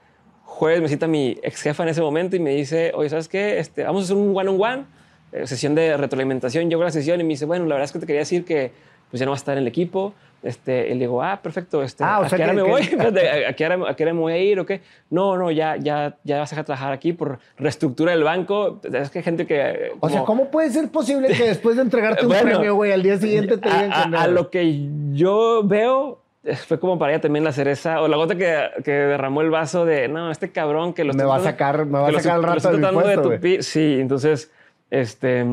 Jueves 0.48 0.80
me 0.80 0.88
cita 0.88 1.06
mi 1.06 1.36
ex 1.42 1.60
jefa 1.60 1.82
en 1.82 1.90
ese 1.90 2.00
momento 2.00 2.34
y 2.36 2.38
me 2.40 2.50
dice, 2.54 2.92
oye, 2.94 3.10
¿sabes 3.10 3.28
qué? 3.28 3.58
Este, 3.58 3.82
vamos 3.84 4.02
a 4.02 4.04
hacer 4.04 4.16
un 4.16 4.34
one-on-one, 4.34 4.84
eh, 5.32 5.46
sesión 5.46 5.74
de 5.74 5.96
retroalimentación. 5.96 6.70
Llego 6.70 6.80
a 6.82 6.86
la 6.86 6.90
sesión 6.92 7.20
y 7.20 7.24
me 7.24 7.30
dice, 7.30 7.44
bueno, 7.44 7.66
la 7.66 7.74
verdad 7.74 7.84
es 7.84 7.92
que 7.92 7.98
te 7.98 8.06
quería 8.06 8.20
decir 8.20 8.44
que 8.44 8.70
pues 9.10 9.20
ya 9.20 9.26
no 9.26 9.32
va 9.32 9.36
a 9.36 9.38
estar 9.38 9.56
en 9.56 9.62
el 9.62 9.68
equipo. 9.68 10.14
Este, 10.42 10.86
y 10.88 10.94
le 10.94 11.00
digo, 11.00 11.22
ah, 11.22 11.40
perfecto. 11.42 11.82
Este, 11.82 12.04
Ah, 12.04 12.22
¿A 12.24 12.28
qué 12.28 12.42
hora 12.42 12.52
me 12.52 12.62
que- 12.62 12.68
voy? 12.70 12.82
¿A, 12.98 13.50
a 13.50 13.52
qué 13.54 13.66
hora, 13.66 13.90
a 13.90 13.96
qué 13.96 14.04
hora 14.04 14.14
me 14.14 14.20
voy 14.20 14.32
a 14.32 14.38
ir 14.38 14.60
o 14.60 14.64
qué? 14.66 14.80
No, 15.10 15.36
no, 15.36 15.50
ya, 15.50 15.76
ya, 15.76 16.16
ya 16.24 16.38
vas 16.38 16.52
a 16.52 16.62
trabajar 16.64 16.92
aquí 16.92 17.12
por 17.12 17.38
reestructura 17.58 18.12
del 18.12 18.22
banco. 18.22 18.80
Es 18.92 19.10
que 19.10 19.18
hay 19.18 19.24
gente 19.24 19.46
que... 19.46 19.60
eh, 19.60 19.92
o 20.00 20.08
sea, 20.08 20.20
como- 20.24 20.42
¿cómo 20.42 20.50
puede 20.50 20.70
ser 20.70 20.88
posible 20.90 21.28
que 21.36 21.44
después 21.48 21.76
de 21.76 21.82
entregarte 21.82 22.22
un 22.22 22.28
Bueno, 22.28 22.50
premio, 22.50 22.74
güey, 22.76 22.92
al 22.92 23.02
día 23.02 23.18
siguiente 23.18 23.58
te 23.58 23.68
a, 23.68 23.82
digan 23.82 23.92
a- 23.92 24.06
no? 24.06 24.18
a 24.20 24.26
lo 24.28 24.50
que 24.50 24.88
yo 25.12 25.62
veo 25.64 26.20
fue 26.54 26.78
como 26.78 26.98
para 26.98 27.12
ella 27.12 27.20
también 27.20 27.44
la 27.44 27.52
cereza 27.52 28.00
o 28.02 28.08
la 28.08 28.16
gota 28.16 28.36
que, 28.36 28.56
que 28.84 28.90
derramó 28.92 29.40
el 29.40 29.50
vaso 29.50 29.84
de 29.84 30.08
no 30.08 30.30
este 30.30 30.52
cabrón 30.52 30.92
que 30.94 31.04
lo 31.04 31.12
Me 31.14 31.24
va 31.24 31.36
a 31.36 31.40
sacar- 31.40 31.84
me 31.86 31.98
va 31.98 32.08
a 32.08 32.12
sacar 32.12 32.36
al 32.36 32.42
rato 32.44 32.72
de 32.72 32.78
mi 32.78 32.86
puesto, 32.92 33.22
tupir. 33.30 33.64
sí 33.64 33.98
entonces 34.00 34.52
este 34.90 35.44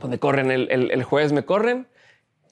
pues 0.00 0.10
me 0.10 0.18
corren 0.18 0.50
el, 0.50 0.68
el, 0.70 0.90
el 0.90 1.02
jueves 1.04 1.32
me 1.32 1.44
corren 1.44 1.86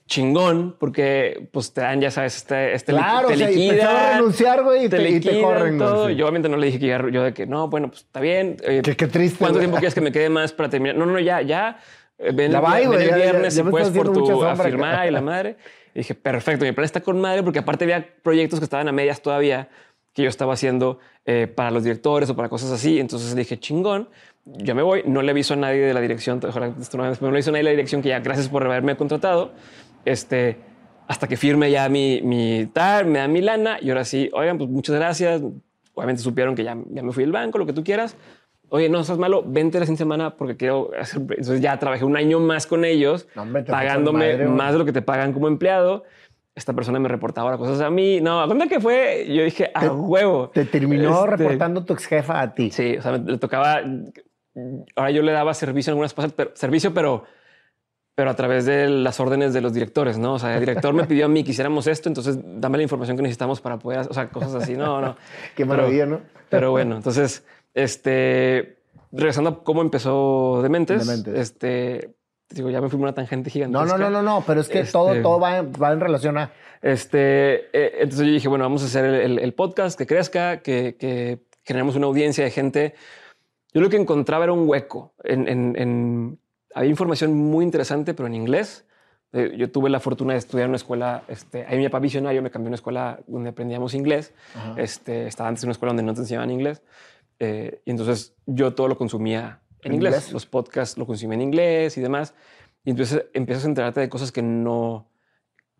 chingón 0.07 0.75
porque 0.79 1.47
pues 1.51 1.73
te 1.73 1.81
dan 1.81 1.99
ya 1.99 2.11
sabes 2.11 2.37
este, 2.37 2.73
este 2.75 2.91
Claro, 2.91 3.27
te 3.29 3.33
o 3.33 3.37
sea, 3.37 3.49
y 3.49 3.55
liquidan, 3.55 4.17
renunciar, 4.17 4.63
güey, 4.63 4.85
y 4.85 4.89
te- 4.89 5.09
y 5.09 5.19
te 5.19 5.41
corren, 5.41 5.79
todo. 5.79 6.07
sí. 6.09 6.15
yo 6.15 6.25
obviamente 6.25 6.47
no 6.47 6.57
le 6.57 6.67
dije 6.67 6.79
que 6.79 6.87
ya- 6.87 7.09
yo 7.09 7.23
de 7.23 7.33
que 7.33 7.47
no 7.47 7.69
bueno 7.69 7.87
pues 7.87 8.01
está 8.01 8.19
bien 8.19 8.57
eh, 8.63 8.81
Qué- 8.83 8.95
qué 8.95 9.07
triste, 9.07 9.39
cuánto 9.39 9.57
tiempo 9.57 9.77
quieres 9.77 9.95
que 9.95 10.01
me 10.01 10.11
quede 10.11 10.29
más 10.29 10.53
para 10.53 10.69
terminar 10.69 10.95
no 10.95 11.07
no 11.07 11.19
ya 11.19 11.41
ya 11.41 11.79
eh, 12.19 12.31
ven, 12.35 12.51
Ya 12.51 12.59
el- 12.59 12.63
bye, 12.63 12.87
ven 12.87 13.01
el 13.01 13.09
ya- 13.09 13.17
ya- 13.17 13.23
viernes 13.23 13.55
ya 13.55 13.63
puedes 13.63 13.87
estás 13.87 14.03
por 14.03 14.13
tu 14.13 14.43
afirmar 14.43 14.93
acá. 14.93 15.07
y 15.07 15.11
la 15.11 15.21
madre. 15.21 15.57
Y 15.95 15.99
dije, 15.99 16.13
perfecto, 16.13 16.65
mi 16.65 16.73
plan 16.73 16.83
está 16.83 16.99
con 16.99 17.19
madre 17.21 17.41
porque 17.41 17.59
aparte 17.59 17.85
había 17.85 18.05
proyectos 18.21 18.59
que 18.59 18.65
estaban 18.65 18.89
a 18.89 18.91
medias 18.91 19.21
todavía 19.21 19.69
que 20.13 20.23
yo 20.23 20.29
estaba 20.29 20.53
haciendo 20.53 20.99
eh, 21.25 21.47
para 21.47 21.71
los 21.71 21.83
directores 21.83 22.29
o 22.29 22.35
para 22.35 22.49
cosas 22.49 22.69
así. 22.71 22.99
Entonces 22.99 23.33
dije, 23.33 23.57
chingón, 23.57 24.09
yo 24.43 24.75
me 24.75 24.81
voy. 24.81 25.03
No 25.05 25.21
le 25.21 25.31
aviso 25.31 25.53
a 25.53 25.57
nadie 25.57 25.79
de 25.81 25.93
la 25.93 26.01
dirección, 26.01 26.41
no, 26.41 26.59
le 26.59 26.65
aviso 26.65 27.49
a 27.49 27.53
nadie 27.53 27.57
de 27.57 27.63
la 27.63 27.69
dirección 27.69 28.01
que 28.01 28.09
ya 28.09 28.19
gracias 28.19 28.49
por 28.49 28.65
haberme 28.65 28.97
contratado. 28.97 29.53
Este, 30.03 30.57
hasta 31.07 31.27
que 31.27 31.37
firme 31.37 31.71
ya 31.71 31.87
mi, 31.87 32.21
mi 32.21 32.69
me 33.05 33.19
da 33.19 33.27
mi 33.29 33.41
lana 33.41 33.77
y 33.81 33.89
ahora 33.89 34.03
sí, 34.03 34.29
oigan, 34.33 34.57
pues 34.57 34.69
muchas 34.69 34.97
gracias. 34.97 35.41
Obviamente 35.93 36.21
supieron 36.21 36.55
que 36.55 36.65
ya, 36.65 36.77
ya 36.89 37.03
me 37.03 37.13
fui 37.13 37.23
del 37.23 37.31
banco, 37.31 37.57
lo 37.57 37.65
que 37.65 37.73
tú 37.73 37.85
quieras. 37.85 38.17
Oye, 38.75 38.89
no 38.89 39.03
seas 39.03 39.17
malo, 39.17 39.41
vente 39.45 39.79
la 39.79 39.85
siguiente 39.85 39.99
semana 40.03 40.35
porque 40.35 40.57
quiero 40.57 40.91
hacer. 40.99 41.21
Entonces 41.21 41.61
ya 41.61 41.77
trabajé 41.79 42.03
un 42.03 42.17
año 42.17 42.39
más 42.39 42.67
con 42.67 42.83
ellos, 42.83 43.27
No, 43.35 43.43
hombre, 43.43 43.63
pagándome 43.63 44.33
madre, 44.33 44.47
más 44.47 44.73
de 44.73 44.79
lo 44.79 44.85
que 44.85 44.91
te 44.91 45.01
pagan 45.01 45.31
como 45.33 45.47
empleado. 45.47 46.03
Esta 46.55 46.73
persona 46.73 46.99
me 46.99 47.07
reportaba 47.09 47.47
ahora 47.49 47.57
cosas 47.57 47.79
a 47.81 47.89
mí. 47.89 48.19
No, 48.21 48.41
¿a 48.41 48.47
dónde 48.47 48.67
que 48.67 48.79
fue? 48.79 49.25
Yo 49.27 49.43
dije, 49.43 49.71
a 49.73 49.85
huevo. 49.91 50.49
Te 50.53 50.65
terminó 50.65 51.23
Este, 51.25 51.37
reportando 51.37 51.83
tu 51.85 51.93
ex 51.93 52.05
jefa 52.05 52.41
a 52.41 52.53
ti. 52.53 52.71
Sí, 52.71 52.97
o 52.97 53.01
sea, 53.01 53.13
me- 53.13 53.31
le 53.31 53.37
tocaba. 53.37 53.81
Ahora 54.95 55.11
yo 55.11 55.21
le 55.21 55.31
daba 55.31 55.53
servicio 55.53 55.91
en 55.91 55.93
algunas 55.95 56.13
cosas, 56.13 56.31
pero, 56.33 56.51
servicio, 56.53 56.93
pero, 56.93 57.23
pero 58.15 58.29
a 58.29 58.35
través 58.35 58.65
de 58.65 58.87
las 58.89 59.19
órdenes 59.19 59.53
de 59.53 59.59
los 59.59 59.73
directores, 59.73 60.17
¿no? 60.17 60.35
O 60.35 60.39
sea, 60.39 60.53
el 60.53 60.61
director 60.61 60.93
me 60.93 61.03
pidió 61.03 61.25
a 61.25 61.27
mí 61.27 61.43
que 61.43 61.51
hiciéramos 61.51 61.87
esto, 61.87 62.07
entonces 62.07 62.39
dame 62.41 62.77
la 62.77 62.83
información 62.83 63.17
que 63.17 63.23
necesitamos 63.23 63.59
para 63.59 63.77
poder, 63.77 63.99
hacer- 63.99 64.11
o 64.11 64.13
sea, 64.13 64.29
cosas 64.29 64.55
así. 64.55 64.75
No, 64.77 65.01
no. 65.01 65.15
Qué 65.55 65.65
Pero- 65.65 65.67
maravilla, 65.67 66.05
¿no? 66.05 66.21
Pero 66.49 66.71
bueno, 66.71 66.95
entonces, 66.95 67.45
este, 67.75 68.79
regresando 69.11 69.49
a 69.51 69.63
cómo 69.63 69.81
empezó 69.81 70.61
Dementes, 70.63 71.05
Dementes. 71.05 71.35
este, 71.35 72.15
digo, 72.49 72.69
ya 72.71 72.81
me 72.81 72.89
fui 72.89 72.99
una 72.99 73.13
tangente 73.13 73.49
No, 73.49 73.53
gigantesca. 73.53 73.97
no, 73.97 74.09
no, 74.09 74.09
no, 74.09 74.21
no, 74.23 74.43
pero 74.47 74.61
es 74.61 74.67
que 74.69 74.79
Este- 74.79 74.91
todo, 74.93 75.21
todo 75.21 75.39
va, 75.39 75.57
en- 75.59 75.71
va 75.73 75.91
en 75.91 75.99
relación 75.99 76.37
a. 76.37 76.51
Este, 76.81 77.65
eh, 77.77 77.97
entonces 77.99 78.25
yo 78.27 78.33
dije, 78.33 78.47
bueno, 78.47 78.63
vamos 78.65 78.81
a 78.83 78.85
hacer 78.85 79.05
el, 79.05 79.15
el- 79.15 79.39
el 79.39 79.53
podcast 79.53 79.97
que 79.97 80.07
crezca, 80.07 80.61
que, 80.61 80.95
que 80.97 81.39
generemos 81.63 81.95
una 81.95 82.07
audiencia 82.07 82.43
de 82.43 82.51
gente. 82.51 82.95
Yo 83.73 83.81
lo 83.81 83.89
que 83.89 83.97
encontraba 83.97 84.43
era 84.45 84.53
un 84.53 84.67
hueco. 84.69 85.13
En, 85.23 85.47
en- 85.47 85.75
en- 85.77 86.39
había 86.73 86.89
información 86.89 87.33
muy 87.33 87.63
interesante, 87.65 88.13
pero 88.13 88.27
en 88.27 88.35
inglés. 88.35 88.85
Eh, 89.33 89.53
yo 89.57 89.69
tuve 89.69 89.89
la 89.89 89.99
fortuna 89.99 90.31
de 90.33 90.39
estudiar 90.39 90.65
en 90.65 90.69
una 90.69 90.77
escuela, 90.77 91.23
este, 91.27 91.65
ahí 91.65 91.77
mi 91.77 91.85
papá 91.89 91.99
visionario 91.99 92.41
me 92.41 92.49
cambió 92.51 92.67
a 92.67 92.69
una 92.69 92.75
escuela 92.75 93.19
donde 93.27 93.49
aprendíamos 93.49 93.93
inglés. 93.93 94.31
Ajá. 94.55 94.75
Este, 94.77 95.27
estaba 95.27 95.49
antes 95.49 95.63
en 95.63 95.67
una 95.67 95.71
escuela 95.73 95.89
donde 95.89 96.03
no 96.03 96.13
te 96.13 96.21
enseñaban 96.21 96.51
inglés. 96.51 96.81
Eh, 97.39 97.81
y 97.85 97.91
entonces 97.91 98.35
yo 98.45 98.73
todo 98.73 98.87
lo 98.87 98.97
consumía 98.97 99.61
en, 99.81 99.91
¿En 99.91 99.95
inglés. 99.95 100.13
inglés? 100.15 100.33
Los 100.33 100.45
podcasts 100.45 100.97
lo 100.97 101.05
consumía 101.05 101.35
en 101.35 101.41
inglés 101.41 101.97
y 101.97 102.01
demás. 102.01 102.33
Y 102.83 102.91
entonces 102.91 103.25
empiezas 103.33 103.65
a 103.65 103.67
enterarte 103.67 103.99
de 103.99 104.09
cosas 104.09 104.31
que 104.31 104.41
no, 104.41 105.09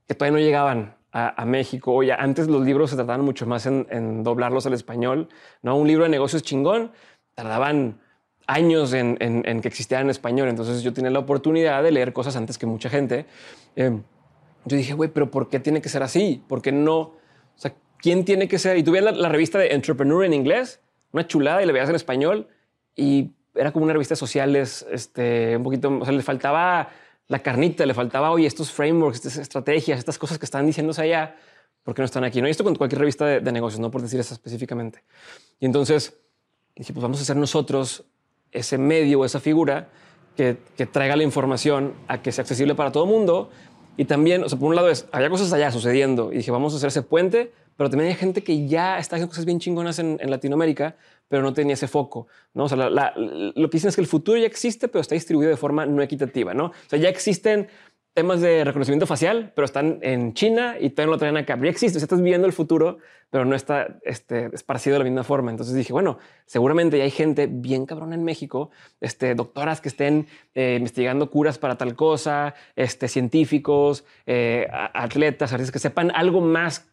que 0.08 0.16
todavía 0.16 0.39
no 0.39 0.43
llegaban 0.45 0.97
a, 1.12 1.41
a 1.41 1.45
México. 1.45 1.93
Oye, 1.93 2.12
antes 2.14 2.47
los 2.47 2.66
libros 2.66 2.89
se 2.89 2.95
trataban 2.95 3.22
mucho 3.22 3.45
más 3.45 3.66
en, 3.66 3.88
en 3.89 4.24
doblarlos 4.24 4.66
al 4.66 4.74
español. 4.74 5.30
¿no? 5.62 5.76
Un 5.78 5.88
libro 5.88 6.03
de 6.03 6.10
negocios 6.10 6.43
chingón 6.43 6.91
tardaban 7.36 8.01
años 8.47 8.93
en, 8.93 9.18
en- 9.20 9.62
que 9.62 9.68
existiera 9.68 10.01
en 10.01 10.10
español. 10.10 10.49
Entonces 10.49 10.84
yo 10.84 10.93
tenía 10.93 11.10
la 11.12 11.20
oportunidad 11.20 11.82
de 11.84 11.91
leer 11.91 12.14
cosas 12.14 12.36
antes 12.36 12.58
que 12.58 12.66
mucha 12.66 12.89
gente. 12.89 13.26
Eh, 13.76 13.97
yo 14.66 14.78
dije, 14.78 14.93
güey, 14.93 15.10
pero 15.10 15.32
¿por 15.32 15.49
qué 15.49 15.60
tiene 15.60 15.82
que 15.82 15.89
ser 15.89 16.03
así? 16.03 16.43
¿Por 16.47 16.62
qué 16.62 16.72
no? 16.72 16.99
O 16.99 17.14
sea, 17.56 17.74
¿quién 17.97 18.26
tiene 18.26 18.47
que 18.47 18.58
ser? 18.60 18.78
Y 18.78 18.84
tú 18.84 18.91
veías 18.91 19.06
la, 19.06 19.12
la 19.12 19.30
revista 19.30 19.58
de 19.60 19.74
Entrepreneur 19.74 20.24
en 20.26 20.34
inglés, 20.34 20.80
una 21.16 21.28
chulada, 21.28 21.63
y 21.63 21.66
la 21.66 21.72
veías 21.72 21.89
en 21.89 21.95
español, 21.95 22.47
y 22.95 23.32
era 23.55 23.72
como 23.72 23.86
una 23.86 23.93
revista 23.93 24.13
de 24.13 24.18
sociales, 24.18 24.86
este, 24.91 25.57
un 25.57 25.63
poquito, 25.63 25.97
o 25.99 26.03
sea, 26.03 26.13
le 26.13 26.22
faltaba 26.22 26.89
la 27.28 27.39
carnita, 27.39 27.86
le 27.86 27.93
faltaba, 27.93 28.32
oye, 28.32 28.45
estos 28.45 28.72
frameworks, 28.72 29.18
estas 29.18 29.38
estrategias, 29.38 29.97
estas 29.97 30.18
cosas 30.18 30.38
que 30.38 30.45
están 30.45 30.66
diciéndose 30.66 31.01
allá, 31.01 31.36
¿por 31.84 31.95
qué 31.95 32.01
no 32.01 32.05
están 32.05 32.24
aquí? 32.24 32.41
No, 32.41 32.47
y 32.47 32.51
esto 32.51 32.63
con 32.63 32.76
cualquier 32.76 32.99
revista 32.99 33.26
de, 33.26 33.51
negocios, 33.51 33.80
no 33.80 33.89
por 33.89 34.01
decir 34.01 34.20
eso 34.20 34.34
específicamente. 34.34 35.03
Y 35.59 35.66
entonces 35.66 36.18
dije, 36.76 36.93
pues 36.93 37.01
vamos 37.01 37.20
a 37.20 37.24
hacer 37.24 37.38
nosotros 37.38 38.03
ese 38.51 38.78
medio 38.78 39.22
o 39.22 39.26
esa 39.26 39.39
figura 39.39 39.88
que, 40.36 40.57
que 40.78 40.86
traiga 40.86 41.16
la 41.16 41.24
información 41.24 41.93
a 42.07 42.22
que 42.22 42.32
sea 42.32 42.41
accesible 42.41 42.76
para 42.76 42.91
todo 42.91 43.05
el 43.05 43.09
mundo. 43.09 43.49
Y 43.97 44.05
también, 44.05 44.43
o 44.43 44.49
sea, 44.49 44.59
por 44.59 44.70
un 44.70 44.76
lado 44.76 44.89
es, 44.89 45.07
había 45.11 45.30
cosas 45.30 45.51
allá 45.53 45.72
sucediendo 45.72 46.32
y 46.34 46.38
dije, 46.38 46.51
vamos 46.51 46.74
a 46.74 46.78
hacer 46.78 46.89
ese 46.89 47.01
puente, 47.01 47.53
pero 47.78 47.89
también 47.89 48.09
hay 48.09 48.15
gente 48.15 48.43
que 48.43 48.67
ya 48.67 48.97
está 48.99 49.15
haciendo 49.15 49.30
cosas 49.30 49.45
bien 49.45 49.59
chingonas 49.59 49.99
en, 49.99 50.17
Latinoamérica, 50.30 50.95
pero 51.28 51.41
no 51.41 51.53
tenía 51.53 51.73
ese 51.73 51.88
foco, 51.88 52.28
¿no? 52.53 52.65
O 52.65 52.69
sea, 52.69 52.78
lo 52.78 53.69
que 53.69 53.78
dicen 53.78 53.89
es 53.89 53.95
que 53.95 54.01
el 54.01 54.07
futuro 54.07 54.38
ya 54.39 54.47
existe, 54.47 54.88
pero 54.88 55.01
está 55.01 55.15
distribuido 55.15 55.49
de 55.49 55.57
forma 55.57 55.86
no 55.86 56.01
equitativa, 56.01 56.53
¿no? 56.53 56.65
O 56.65 56.89
sea, 56.89 56.99
ya 56.99 57.09
existen 57.09 57.67
temas 58.15 58.39
de 58.39 58.63
reconocimiento 58.63 59.05
facial, 59.05 59.51
pero 59.55 59.65
están 59.65 59.99
en 60.01 60.34
China 60.34 60.78
y 60.80 60.89
todavía 60.89 61.07
no 61.07 61.11
lo 61.11 61.17
traen 61.17 61.36
acá. 61.36 61.59
Ya 61.61 61.69
existe, 61.69 61.97
o 61.97 61.99
sea, 61.99 62.05
estás 62.05 62.21
viviendo 62.21 62.47
el 62.47 62.53
futuro, 62.53 62.99
pero 63.30 63.43
no 63.43 63.57
está 63.57 63.99
este, 64.03 64.49
esparcido 64.53 64.93
de 64.93 64.99
la 64.99 65.03
misma 65.03 65.26
forma. 65.26 65.51
Entonces 65.51 65.76
dije, 65.76 65.91
bueno, 65.91 66.17
seguramente 66.45 66.97
ya 66.97 67.03
hay 67.03 67.11
gente 67.11 67.47
bien 67.51 67.86
cabrona 67.86 68.15
en 68.15 68.23
México, 68.23 68.71
este, 69.01 69.36
doctoras 69.36 69.82
que 69.82 69.89
estén 69.89 70.28
eh, 70.53 70.76
investigando 70.78 71.30
curas 71.30 71.57
para 71.57 71.78
tal 71.78 71.93
cosa, 71.97 72.55
este, 72.78 73.09
científicos, 73.09 74.05
eh, 74.26 74.65
atletas, 74.71 75.51
artistas 75.51 75.73
que 75.73 75.80
sepan 75.80 76.09
algo 76.15 76.39
más 76.39 76.88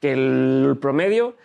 que 0.00 0.12
el 0.12 0.78
promedio 0.80 1.36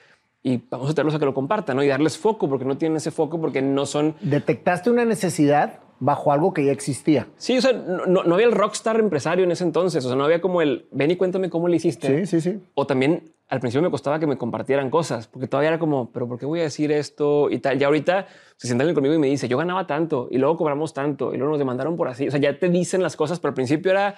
y 0.41 0.61
vamos 0.69 0.91
a 0.91 0.93
tenerlos 0.93 1.15
a 1.15 1.19
que 1.19 1.25
lo 1.25 1.33
compartan, 1.33 1.75
¿no? 1.75 1.83
Y 1.83 1.87
darles 1.87 2.17
foco, 2.17 2.47
porque 2.47 2.65
no 2.65 2.77
tienen 2.77 2.97
ese 2.97 3.09
foco, 3.09 3.41
porque 3.41 3.63
no 3.63 3.85
son... 3.87 4.15
¿Detectaste 4.21 4.91
una 4.91 5.03
necesidad 5.03 5.79
bajo 5.99 6.31
algo 6.31 6.53
que 6.53 6.63
ya 6.63 6.71
existía? 6.71 7.27
Sí, 7.37 7.57
o 7.57 7.61
sea, 7.61 7.73
no, 7.73 8.23
no 8.23 8.33
había 8.35 8.45
el 8.45 8.51
rockstar 8.51 8.99
empresario 8.99 9.43
en 9.43 9.51
ese 9.51 9.63
entonces, 9.63 10.05
o 10.05 10.07
sea, 10.07 10.15
no 10.15 10.23
había 10.23 10.41
como 10.41 10.61
el, 10.61 10.85
ven 10.91 11.09
y 11.09 11.15
cuéntame 11.15 11.49
cómo 11.49 11.67
le 11.67 11.77
hiciste. 11.77 12.25
Sí, 12.25 12.25
sí, 12.27 12.41
sí. 12.41 12.59
O 12.75 12.85
también 12.85 13.33
al 13.47 13.59
principio 13.59 13.83
me 13.83 13.91
costaba 13.91 14.19
que 14.19 14.27
me 14.27 14.37
compartieran 14.37 14.89
cosas, 14.89 15.27
porque 15.27 15.47
todavía 15.47 15.69
era 15.69 15.79
como, 15.79 16.11
pero 16.11 16.27
¿por 16.27 16.39
qué 16.39 16.45
voy 16.45 16.61
a 16.61 16.63
decir 16.63 16.91
esto 16.91 17.49
y 17.49 17.59
tal? 17.59 17.77
Ya 17.77 17.87
ahorita 17.87 18.27
se 18.55 18.67
sientan 18.67 18.91
conmigo 18.93 19.13
y 19.13 19.19
me 19.19 19.27
dice, 19.27 19.47
yo 19.47 19.57
ganaba 19.57 19.85
tanto 19.85 20.27
y 20.31 20.37
luego 20.37 20.57
cobramos 20.57 20.93
tanto 20.93 21.33
y 21.33 21.37
luego 21.37 21.51
nos 21.51 21.59
demandaron 21.59 21.95
por 21.95 22.07
así. 22.07 22.27
O 22.27 22.31
sea, 22.31 22.39
ya 22.39 22.57
te 22.57 22.69
dicen 22.69 23.03
las 23.03 23.15
cosas, 23.15 23.39
pero 23.39 23.49
al 23.49 23.55
principio 23.55 23.91
era, 23.91 24.15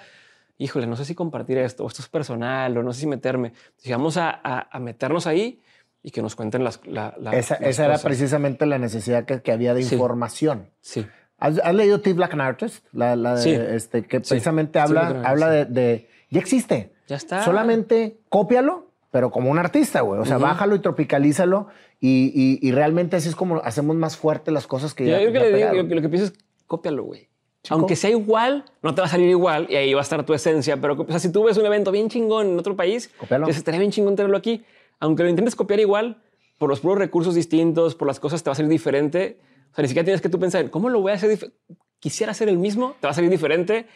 híjole, 0.58 0.86
no 0.86 0.96
sé 0.96 1.04
si 1.04 1.14
compartir 1.14 1.58
esto, 1.58 1.84
o 1.84 1.88
esto 1.88 2.02
es 2.02 2.08
personal, 2.08 2.76
o 2.76 2.82
no 2.82 2.92
sé 2.92 3.00
si 3.00 3.06
meterme. 3.06 3.48
Entonces, 3.48 3.92
vamos 3.92 4.16
a, 4.16 4.40
a 4.70 4.78
meternos 4.78 5.26
ahí 5.26 5.62
y 6.02 6.10
que 6.10 6.22
nos 6.22 6.36
cuenten 6.36 6.64
las, 6.64 6.80
la, 6.86 7.14
esa, 7.32 7.56
esa 7.56 7.84
era 7.84 7.98
precisamente 7.98 8.66
la 8.66 8.78
necesidad 8.78 9.24
que, 9.24 9.42
que 9.42 9.52
había 9.52 9.74
de 9.74 9.82
información. 9.82 10.70
Sí. 10.80 11.06
¿Has, 11.38 11.74
leído 11.74 12.00
T. 12.00 12.12
Black 12.14 12.32
and 12.32 12.42
Artist? 12.42 12.84
La, 12.92 13.14
la 13.14 13.36
de, 13.36 13.76
este, 13.76 14.02
que 14.02 14.20
precisamente 14.20 14.78
habla, 14.78 15.22
habla 15.24 15.50
de, 15.50 15.64
de, 15.66 16.08
Ya 16.30 16.40
existe. 16.40 16.92
Ya 17.06 17.16
está. 17.16 17.44
Solamente 17.44 18.18
cópialo, 18.28 18.90
pero 19.10 19.30
como 19.30 19.50
un 19.50 19.58
artista, 19.58 20.00
güey. 20.00 20.20
O 20.20 20.24
sea, 20.24 20.38
bájalo 20.38 20.74
y 20.74 20.80
tropicalízalo. 20.80 21.68
Y, 22.00 22.32
y, 22.34 22.66
y, 22.66 22.72
realmente 22.72 23.16
así 23.16 23.28
es 23.28 23.34
como 23.34 23.56
hacemos 23.56 23.96
más 23.96 24.16
fuerte 24.16 24.50
las 24.50 24.66
cosas 24.66 24.94
que 24.94 25.06
ya. 25.06 25.20
Yo, 25.20 25.32
que 25.32 25.40
le 25.40 25.56
digo, 25.56 25.82
lo 25.82 26.02
que 26.02 26.08
piensas 26.08 26.32
es 26.32 26.38
cópialo, 26.66 27.04
güey. 27.04 27.28
Aunque 27.70 27.96
sea 27.96 28.10
igual, 28.10 28.64
no 28.82 28.94
te 28.94 29.00
va 29.00 29.06
a 29.06 29.10
salir 29.10 29.28
igual 29.28 29.66
y 29.68 29.76
ahí 29.76 29.94
va 29.94 30.00
a 30.00 30.02
estar 30.02 30.24
tu 30.24 30.34
esencia. 30.34 30.80
Pero 30.80 30.94
o 31.00 31.06
sea, 31.06 31.18
si 31.18 31.30
tú 31.30 31.44
ves 31.44 31.56
un 31.56 31.66
evento 31.66 31.90
bien 31.90 32.08
chingón 32.08 32.48
en 32.48 32.58
otro 32.58 32.76
país, 32.76 33.10
Cópialo. 33.18 33.48
estaría 33.48 33.80
bien 33.80 33.90
chingón 33.92 34.16
tenerlo 34.16 34.36
aquí 34.36 34.64
aunque 35.00 35.22
lo 35.22 35.28
intentes 35.28 35.54
copiar 35.54 35.80
igual, 35.80 36.22
por 36.58 36.68
los 36.68 36.80
puros 36.80 36.98
recursos 36.98 37.34
distintos, 37.34 37.94
por 37.94 38.08
las 38.08 38.20
cosas, 38.20 38.42
te 38.42 38.50
va 38.50 38.52
a 38.52 38.56
salir 38.56 38.70
diferente. 38.70 39.38
O 39.70 39.74
sea, 39.74 39.82
ni 39.82 39.88
siquiera 39.88 40.04
tienes 40.04 40.20
que 40.20 40.28
tú 40.28 40.38
pensar, 40.38 40.70
¿cómo 40.70 40.88
lo 40.88 41.00
voy 41.00 41.12
a 41.12 41.14
hacer? 41.14 41.52
Quisiera 42.00 42.32
hacer 42.32 42.48
el 42.48 42.58
mismo, 42.58 42.94
te 43.00 43.06
va 43.06 43.12
a 43.12 43.14
salir 43.14 43.30
diferente 43.30 43.86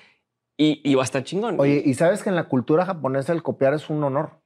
y, 0.56 0.80
y 0.88 0.94
va 0.94 1.02
a 1.02 1.04
estar 1.04 1.24
chingón. 1.24 1.58
Oye, 1.58 1.82
¿y 1.84 1.94
sabes 1.94 2.22
que 2.22 2.28
en 2.28 2.36
la 2.36 2.44
cultura 2.44 2.86
japonesa 2.86 3.32
el 3.32 3.42
copiar 3.42 3.74
es 3.74 3.90
un 3.90 4.02
honor? 4.04 4.41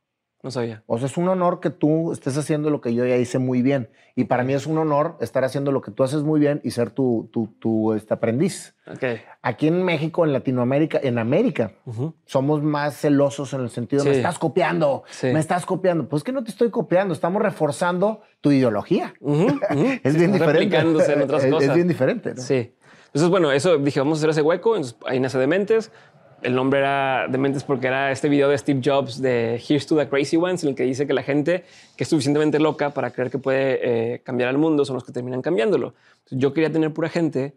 No 0.47 0.53
sabía. 0.53 0.85
O 0.87 0.97
sea, 0.97 1.09
es 1.09 1.17
un 1.17 1.27
honor 1.29 1.59
que 1.59 1.71
tú 1.71 2.13
estés 2.13 2.39
haciendo 2.39 2.71
lo 2.71 2.81
que 2.81 2.95
yo 2.95 3.05
ya 3.05 3.17
hice 3.17 3.41
muy 3.41 3.63
bien. 3.63 3.91
Y 4.15 4.27
para 4.27 4.45
mí 4.45 4.53
es 4.53 4.69
un 4.69 4.79
honor 4.79 5.17
estar 5.21 5.43
haciendo 5.43 5.73
lo 5.73 5.83
que 5.83 5.91
tú 5.91 6.05
haces 6.05 6.23
muy 6.23 6.39
bien 6.39 6.61
y 6.63 6.71
ser 6.71 6.91
tu, 6.91 7.29
tu, 7.33 7.49
tu 7.59 7.95
este, 7.95 8.15
aprendiz. 8.15 8.77
Okay. 8.87 9.23
Aquí 9.43 9.67
en 9.67 9.83
México, 9.83 10.25
en 10.25 10.33
Latinoamérica, 10.33 11.01
en 11.03 11.19
América, 11.19 11.73
somos 12.27 12.63
más 12.63 12.97
celosos 12.97 13.55
en 13.55 13.63
el 13.63 13.71
sentido, 13.71 14.05
de 14.05 14.11
me 14.11 14.17
estás 14.19 14.39
copiando, 14.39 15.03
me 15.25 15.41
estás 15.41 15.67
copiando. 15.67 16.09
Pues 16.09 16.23
que 16.23 16.31
no 16.31 16.45
te 16.45 16.53
estoy 16.53 16.71
copiando, 16.71 17.13
estamos 17.13 17.43
reforzando 17.43 18.21
tu 18.41 18.53
ideología. 18.53 19.15
es 20.05 20.17
bien 20.17 20.31
diferente. 20.31 20.77
En 20.77 21.23
otras 21.23 21.43
es, 21.43 21.51
cosas. 21.51 21.71
es 21.71 21.75
bien 21.75 21.89
diferente. 21.89 22.35
¿no? 22.37 22.41
Sí. 22.41 22.73
Entonces, 23.07 23.31
bueno, 23.31 23.51
eso 23.51 23.79
dije, 23.79 23.99
vamos 23.99 24.19
a 24.19 24.21
hacer 24.21 24.31
ese 24.31 24.43
hueco. 24.43 24.77
Entonces, 24.77 24.97
ahí 25.07 25.19
nace 25.19 25.39
Dementes 25.39 25.91
el 26.43 26.55
nombre 26.55 26.81
era 26.81 27.27
Dementes 27.29 27.65
porque 27.65 27.87
era 27.87 28.11
este 28.13 28.29
video 28.29 28.49
de 28.49 28.59
Steve 28.59 28.81
Jobs 28.85 29.21
de 29.21 29.63
Here's 29.67 29.87
to 29.87 29.97
the 29.97 30.09
Crazy 30.09 30.37
Ones, 30.37 30.63
en 30.63 30.71
el 30.71 30.75
que 30.75 30.85
dice 30.85 31.07
que 31.07 31.13
la 31.13 31.23
gente 31.23 31.65
que 31.97 32.05
es 32.05 32.09
suficientemente 32.09 32.59
loca 32.59 32.91
para 32.91 33.11
creer 33.11 33.31
que 33.31 33.39
puede 33.39 34.15
eh, 34.15 34.23
cambiar 34.23 34.49
al 34.49 34.59
mundo 34.59 34.85
son 34.85 34.95
los 34.95 35.05
que 35.05 35.13
terminan 35.13 35.43
cambiándolo. 35.43 35.95
yo 36.31 36.53
quería 36.53 36.71
tener 36.71 36.93
pura 36.93 37.09
gente 37.09 37.55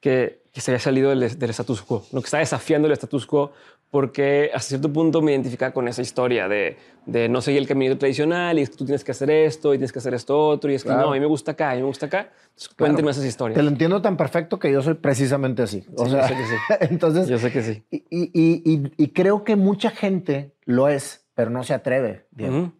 que, 0.00 0.42
se 0.52 0.70
había 0.70 0.80
salido 0.80 1.10
del, 1.10 1.38
del, 1.38 1.50
status 1.50 1.82
quo, 1.82 2.06
lo 2.12 2.20
que 2.20 2.26
está 2.26 2.38
desafiando 2.38 2.86
el 2.86 2.92
status 2.92 3.26
quo, 3.26 3.52
porque 3.90 4.50
hasta 4.52 4.70
cierto 4.70 4.92
punto 4.92 5.22
me 5.22 5.32
identificaba 5.32 5.72
con 5.72 5.88
esa 5.88 6.02
historia 6.02 6.48
de, 6.48 6.76
de 7.06 7.28
no 7.28 7.40
seguir 7.40 7.62
el 7.62 7.68
camino 7.68 7.96
tradicional 7.96 8.58
y 8.58 8.62
es 8.62 8.70
que 8.70 8.76
tú 8.76 8.84
tienes 8.84 9.04
que 9.04 9.12
hacer 9.12 9.30
esto 9.30 9.72
y 9.72 9.78
tienes 9.78 9.92
que 9.92 10.00
hacer 10.00 10.12
esto 10.14 10.48
otro 10.48 10.70
y 10.70 10.74
es 10.74 10.82
que 10.82 10.90
no, 10.90 11.10
a 11.10 11.12
mí 11.12 11.20
me 11.20 11.26
gusta 11.26 11.52
acá, 11.52 11.70
a 11.70 11.74
mí 11.74 11.80
me 11.80 11.86
gusta 11.86 12.06
acá. 12.06 12.30
Entonces, 12.48 12.68
claro. 12.68 12.76
cuéntenme 12.76 13.10
esas 13.12 13.24
historias. 13.24 13.56
Te 13.56 13.62
lo 13.62 13.68
entiendo 13.68 14.02
tan 14.02 14.16
perfecto 14.16 14.58
que 14.58 14.72
yo 14.72 14.82
soy 14.82 14.94
precisamente 14.94 15.62
así. 15.62 15.84
O 15.94 16.04
sí, 16.04 16.10
sea, 16.10 16.22
yo 16.22 16.28
sé 16.28 16.34
que 16.34 16.46
sí. 16.46 16.54
entonces, 16.92 17.28
yo 17.28 17.38
sé 17.38 17.52
que 17.52 17.62
sí. 17.62 17.84
Y, 17.90 17.96
y, 18.10 18.62
y, 18.64 18.92
y, 18.96 19.08
creo 19.08 19.44
que 19.44 19.56
mucha 19.56 19.90
gente 19.90 20.54
lo 20.64 20.88
es, 20.88 21.26
pero 21.34 21.50
no 21.50 21.62
se 21.62 21.74
atreve. 21.74 22.26
Uh 22.36 22.42
-huh. 22.42 22.72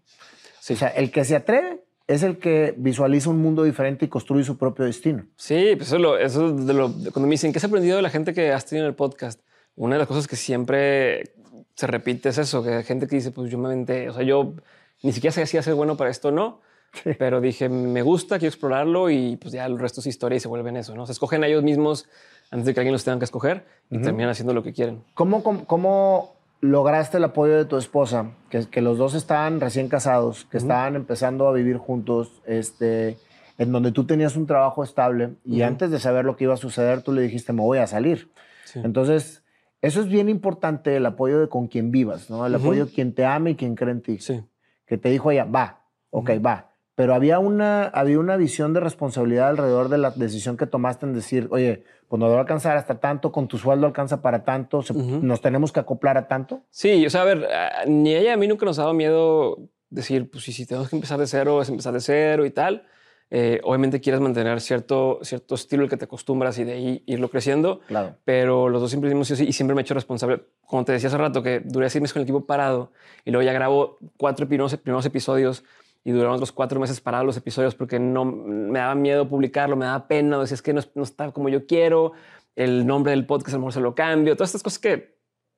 sí. 0.61 0.74
O 0.74 0.76
sea, 0.76 0.88
el 0.88 1.11
que 1.11 1.24
se 1.24 1.36
atreve 1.36 1.84
es 2.07 2.22
el 2.22 2.38
que 2.38 2.74
visualiza 2.76 3.30
un 3.30 3.40
mundo 3.40 3.64
diferente 3.64 4.04
y 4.04 4.09
construye 4.09 4.44
su 4.44 4.57
propio 4.57 4.84
destino. 4.84 5.26
Sí, 5.36 5.74
pues 5.76 5.88
eso, 5.88 5.98
lo, 5.98 6.18
eso 6.18 6.52
de 6.52 6.72
lo, 6.72 6.92
cuando 6.92 7.22
me 7.22 7.30
dicen, 7.30 7.52
¿qué 7.52 7.59
has 7.59 7.64
aprendido 7.64 7.96
de 7.96 8.02
la 8.02 8.11
gente 8.11 8.32
que 8.32 8.52
has 8.52 8.64
tenido 8.64 8.86
en 8.86 8.90
el 8.90 8.94
podcast? 8.94 9.40
Una 9.76 9.94
de 9.94 9.98
las 10.00 10.08
cosas 10.08 10.26
que 10.26 10.36
siempre 10.36 11.34
se 11.74 11.86
repite 11.86 12.30
es 12.30 12.38
eso, 12.38 12.62
que 12.62 12.70
hay 12.70 12.84
gente 12.84 13.06
que 13.06 13.16
dice, 13.16 13.30
pues 13.30 13.50
yo 13.50 13.58
me 13.58 13.66
aventé, 13.66 14.08
o 14.08 14.12
sea, 14.14 14.22
yo 14.22 14.54
ni 15.02 15.12
siquiera 15.12 15.32
sé 15.32 15.46
si 15.46 15.58
hacer 15.58 15.74
bueno 15.74 15.96
para 15.96 16.10
esto 16.10 16.28
o 16.28 16.30
no, 16.30 16.60
sí. 17.04 17.10
pero 17.18 17.40
dije, 17.42 17.68
me 17.68 18.00
gusta, 18.02 18.38
quiero 18.38 18.48
explorarlo 18.48 19.10
y 19.10 19.36
pues 19.36 19.52
ya 19.52 19.66
el 19.66 19.78
resto 19.78 20.00
es 20.00 20.06
historia 20.06 20.36
y 20.36 20.40
se 20.40 20.48
vuelven 20.48 20.76
eso, 20.78 20.94
¿no? 20.94 21.04
Se 21.04 21.12
escogen 21.12 21.44
a 21.44 21.46
ellos 21.46 21.62
mismos 21.62 22.08
antes 22.50 22.66
de 22.66 22.74
que 22.74 22.80
alguien 22.80 22.92
los 22.94 23.04
tenga 23.04 23.18
que 23.18 23.26
escoger 23.26 23.66
y 23.90 23.96
uh 23.96 24.00
-huh. 24.00 24.04
terminan 24.04 24.30
haciendo 24.30 24.54
lo 24.54 24.62
que 24.62 24.72
quieren. 24.72 25.04
¿Cómo, 25.12 25.42
cómo, 25.42 25.66
cómo 25.66 26.36
lograste 26.62 27.18
el 27.18 27.24
apoyo 27.24 27.56
de 27.56 27.66
tu 27.66 27.76
esposa? 27.76 28.30
Que, 28.48 28.66
que 28.66 28.80
los 28.80 28.96
dos 28.96 29.14
estaban 29.14 29.60
recién 29.60 29.88
casados, 29.88 30.46
que 30.46 30.56
uh 30.56 30.60
-huh. 30.60 30.62
estaban 30.62 30.96
empezando 30.96 31.46
a 31.48 31.52
vivir 31.52 31.76
juntos, 31.76 32.40
este, 32.46 33.18
en 33.58 33.72
donde 33.72 33.92
tú 33.92 34.06
tenías 34.06 34.34
un 34.36 34.46
trabajo 34.46 34.82
estable 34.82 35.34
y 35.44 35.60
uh 35.60 35.64
-huh. 35.64 35.66
antes 35.68 35.90
de 35.90 36.00
saber 36.00 36.24
lo 36.24 36.36
que 36.36 36.44
iba 36.44 36.54
a 36.54 36.56
suceder, 36.56 37.02
tú 37.02 37.12
le 37.12 37.20
dijiste, 37.20 37.52
me 37.52 37.60
voy 37.60 37.78
a 37.78 37.86
salir. 37.86 38.30
Sí. 38.64 38.80
Entonces, 38.82 39.42
eso 39.82 40.00
es 40.00 40.08
bien 40.08 40.28
importante, 40.28 40.96
el 40.96 41.06
apoyo 41.06 41.40
de 41.40 41.48
con 41.48 41.68
quien 41.68 41.90
vivas, 41.90 42.30
¿no? 42.30 42.46
El 42.46 42.54
uh 42.54 42.58
-huh. 42.58 42.60
apoyo 42.60 42.86
de 42.86 42.92
quien 42.92 43.14
te 43.14 43.24
ama 43.24 43.50
y 43.50 43.56
quien 43.56 43.74
cree 43.74 43.92
en 43.92 44.02
ti. 44.02 44.18
Sí. 44.18 44.42
Que 44.86 44.98
te 44.98 45.10
dijo 45.10 45.30
ella, 45.30 45.44
va, 45.44 45.84
ok, 46.10 46.28
uh 46.28 46.32
-huh. 46.32 46.46
va. 46.46 46.70
Pero 46.94 47.14
había 47.14 47.38
una, 47.38 47.84
había 47.84 48.18
una 48.18 48.36
visión 48.36 48.72
de 48.72 48.80
responsabilidad 48.80 49.48
alrededor 49.48 49.90
de 49.90 49.98
la 49.98 50.10
decisión 50.12 50.56
que 50.56 50.66
tomaste 50.66 51.04
en 51.04 51.12
decir, 51.12 51.46
oye, 51.50 51.84
pues 52.08 52.18
no 52.18 52.26
debo 52.28 52.40
alcanzar 52.40 52.76
hasta 52.76 53.00
tanto, 53.00 53.32
con 53.32 53.48
tu 53.48 53.58
sueldo 53.58 53.86
alcanza 53.86 54.22
para 54.22 54.44
tanto, 54.44 54.80
se, 54.80 54.94
uh 54.94 54.96
-huh. 54.96 55.20
nos 55.20 55.40
tenemos 55.42 55.72
que 55.72 55.80
acoplar 55.80 56.16
a 56.16 56.26
tanto. 56.26 56.62
Sí, 56.70 57.04
o 57.04 57.10
sea, 57.10 57.22
a 57.22 57.24
ver, 57.24 57.46
ni 57.86 58.14
ella 58.14 58.32
a 58.32 58.36
mí 58.36 58.48
nunca 58.48 58.64
nos 58.64 58.78
ha 58.78 58.82
dado 58.82 58.94
miedo 58.94 59.58
decir, 59.90 60.30
pues 60.30 60.44
si 60.44 60.64
tenemos 60.66 60.88
que 60.88 60.96
empezar 60.96 61.18
de 61.18 61.26
cero, 61.26 61.60
es 61.60 61.68
empezar 61.68 61.92
de 61.92 62.00
cero 62.00 62.46
y 62.46 62.50
tal. 62.50 62.86
Eh, 63.30 63.60
obviamente 63.64 64.00
quieres 64.00 64.20
mantener 64.20 64.60
cierto, 64.60 65.18
cierto 65.22 65.56
estilo 65.56 65.82
el 65.82 65.90
que 65.90 65.96
te 65.96 66.04
acostumbras 66.04 66.58
y 66.58 66.64
de 66.64 66.72
ahí 66.72 67.02
irlo 67.06 67.28
creciendo. 67.28 67.80
Claro. 67.88 68.16
Pero 68.24 68.68
los 68.68 68.80
dos 68.80 68.90
siempre 68.90 69.10
dimos 69.10 69.28
sí 69.28 69.44
y 69.44 69.52
siempre 69.52 69.74
me 69.74 69.80
he 69.80 69.84
hecho 69.84 69.94
responsable. 69.94 70.42
Como 70.66 70.84
te 70.84 70.92
decía 70.92 71.08
hace 71.08 71.18
rato, 71.18 71.42
que 71.42 71.60
duré 71.64 71.90
seis 71.90 72.02
meses 72.02 72.12
con 72.12 72.20
el 72.20 72.24
equipo 72.24 72.46
parado 72.46 72.92
y 73.24 73.30
luego 73.30 73.44
ya 73.44 73.52
grabo 73.52 73.98
cuatro 74.16 74.46
primeros, 74.46 74.76
primeros 74.76 75.04
episodios 75.06 75.64
y 76.04 76.12
duraron 76.12 76.38
los 76.38 76.52
cuatro 76.52 76.78
meses 76.78 77.00
parados 77.00 77.26
los 77.26 77.36
episodios 77.36 77.74
porque 77.74 77.98
no 77.98 78.24
me 78.24 78.78
daba 78.78 78.94
miedo 78.94 79.28
publicarlo, 79.28 79.74
me 79.74 79.86
daba 79.86 80.06
pena, 80.06 80.38
decía 80.38 80.54
es 80.54 80.62
que 80.62 80.72
no, 80.72 80.80
no 80.94 81.02
está 81.02 81.32
como 81.32 81.48
yo 81.48 81.66
quiero, 81.66 82.12
el 82.54 82.86
nombre 82.86 83.10
del 83.10 83.26
podcast 83.26 83.54
a 83.54 83.56
lo 83.56 83.62
mejor 83.62 83.72
se 83.72 83.80
lo 83.80 83.96
cambio, 83.96 84.36
todas 84.36 84.50
estas 84.50 84.62
cosas 84.62 84.78
que 84.78 85.15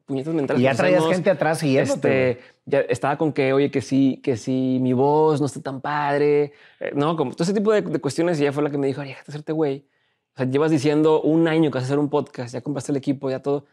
puñetas 0.09 0.35
mentales. 0.35 0.61
Y 0.61 0.65
ya 0.65 0.75
traías 0.75 0.99
hacemos, 0.99 1.15
gente 1.15 1.31
atrás 1.31 1.59
siguiéndote. 1.59 2.31
Este, 2.31 2.45
ya 2.65 2.81
estaba 2.81 3.17
con 3.17 3.33
que, 3.33 3.53
oye, 3.53 3.71
que 3.71 3.83
sí, 3.83 4.21
que 4.25 4.37
sí, 4.37 4.79
mi 4.81 4.95
voz 4.95 5.39
no 5.41 5.47
está 5.47 5.61
tan 5.61 5.81
padre. 5.81 6.55
Eh, 6.81 6.91
no, 6.95 7.17
como 7.17 7.33
todo 7.33 7.45
ese 7.45 7.53
tipo 7.53 7.73
de, 7.73 7.83
de, 7.83 8.01
cuestiones. 8.01 8.41
Y 8.41 8.43
ella 8.43 8.53
fue 8.53 8.63
la 8.63 8.71
que 8.71 8.79
me 8.79 8.87
dijo, 8.87 9.03
oye, 9.03 9.11
déjate 9.11 9.31
hacerte 9.31 9.53
güey. 9.53 9.87
O 10.35 10.39
sea, 10.39 10.47
llevas 10.47 10.71
diciendo 10.71 11.21
un 11.21 11.47
año 11.47 11.71
que 11.71 11.77
vas 11.77 11.85
a 11.85 11.87
hacer 11.87 11.99
un 11.99 12.09
podcast, 12.09 12.55
ya 12.55 12.63
compraste 12.63 12.91
el 12.91 12.97
equipo, 12.97 13.31
ya 13.31 13.43
todo. 13.43 13.67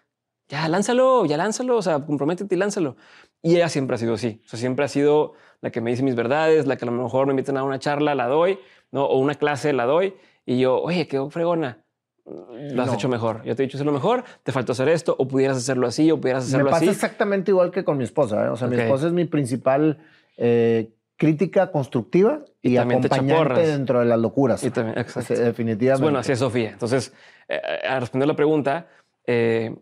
Ya 0.50 0.68
lánzalo, 0.68 1.26
ya 1.26 1.38
lánzalo. 1.38 1.78
O 1.78 1.82
sea, 1.82 2.06
comprométete 2.06 2.54
y 2.54 2.58
lánzalo. 2.58 2.98
Y 3.42 3.56
ella 3.56 3.70
siempre 3.70 3.96
ha 3.96 3.98
sido 3.98 4.16
así. 4.16 4.42
O 4.46 4.50
sea, 4.50 4.60
siempre 4.60 4.86
ha 4.86 4.90
sido 4.90 5.34
la 5.62 5.72
que 5.72 5.80
me 5.82 5.92
dice 5.92 6.04
mis 6.04 6.16
verdades, 6.16 6.68
la 6.68 6.76
que 6.76 6.86
a 6.86 6.88
lo 6.88 6.92
mejor 6.92 7.26
me 7.28 7.32
invitan 7.32 7.58
a 7.58 7.64
una 7.64 7.80
charla, 7.80 8.14
la 8.14 8.28
doy, 8.28 8.60
¿no? 8.92 9.06
O 9.06 9.20
una 9.20 9.36
clase, 9.36 9.74
la 9.74 9.86
doy. 9.86 10.16
Y 10.46 10.60
yo, 10.60 10.82
oye, 10.82 11.08
qué 11.08 11.26
fregona 11.30 11.85
lo 12.26 12.82
has 12.82 12.88
no. 12.88 12.94
hecho 12.94 13.08
mejor. 13.08 13.44
Yo 13.44 13.56
te 13.56 13.64
he 13.64 13.66
dicho 13.66 13.78
hacerlo 13.78 13.92
mejor, 13.92 14.24
te 14.44 14.52
faltó 14.52 14.72
hacer 14.72 14.90
esto, 14.90 15.16
o 15.18 15.28
pudieras 15.28 15.58
hacerlo 15.58 15.88
así, 15.88 16.10
o 16.12 16.20
pudieras 16.20 16.46
hacerlo 16.46 16.66
Me 16.66 16.72
pasa 16.72 16.86
así. 16.86 16.92
exactamente 16.92 17.52
igual 17.52 17.72
que 17.72 17.84
con 17.84 17.98
mi 17.98 18.04
esposa. 18.04 18.46
¿eh? 18.46 18.50
O 18.50 18.56
sea, 18.56 18.68
okay. 18.68 18.78
mi 18.78 18.84
esposa 18.84 19.08
es 19.08 19.14
mi 19.14 19.26
principal 19.26 20.00
eh, 20.38 20.92
crítica 21.18 21.72
constructiva 21.72 22.44
y, 22.62 22.72
y 22.72 22.78
acompañante 22.78 23.68
dentro 23.68 24.00
de 24.00 24.06
las 24.06 24.20
locuras. 24.20 24.64
Y 24.64 24.72
también, 24.72 24.98
exacto. 24.98 25.34
Definitivamente. 25.36 26.04
Bueno, 26.04 26.20
así 26.20 26.32
es 26.32 26.40
Sofía. 26.40 26.72
Entonces, 26.72 27.14
eh, 27.48 27.62
a 27.88 28.00
responder 28.00 28.28
la 28.28 28.36
pregunta, 28.36 28.88
eh, 29.28 29.76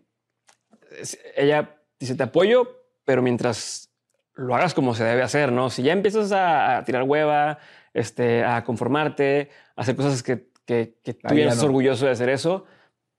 ella 1.36 1.76
dice, 1.98 2.14
te 2.14 2.22
apoyo, 2.22 2.68
pero 3.04 3.22
mientras 3.22 3.90
lo 4.34 4.54
hagas 4.54 4.74
como 4.74 4.94
se 4.94 5.04
debe 5.04 5.22
hacer, 5.22 5.50
¿no? 5.50 5.70
Si 5.70 5.82
ya 5.82 5.92
empiezas 5.92 6.30
a, 6.32 6.78
a 6.78 6.84
tirar 6.84 7.04
hueva, 7.04 7.58
este, 7.94 8.44
a 8.44 8.64
conformarte, 8.64 9.50
a 9.76 9.80
hacer 9.82 9.96
cosas 9.96 10.22
que 10.22 10.52
que, 10.64 10.98
que 11.02 11.14
tú 11.14 11.34
ya 11.34 11.54
no. 11.54 11.62
orgulloso 11.62 12.06
de 12.06 12.12
hacer 12.12 12.28
eso, 12.28 12.64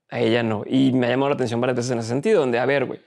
a 0.09 0.19
ella 0.19 0.43
no. 0.43 0.63
Y 0.65 0.91
me 0.93 1.07
ha 1.07 1.09
llamado 1.09 1.29
la 1.29 1.35
atención 1.35 1.61
varias 1.61 1.77
veces 1.77 1.91
en 1.91 1.99
ese 1.99 2.09
sentido, 2.09 2.41
donde, 2.41 2.59
a 2.59 2.65
ver, 2.65 2.85
güey, 2.85 2.99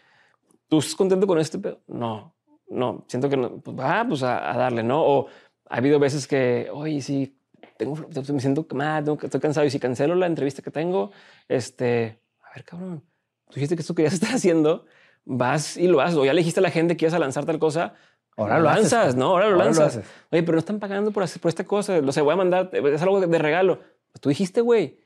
¿tú 0.69 0.79
estás 0.79 0.95
contento 0.95 1.27
con 1.27 1.39
este 1.39 1.59
pedo? 1.59 1.81
No, 1.87 2.35
no, 2.69 3.05
siento 3.09 3.29
que 3.29 3.37
no, 3.37 3.61
pues 3.61 3.79
va, 3.79 4.05
pues 4.09 4.23
a, 4.23 4.53
a, 4.53 4.57
darle, 4.57 4.83
¿no? 4.83 5.03
O 5.03 5.27
ha 5.69 5.77
habido 5.77 5.99
veces 5.99 6.27
que, 6.27 6.69
oye, 6.73 7.01
sí, 7.01 7.39
tengo, 7.77 7.97
me 7.97 8.41
siento 8.41 8.67
mal, 8.75 9.05
tengo, 9.05 9.19
estoy 9.23 9.41
cansado 9.41 9.67
y 9.67 9.71
si 9.71 9.79
cancelo 9.79 10.15
la 10.15 10.27
entrevista 10.27 10.63
que 10.63 10.71
tengo, 10.71 11.11
este, 11.49 12.21
a 12.43 12.55
ver, 12.55 12.65
cabrón, 12.65 13.05
tú 13.49 13.55
dijiste 13.55 13.77
que 13.77 13.83
esto 13.83 13.95
querías 13.95 14.15
estar 14.15 14.35
haciendo, 14.35 14.85
vas 15.25 15.77
y 15.77 15.89
lo 15.89 16.01
haces, 16.01 16.17
o 16.17 16.25
ya 16.25 16.33
le 16.33 16.41
dijiste 16.41 16.61
a 16.61 16.63
la 16.63 16.71
gente 16.71 16.97
que 16.97 17.05
ibas 17.05 17.15
a 17.15 17.19
lanzar 17.19 17.45
tal 17.45 17.59
cosa, 17.59 17.95
Ahora 18.39 18.59
lo 18.59 18.65
lanzas, 18.67 19.05
pues. 19.07 19.17
¿no? 19.17 19.31
Ahora 19.31 19.47
lo 19.47 19.53
Ahora 19.55 19.57
lo 19.57 19.65
lanzas. 19.65 19.97
haces. 19.97 20.11
Oye, 20.31 20.43
pero 20.45 20.53
no 20.53 20.61
están 20.61 20.79
pagando 20.79 21.11
por, 21.11 21.25
hacer, 21.25 21.43
por 21.43 21.49
esta 21.49 21.65
cosa. 21.65 21.99
O 21.99 22.13
sea, 22.13 22.23
voy 22.23 22.35
a 22.35 22.37
mandar, 22.37 22.71
es 22.73 23.03
algo 23.03 23.21
de 23.21 23.39
regalo. 23.39 23.81
Pues 24.13 24.21
tú 24.21 24.29
dijiste, 24.29 24.61
güey, 24.61 24.99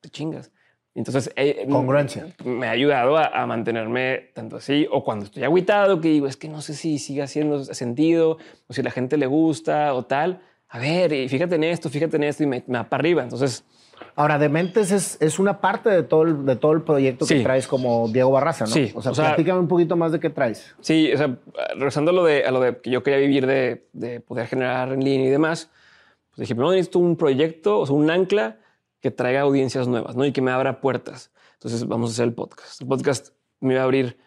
te 0.00 0.08
chingas. 0.10 0.50
Entonces, 0.94 1.30
eh, 1.36 1.66
Congruencia. 1.70 2.26
me 2.44 2.66
ha 2.66 2.70
ayudado 2.72 3.16
a, 3.16 3.26
a 3.26 3.46
mantenerme 3.46 4.30
tanto 4.34 4.56
así 4.56 4.88
o 4.90 5.04
cuando 5.04 5.26
estoy 5.26 5.44
agüitado, 5.44 6.00
que 6.00 6.08
digo, 6.08 6.26
es 6.26 6.36
que 6.36 6.48
no 6.48 6.60
sé 6.60 6.74
si 6.74 6.98
sigue 6.98 7.22
haciendo 7.22 7.62
sentido 7.64 8.38
o 8.66 8.72
si 8.72 8.80
a 8.80 8.84
la 8.84 8.90
gente 8.90 9.16
le 9.16 9.26
gusta 9.26 9.94
o 9.94 10.04
tal. 10.04 10.40
A 10.70 10.78
ver, 10.80 11.12
y 11.12 11.28
fíjate 11.28 11.54
en 11.54 11.64
esto, 11.64 11.88
fíjate 11.88 12.16
en 12.16 12.24
esto 12.24 12.42
y 12.42 12.46
me, 12.46 12.64
me 12.66 12.78
va 12.78 12.84
para 12.88 13.00
arriba. 13.00 13.22
Entonces, 13.22 13.64
Ahora, 14.14 14.38
Dementes 14.38 14.92
es, 14.92 15.16
es 15.20 15.40
una 15.40 15.60
parte 15.60 15.90
de 15.90 16.02
todo 16.04 16.22
el, 16.22 16.44
de 16.46 16.54
todo 16.54 16.70
el 16.72 16.82
proyecto 16.82 17.26
que 17.26 17.38
Sí. 17.38 17.42
traes 17.42 17.66
como 17.66 18.08
Diego 18.08 18.30
Barraza, 18.30 18.64
¿no? 18.64 18.70
Sí, 18.70 18.92
O 18.94 19.02
sea, 19.02 19.10
o 19.10 19.14
sea- 19.14 19.26
platícame 19.28 19.58
un 19.58 19.66
poquito 19.66 19.96
más 19.96 20.12
de 20.12 20.20
qué 20.20 20.30
traes. 20.30 20.72
Sí, 20.80 21.12
o 21.12 21.16
sea, 21.18 21.36
regresando 21.74 22.12
a 22.12 22.14
lo 22.14 22.24
de, 22.24 22.44
a 22.44 22.50
lo 22.52 22.60
de 22.60 22.78
que 22.80 22.90
yo 22.90 23.02
quería 23.02 23.18
vivir 23.18 23.46
de, 23.46 23.86
de 23.92 24.20
poder 24.20 24.46
generar 24.46 24.92
en 24.92 25.02
línea 25.04 25.26
y 25.26 25.30
demás, 25.30 25.68
pues 26.38 26.46
dije, 26.46 26.54
primero 26.54 26.70
necesito 26.70 27.00
un 27.00 27.16
proyecto, 27.16 27.80
o 27.80 27.86
sea, 27.86 27.96
un 27.96 28.08
ancla 28.12 28.60
que 29.00 29.10
traiga 29.10 29.40
audiencias 29.40 29.88
nuevas, 29.88 30.14
¿no? 30.14 30.24
Y 30.24 30.30
que 30.30 30.40
me 30.40 30.52
abra 30.52 30.80
puertas. 30.80 31.32
Entonces 31.54 31.84
vamos 31.88 32.10
a 32.10 32.12
hacer 32.12 32.26
el 32.26 32.32
podcast. 32.32 32.80
El 32.80 32.86
podcast 32.86 33.30
me 33.58 33.72
iba 33.72 33.82
a 33.82 33.84
abrir, 33.84 34.18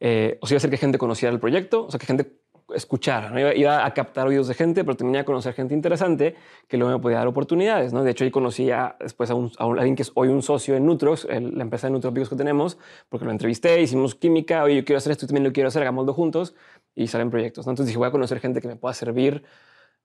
eh, 0.00 0.36
o 0.40 0.48
sea, 0.48 0.54
iba 0.54 0.56
a 0.56 0.60
hacer 0.62 0.70
que 0.70 0.78
gente 0.78 0.98
conociera 0.98 1.32
el 1.32 1.38
proyecto, 1.38 1.86
o 1.86 1.90
sea, 1.92 2.00
que 2.00 2.06
gente 2.06 2.40
escuchara, 2.74 3.30
¿no? 3.30 3.52
Iba, 3.52 3.86
a 3.86 3.94
captar 3.94 4.26
oídos 4.26 4.48
de 4.48 4.54
gente, 4.54 4.82
pero 4.82 4.96
también 4.96 5.22
a 5.22 5.24
conocer 5.24 5.54
gente 5.54 5.72
interesante 5.72 6.34
que 6.66 6.76
luego 6.76 6.92
me 6.92 7.00
podía 7.00 7.18
dar 7.18 7.28
oportunidades, 7.28 7.92
¿no? 7.92 8.02
De 8.02 8.10
hecho, 8.10 8.24
ahí 8.24 8.32
conocí 8.32 8.72
a, 8.72 8.96
después 8.98 9.30
a, 9.30 9.36
un, 9.36 9.52
a 9.56 9.66
un- 9.66 9.78
alguien 9.78 9.94
que 9.94 10.02
es 10.02 10.10
hoy 10.16 10.26
un 10.26 10.42
socio 10.42 10.74
en 10.74 10.86
Nutrox, 10.86 11.24
la 11.26 11.62
empresa 11.62 11.86
de 11.86 11.92
Nutrópicos 11.92 12.30
que 12.30 12.36
tenemos, 12.36 12.78
porque 13.08 13.26
lo 13.26 13.30
entrevisté, 13.30 13.80
hicimos 13.80 14.16
química, 14.16 14.64
oye, 14.64 14.74
yo 14.74 14.84
quiero 14.84 14.98
hacer 14.98 15.12
esto, 15.12 15.28
también 15.28 15.44
lo 15.44 15.52
quiero 15.52 15.68
hacer, 15.68 15.82
hagámoslo 15.82 16.14
juntos, 16.14 16.56
y 16.96 17.06
salen 17.06 17.30
proyectos, 17.30 17.64
¿no? 17.64 17.70
Entonces 17.70 17.90
dije, 17.90 17.98
voy 17.98 18.08
a 18.08 18.10
conocer 18.10 18.40
gente 18.40 18.60
que 18.60 18.66
me 18.66 18.74
pueda 18.74 18.92
servir 18.92 19.44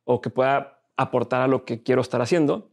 o 0.04 0.22
que 0.22 0.30
pueda 0.30 0.85
aportar 0.98 1.42
a 1.42 1.48
lo 1.48 1.66
que 1.66 1.84
quiero 1.84 2.02
estar 2.02 2.22
haciendo. 2.22 2.72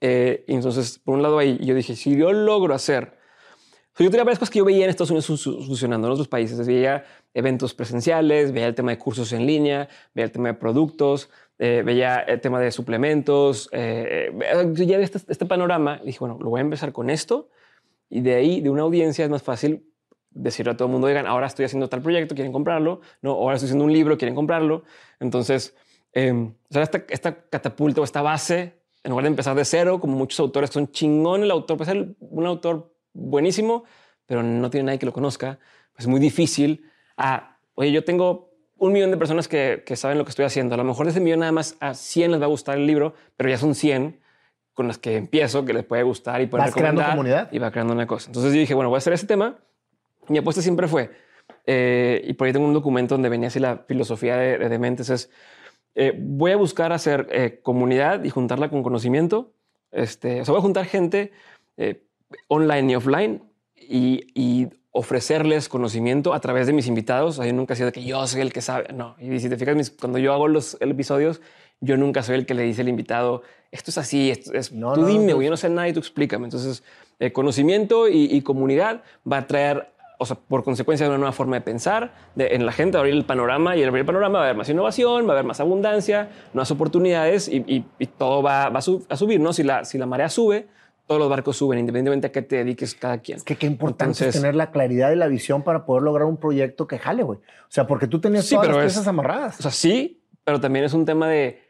Eh, 0.00 0.44
y 0.48 0.54
entonces, 0.54 0.98
por 0.98 1.14
un 1.14 1.22
lado 1.22 1.38
ahí, 1.38 1.58
yo 1.64 1.74
dije, 1.74 1.96
si 1.96 2.16
yo 2.16 2.32
logro 2.32 2.74
hacer... 2.74 3.18
yo 3.98 4.10
tenía 4.10 4.24
varias 4.24 4.38
cosas 4.38 4.50
que 4.52 4.58
yo 4.58 4.64
veía 4.64 4.84
en 4.84 4.90
Estados 4.90 5.10
Unidos 5.10 5.26
fu- 5.26 5.36
fu- 5.36 5.62
funcionando 5.64 6.08
en 6.08 6.12
otros 6.12 6.28
países. 6.28 6.66
Veía 6.66 7.04
eventos 7.32 7.74
presenciales, 7.74 8.52
veía 8.52 8.66
el 8.66 8.74
tema 8.74 8.90
de 8.90 8.98
cursos 8.98 9.32
en 9.32 9.46
línea, 9.46 9.88
veía 10.14 10.26
el 10.26 10.32
tema 10.32 10.48
de 10.48 10.54
productos, 10.54 11.30
eh, 11.58 11.82
veía 11.84 12.20
el 12.20 12.40
tema 12.40 12.60
de 12.60 12.70
suplementos. 12.72 13.68
eh, 13.72 14.32
eh, 14.32 14.86
ya 14.86 14.98
este, 14.98 15.18
este 15.28 15.46
panorama 15.46 16.00
dije, 16.04 16.18
bueno, 16.18 16.38
lo 16.40 16.50
voy 16.50 16.58
a 16.58 16.62
empezar 16.62 16.92
con 16.92 17.08
esto 17.10 17.48
y 18.10 18.20
de 18.20 18.34
ahí, 18.34 18.60
de 18.60 18.70
una 18.70 18.82
audiencia, 18.82 19.24
es 19.24 19.30
más 19.30 19.42
fácil 19.42 19.84
decirle 20.30 20.72
a 20.72 20.76
todo 20.76 20.86
el 20.88 20.92
mundo, 20.92 21.06
oigan, 21.06 21.26
ahora 21.26 21.46
estoy 21.46 21.64
haciendo 21.64 21.88
tal 21.88 22.02
proyecto, 22.02 22.34
quieren 22.34 22.52
comprarlo, 22.52 23.00
no, 23.22 23.30
ahora 23.32 23.54
estoy 23.54 23.68
haciendo 23.68 23.84
un 23.84 23.92
libro, 23.92 24.18
quieren 24.18 24.34
comprarlo. 24.34 24.82
Entonces, 25.20 25.76
eh, 26.14 26.32
o 26.32 26.72
sea, 26.72 26.82
esta, 26.82 27.04
esta 27.08 27.34
catapulta 27.34 28.00
o 28.00 28.04
esta 28.04 28.22
base, 28.22 28.74
en 29.02 29.10
lugar 29.10 29.24
de 29.24 29.28
empezar 29.28 29.54
de 29.56 29.64
cero, 29.64 30.00
como 30.00 30.16
muchos 30.16 30.38
autores 30.40 30.70
son 30.70 30.90
chingón, 30.90 31.42
el 31.42 31.50
autor 31.50 31.76
puede 31.76 31.90
ser 31.90 32.14
un 32.20 32.46
autor 32.46 32.94
buenísimo, 33.12 33.84
pero 34.26 34.42
no 34.42 34.70
tiene 34.70 34.86
nadie 34.86 34.98
que 34.98 35.06
lo 35.06 35.12
conozca. 35.12 35.58
Es 35.98 36.06
muy 36.06 36.20
difícil. 36.20 36.90
Ah, 37.16 37.58
oye, 37.74 37.92
yo 37.92 38.04
tengo 38.04 38.52
un 38.78 38.92
millón 38.92 39.10
de 39.10 39.16
personas 39.16 39.48
que, 39.48 39.82
que 39.84 39.96
saben 39.96 40.18
lo 40.18 40.24
que 40.24 40.30
estoy 40.30 40.44
haciendo. 40.44 40.74
A 40.74 40.78
lo 40.78 40.84
mejor 40.84 41.06
de 41.06 41.10
ese 41.10 41.20
millón 41.20 41.40
nada 41.40 41.52
más 41.52 41.76
a 41.80 41.94
100 41.94 42.32
les 42.32 42.40
va 42.40 42.44
a 42.44 42.48
gustar 42.48 42.78
el 42.78 42.86
libro, 42.86 43.14
pero 43.36 43.50
ya 43.50 43.58
son 43.58 43.74
100 43.74 44.20
con 44.72 44.88
las 44.88 44.98
que 44.98 45.16
empiezo, 45.16 45.64
que 45.64 45.72
les 45.72 45.84
puede 45.84 46.02
gustar 46.02 46.40
y 46.40 46.46
pueden 46.46 46.66
Vas 46.66 46.74
creando 46.74 47.04
comunidad. 47.04 47.48
Y 47.52 47.58
va 47.58 47.70
creando 47.70 47.92
una 47.92 48.06
cosa. 48.06 48.28
Entonces 48.28 48.52
yo 48.52 48.60
dije, 48.60 48.74
bueno, 48.74 48.88
voy 48.88 48.96
a 48.96 48.98
hacer 48.98 49.12
ese 49.12 49.26
tema. 49.26 49.58
Mi 50.28 50.38
apuesta 50.38 50.62
siempre 50.62 50.88
fue, 50.88 51.10
eh, 51.66 52.22
y 52.24 52.32
por 52.34 52.46
ahí 52.46 52.52
tengo 52.52 52.66
un 52.66 52.72
documento 52.72 53.14
donde 53.14 53.28
venía 53.28 53.48
así 53.48 53.60
la 53.60 53.84
filosofía 53.86 54.36
de, 54.36 54.58
de 54.58 54.68
Dementes, 54.68 55.10
es 55.10 55.30
eh, 55.94 56.12
voy 56.18 56.52
a 56.52 56.56
buscar 56.56 56.92
hacer 56.92 57.26
eh, 57.30 57.60
comunidad 57.62 58.24
y 58.24 58.30
juntarla 58.30 58.68
con 58.68 58.82
conocimiento. 58.82 59.52
Este, 59.92 60.40
o 60.40 60.44
sea, 60.44 60.52
voy 60.52 60.58
a 60.58 60.62
juntar 60.62 60.86
gente 60.86 61.32
eh, 61.76 62.02
online 62.48 62.92
y 62.92 62.94
offline 62.96 63.42
y, 63.76 64.26
y 64.34 64.68
ofrecerles 64.90 65.68
conocimiento 65.68 66.34
a 66.34 66.40
través 66.40 66.66
de 66.66 66.72
mis 66.72 66.86
invitados. 66.86 67.38
O 67.38 67.42
sea, 67.42 67.46
yo 67.50 67.52
nunca 67.56 67.74
he 67.74 67.76
sido 67.76 67.92
que 67.92 68.04
yo 68.04 68.26
soy 68.26 68.40
el 68.40 68.52
que 68.52 68.60
sabe. 68.60 68.92
No, 68.92 69.16
y 69.20 69.38
si 69.40 69.48
te 69.48 69.56
fijas, 69.56 69.76
mis- 69.76 69.90
cuando 69.90 70.18
yo 70.18 70.32
hago 70.32 70.48
los 70.48 70.76
episodios, 70.80 71.40
yo 71.80 71.96
nunca 71.96 72.22
soy 72.22 72.36
el 72.36 72.46
que 72.46 72.54
le 72.54 72.62
dice 72.62 72.82
al 72.82 72.88
invitado, 72.88 73.42
esto 73.70 73.90
es 73.90 73.98
así, 73.98 74.30
esto 74.30 74.52
es, 74.54 74.72
No, 74.72 74.94
tú 74.94 75.02
no, 75.02 75.06
dime, 75.08 75.26
no, 75.26 75.34
güey, 75.34 75.46
yo 75.46 75.50
no 75.50 75.56
sé 75.56 75.68
nada 75.68 75.88
y 75.88 75.92
tú 75.92 75.98
explícame. 75.98 76.44
Entonces, 76.44 76.82
eh, 77.18 77.32
conocimiento 77.32 78.08
y, 78.08 78.24
y 78.30 78.42
comunidad 78.42 79.02
va 79.30 79.38
a 79.38 79.46
traer, 79.46 79.88
o 80.18 80.26
sea, 80.26 80.36
por 80.36 80.62
consecuencia 80.64 81.04
de 81.06 81.10
una 81.10 81.18
nueva 81.18 81.32
forma 81.32 81.56
de 81.56 81.62
pensar 81.62 82.12
de- 82.34 82.54
en 82.54 82.64
la 82.66 82.72
gente, 82.72 82.96
abrir 82.98 83.14
el 83.14 83.24
panorama 83.24 83.76
y 83.76 83.82
al 83.82 83.88
abrir 83.88 84.00
el 84.02 84.06
panorama 84.06 84.38
va 84.38 84.44
a 84.44 84.48
haber 84.48 84.56
más 84.56 84.68
innovación, 84.68 85.26
va 85.26 85.30
a 85.30 85.32
haber 85.32 85.44
más 85.44 85.60
abundancia, 85.60 86.28
nuevas 86.52 86.70
oportunidades 86.70 87.48
y, 87.48 87.56
y- 87.66 87.84
y 87.98 88.06
todo 88.06 88.42
va, 88.42 88.68
va 88.68 88.78
a, 88.78 88.82
sub- 88.82 89.04
a 89.08 89.16
subir, 89.16 89.40
¿no? 89.40 89.52
Si 89.52 89.62
la, 89.62 89.84
si 89.84 89.98
la 89.98 90.06
marea 90.06 90.28
sube, 90.28 90.68
todos 91.06 91.20
los 91.20 91.28
barcos 91.28 91.56
suben, 91.56 91.78
independientemente 91.80 92.28
a 92.28 92.32
qué 92.32 92.40
te 92.42 92.56
dediques 92.56 92.94
cada 92.94 93.18
quien. 93.18 93.36
Es 93.38 93.44
que 93.44 93.56
qué 93.56 93.66
importante 93.66 94.04
Entonces- 94.04 94.34
es 94.36 94.40
tener 94.40 94.54
la 94.54 94.70
claridad 94.70 95.10
y 95.12 95.16
la 95.16 95.26
visión 95.26 95.62
para 95.62 95.84
poder 95.84 96.02
lograr 96.02 96.26
un 96.26 96.36
proyecto 96.38 96.86
que 96.86 96.98
jale, 96.98 97.22
güey. 97.22 97.38
O 97.40 97.70
sea, 97.70 97.86
porque 97.86 98.06
tú 98.06 98.20
tenías 98.20 98.46
Sí, 98.46 98.54
todas 98.54 98.68
las 98.68 98.76
es- 98.78 98.82
piezas 98.84 99.08
amarradas. 99.08 99.58
O 99.58 99.62
sea, 99.62 99.70
sí, 99.70 100.22
pero 100.44 100.60
también 100.60 100.84
es 100.84 100.94
un 100.94 101.04
tema 101.04 101.28
de 101.28 101.60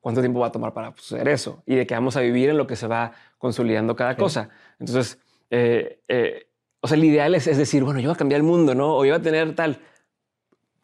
cuánto 0.00 0.20
tiempo 0.20 0.40
va 0.40 0.48
a 0.48 0.52
tomar 0.52 0.74
para 0.74 0.92
suceder 0.96 1.28
eso 1.28 1.62
y 1.64 1.76
de 1.76 1.86
que 1.86 1.94
vamos 1.94 2.16
a 2.16 2.20
vivir 2.20 2.50
en 2.50 2.58
lo 2.58 2.66
que 2.66 2.76
se 2.76 2.86
va 2.86 3.12
consolidando 3.38 3.96
cada 3.96 4.16
cosa. 4.16 4.50
Entonces, 4.78 5.18
eh, 5.50 6.00
eh, 6.08 6.46
o 6.84 6.86
sea, 6.86 6.98
el 6.98 7.04
ideal 7.04 7.34
es, 7.34 7.46
es 7.46 7.56
decir, 7.56 7.82
bueno, 7.82 7.98
yo 7.98 8.10
voy 8.10 8.14
a 8.14 8.18
cambiar 8.18 8.40
el 8.40 8.42
mundo, 8.42 8.74
¿no? 8.74 8.94
O 8.94 9.06
yo 9.06 9.12
voy 9.12 9.20
a 9.20 9.22
tener 9.22 9.54
tal. 9.54 9.80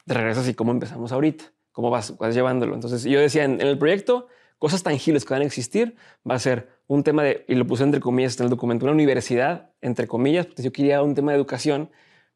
Te 0.07 0.15
regresas 0.15 0.49
y 0.49 0.55
cómo 0.55 0.73
empezamos 0.73 1.13
ahorita, 1.13 1.45
cómo 1.73 1.91
vas, 1.91 2.17
vas 2.17 2.35
llevándolo. 2.35 2.75
Entonces, 2.75 3.05
yo 3.05 3.21
decía, 3.21 3.45
en, 3.45 3.61
en 3.61 3.67
el 3.67 3.77
proyecto, 3.77 4.27
cosas 4.59 4.83
tangibles 4.83 5.27
que 5.27 5.35
van 5.35 5.43
a 5.43 5.45
existir, 5.45 5.97
va 6.29 6.37
a 6.37 6.39
ser 6.39 6.71
un 6.87 7.03
tema 7.03 7.23
de, 7.23 7.45
y 7.49 7.55
lo 7.55 7.67
puse 7.67 7.85
entre 7.85 8.01
comillas 8.01 8.41
en 8.41 8.45
el 8.45 8.51
documento, 8.51 8.87
una 8.87 8.95
universidad, 8.95 9.73
entre 9.83 10.07
comillas, 10.07 10.47
porque 10.47 10.63
yo 10.63 10.73
quería 10.73 11.03
un 11.03 11.15
tema 11.15 11.33
de 11.33 11.37
educación, 11.37 11.91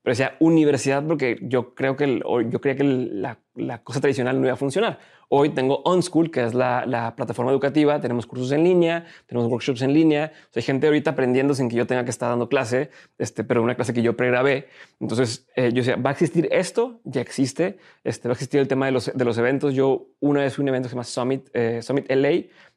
pero 0.04 0.12
decía 0.12 0.36
universidad 0.38 1.02
porque 1.04 1.38
yo 1.42 1.74
creo 1.74 1.96
que 1.96 2.04
el- 2.04 2.22
yo 2.50 2.60
creía 2.60 2.76
que 2.76 2.82
el- 2.82 3.22
la, 3.22 3.38
la 3.54 3.82
cosa 3.82 4.00
tradicional 4.00 4.38
no 4.38 4.46
iba 4.46 4.52
a 4.52 4.56
funcionar. 4.56 4.98
Hoy 5.30 5.48
tengo 5.48 5.80
OnSchool, 5.84 6.30
que 6.30 6.44
es 6.44 6.52
la, 6.52 6.84
la 6.86 7.16
plataforma 7.16 7.50
educativa, 7.50 7.98
tenemos 8.00 8.26
cursos 8.26 8.52
en 8.52 8.62
línea, 8.62 9.06
tenemos 9.26 9.50
workshops 9.50 9.80
en 9.80 9.94
línea, 9.94 10.30
o 10.34 10.52
sea, 10.52 10.60
hay 10.60 10.62
gente 10.62 10.86
ahorita 10.86 11.12
aprendiendo 11.12 11.54
sin 11.54 11.70
que 11.70 11.76
yo 11.76 11.86
tenga 11.86 12.04
que 12.04 12.10
estar 12.10 12.28
dando 12.28 12.50
clase, 12.50 12.90
este, 13.16 13.42
pero 13.44 13.62
una 13.62 13.74
clase 13.76 13.94
que 13.94 14.02
yo 14.02 14.14
pregrabé. 14.14 14.68
Entonces, 15.00 15.48
eh, 15.56 15.70
yo 15.72 15.76
decía, 15.76 15.96
va 15.96 16.10
a 16.10 16.12
existir 16.12 16.48
esto, 16.52 17.00
ya 17.04 17.22
existe, 17.22 17.78
este, 18.04 18.28
va 18.28 18.32
a 18.32 18.34
existir 18.34 18.60
el 18.60 18.68
tema 18.68 18.84
de 18.86 18.92
los, 18.92 19.10
de 19.12 19.24
los 19.24 19.38
eventos. 19.38 19.72
Yo 19.74 20.08
una 20.20 20.40
vez 20.42 20.54
fui 20.54 20.62
un 20.62 20.68
evento 20.68 20.86
que 20.86 20.90
se 20.90 20.94
llama 20.96 21.04
Summit, 21.04 21.48
eh, 21.54 21.80
Summit 21.80 22.04
LA, 22.10 22.30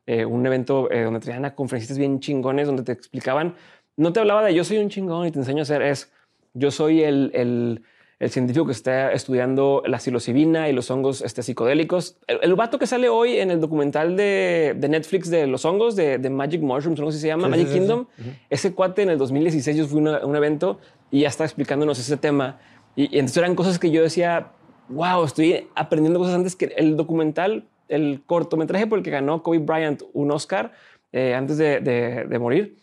eh, 0.06 0.24
un 0.26 0.46
evento 0.46 0.90
eh, 0.90 1.04
donde 1.04 1.20
traían 1.20 1.44
a 1.44 1.54
conferencistas 1.54 1.98
bien 1.98 2.22
chingones, 2.22 2.68
donde 2.68 2.84
te 2.84 2.94
explicaban, 2.94 3.56
no 3.98 4.14
te 4.14 4.22
hablaba 4.22 4.44
de 4.46 4.54
yo 4.56 4.64
soy 4.64 4.78
un 4.78 4.88
chingón 4.90 5.28
y 5.28 5.32
te 5.32 5.40
enseño 5.40 5.60
a 5.60 5.64
hacer, 5.64 5.82
es 5.82 6.14
yo 6.54 6.72
soy 6.72 7.04
el, 7.04 7.32
el, 7.34 7.82
el 8.20 8.30
científico 8.30 8.66
que 8.66 8.72
está 8.72 9.12
estudiando 9.12 9.84
la 9.86 10.00
psilocibina 10.00 10.70
y 10.70 10.74
los 10.74 10.90
hongos 10.90 11.22
este, 11.22 11.44
psicodélicos. 11.44 12.18
El, 12.28 12.40
el 12.42 12.56
vato 12.56 12.80
que 12.80 12.88
sale 12.88 13.10
hoy 13.10 13.38
en 13.38 13.52
el 13.52 13.60
documental 13.62 14.16
de, 14.18 14.74
de 14.78 14.90
Netflix 14.90 15.30
de 15.30 15.46
los 15.48 15.66
hongos, 15.66 15.96
de, 15.96 16.18
de 16.18 16.30
Magic 16.30 16.62
Mushrooms, 16.62 17.00
no 17.00 17.12
sé 17.12 17.18
si 17.18 17.22
se 17.22 17.28
llama, 17.28 17.44
Sí, 17.46 17.50
Magic 17.52 17.68
sí, 17.68 17.74
sí, 17.74 17.80
Kingdom, 17.80 18.06
ese 18.50 18.74
cuate 18.74 19.04
en 19.04 19.10
el 19.10 19.18
2016 19.18 19.78
yo 19.78 19.86
fui 19.88 20.00
a 20.08 20.26
un 20.26 20.36
evento 20.36 20.80
y 21.12 21.22
ya 21.22 21.28
estaba 21.28 21.46
explicándonos 21.46 22.00
ese 22.00 22.18
tema. 22.18 22.60
Y, 22.96 23.04
y 23.16 23.20
entonces 23.20 23.38
eran 23.38 23.56
cosas 23.56 23.78
que 23.78 23.92
yo 23.92 24.02
decía, 24.02 24.52
wow, 24.90 25.24
estoy 25.24 25.68
aprendiendo 25.76 26.20
cosas 26.20 26.34
antes 26.36 26.56
que 26.56 26.74
el 26.78 26.98
documental, 26.98 27.66
el 27.88 28.24
cortometraje 28.26 28.88
por 28.88 28.98
el 28.98 29.04
que 29.04 29.12
ganó 29.12 29.44
Kobe 29.44 29.60
Bryant 29.60 30.02
un 30.14 30.32
Oscar 30.32 30.72
eh, 31.12 31.36
antes 31.36 31.58
de, 31.58 31.80
de- 31.82 32.26
de 32.26 32.40
morir. 32.40 32.78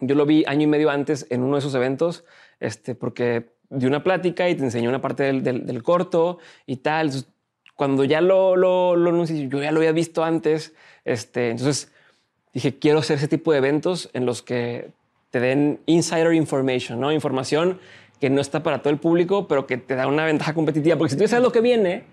Yo 0.00 0.14
lo 0.14 0.24
vi 0.24 0.44
año 0.46 0.62
y 0.62 0.66
medio 0.66 0.88
antes 0.90 1.26
en 1.28 1.42
uno 1.42 1.54
de 1.56 1.58
esos 1.58 1.74
eventos, 1.74 2.24
este, 2.60 2.94
porque 2.94 3.50
di 3.68 3.86
una 3.86 4.02
plática 4.02 4.48
y 4.48 4.54
te 4.54 4.62
enseñó 4.64 4.88
una 4.88 5.00
parte 5.00 5.22
del, 5.24 5.42
del- 5.42 5.66
del 5.66 5.82
corto 5.82 6.38
y 6.66 6.76
tal. 6.78 7.10
Cuando 7.74 8.04
ya 8.04 8.20
lo, 8.20 8.56
lo, 8.56 8.94
lo 8.96 9.10
anuncié, 9.10 9.48
yo 9.48 9.62
ya 9.62 9.72
lo 9.72 9.78
había 9.80 9.92
visto 9.92 10.22
antes. 10.22 10.74
Este, 11.04 11.50
entonces 11.50 11.90
dije, 12.52 12.78
quiero 12.78 12.98
hacer 12.98 13.16
ese 13.16 13.28
tipo 13.28 13.52
de 13.52 13.58
eventos 13.58 14.10
en 14.12 14.26
los 14.26 14.42
que 14.42 14.90
te 15.30 15.40
den 15.40 15.80
insider 15.86 16.34
information, 16.34 17.00
¿no? 17.00 17.12
Información 17.12 17.78
que 18.20 18.28
no 18.28 18.40
está 18.40 18.62
para 18.62 18.82
todo 18.82 18.92
el 18.92 18.98
público, 18.98 19.48
pero 19.48 19.66
que 19.66 19.78
te 19.78 19.94
da 19.94 20.06
una 20.06 20.24
ventaja 20.26 20.52
competitiva. 20.52 20.96
Porque 20.98 21.12
si 21.14 21.18
tú 21.18 21.26
sabes 21.26 21.42
lo 21.42 21.52
que 21.52 21.60
viene, 21.62 22.04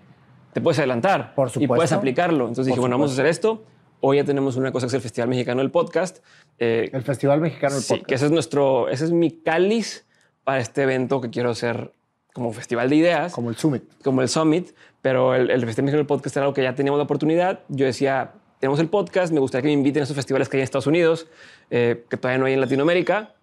te 0.54 0.60
puedes 0.62 0.78
adelantar 0.78 1.34
Por 1.34 1.48
y 1.48 1.50
supuesto. 1.50 1.74
puedes 1.74 1.92
aplicarlo. 1.92 2.44
Entonces 2.48 2.66
dije, 2.66 2.80
bueno, 2.80 2.94
vamos 2.96 3.10
a 3.10 3.12
hacer 3.14 3.26
esto. 3.26 3.64
Hoy 4.00 4.16
ya 4.18 4.24
tenemos 4.24 4.56
una 4.56 4.72
cosa 4.72 4.84
que 4.86 4.88
es 4.88 4.94
el 4.94 5.00
Festival 5.02 5.28
Mexicano 5.28 5.60
del 5.60 5.70
Podcast. 5.72 6.24
Eh, 6.58 6.88
El 6.92 7.02
Festival 7.02 7.40
Mexicano 7.40 7.74
del 7.74 7.82
Sí, 7.82 7.88
Podcast. 7.94 8.08
que 8.08 8.14
ese 8.14 8.24
es 8.26 8.30
nuestro, 8.30 8.88
ese 8.88 9.04
es 9.04 9.10
mi 9.12 9.32
cáliz 9.42 10.06
para 10.48 10.60
este 10.60 10.82
evento 10.84 11.20
que 11.20 11.28
quiero 11.28 11.50
hacer 11.50 11.92
como 12.32 12.54
festival 12.54 12.88
de 12.88 12.96
ideas, 12.96 13.32
como, 13.34 13.48
Como 13.48 13.50
el 13.50 13.56
Summit. 13.58 13.82
el 14.22 14.28
Summit, 14.30 14.70
pero 15.02 15.34
el, 15.34 15.50
el 15.50 15.62
Festival 15.66 15.92
del 15.92 16.06
Podcast 16.06 16.34
era 16.38 16.44
algo 16.46 16.54
que 16.54 16.62
ya 16.62 16.74
teníamos 16.74 16.96
la 16.96 17.04
oportunidad. 17.04 17.60
Yo 17.68 17.84
decía, 17.84 18.32
tenemos 18.58 18.80
el 18.80 18.88
podcast, 18.88 19.30
me 19.30 19.40
gustaría 19.40 19.60
que 19.64 19.68
me 19.68 19.72
inviten 19.74 20.00
a 20.00 20.04
esos 20.04 20.16
festivales 20.16 20.48
que 20.48 20.56
hay 20.56 20.62
en 20.62 20.64
Estados 20.64 20.86
Unidos, 20.86 21.26
eh, 21.68 22.06
que 22.08 22.16
todavía 22.16 22.38
no 22.38 22.46
hay 22.46 22.54
en 22.54 22.62
Latinoamérica. 22.62 23.34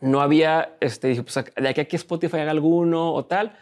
No 0.00 0.20
había, 0.22 0.74
este, 0.80 1.06
dije, 1.06 1.22
pues 1.22 1.36
de 1.54 1.68
aquí 1.68 1.80
a 1.82 1.84
que 1.84 1.94
Spotify 1.94 2.38
haga 2.38 2.50
alguno 2.50 3.12
o 3.14 3.24
tal, 3.26 3.56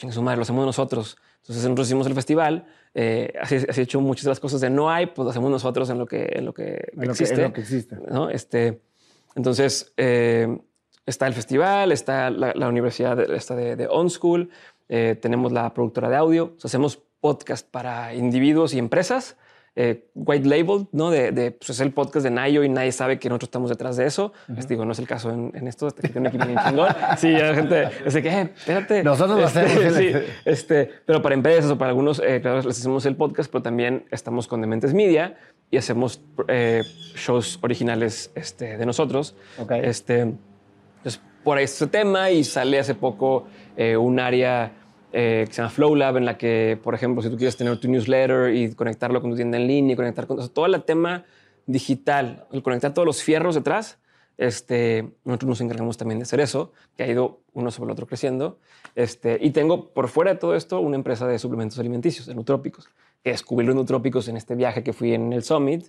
pues 0.00 0.14
su 0.14 0.22
madre, 0.22 0.36
lo 0.36 0.42
hacemos 0.42 0.64
nosotros. 0.64 1.16
Entonces 1.40 1.64
nosotros 1.64 1.88
hicimos 1.88 2.06
el 2.06 2.14
festival, 2.14 2.66
eh, 2.94 3.32
así, 3.40 3.56
así 3.68 3.80
he 3.80 3.82
hecho 3.82 4.00
muchas 4.00 4.26
de 4.26 4.28
las 4.30 4.38
cosas 4.38 4.60
de 4.60 4.70
no 4.70 4.88
hay, 4.88 5.06
pues 5.06 5.24
lo 5.24 5.30
hacemos 5.30 5.50
nosotros 5.50 5.90
en 5.90 5.98
lo 5.98 6.06
que, 6.06 6.28
en 6.36 6.44
lo 6.44 6.54
que 6.54 6.84
En 6.92 7.00
lo 7.00 7.02
que- 7.02 7.10
existe. 7.10 7.34
en 7.34 7.42
lo 7.48 7.52
que 7.52 7.60
existe. 7.62 7.96
¿no? 8.08 8.30
Este, 8.30 8.80
entonces, 9.34 9.92
eh, 9.96 10.56
está 11.06 11.26
el 11.26 11.34
festival, 11.34 11.92
está 11.92 12.30
la, 12.30 12.52
la 12.54 12.68
universidad 12.68 13.16
de, 13.16 13.34
esta 13.36 13.54
de, 13.56 13.76
de 13.76 13.86
On 13.88 14.08
School, 14.10 14.50
eh, 14.88 15.16
tenemos 15.20 15.52
la 15.52 15.72
productora 15.74 16.08
de 16.08 16.16
audio, 16.16 16.54
o 16.56 16.60
sea, 16.60 16.68
hacemos 16.68 17.00
podcast 17.20 17.66
para 17.68 18.14
individuos 18.14 18.74
y 18.74 18.78
empresas, 18.78 19.36
eh, 19.74 20.10
white 20.14 20.46
label, 20.46 20.86
¿no? 20.92 21.10
De, 21.10 21.32
de, 21.32 21.50
pues 21.52 21.70
es 21.70 21.80
el 21.80 21.92
podcast 21.92 22.24
de 22.24 22.30
Nayo 22.30 22.62
y 22.62 22.68
nadie 22.68 22.92
sabe 22.92 23.18
que 23.18 23.30
nosotros 23.30 23.46
estamos 23.48 23.70
detrás 23.70 23.96
de 23.96 24.04
eso. 24.04 24.34
Este, 24.54 24.74
digo, 24.74 24.84
no 24.84 24.92
es 24.92 24.98
el 24.98 25.06
caso 25.06 25.30
en, 25.30 25.50
en 25.54 25.66
esto, 25.66 25.86
este, 25.88 26.08
tiene 26.10 26.28
un 26.28 26.56
chingón. 26.58 26.88
Sí, 27.16 27.30
la 27.30 27.54
gente 27.54 27.88
dice 28.04 28.22
que, 28.22 28.28
eh, 28.28 28.52
espérate. 28.54 29.02
Nosotros 29.02 29.38
lo 29.38 29.46
Este, 29.46 29.60
hacemos. 29.60 29.94
sí, 29.96 30.12
este, 30.44 30.90
pero 31.06 31.22
para 31.22 31.34
empresas 31.34 31.70
o 31.70 31.78
para 31.78 31.88
algunos 31.88 32.18
eh, 32.18 32.40
creadores 32.42 32.66
les 32.66 32.80
hacemos 32.80 33.06
el 33.06 33.16
podcast, 33.16 33.50
pero 33.50 33.62
también 33.62 34.04
estamos 34.10 34.46
con 34.46 34.60
Dementes 34.60 34.92
Media 34.92 35.38
y 35.70 35.78
hacemos 35.78 36.20
eh, 36.48 36.82
shows 37.14 37.58
originales 37.62 38.30
este, 38.34 38.76
de 38.76 38.84
nosotros. 38.84 39.36
Ok. 39.58 39.72
Este, 39.82 40.34
por 41.42 41.58
este 41.58 41.86
tema 41.86 42.30
y 42.30 42.44
sale 42.44 42.78
hace 42.78 42.94
poco 42.94 43.46
eh, 43.76 43.96
un 43.96 44.20
área 44.20 44.72
eh, 45.12 45.44
que 45.46 45.52
se 45.52 45.60
llama 45.62 45.70
Flow 45.70 45.94
Lab 45.94 46.16
en 46.16 46.24
la 46.24 46.38
que, 46.38 46.78
por 46.82 46.94
ejemplo, 46.94 47.22
si 47.22 47.28
tú 47.28 47.36
quieres 47.36 47.56
tener 47.56 47.76
tu 47.78 47.88
newsletter 47.88 48.54
y 48.54 48.74
conectarlo 48.74 49.20
con 49.20 49.30
tu 49.30 49.36
tienda 49.36 49.58
en 49.58 49.66
línea 49.66 49.92
y 49.94 49.96
conectar 49.96 50.26
con 50.26 50.38
o 50.38 50.42
sea, 50.42 50.52
todo 50.52 50.66
el 50.66 50.82
tema 50.84 51.24
digital, 51.66 52.46
el 52.52 52.62
conectar 52.62 52.94
todos 52.94 53.06
los 53.06 53.22
fierros 53.22 53.54
detrás, 53.54 53.98
este, 54.38 55.12
nosotros 55.24 55.48
nos 55.50 55.60
encargamos 55.60 55.98
también 55.98 56.18
de 56.18 56.22
hacer 56.22 56.40
eso, 56.40 56.72
que 56.96 57.02
ha 57.02 57.06
ido 57.06 57.40
uno 57.52 57.70
sobre 57.70 57.88
el 57.88 57.92
otro 57.92 58.06
creciendo. 58.06 58.58
Este, 58.94 59.38
y 59.40 59.50
tengo 59.50 59.90
por 59.90 60.08
fuera 60.08 60.32
de 60.32 60.38
todo 60.38 60.54
esto 60.54 60.80
una 60.80 60.96
empresa 60.96 61.26
de 61.26 61.38
suplementos 61.38 61.78
alimenticios, 61.78 62.26
de 62.26 62.34
nutrópicos, 62.34 62.88
que 63.22 63.30
descubrí 63.30 63.66
los 63.66 63.76
nutrópicos 63.76 64.28
en 64.28 64.36
este 64.36 64.54
viaje 64.54 64.82
que 64.82 64.92
fui 64.92 65.12
en 65.14 65.32
el 65.32 65.42
Summit. 65.44 65.88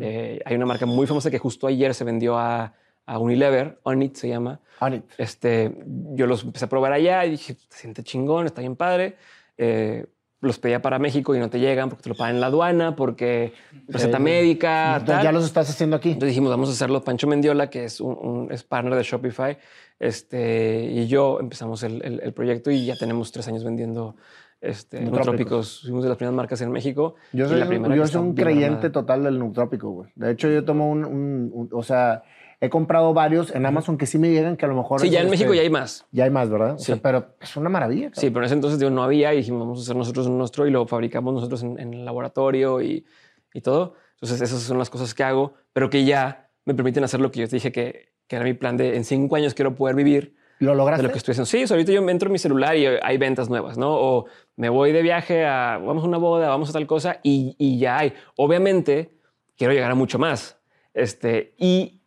Eh, 0.00 0.40
hay 0.44 0.56
una 0.56 0.66
marca 0.66 0.84
muy 0.84 1.06
famosa 1.06 1.30
que 1.30 1.38
justo 1.38 1.66
ayer 1.66 1.94
se 1.94 2.04
vendió 2.04 2.36
a, 2.36 2.74
a 3.06 3.18
Unilever, 3.18 3.78
Onit 3.82 4.14
se 4.16 4.28
llama. 4.28 4.60
On 4.80 4.94
it. 4.94 5.04
Este, 5.18 5.74
yo 6.14 6.26
los 6.26 6.44
empecé 6.44 6.64
a 6.64 6.68
probar 6.68 6.92
allá 6.92 7.24
y 7.26 7.30
dije, 7.32 7.54
se 7.68 7.78
siente 7.78 8.02
chingón, 8.02 8.46
está 8.46 8.60
bien 8.60 8.76
padre. 8.76 9.16
Eh, 9.58 10.06
los 10.40 10.58
pedía 10.58 10.82
para 10.82 10.98
México 10.98 11.34
y 11.34 11.38
no 11.38 11.48
te 11.48 11.58
llegan 11.58 11.88
porque 11.88 12.02
te 12.02 12.08
lo 12.10 12.14
pagan 12.16 12.34
en 12.34 12.40
la 12.42 12.48
aduana, 12.48 12.94
porque 12.96 13.54
receta 13.88 14.18
Ok. 14.18 14.22
médica, 14.24 14.88
Entonces, 14.96 15.14
tal. 15.16 15.24
ya 15.24 15.32
los 15.32 15.44
estás 15.46 15.70
haciendo 15.70 15.96
aquí. 15.96 16.10
Entonces 16.10 16.28
dijimos, 16.32 16.50
vamos 16.50 16.68
a 16.68 16.72
hacerlo. 16.72 17.02
Pancho 17.02 17.26
Mendiola, 17.26 17.70
que 17.70 17.84
es 17.84 17.98
un, 18.00 18.12
un- 18.20 18.52
es 18.52 18.62
partner 18.62 18.94
de 18.94 19.02
Shopify, 19.04 19.56
este, 19.98 20.84
y 20.84 21.06
yo 21.06 21.40
empezamos 21.40 21.82
el, 21.82 22.02
el- 22.04 22.20
el 22.22 22.32
proyecto 22.34 22.70
y 22.70 22.84
ya 22.84 22.94
tenemos 22.96 23.32
tres 23.32 23.48
años 23.48 23.64
vendiendo 23.64 24.16
este, 24.60 25.00
Nutrópicos. 25.00 25.80
Fuimos 25.82 26.02
de 26.02 26.08
las 26.10 26.16
primeras 26.18 26.36
marcas 26.36 26.60
en 26.62 26.70
México. 26.72 27.14
Yo 27.32 27.48
soy, 27.48 27.58
la 27.60 27.66
un- 27.66 27.94
yo 27.94 28.06
soy 28.06 28.34
creyente 28.34 28.66
armada. 28.86 28.92
total 28.92 29.24
del 29.24 29.38
nutrópico, 29.38 29.90
güey. 29.90 30.10
De 30.14 30.30
hecho, 30.30 30.48
yo 30.50 30.64
tomo 30.64 30.90
un, 30.90 31.04
un- 31.04 31.50
un- 31.52 31.68
o 31.72 31.82
sea, 31.82 32.22
he 32.64 32.70
comprado 32.70 33.12
varios 33.14 33.54
en 33.54 33.64
Amazon 33.66 33.96
que 33.98 34.06
sí 34.06 34.18
me 34.18 34.30
llegan, 34.30 34.56
que 34.56 34.64
a 34.64 34.68
lo 34.68 34.74
mejor... 34.76 35.00
Sí, 35.00 35.10
ya 35.10 35.20
en 35.20 35.26
este, 35.26 35.36
México 35.38 35.54
ya 35.54 35.62
hay 35.62 35.70
más. 35.70 36.06
Ya 36.10 36.24
hay 36.24 36.30
más, 36.30 36.48
¿verdad? 36.50 36.74
O 36.74 36.78
Sí. 36.78 36.86
sea, 36.86 36.96
pero 36.96 37.34
es 37.40 37.56
una 37.56 37.68
maravilla. 37.70 38.10
Sí, 38.14 38.30
pero 38.30 38.40
en 38.40 38.44
ese 38.46 38.54
entonces 38.54 38.78
digo, 38.78 38.90
no 38.90 39.02
había 39.02 39.32
y 39.34 39.38
dijimos, 39.38 39.60
vamos 39.60 39.78
a 39.78 39.82
hacer 39.82 39.96
nosotros 39.96 40.28
nuestro 40.28 40.66
y 40.66 40.70
lo 40.70 40.86
fabricamos 40.86 41.34
nosotros 41.34 41.62
en, 41.62 41.78
en 41.78 41.94
el 41.94 42.04
laboratorio 42.04 42.80
y, 42.82 43.04
y 43.52 43.60
todo. 43.60 43.94
Entonces, 44.20 44.40
esas 44.40 44.62
son 44.62 44.78
las 44.78 44.90
cosas 44.90 45.12
que 45.14 45.22
hago, 45.24 45.54
pero 45.72 45.90
que 45.90 46.04
ya 46.04 46.50
me 46.64 46.74
permiten 46.74 47.04
hacer 47.04 47.20
lo 47.20 47.30
que 47.30 47.40
yo 47.40 47.48
te 47.48 47.56
dije 47.56 47.72
que, 47.72 48.12
que 48.26 48.36
era 48.36 48.44
mi 48.44 48.54
plan 48.54 48.76
de 48.76 48.96
en 48.96 49.04
cinco 49.04 49.36
años 49.36 49.52
quiero 49.54 49.74
poder 49.74 49.94
vivir 49.96 50.34
¿Lo 50.60 50.70
de 50.70 50.76
lograste? 50.78 51.02
lo 51.02 51.10
que 51.12 51.18
estoy 51.18 51.32
haciendo. 51.32 51.46
Sí, 51.46 51.64
o 51.64 51.74
ahorita 51.74 51.92
yo 51.92 52.00
me 52.00 52.12
entro 52.12 52.28
en 52.28 52.32
mi 52.32 52.38
celular 52.38 52.74
y 52.76 52.86
hay 52.86 53.18
ventas 53.18 53.50
nuevas, 53.50 53.76
¿no? 53.76 53.92
O 53.92 54.26
me 54.56 54.68
voy 54.70 54.92
de 54.92 55.02
viaje 55.02 55.44
a, 55.44 55.78
vamos 55.84 56.04
a 56.04 56.06
una 56.06 56.16
boda, 56.18 56.48
vamos 56.48 56.70
a 56.70 56.72
tal 56.72 56.86
cosa 56.86 57.18
y, 57.22 57.54
y 57.58 57.78
ya 57.78 57.98
hay. 57.98 58.14
Obviamente, 58.36 59.18
quiero 59.56 59.72
llegar 59.74 59.90
a 59.90 59.94
mucho 59.94 60.18
más. 60.18 60.58
Este, 60.94 61.54
y 61.58 62.00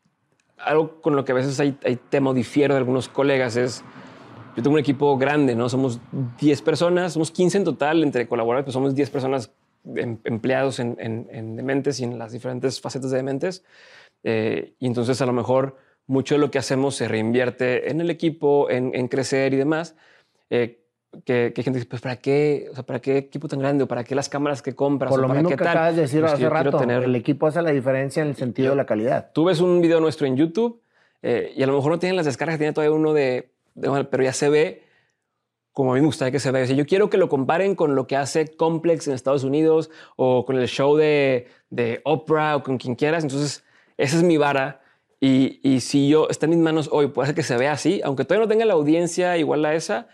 algo 0.57 1.01
con 1.01 1.15
lo 1.15 1.25
que 1.25 1.31
a 1.31 1.35
veces 1.35 1.59
hay, 1.59 1.77
hay 1.83 1.95
tema 1.95 2.31
o 2.31 2.33
difiero 2.33 2.73
de 2.73 2.79
algunos 2.79 3.07
colegas 3.09 3.55
es, 3.55 3.83
yo 4.55 4.63
tengo 4.63 4.73
un 4.73 4.79
equipo 4.79 5.17
grande, 5.17 5.55
¿no? 5.55 5.69
Somos 5.69 5.99
10 6.39 6.61
personas, 6.61 7.13
somos 7.13 7.31
15 7.31 7.59
en 7.59 7.63
total 7.63 8.03
entre 8.03 8.27
colaboradores, 8.27 8.65
pero 8.65 8.73
somos 8.73 8.95
10 8.95 9.09
personas 9.09 9.51
em- 9.95 10.17
empleados 10.23 10.79
en, 10.79 10.97
en, 10.99 11.27
en 11.31 11.55
Dementes 11.55 11.99
y 11.99 12.03
en 12.03 12.17
las 12.17 12.31
diferentes 12.31 12.81
facetas 12.81 13.11
de 13.11 13.17
Dementes. 13.17 13.63
Eh, 14.23 14.73
y 14.79 14.87
entonces 14.87 15.21
a 15.21 15.25
lo 15.25 15.33
mejor 15.33 15.77
mucho 16.07 16.35
de 16.35 16.39
lo 16.39 16.49
que 16.49 16.57
hacemos 16.57 16.95
se 16.95 17.07
reinvierte 17.07 17.91
en 17.91 18.01
el 18.01 18.09
equipo, 18.09 18.69
en, 18.69 18.91
en 18.95 19.07
crecer 19.07 19.53
y 19.53 19.57
demás. 19.57 19.95
Eh, 20.49 20.86
que, 21.25 21.51
que 21.53 21.61
hay 21.61 21.63
gente 21.63 21.79
dice, 21.79 21.89
pues 21.89 22.01
¿para 22.01 22.17
qué? 22.17 22.67
O 22.71 22.75
sea, 22.75 22.83
¿para 22.83 22.99
qué 22.99 23.17
equipo 23.17 23.47
tan 23.47 23.59
grande? 23.59 23.83
¿O 23.83 23.87
para 23.87 24.03
qué 24.03 24.15
las 24.15 24.29
cámaras 24.29 24.61
que 24.61 24.73
compras? 24.75 25.09
Por 25.09 25.19
¿O 25.23 25.27
lo 25.27 25.33
qué 25.33 25.55
que 25.55 25.55
tal? 25.57 25.67
acabas 25.69 25.95
de 25.95 26.01
decir 26.03 26.19
Pues 26.21 26.31
que 26.31 26.35
hace 26.35 26.43
yo 26.43 26.49
rato, 26.49 26.77
tener- 26.77 27.03
el 27.03 27.15
equipo 27.15 27.47
hace 27.47 27.61
la 27.61 27.71
diferencia 27.71 28.21
en 28.21 28.29
el 28.29 28.35
sentido 28.35 28.71
de 28.71 28.75
la 28.75 28.85
calidad. 28.85 29.31
Tú 29.33 29.45
ves 29.45 29.59
un 29.61 29.81
video 29.81 29.99
nuestro 29.99 30.27
en 30.27 30.35
YouTube 30.37 30.81
eh, 31.23 31.53
y 31.55 31.63
a 31.63 31.67
lo 31.67 31.73
mejor 31.73 31.91
no 31.91 31.99
tienen 31.99 32.15
las 32.15 32.25
descargas 32.25 32.55
que 32.55 32.59
tiene 32.59 32.73
todavía 32.73 32.95
uno 32.95 33.13
de, 33.13 33.49
de- 33.75 34.03
pero 34.05 34.23
ya 34.23 34.33
se 34.33 34.49
ve 34.49 34.83
como 35.71 35.91
a 35.91 35.95
mí 35.95 36.01
me 36.01 36.07
gustaría 36.07 36.31
que 36.31 36.39
se 36.39 36.49
vea. 36.51 36.63
O 36.63 36.65
sea, 36.65 36.75
yo 36.75 36.87
quiero 36.87 37.09
que 37.09 37.17
lo 37.17 37.29
comparen 37.29 37.75
con 37.75 37.93
lo 37.95 38.07
que 38.07 38.15
hace 38.15 38.47
Complex 38.47 39.07
en 39.07 39.13
Estados 39.13 39.43
Unidos 39.43 39.91
o 40.15 40.43
con 40.43 40.57
el 40.57 40.67
show 40.67 40.95
de, 40.95 41.47
de 41.69 42.01
Oprah 42.03 42.55
o 42.55 42.63
con 42.63 42.77
quien 42.79 42.95
quieras. 42.95 43.23
Entonces, 43.23 43.63
esa 43.97 44.17
es 44.17 44.23
mi 44.23 44.37
vara. 44.37 44.81
Y, 45.19 45.59
y 45.63 45.81
si 45.81 46.09
yo 46.09 46.27
está 46.29 46.47
en 46.47 46.51
mis 46.51 46.59
manos 46.59 46.89
hoy, 46.91 47.07
puede 47.09 47.27
ser 47.27 47.35
que 47.35 47.43
se 47.43 47.57
vea 47.57 47.73
así, 47.73 48.01
aunque 48.03 48.23
todavía 48.25 48.45
no 48.45 48.49
tenga 48.49 48.65
la 48.65 48.73
audiencia 48.73 49.37
igual 49.37 49.63
a 49.65 49.75
esa, 49.75 50.07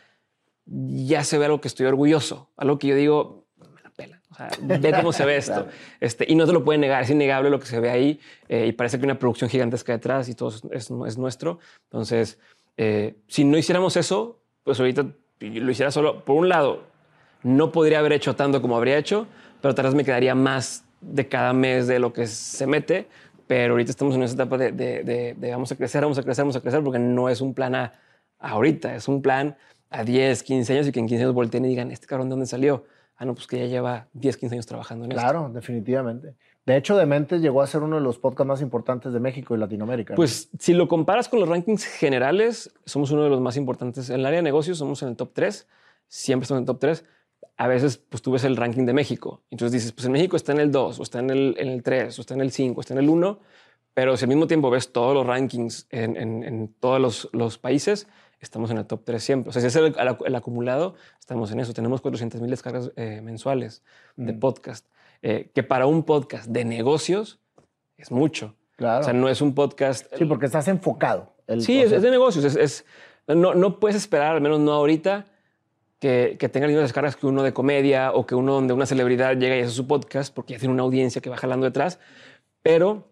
ya 0.66 1.24
se 1.24 1.38
ve 1.38 1.45
algo 1.45 1.61
que 1.61 1.68
estoy 1.68 1.86
orgulloso, 1.86 2.49
algo 2.57 2.80
que 2.80 2.88
yo 2.88 2.95
digo, 2.95 3.45
me 3.76 3.82
la 3.82 3.89
pela. 3.89 4.22
O 4.32 4.36
sea, 4.36 4.49
ve 4.61 4.93
cómo 4.93 5.11
se 5.14 5.26
ve 5.26 5.38
esto. 5.38 5.68
Este, 5.99 6.26
y 6.28 6.36
no 6.36 6.45
te 6.45 6.53
lo 6.53 6.64
pueden 6.64 6.82
negar, 6.82 7.03
es 7.03 7.09
innegable 7.09 7.49
lo 7.49 7.59
que 7.59 7.66
se 7.66 7.80
ve 7.80 7.89
ahí 7.89 8.20
eh, 8.49 8.66
y 8.68 8.72
parece 8.72 8.97
que 8.97 9.01
hay 9.05 9.11
una 9.11 9.20
producción 9.20 9.49
gigantesca 9.49 9.91
detrás 9.93 10.30
y 10.30 10.36
todo 10.36 10.49
es, 10.49 10.61
es- 10.72 10.91
es 11.07 11.18
nuestro. 11.18 11.59
Entonces, 11.86 12.39
eh, 12.78 13.16
si 13.28 13.43
no 13.43 13.57
hiciéramos 13.57 13.97
eso, 13.97 14.39
pues 14.64 14.80
ahorita 14.80 15.05
lo 15.39 15.72
hiciera 15.72 15.91
solo, 15.91 16.24
por 16.24 16.38
un 16.38 16.47
lado, 16.49 16.84
no 17.43 17.72
podría 17.72 17.99
haber 17.99 18.14
hecho 18.14 18.36
tanto 18.36 18.61
como 18.61 18.78
habría 18.78 18.97
hecho, 18.97 19.28
pero 19.61 19.76
tal 19.76 19.86
vez 19.86 19.95
me 19.95 20.05
quedaría 20.05 20.34
más 20.36 20.86
de 21.01 21.28
cada 21.28 21.51
mes 21.51 21.86
de 21.88 21.99
lo 21.99 22.14
que 22.14 22.26
se 22.28 22.66
mete. 22.66 23.07
Pero 23.45 23.74
ahorita 23.74 23.91
estamos 23.91 24.16
en 24.16 24.24
esa 24.24 24.36
etapa 24.36 24.57
de, 24.57 24.72
de- 24.72 25.03
de- 25.03 25.34
de 25.38 25.51
vamos 25.51 25.70
a 25.74 25.76
crecer, 25.76 26.01
vamos 26.01 26.18
a 26.18 26.24
crecer, 26.24 26.43
vamos 26.45 26.55
a 26.55 26.61
crecer, 26.61 26.82
porque 26.82 26.97
no 26.99 27.28
es 27.28 27.41
un 27.41 27.53
plan 27.53 27.76
a 27.76 27.93
ahorita, 28.39 28.95
es 28.95 29.07
un 29.09 29.22
plan 29.22 29.57
a 29.93 30.03
10, 30.03 30.43
15 30.43 30.73
años 30.73 30.87
y 30.87 30.91
que 30.91 30.99
en 30.99 31.07
15 31.07 31.23
años 31.23 31.33
volteen 31.35 31.63
y 31.65 31.69
digan, 31.69 31.91
¿este 31.91 32.07
cabrón 32.07 32.27
de 32.27 32.31
dónde 32.31 32.45
salió? 32.47 32.83
Ah, 33.15 33.25
no, 33.25 33.35
pues 33.35 33.47
que 33.47 33.59
ya 33.59 33.65
lleva 33.67 34.07
10, 34.13 34.37
15 34.37 34.55
años 34.55 34.65
trabajando 34.65 35.05
en 35.05 35.11
esto. 35.11 35.21
Claro, 35.21 35.49
definitivamente. 35.53 36.35
De 36.65 36.77
hecho, 36.77 36.97
Dementes 36.97 37.41
llegó 37.41 37.61
a 37.61 37.67
ser 37.67 37.83
uno 37.83 37.97
de 37.97 38.01
los 38.01 38.17
podcasts 38.17 38.47
más 38.47 38.61
importantes 38.61 39.13
de 39.13 39.19
México 39.19 39.53
y 39.55 39.57
Latinoamérica. 39.59 40.13
¿no? 40.13 40.15
Pues 40.15 40.49
si 40.59 40.73
lo 40.73 40.87
comparas 40.87 41.29
con 41.29 41.39
los 41.39 41.47
rankings 41.49 41.85
generales, 41.85 42.73
somos 42.85 43.11
uno 43.11 43.23
de 43.23 43.29
los 43.29 43.39
más 43.41 43.55
importantes. 43.57 44.09
En 44.09 44.19
el 44.21 44.25
área 44.25 44.37
de 44.37 44.43
negocios 44.43 44.77
somos 44.77 45.01
en 45.03 45.09
el 45.09 45.15
top 45.15 45.31
3, 45.33 45.67
siempre 46.07 46.43
estamos 46.45 46.59
en 46.59 46.63
el 46.63 46.67
top 46.67 46.79
3. 46.79 47.05
A 47.57 47.67
veces 47.67 47.97
pues 47.97 48.21
tú 48.23 48.31
ves 48.31 48.43
el 48.45 48.55
ranking 48.57 48.85
de 48.85 48.93
México. 48.93 49.43
Entonces 49.51 49.73
dices, 49.73 49.91
pues 49.91 50.05
en 50.05 50.13
México 50.13 50.35
está 50.35 50.53
en 50.53 50.59
el 50.59 50.71
2, 50.71 50.99
o 50.99 51.03
está 51.03 51.19
en 51.19 51.29
el, 51.29 51.55
en 51.59 51.67
el 51.67 51.83
3, 51.83 52.17
o 52.17 52.21
está 52.21 52.33
en 52.33 52.41
el 52.41 52.51
5, 52.51 52.77
o 52.77 52.81
está 52.81 52.93
en 52.93 52.99
el 52.99 53.09
1. 53.09 53.39
Pero 53.93 54.17
si 54.17 54.25
al 54.25 54.29
mismo 54.29 54.47
tiempo 54.47 54.71
ves 54.71 54.91
todos 54.91 55.13
los 55.13 55.27
rankings 55.27 55.85
en, 55.91 56.17
en- 56.17 56.43
en 56.43 56.73
todos 56.79 56.99
los, 56.99 57.29
los 57.31 57.59
países, 57.59 58.07
estamos 58.43 58.69
en 58.71 58.77
el 58.77 58.85
top 58.85 59.01
3 59.05 59.23
siempre. 59.23 59.49
O 59.49 59.53
sea, 59.53 59.61
si 59.61 59.67
es 59.67 59.75
el, 59.75 59.95
el- 60.25 60.35
acumulado, 60.35 60.95
estamos 61.19 61.51
en 61.51 61.59
eso. 61.59 61.73
Tenemos 61.73 62.01
400 62.01 62.41
mil 62.41 62.49
descargas 62.49 62.91
eh, 62.95 63.21
mensuales 63.21 63.83
de 64.15 64.33
Mm. 64.33 64.39
podcast, 64.39 64.87
eh, 65.21 65.51
que 65.53 65.63
para 65.63 65.85
un 65.85 66.03
podcast 66.03 66.47
de 66.47 66.65
negocios 66.65 67.39
es 67.97 68.11
mucho. 68.11 68.55
claro. 68.75 69.01
O 69.01 69.03
sea, 69.03 69.13
no 69.13 69.29
es 69.29 69.41
un 69.41 69.53
podcast. 69.55 70.07
sí, 70.17 70.25
porque 70.25 70.45
estás 70.47 70.67
enfocado. 70.67 71.33
El- 71.47 71.61
Sí, 71.61 71.81
es, 71.81 71.91
es 71.91 72.01
de 72.01 72.11
negocios. 72.11 72.43
Es, 72.45 72.55
es- 72.55 72.85
no, 73.27 73.53
no 73.53 73.79
puedes 73.79 73.95
esperar, 73.95 74.35
al 74.35 74.41
menos 74.41 74.59
no 74.59 74.71
ahorita, 74.73 75.25
que, 75.99 76.35
que 76.37 76.49
tenga 76.49 76.67
las 76.67 76.71
mismas 76.73 76.89
descargas 76.89 77.15
que 77.15 77.25
uno 77.27 77.43
de 77.43 77.53
comedia 77.53 78.11
o 78.11 78.25
que 78.25 78.35
uno 78.35 78.53
donde 78.53 78.73
una 78.73 78.85
celebridad 78.85 79.37
llega 79.37 79.55
y 79.55 79.61
hace 79.61 79.71
su 79.71 79.87
podcast 79.87 80.33
porque 80.33 80.53
ya 80.53 80.59
tiene 80.59 80.73
una 80.73 80.83
audiencia 80.83 81.21
que 81.21 81.29
va 81.29 81.37
jalando 81.37 81.65
detrás. 81.65 81.99
Pero 82.61 83.07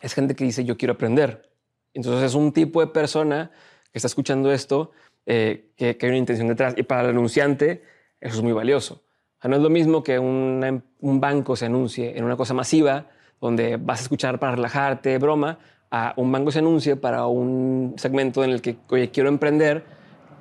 es 0.00 0.14
gente 0.14 0.34
que 0.34 0.42
dice, 0.44 0.64
yo 0.64 0.76
quiero 0.76 0.94
aprender. 0.94 1.50
Entonces 1.92 2.24
es 2.24 2.34
un 2.34 2.52
tipo 2.52 2.80
de 2.80 2.88
persona 2.88 3.52
que 3.94 3.98
está 3.98 4.08
escuchando 4.08 4.50
esto, 4.52 4.90
eh, 5.24 5.66
que, 5.76 5.96
que 5.96 6.06
hay 6.06 6.10
una 6.10 6.18
intención 6.18 6.48
detrás. 6.48 6.74
Y 6.76 6.82
para 6.82 7.02
el 7.02 7.10
anunciante, 7.10 7.84
eso 8.20 8.34
es 8.38 8.42
muy 8.42 8.52
valioso. 8.52 8.94
O 9.38 9.40
sea, 9.40 9.48
no 9.50 9.54
es 9.56 9.62
lo 9.62 9.70
mismo 9.70 10.02
que 10.02 10.18
una- 10.18 10.82
un 10.98 11.20
banco 11.20 11.54
se 11.54 11.66
anuncie 11.66 12.18
en 12.18 12.24
una 12.24 12.36
cosa 12.36 12.54
masiva, 12.54 13.06
donde 13.40 13.76
vas 13.76 14.00
a 14.00 14.02
escuchar 14.02 14.40
para 14.40 14.56
relajarte, 14.56 15.16
broma, 15.18 15.60
a 15.92 16.12
un 16.16 16.32
banco 16.32 16.50
se 16.50 16.58
anuncie 16.58 16.96
para 16.96 17.26
un 17.28 17.94
segmento 17.96 18.42
en 18.42 18.50
el 18.50 18.60
que, 18.62 18.78
oye, 18.88 19.12
quiero 19.12 19.28
emprender, 19.28 19.84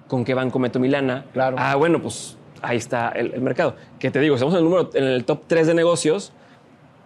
¿con 0.08 0.26
qué 0.26 0.34
banco 0.34 0.58
meto 0.58 0.80
mi 0.80 0.88
lana? 0.88 1.26
Claro. 1.32 1.56
Ah, 1.60 1.76
bueno, 1.76 2.02
pues 2.02 2.36
ahí 2.64 2.78
está 2.78 3.10
el, 3.10 3.36
el 3.36 3.42
mercado. 3.42 3.76
Que 4.00 4.10
te 4.10 4.20
digo, 4.20 4.34
estamos 4.34 4.56
en 4.56 4.62
el, 4.62 4.64
número, 4.64 4.90
en 4.96 5.04
el 5.04 5.26
top 5.26 5.44
3 5.46 5.68
de 5.68 5.76
negocios, 5.76 6.34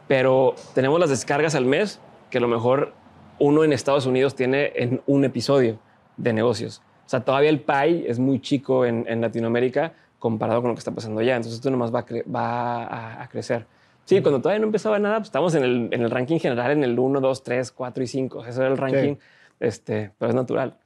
pero 0.08 0.56
tenemos 0.74 0.98
las 0.98 1.10
descargas 1.10 1.56
al 1.56 1.66
mes 1.66 2.00
que 2.30 2.38
a 2.38 2.42
lo 2.42 2.48
mejor 2.48 2.94
uno 3.38 3.66
en 3.66 3.74
Estados 3.74 4.06
Unidos 4.06 4.34
tiene 4.34 4.72
en 4.78 5.02
un 5.08 5.26
episodio 5.26 5.80
de 6.18 6.34
negocios. 6.34 6.82
O 7.06 7.10
sea, 7.10 7.22
todavía 7.24 7.50
el 7.50 7.62
pie 7.62 8.10
es 8.10 8.20
muy 8.20 8.40
chico 8.42 8.86
en, 8.86 9.06
en 9.08 9.22
Latinoamérica 9.22 9.94
comparado 10.20 10.62
con 10.62 10.70
lo 10.70 10.76
que 10.76 10.80
está 10.80 10.92
pasando 10.92 11.22
ya. 11.22 11.36
Entonces 11.36 11.54
esto 11.56 11.70
nomás 11.72 11.94
va 11.94 12.00
a, 12.00 12.06
cre- 12.06 12.26
va 12.34 12.84
a, 12.84 13.24
a 13.24 13.30
crecer. 13.30 13.66
Sí, 14.06 14.22
cuando 14.22 14.42
todavía 14.42 14.60
no 14.60 14.66
empezaba 14.66 14.98
nada, 15.00 15.18
pues 15.18 15.28
estábamos 15.28 15.54
en 15.56 15.64
el, 15.64 15.90
en 15.92 16.02
el 16.02 16.10
ranking 16.10 16.40
general 16.40 16.72
en 16.72 16.84
el 16.84 16.98
1, 16.98 17.20
2, 17.22 17.44
3, 17.44 17.72
4 17.72 18.04
y 18.04 18.08
5. 18.08 18.46
Ese 18.46 18.60
era 18.60 18.70
el 18.70 18.78
ranking, 18.78 19.16
este, 19.60 20.12
pero 20.18 20.30
es 20.30 20.36
natural. 20.36 20.78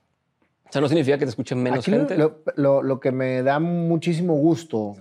O 0.67 0.71
sea, 0.71 0.81
no 0.81 0.87
significa 0.87 1.17
que 1.17 1.25
te 1.25 1.29
escuchen 1.29 1.61
menos 1.61 1.79
Aquí 1.79 1.91
gente. 1.91 2.17
Lo, 2.17 2.39
lo- 2.55 2.83
lo 2.83 2.99
que 2.99 3.11
me 3.11 3.41
da 3.43 3.59
muchísimo 3.59 4.33
gusto, 4.35 4.95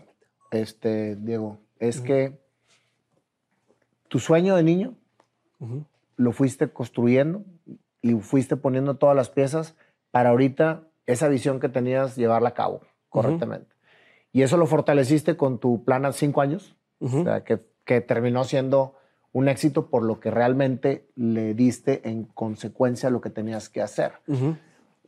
este, 0.50 1.16
Diego, 1.16 1.58
es 1.78 2.00
que 2.00 2.38
tu 4.08 4.18
sueño 4.18 4.56
de 4.56 4.62
niño 4.62 4.94
lo 6.16 6.32
fuiste 6.32 6.68
construyendo 6.68 7.44
y 8.02 8.14
fuiste 8.14 8.56
poniendo 8.56 8.96
todas 8.96 9.14
las 9.16 9.28
piezas 9.30 9.76
para 10.10 10.30
ahorita 10.30 10.82
esa 11.06 11.28
visión 11.28 11.60
que 11.60 11.68
tenías 11.68 12.16
llevarla 12.16 12.50
a 12.50 12.54
cabo 12.54 12.80
correctamente. 13.08 13.74
Y 14.32 14.42
eso 14.42 14.56
lo 14.56 14.66
fortaleciste 14.66 15.36
con 15.36 15.58
tu 15.58 15.84
plan 15.84 16.04
a 16.04 16.12
cinco 16.12 16.40
años, 16.40 16.76
Ujú. 17.00 17.20
o 17.20 17.24
sea, 17.24 17.42
que, 17.44 17.60
que 17.84 18.00
terminó 18.00 18.44
siendo 18.44 18.94
un 19.32 19.48
éxito 19.48 19.88
por 19.90 20.02
lo 20.02 20.20
que 20.20 20.30
realmente 20.30 21.08
le 21.16 21.54
diste 21.54 22.08
en 22.08 22.24
consecuencia 22.24 23.08
a 23.08 23.12
lo 23.12 23.20
que 23.20 23.30
tenías 23.30 23.68
que 23.68 23.80
hacer. 23.82 24.12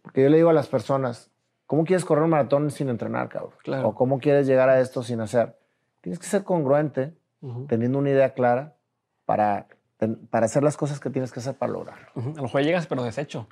Porque 0.03 0.23
yo 0.23 0.29
le 0.29 0.37
digo 0.37 0.51
a 0.51 0.53
las 0.53 0.67
personas, 0.69 1.31
¿cómo 1.67 1.85
quieres 1.85 2.05
correr 2.05 2.25
un 2.25 2.31
maratón 2.31 2.71
sin 2.71 2.89
entrenar, 2.89 3.29
cabrón? 3.29 3.53
Claro. 3.63 3.89
O 3.89 3.95
cómo 3.95 4.19
quieres 4.19 4.47
llegar 4.47 4.69
a 4.69 4.81
esto 4.81 5.03
sin 5.03 5.21
hacer. 5.21 5.57
Tienes 6.01 6.19
que 6.19 6.27
ser 6.27 6.43
congruente, 6.45 7.15
teniendo 7.69 7.99
una 7.99 8.11
idea 8.11 8.35
clara 8.35 8.77
para, 9.25 9.67
para 10.31 10.47
hacer 10.47 10.63
las 10.63 10.77
cosas 10.77 10.99
que 11.01 11.11
tienes 11.11 11.33
que 11.33 11.41
hacer 11.41 11.55
para 11.55 11.73
lograrlo. 11.73 12.09
A 12.17 12.21
lo 12.37 12.43
mejor 12.43 12.63
llegas, 12.63 12.87
pero 12.87 13.03
deshecho. 13.05 13.47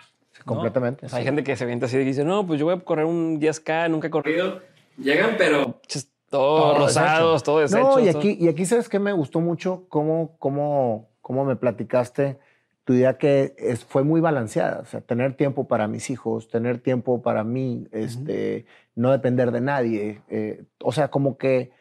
Completamente. 0.45 1.07
O 1.07 1.09
sea, 1.09 1.19
Hay 1.19 1.25
gente 1.25 1.43
que 1.45 1.57
se 1.57 1.65
avienta 1.65 1.87
así 1.87 1.97
y 1.99 2.05
dice, 2.05 2.25
no, 2.25 2.47
pues 2.47 2.59
yo 2.59 2.67
voy 2.67 2.75
a 2.77 2.81
correr 2.81 3.05
un 3.07 3.41
10K, 3.41 3.89
nunca 3.91 4.09
he 4.09 4.11
corrido. 4.11 4.61
Llegan, 4.97 5.37
pero 5.37 5.81
ches, 5.87 6.11
todos 6.29 6.73
Todo 6.75 6.79
rosados, 6.87 7.33
deshecho. 7.33 7.45
todo 7.45 7.59
deshecho. 7.61 7.83
No, 7.83 8.01
y 8.01 8.09
todo- 8.11 8.19
aquí, 8.19 8.37
y 8.41 8.49
aquí 8.49 8.65
sabes 8.65 8.89
que 8.89 8.99
me 8.99 9.13
gustó 9.13 9.41
mucho 9.41 9.85
cómo, 9.89 10.37
cómo, 10.39 11.09
cómo 11.21 11.45
me 11.45 11.57
platicaste 11.57 12.39
tu 12.85 12.95
idea 12.95 13.19
que 13.19 13.55
es, 13.59 13.85
fue 13.85 14.03
muy 14.05 14.21
balanceada. 14.21 14.81
O 14.81 14.85
sea, 14.87 15.01
tener 15.01 15.35
tiempo 15.35 15.69
para 15.69 15.87
mis 15.89 16.09
hijos, 16.11 16.49
tener 16.49 16.79
tiempo 16.79 17.23
para 17.23 17.45
mí, 17.45 17.87
este, 17.93 18.67
no 18.95 19.11
depender 19.11 19.51
de 19.53 19.61
nadie. 19.61 20.23
eh, 20.29 20.65
o 20.83 20.93
sea, 20.93 21.09
como 21.09 21.37
que 21.37 21.73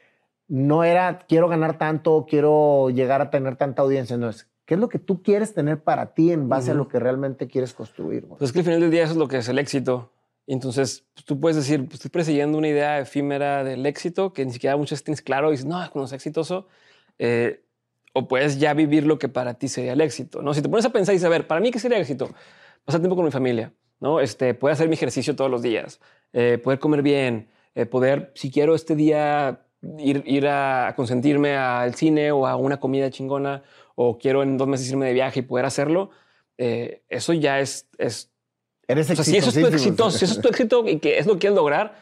no 0.47 0.83
era 0.83 1.19
quiero 1.27 1.47
ganar 1.47 1.77
tanto, 1.77 2.25
quiero 2.27 2.89
llegar 2.89 3.21
a 3.21 3.29
tener 3.29 3.55
tanta 3.55 3.81
audiencia. 3.83 4.17
No 4.17 4.29
es 4.29 4.47
qué 4.69 4.75
es 4.75 4.79
lo 4.79 4.87
que 4.87 4.99
tú 4.99 5.23
quieres 5.23 5.55
tener 5.55 5.81
para 5.81 6.13
ti 6.13 6.31
en 6.31 6.47
base 6.47 6.69
a 6.69 6.75
lo 6.75 6.87
que 6.87 6.99
realmente 6.99 7.47
quieres 7.47 7.73
construir. 7.73 8.27
güey? 8.27 8.37
Pues 8.37 8.49
es 8.49 8.53
que 8.53 8.59
al 8.59 8.65
final 8.65 8.81
del 8.81 8.91
día 8.91 9.01
eso 9.01 9.13
es 9.13 9.17
lo 9.17 9.27
que 9.27 9.37
es 9.37 9.49
el 9.49 9.57
éxito. 9.57 10.11
Entonces 10.45 11.05
pues, 11.15 11.25
tú 11.25 11.39
puedes 11.39 11.55
decir, 11.55 11.83
pues, 11.85 11.95
estoy 11.95 12.11
persiguiendo 12.11 12.55
una 12.55 12.67
idea 12.67 12.99
efímera 12.99 13.63
del 13.63 13.83
éxito 13.87 14.31
que 14.31 14.45
ni 14.45 14.51
siquiera 14.51 14.77
muchas 14.77 15.03
tienes 15.03 15.23
claro 15.23 15.47
y 15.47 15.53
dices, 15.53 15.65
no, 15.65 15.77
cuando 15.91 16.05
sea 16.05 16.17
exitoso. 16.17 16.67
eh, 17.17 17.63
o 18.13 18.27
puedes 18.27 18.59
ya 18.59 18.75
vivir 18.75 19.07
lo 19.07 19.17
que 19.17 19.27
para 19.27 19.55
ti 19.55 19.67
sería 19.67 19.93
el 19.93 20.01
éxito. 20.01 20.43
¿no? 20.43 20.53
Si 20.53 20.61
te 20.61 20.69
pones 20.69 20.85
a 20.85 20.91
pensar 20.91 21.13
y 21.13 21.15
dices, 21.15 21.25
a 21.25 21.29
ver, 21.29 21.47
para 21.47 21.61
mí, 21.61 21.71
¿qué 21.71 21.79
sería 21.79 21.97
éxito? 21.97 22.29
Pasar 22.85 23.01
tiempo 23.01 23.15
con 23.15 23.25
mi 23.25 23.31
familia, 23.31 23.73
¿no? 23.99 24.19
Este, 24.19 24.53
poder 24.53 24.73
hacer 24.73 24.87
mi 24.87 24.93
ejercicio 24.93 25.35
todos 25.35 25.49
los 25.49 25.63
días, 25.63 25.99
eh, 26.31 26.59
poder 26.63 26.77
comer 26.77 27.01
bien, 27.01 27.49
eh, 27.73 27.87
poder, 27.87 28.31
si 28.35 28.51
quiero 28.51 28.75
este 28.75 28.95
día, 28.95 29.61
ir, 29.97 30.23
ir 30.27 30.47
a 30.47 30.93
consentirme 30.95 31.55
al 31.55 31.95
cine 31.95 32.31
o 32.31 32.47
a 32.47 32.55
una 32.55 32.79
comida 32.79 33.09
chingona, 33.09 33.63
o 34.01 34.17
quiero 34.17 34.43
en 34.43 34.55
dos 34.57 34.65
meses 34.65 34.89
irme 34.89 35.05
de 35.07 35.13
viaje 35.13 35.41
y 35.41 35.43
poder 35.43 35.65
hacerlo, 35.65 36.09
eh, 36.57 37.01
eso 37.09 37.33
ya 37.33 37.59
es, 37.59 37.85
es 37.97 38.31
Eres 38.87 39.09
o 39.11 39.15
sea, 39.15 39.25
si 39.25 39.35
eso 39.35 39.49
es 39.49 39.59
tu 39.59 39.67
éxito, 39.67 40.09
si 40.09 40.23
eso 40.23 40.35
es 40.35 40.41
tu 40.41 40.47
éxito 40.47 40.87
y 40.87 40.99
que 40.99 41.17
es 41.19 41.27
lo 41.27 41.33
que 41.33 41.39
quieres 41.39 41.57
lograr, 41.57 41.95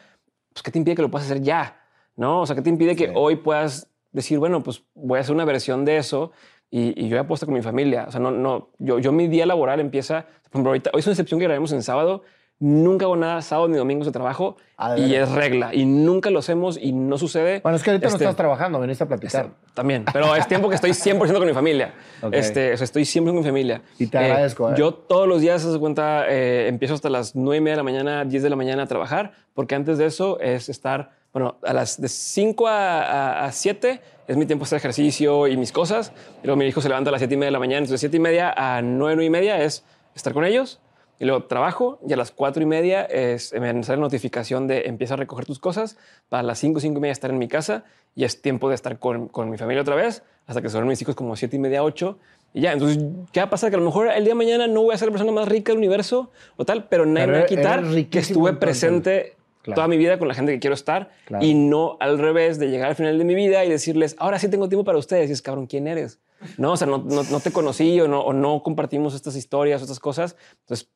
pues 0.53 0.61
¿qué 0.61 0.69
te 0.69 0.77
impide 0.77 0.95
que 0.95 1.01
lo 1.01 1.09
puedas 1.09 1.25
hacer 1.25 1.41
ya? 1.41 1.81
¿No? 2.15 2.41
O 2.41 2.45
sea, 2.45 2.55
¿qué 2.55 2.61
te 2.61 2.69
impide 2.69 2.95
que 2.95 3.07
Sí. 3.07 3.11
hoy 3.15 3.37
puedas 3.37 3.89
decir, 4.11 4.37
bueno, 4.37 4.61
pues 4.61 4.83
voy 4.93 5.17
a 5.17 5.21
hacer 5.21 5.33
una 5.33 5.43
versión 5.43 5.85
de 5.85 5.97
eso 5.97 6.31
y, 6.69 6.93
y 7.03 7.09
yo 7.09 7.17
puedo 7.23 7.33
estar 7.33 7.47
con 7.47 7.55
mi 7.55 7.63
familia? 7.63 8.05
O 8.07 8.11
sea, 8.11 8.19
no, 8.19 8.29
no, 8.29 8.69
yo, 8.77 8.99
yo 8.99 9.11
mi 9.11 9.27
día 9.27 9.47
laboral 9.47 9.79
empieza, 9.79 10.27
por 10.43 10.51
ejemplo, 10.51 10.69
ahorita, 10.69 10.91
hoy 10.93 10.99
es 10.99 11.07
una 11.07 11.13
excepción 11.13 11.39
que 11.39 11.45
grabemos 11.47 11.71
en 11.71 11.81
sábado, 11.81 12.21
nunca 12.60 13.05
hago 13.05 13.16
nada 13.16 13.41
sábado 13.41 13.68
ni 13.68 13.78
domingos 13.78 14.08
de 14.08 14.12
trabajo 14.12 14.58
¿de 14.95 15.01
y 15.01 15.16
es 15.16 15.32
regla 15.32 15.74
y 15.76 15.86
nunca 15.86 16.30
lo 16.30 16.39
hacemos 16.39 16.78
y 16.82 16.91
no 16.91 17.18
sucede. 17.18 17.60
Bueno, 17.62 17.76
es 17.76 17.84
que 17.84 17.91
ahorita 17.91 18.08
Este, 18.08 18.18
no 18.20 18.30
estás 18.30 18.36
trabajando, 18.36 18.80
veniste 18.80 19.03
a 19.03 19.08
platicar. 19.08 19.45
este, 19.45 19.58
También, 19.74 20.05
pero 20.12 20.36
es 20.36 20.47
tiempo 20.47 20.70
que 20.70 20.76
estoy 20.76 20.91
100% 20.91 21.38
con 21.38 21.45
mi 21.47 21.53
familia. 21.53 21.93
Ok. 22.22 22.34
Este, 22.34 22.74
o 22.74 22.78
sea, 22.78 22.86
estoy 22.86 23.05
siempre 23.05 23.32
con 23.32 23.41
mi 23.41 23.47
familia. 23.47 23.82
Y 23.99 24.08
te 24.08 24.18
agradezco, 24.18 24.72
¿eh? 24.72 24.76
Yo 24.78 24.93
todos 24.93 25.28
los 25.28 25.41
días, 25.41 25.62
se 25.62 25.80
cuenta, 25.80 26.26
eh, 26.28 26.68
empiezo 26.68 26.95
hasta 26.95 27.10
las 27.10 27.36
9 27.36 27.58
y 27.58 27.62
media 27.62 27.74
de 27.74 27.78
la 27.78 27.84
mañana, 27.84 28.26
10 28.26 28.41
de 28.43 28.49
la 28.49 28.55
mañana 28.55 28.84
a 28.84 28.88
trabajar, 28.88 29.34
porque 29.53 29.76
antes 29.76 29.97
de 29.97 30.05
eso 30.08 30.39
es 30.39 30.70
estar, 30.70 31.12
bueno, 31.34 31.58
a 31.64 31.74
las 31.74 32.01
de 32.01 32.08
5 32.08 32.68
a, 32.68 33.01
a, 33.03 33.45
a 33.45 33.51
7 33.51 34.01
es 34.28 34.36
mi 34.36 34.45
tiempo 34.45 34.64
de 34.66 34.68
hacer 34.68 34.78
ejercicio 34.78 35.47
y 35.47 35.58
mis 35.58 35.72
cosas. 35.72 36.12
Y 36.43 36.47
luego 36.47 36.58
mi 36.58 36.66
hijo 36.66 36.82
se 36.82 36.89
levanta 36.89 37.10
a 37.10 37.14
las 37.14 37.20
7 37.22 37.34
y 37.34 37.38
media 37.38 37.47
de 37.47 37.51
la 37.51 37.60
mañana, 37.60 37.78
entonces 37.80 38.01
de 38.01 38.10
7 38.10 38.18
y 38.18 38.20
media 38.20 38.53
a 38.58 38.82
9, 38.82 39.16
9 39.16 39.26
y 39.26 39.30
media 39.30 39.64
es 39.64 39.84
estar 40.16 40.34
con 40.34 40.43
ellos. 40.43 40.80
Y 41.20 41.26
luego 41.26 41.45
trabajo 41.45 41.99
y 42.07 42.13
a 42.13 42.18
las 42.18 42.32
4 42.32 42.61
y 42.61 42.65
media 42.65 43.03
es 43.03 43.51
eh, 43.53 43.59
me 43.59 43.84
sale 43.84 43.99
notificación 43.99 44.68
de 44.68 44.84
empieza 44.88 45.15
a 45.15 45.18
recoger 45.18 45.45
tus 45.45 45.59
cosas. 45.59 45.97
Para 46.30 46.43
las 46.43 46.59
5, 46.59 46.80
5 46.80 46.97
y 46.97 47.01
media 47.01 47.11
estar 47.11 47.30
en 47.32 47.38
mi 47.39 47.47
casa 47.47 47.84
y 48.15 48.24
es 48.24 48.41
tiempo 48.41 48.70
de 48.70 48.76
estar 48.76 48.99
con, 48.99 49.28
con 49.28 49.49
mi 49.49 49.57
familia 49.57 49.82
otra 49.82 49.95
vez 49.95 50.24
hasta 50.45 50.61
que 50.61 50.70
se 50.70 50.74
duermen 50.74 50.89
mis 50.89 51.01
hijos 51.01 51.15
como 51.15 51.36
7 51.36 51.55
y 51.55 51.59
media, 51.59 51.84
8. 51.84 52.18
Y 52.53 52.61
ya, 52.61 52.72
entonces, 52.72 53.03
¿qué 53.34 53.39
va 53.41 53.47
a 53.47 53.49
pasar? 53.49 53.70
Que 53.70 53.76
a 53.76 53.80
lo 53.80 53.86
mejor 53.86 54.07
el 54.09 54.24
día 54.24 54.32
de 54.32 54.38
mañana 54.38 54.68
no 54.68 54.84
voy 54.84 54.93
a 54.95 54.97
ser 54.97 55.07
la 55.07 55.11
persona 55.11 55.32
más 55.32 55.47
rica 55.47 55.72
del 55.72 55.80
universo 55.80 56.32
o 56.55 56.65
tal, 56.65 56.88
pero 56.88 57.05
nadie 57.05 57.26
Pero 57.26 57.32
me 57.34 57.38
va 57.39 57.43
a 57.43 57.47
quitar 57.47 58.09
que 58.09 58.20
estuve 58.20 58.53
presente 58.53 59.34
Claro. 59.63 59.76
toda 59.76 59.88
mi 59.89 59.97
vida 59.97 60.18
con 60.18 60.30
la 60.30 60.34
gente 60.34 60.53
que 60.53 60.59
quiero 60.59 60.76
estar 60.76 61.11
Claro. 61.26 61.43
y 61.45 61.53
no 61.53 61.97
al 61.99 62.20
revés 62.20 62.57
de 62.57 62.70
llegar 62.70 62.88
al 62.88 62.95
final 62.95 63.18
de 63.18 63.26
mi 63.26 63.36
vida 63.36 63.65
y 63.65 63.70
decirles, 63.70 64.15
ahora 64.18 64.39
sí 64.39 64.47
tengo 64.47 64.70
tiempo 64.70 64.86
para 64.86 64.97
ustedes. 64.97 65.30
Y 65.30 65.34
es, 65.34 65.41
cabrón, 65.41 65.65
¿quién 65.68 65.88
eres? 65.88 66.20
No, 66.57 66.72
o 66.72 66.78
sea, 66.78 66.88
no, 66.88 66.99
no, 66.99 67.24
no 67.24 67.39
te 67.41 67.51
conocí 67.51 67.99
o 67.99 68.07
no, 68.07 68.22
o 68.22 68.32
no 68.32 68.63
compartimos 68.63 69.13
estas 69.13 69.36
historias 69.36 69.82
o 69.82 69.84
estas 69.84 69.99
cosas. 69.99 70.38
Entonces, 70.61 70.88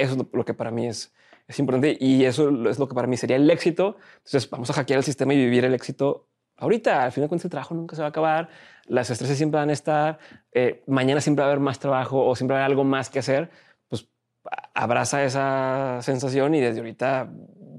eso 0.00 0.12
es 0.14 0.18
lo, 0.32 0.44
que 0.44 0.54
para 0.54 0.70
mí 0.70 0.86
es, 0.86 1.12
es 1.46 1.58
importante 1.58 1.96
y 2.00 2.24
eso 2.24 2.48
es 2.68 2.78
lo 2.78 2.88
que 2.88 2.94
para 2.94 3.06
mí 3.06 3.16
sería 3.16 3.36
el 3.36 3.50
éxito. 3.50 3.96
Entonces, 4.18 4.48
vamos 4.50 4.70
a 4.70 4.72
hackear 4.74 4.98
el 4.98 5.04
sistema 5.04 5.34
y 5.34 5.36
vivir 5.36 5.64
el 5.64 5.74
éxito 5.74 6.28
ahorita. 6.56 7.04
Al 7.04 7.12
final 7.12 7.26
de 7.26 7.28
cuentas, 7.28 7.44
el 7.46 7.50
trabajo 7.50 7.74
nunca 7.74 7.96
se 7.96 8.02
va 8.02 8.06
a 8.06 8.10
acabar. 8.10 8.48
Las 8.86 9.10
estreses 9.10 9.36
siempre 9.36 9.58
van 9.60 9.70
a 9.70 9.72
estar. 9.72 10.18
eh, 10.52 10.82
mañana 10.86 11.20
siempre 11.20 11.42
va 11.42 11.48
a 11.48 11.52
haber 11.52 11.60
más 11.62 11.78
trabajo 11.78 12.24
o 12.26 12.34
siempre 12.36 12.54
va 12.54 12.60
a 12.60 12.64
haber 12.64 12.72
algo 12.72 12.84
más 12.84 13.10
que 13.10 13.18
hacer. 13.18 13.50
Pues 13.88 14.08
abraza 14.74 15.24
esa 15.24 15.98
sensación 16.02 16.54
y 16.54 16.60
desde 16.60 16.80
ahorita 16.80 17.30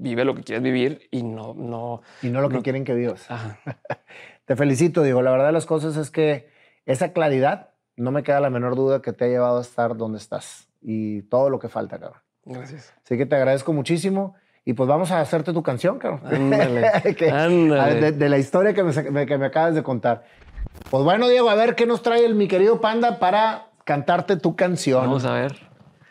vive 0.02 0.24
lo 0.24 0.34
que 0.34 0.42
quieres 0.42 0.62
vivir 0.62 1.08
y 1.10 1.22
no, 1.22 1.52
no. 1.54 2.00
Y 2.22 2.28
no 2.30 2.40
lo 2.40 2.48
que 2.48 2.56
No. 2.56 2.62
quieren 2.62 2.84
que 2.84 2.94
vivas. 2.94 3.30
Ajá. 3.30 3.58
Te 4.46 4.56
felicito, 4.56 5.02
digo. 5.02 5.20
La 5.22 5.30
verdad 5.30 5.46
de 5.46 5.52
las 5.52 5.66
cosas 5.66 5.96
es 5.96 6.10
que 6.10 6.48
esa 6.86 7.12
claridad 7.12 7.70
no 7.96 8.10
me 8.12 8.22
queda 8.22 8.40
la 8.40 8.48
menor 8.50 8.76
duda 8.76 9.02
que 9.02 9.12
te 9.12 9.26
ha 9.26 9.28
llevado 9.28 9.58
a 9.58 9.60
estar 9.60 9.96
donde 9.96 10.16
estás 10.18 10.69
y 10.80 11.22
todo 11.22 11.50
lo 11.50 11.58
que 11.58 11.68
falta, 11.68 11.98
cabrón. 11.98 12.20
Gracias. 12.44 12.94
Así 13.04 13.16
que 13.18 13.26
te 13.26 13.36
agradezco 13.36 13.72
muchísimo 13.72 14.34
y 14.64 14.72
pues 14.72 14.88
vamos 14.88 15.10
a 15.10 15.20
hacerte 15.20 15.52
tu 15.52 15.62
canción, 15.62 15.98
cabrón. 15.98 16.22
Ándale, 16.32 17.14
Que- 17.16 17.30
ándale. 17.30 18.00
De, 18.00 18.12
de 18.12 18.28
la 18.28 18.38
historia 18.38 18.72
que 18.74 18.82
me, 18.82 19.26
que 19.26 19.38
me 19.38 19.46
acabas 19.46 19.74
de 19.74 19.82
contar. 19.82 20.24
Pues 20.90 21.04
bueno, 21.04 21.28
Diego, 21.28 21.50
a 21.50 21.54
ver 21.54 21.74
qué 21.74 21.86
nos 21.86 22.02
trae 22.02 22.24
el 22.24 22.34
mi 22.34 22.48
querido 22.48 22.80
Panda 22.80 23.18
para 23.18 23.66
cantarte 23.84 24.36
tu 24.36 24.56
canción. 24.56 25.00
Vamos 25.02 25.24
a 25.24 25.32
ver. 25.32 25.56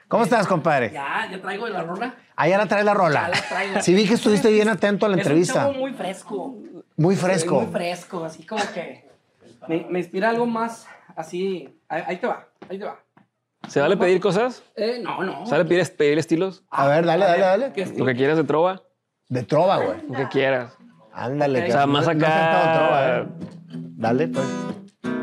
¿Cómo 0.07 0.23
estás, 0.23 0.47
compadre? 0.47 0.91
Ya, 0.91 1.27
ya 1.31 1.39
traigo 1.41 1.65
de 1.65 1.71
la 1.71 1.83
rola. 1.83 2.15
Ah, 2.35 2.47
ya 2.47 2.57
la 2.57 2.65
trae 2.65 2.83
la 2.83 2.93
rola. 2.93 3.23
Ya 3.23 3.29
la 3.29 3.41
traigo. 3.47 3.81
Sí, 3.81 3.93
vi 3.93 4.07
que 4.07 4.15
estuviste 4.15 4.49
bien 4.51 4.67
atento 4.69 5.05
a 5.05 5.09
la 5.09 5.15
Es 5.17 5.21
entrevista. 5.21 5.67
un 5.67 5.73
chavo 5.73 5.79
muy 5.79 5.93
fresco. 5.93 6.55
Muy 6.97 7.15
fresco. 7.15 7.61
Muy 7.61 7.71
fresco, 7.71 8.25
así 8.25 8.43
como 8.45 8.63
que 8.73 9.05
me, 9.67 9.85
me 9.89 9.99
inspira 9.99 10.29
algo 10.29 10.45
más 10.47 10.87
así. 11.15 11.79
Ahí, 11.87 12.03
ahí 12.07 12.17
te 12.17 12.27
va, 12.27 12.47
ahí 12.69 12.79
te 12.79 12.85
va. 12.85 12.99
¿Se 13.67 13.79
vale 13.81 13.97
pedir 13.97 14.19
cosas? 14.19 14.63
Eh, 14.75 14.99
no, 15.03 15.23
no. 15.23 15.45
¿Se 15.45 15.51
vale 15.51 15.65
pedir, 15.65 15.85
pedir 15.95 16.17
estilos? 16.17 16.63
A 16.69 16.87
ver, 16.87 17.05
dale, 17.05 17.25
dale, 17.25 17.39
dale. 17.41 17.73
¿Qué 17.73 17.85
Lo 17.97 18.05
que 18.05 18.15
quieras 18.15 18.37
de 18.37 18.43
trova, 18.43 18.81
De 19.27 19.43
trova, 19.43 19.77
güey. 19.77 20.01
lo 20.07 20.15
que 20.15 20.27
quieras. 20.29 20.73
Ándale. 21.13 21.67
O 21.67 21.71
sea, 21.71 21.81
no- 21.81 21.93
más 21.93 22.05
no 22.05 22.11
acá. 22.11 22.19
cantado 22.27 22.77
trova, 22.79 23.17
¿eh? 23.17 23.27
Dale, 23.97 24.27
pues. 24.29 24.45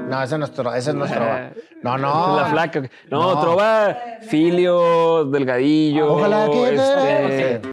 No, 0.09 0.23
ese 0.23 0.39
no 0.39 0.45
es 0.45 0.53
trova. 0.53 0.79
Ese 0.79 0.93
no 0.95 1.05
es 1.07 1.13
trova. 1.13 1.51
No, 1.83 1.99
no. 1.99 2.37
La 2.37 2.45
flaca. 2.47 2.83
No, 3.11 3.35
No. 3.35 3.41
trova 3.41 3.97
filio, 4.29 5.25
delgadillo. 5.25 6.13
Ojalá 6.15 6.47
que 6.51 6.77
te- 6.77 7.57
este, 7.57 7.73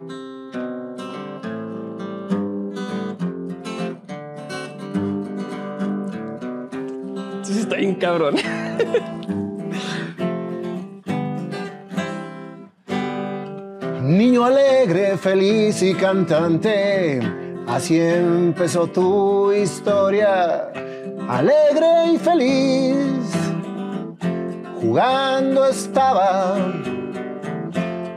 Sí, 7.43 7.59
está 7.59 7.75
bien 7.75 7.95
cabrón. 7.95 8.35
Niño 14.03 14.43
alegre, 14.43 15.17
feliz 15.17 15.81
y 15.81 15.93
cantante, 15.93 17.21
así 17.65 18.01
empezó 18.01 18.85
tu 18.87 19.53
historia. 19.53 20.73
Alegre 21.29 22.11
y 22.13 22.17
feliz, 22.17 23.31
jugando 24.81 25.65
estaba. 25.65 26.57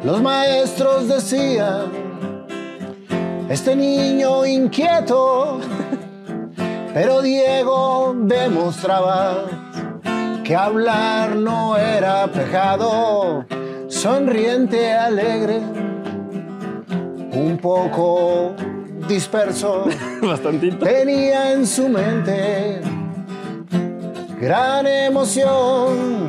Los 0.03 0.21
maestros 0.21 1.07
decían, 1.07 1.93
este 3.49 3.77
niño 3.77 4.45
inquieto. 4.45 5.61
Pero 6.95 7.23
Diego 7.23 8.13
demostraba 8.23 9.45
que 10.43 10.57
hablar 10.57 11.37
no 11.37 11.77
era 11.77 12.27
pecado, 12.27 13.47
sonriente, 13.89 14.93
alegre, 14.93 15.61
un 17.33 17.59
poco 17.61 18.55
disperso. 19.09 19.87
Bastantito. 20.23 20.85
Tenía 20.85 21.53
en 21.53 21.67
su 21.67 21.89
mente 21.89 22.81
gran 24.41 24.87
emoción, 24.87 26.21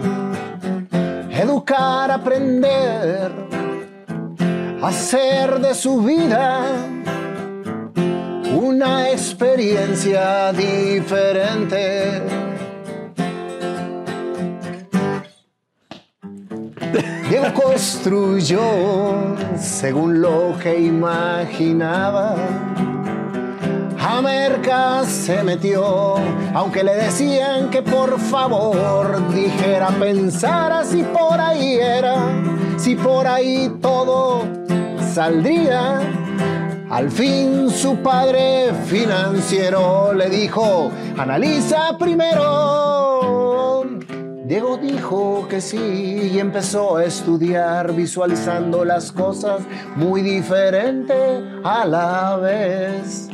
educar, 1.31 2.11
aprender, 2.11 3.31
hacer 4.81 5.59
de 5.59 5.73
su 5.73 6.01
vida 6.01 6.61
una 8.53 9.11
experiencia 9.11 10.51
diferente. 10.53 12.46
Diego 17.29 17.53
construyó 17.53 19.35
según 19.59 20.21
lo 20.21 20.57
que 20.63 20.79
imaginaba. 20.79 22.35
A 23.99 24.21
Merca 24.21 25.03
se 25.03 25.43
metió, 25.43 26.15
aunque 26.53 26.83
le 26.85 26.95
decían 26.95 27.69
que 27.69 27.81
por 27.81 28.17
favor 28.17 29.29
dijera, 29.33 29.89
pensara 29.99 30.85
si 30.85 31.03
por 31.03 31.37
ahí 31.37 31.75
era, 31.75 32.15
si 32.77 32.95
por 32.95 33.27
ahí 33.27 33.75
todo 33.81 34.43
saldría. 35.13 35.99
Al 36.89 37.11
fin 37.11 37.69
su 37.69 37.97
padre 37.97 38.71
financiero 38.85 40.13
le 40.13 40.29
dijo, 40.29 40.89
analiza 41.17 41.97
primero. 41.99 43.37
Diego 44.47 44.77
dijo 44.77 45.45
que 45.49 45.59
sí 45.59 46.29
y 46.31 46.39
empezó 46.39 46.95
a 46.95 47.03
estudiar 47.03 47.91
visualizando 47.91 48.85
las 48.85 49.11
cosas 49.11 49.59
muy 49.97 50.21
diferente 50.21 51.13
a 51.65 51.85
la 51.85 52.37
vez. 52.37 53.27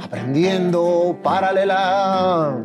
Aprendiendo 0.00 1.18
paralela. 1.24 2.64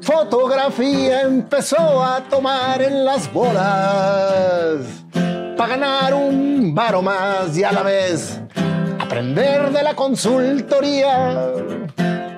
Fotografía 0.00 1.22
empezó 1.22 2.02
a 2.02 2.22
tomar 2.28 2.82
en 2.82 3.04
las 3.04 3.32
bolas 3.32 5.04
para 5.56 5.76
ganar 5.76 6.12
un 6.12 6.74
varo 6.74 7.02
más 7.02 7.56
y 7.56 7.62
a 7.62 7.70
la 7.70 7.84
vez 7.84 8.40
aprender 8.98 9.70
de 9.70 9.82
la 9.84 9.94
consultoría. 9.94 11.52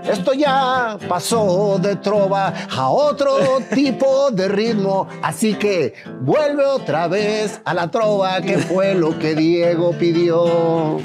Esto 0.05 0.33
ya 0.33 0.99
pasó 1.09 1.79
de 1.79 1.97
trova 1.97 2.53
a 2.77 2.91
otro 2.91 3.37
tipo 3.73 4.31
de 4.31 4.49
ritmo, 4.49 5.07
así 5.23 5.55
que 5.55 5.95
vuelve 6.21 6.65
otra 6.65 7.07
vez 7.07 7.61
a 7.65 7.73
la 7.73 7.89
trova, 7.89 8.41
que 8.41 8.59
fue 8.59 8.95
lo 8.95 9.17
que 9.19 9.35
Diego 9.35 9.93
pidió. 9.93 10.99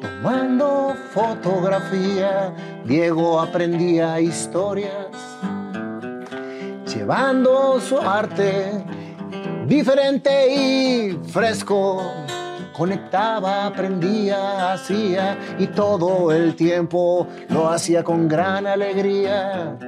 Tomando 0.00 0.94
fotografía, 1.12 2.54
Diego 2.86 3.38
aprendía 3.38 4.18
historias, 4.18 5.10
llevando 6.86 7.78
su 7.80 7.98
arte 7.98 8.82
diferente 9.66 10.54
y 10.54 11.18
fresco. 11.28 12.02
Conectaba, 12.74 13.66
aprendía, 13.66 14.72
hacía 14.72 15.38
y 15.60 15.68
todo 15.68 16.32
el 16.32 16.56
tiempo 16.56 17.28
lo 17.48 17.68
hacía 17.68 18.02
con 18.02 18.26
gran 18.26 18.66
alegría. 18.66 19.78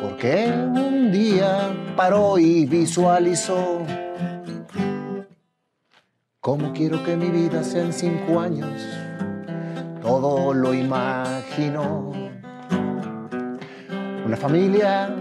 Porque 0.00 0.50
un 0.50 1.12
día 1.12 1.68
paró 1.94 2.38
y 2.38 2.64
visualizó 2.64 3.82
cómo 6.40 6.72
quiero 6.72 7.04
que 7.04 7.14
mi 7.14 7.28
vida 7.28 7.62
sea 7.62 7.82
en 7.82 7.92
cinco 7.92 8.40
años. 8.40 8.72
Todo 10.00 10.54
lo 10.54 10.72
imaginó. 10.72 12.10
Una 14.24 14.36
familia, 14.38 15.14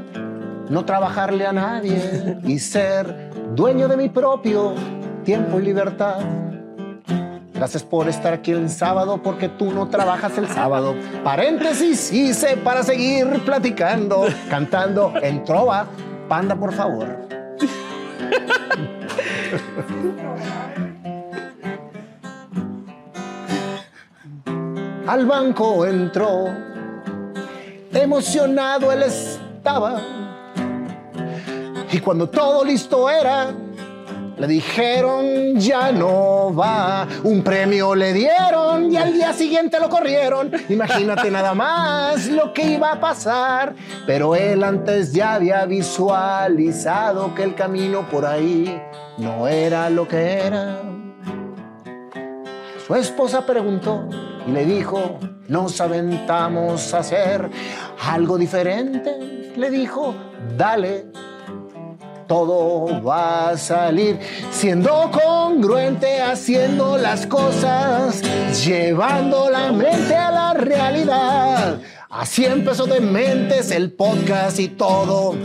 no 0.69 0.85
trabajarle 0.85 1.45
a 1.45 1.51
nadie 1.51 2.39
y 2.45 2.59
ser 2.59 3.29
dueño 3.53 3.89
de 3.89 3.97
mi 3.97 4.07
propio 4.07 4.73
tiempo 5.25 5.59
y 5.59 5.63
libertad. 5.63 6.52
Gracias 7.63 7.83
por 7.83 8.09
estar 8.09 8.33
aquí 8.33 8.51
el 8.51 8.69
sábado 8.69 9.23
porque 9.23 9.47
tú 9.47 9.71
no 9.71 9.87
trabajas 9.87 10.37
el 10.37 10.49
sábado. 10.49 10.95
Paréntesis 11.23 12.11
hice 12.11 12.57
para 12.57 12.83
seguir 12.83 13.25
platicando, 13.45 14.25
cantando 14.49 15.13
en 15.21 15.45
trova. 15.45 15.85
Panda, 16.27 16.57
por 16.57 16.73
favor. 16.73 17.25
Al 25.07 25.25
banco 25.25 25.85
entró, 25.85 26.47
emocionado 27.93 28.91
él 28.91 29.03
estaba 29.03 30.01
y 31.89 31.99
cuando 32.01 32.27
todo 32.27 32.65
listo 32.65 33.09
era, 33.09 33.53
le 34.43 34.49
dijeron 34.55 35.55
ya 35.55 35.93
no 35.93 36.53
va. 36.53 37.07
Un 37.23 37.41
premio 37.43 37.95
le 37.95 38.11
dieron 38.11 38.91
y 38.91 38.97
al 38.97 39.13
día 39.13 39.31
siguiente 39.31 39.79
lo 39.79 39.87
corrieron. 39.87 40.51
Imagínate 40.67 41.31
nada 41.31 41.53
más 41.53 42.27
lo 42.27 42.51
que 42.51 42.73
iba 42.73 42.91
a 42.91 42.99
pasar. 42.99 43.73
Pero 44.05 44.35
él 44.35 44.65
antes 44.65 45.13
ya 45.13 45.35
había 45.35 45.65
visualizado 45.65 47.33
que 47.33 47.43
el 47.43 47.55
camino 47.55 48.09
por 48.09 48.25
ahí 48.25 48.81
no 49.17 49.47
era 49.47 49.89
lo 49.89 50.09
que 50.09 50.39
era. 50.39 50.81
Su 52.85 52.95
esposa 52.95 53.45
preguntó 53.45 54.09
y 54.45 54.51
le 54.51 54.65
dijo, 54.65 55.19
nos 55.47 55.79
aventamos 55.79 56.93
a 56.93 56.99
hacer 56.99 57.49
algo 58.11 58.37
diferente. 58.37 59.53
Le 59.55 59.69
dijo, 59.69 60.13
dale 60.57 61.05
todo 62.33 62.99
va 63.03 63.49
a 63.49 63.57
salir 63.57 64.17
siendo 64.49 65.11
congruente, 65.11 66.19
haciendo 66.19 66.97
las 66.97 67.27
cosas, 67.27 68.23
llevando 68.65 69.51
la 69.51 69.71
mente 69.71 70.15
a 70.15 70.31
la 70.31 70.53
realidad. 70.55 71.77
Así 72.09 72.43
empezó 72.45 72.87
de 72.87 73.01
mentes 73.01 73.69
el 73.69 73.91
podcast 73.91 74.59
y 74.59 74.69
todo, 74.69 75.35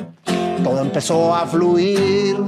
todo 0.65 0.81
empezó 0.81 1.35
a 1.35 1.47
fluir. 1.47 2.39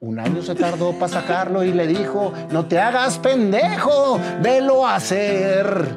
Un 0.00 0.18
año 0.18 0.42
se 0.42 0.54
tardó 0.54 0.92
para 0.92 1.10
sacarlo 1.10 1.64
y 1.64 1.72
le 1.72 1.86
dijo, 1.86 2.34
no 2.50 2.66
te 2.66 2.78
hagas 2.78 3.18
pendejo, 3.18 4.20
velo 4.42 4.86
a 4.86 4.96
hacer. 4.96 5.96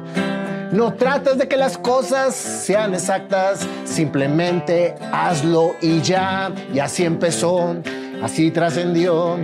No 0.74 0.92
trates 0.94 1.38
de 1.38 1.46
que 1.46 1.56
las 1.56 1.78
cosas 1.78 2.34
sean 2.34 2.94
exactas, 2.94 3.64
simplemente 3.84 4.96
hazlo 5.12 5.76
y 5.80 6.00
ya. 6.00 6.52
Y 6.74 6.80
así 6.80 7.04
empezó, 7.04 7.76
así 8.20 8.50
trascendió. 8.50 9.38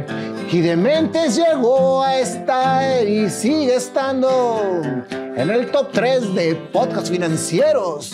Y 0.50 0.60
de 0.60 0.74
mentes 0.74 1.36
llegó 1.36 2.02
a 2.02 2.18
estar 2.18 3.06
y 3.06 3.30
sigue 3.30 3.76
estando 3.76 4.60
en 5.12 5.50
el 5.50 5.70
top 5.70 5.92
3 5.92 6.34
de 6.34 6.56
podcasts 6.72 7.10
financieros. 7.10 8.12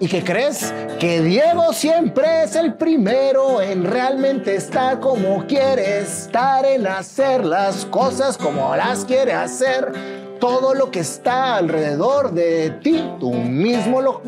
¿Y 0.00 0.08
qué 0.08 0.24
crees? 0.24 0.74
Que 0.98 1.22
Diego 1.22 1.72
siempre 1.72 2.42
es 2.42 2.56
el 2.56 2.74
primero 2.74 3.62
en 3.62 3.84
realmente 3.84 4.56
estar 4.56 4.98
como 4.98 5.46
quiere 5.46 6.00
estar, 6.00 6.66
en 6.66 6.88
hacer 6.88 7.44
las 7.44 7.86
cosas 7.86 8.36
como 8.36 8.74
las 8.74 9.04
quiere 9.04 9.34
hacer 9.34 10.15
todo 10.40 10.74
lo 10.74 10.90
que 10.90 11.00
está 11.00 11.56
alrededor 11.56 12.32
de 12.32 12.70
ti, 12.82 13.02
tú 13.18 13.32
mismo 13.32 14.00
lo, 14.00 14.22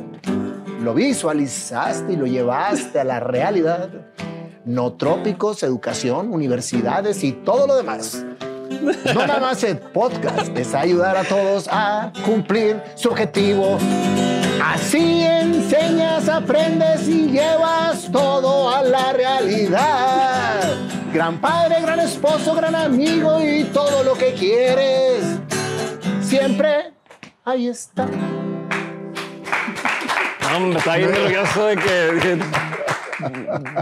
lo 0.82 0.94
visualizaste 0.94 2.12
y 2.12 2.16
lo 2.16 2.26
llevaste 2.26 3.00
a 3.00 3.04
la 3.04 3.20
realidad. 3.20 3.88
No 4.64 4.92
trópicos, 4.94 5.62
educación, 5.62 6.32
universidades 6.32 7.24
y 7.24 7.32
todo 7.32 7.66
lo 7.66 7.76
demás. 7.76 8.24
No 9.14 9.26
nada 9.26 9.40
más 9.40 9.64
el 9.64 9.78
podcast, 9.78 10.56
es 10.56 10.74
ayudar 10.74 11.16
a 11.16 11.24
todos 11.24 11.68
a 11.70 12.12
cumplir 12.24 12.80
su 12.94 13.08
objetivo. 13.08 13.78
Así 14.62 15.22
enseñas, 15.22 16.28
aprendes 16.28 17.08
y 17.08 17.28
llevas 17.28 18.10
todo 18.12 18.68
a 18.68 18.82
la 18.82 19.12
realidad. 19.12 20.76
Gran 21.12 21.40
padre, 21.40 21.80
gran 21.80 22.00
esposo, 22.00 22.54
gran 22.54 22.74
amigo 22.74 23.40
y 23.42 23.64
todo 23.64 24.02
lo 24.02 24.14
que 24.14 24.34
quieres 24.34 25.47
siempre 26.28 26.92
ahí 27.44 27.68
está. 27.68 28.06
No, 30.52 30.60
me 30.60 30.76
está 30.78 30.96
bien 30.96 31.10
nervioso 31.10 31.66
de 31.66 31.76
que, 31.76 32.18
que 32.22 32.38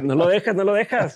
no 0.02 0.14
lo 0.14 0.26
dejas, 0.28 0.54
no 0.54 0.64
lo 0.64 0.72
dejas. 0.74 1.14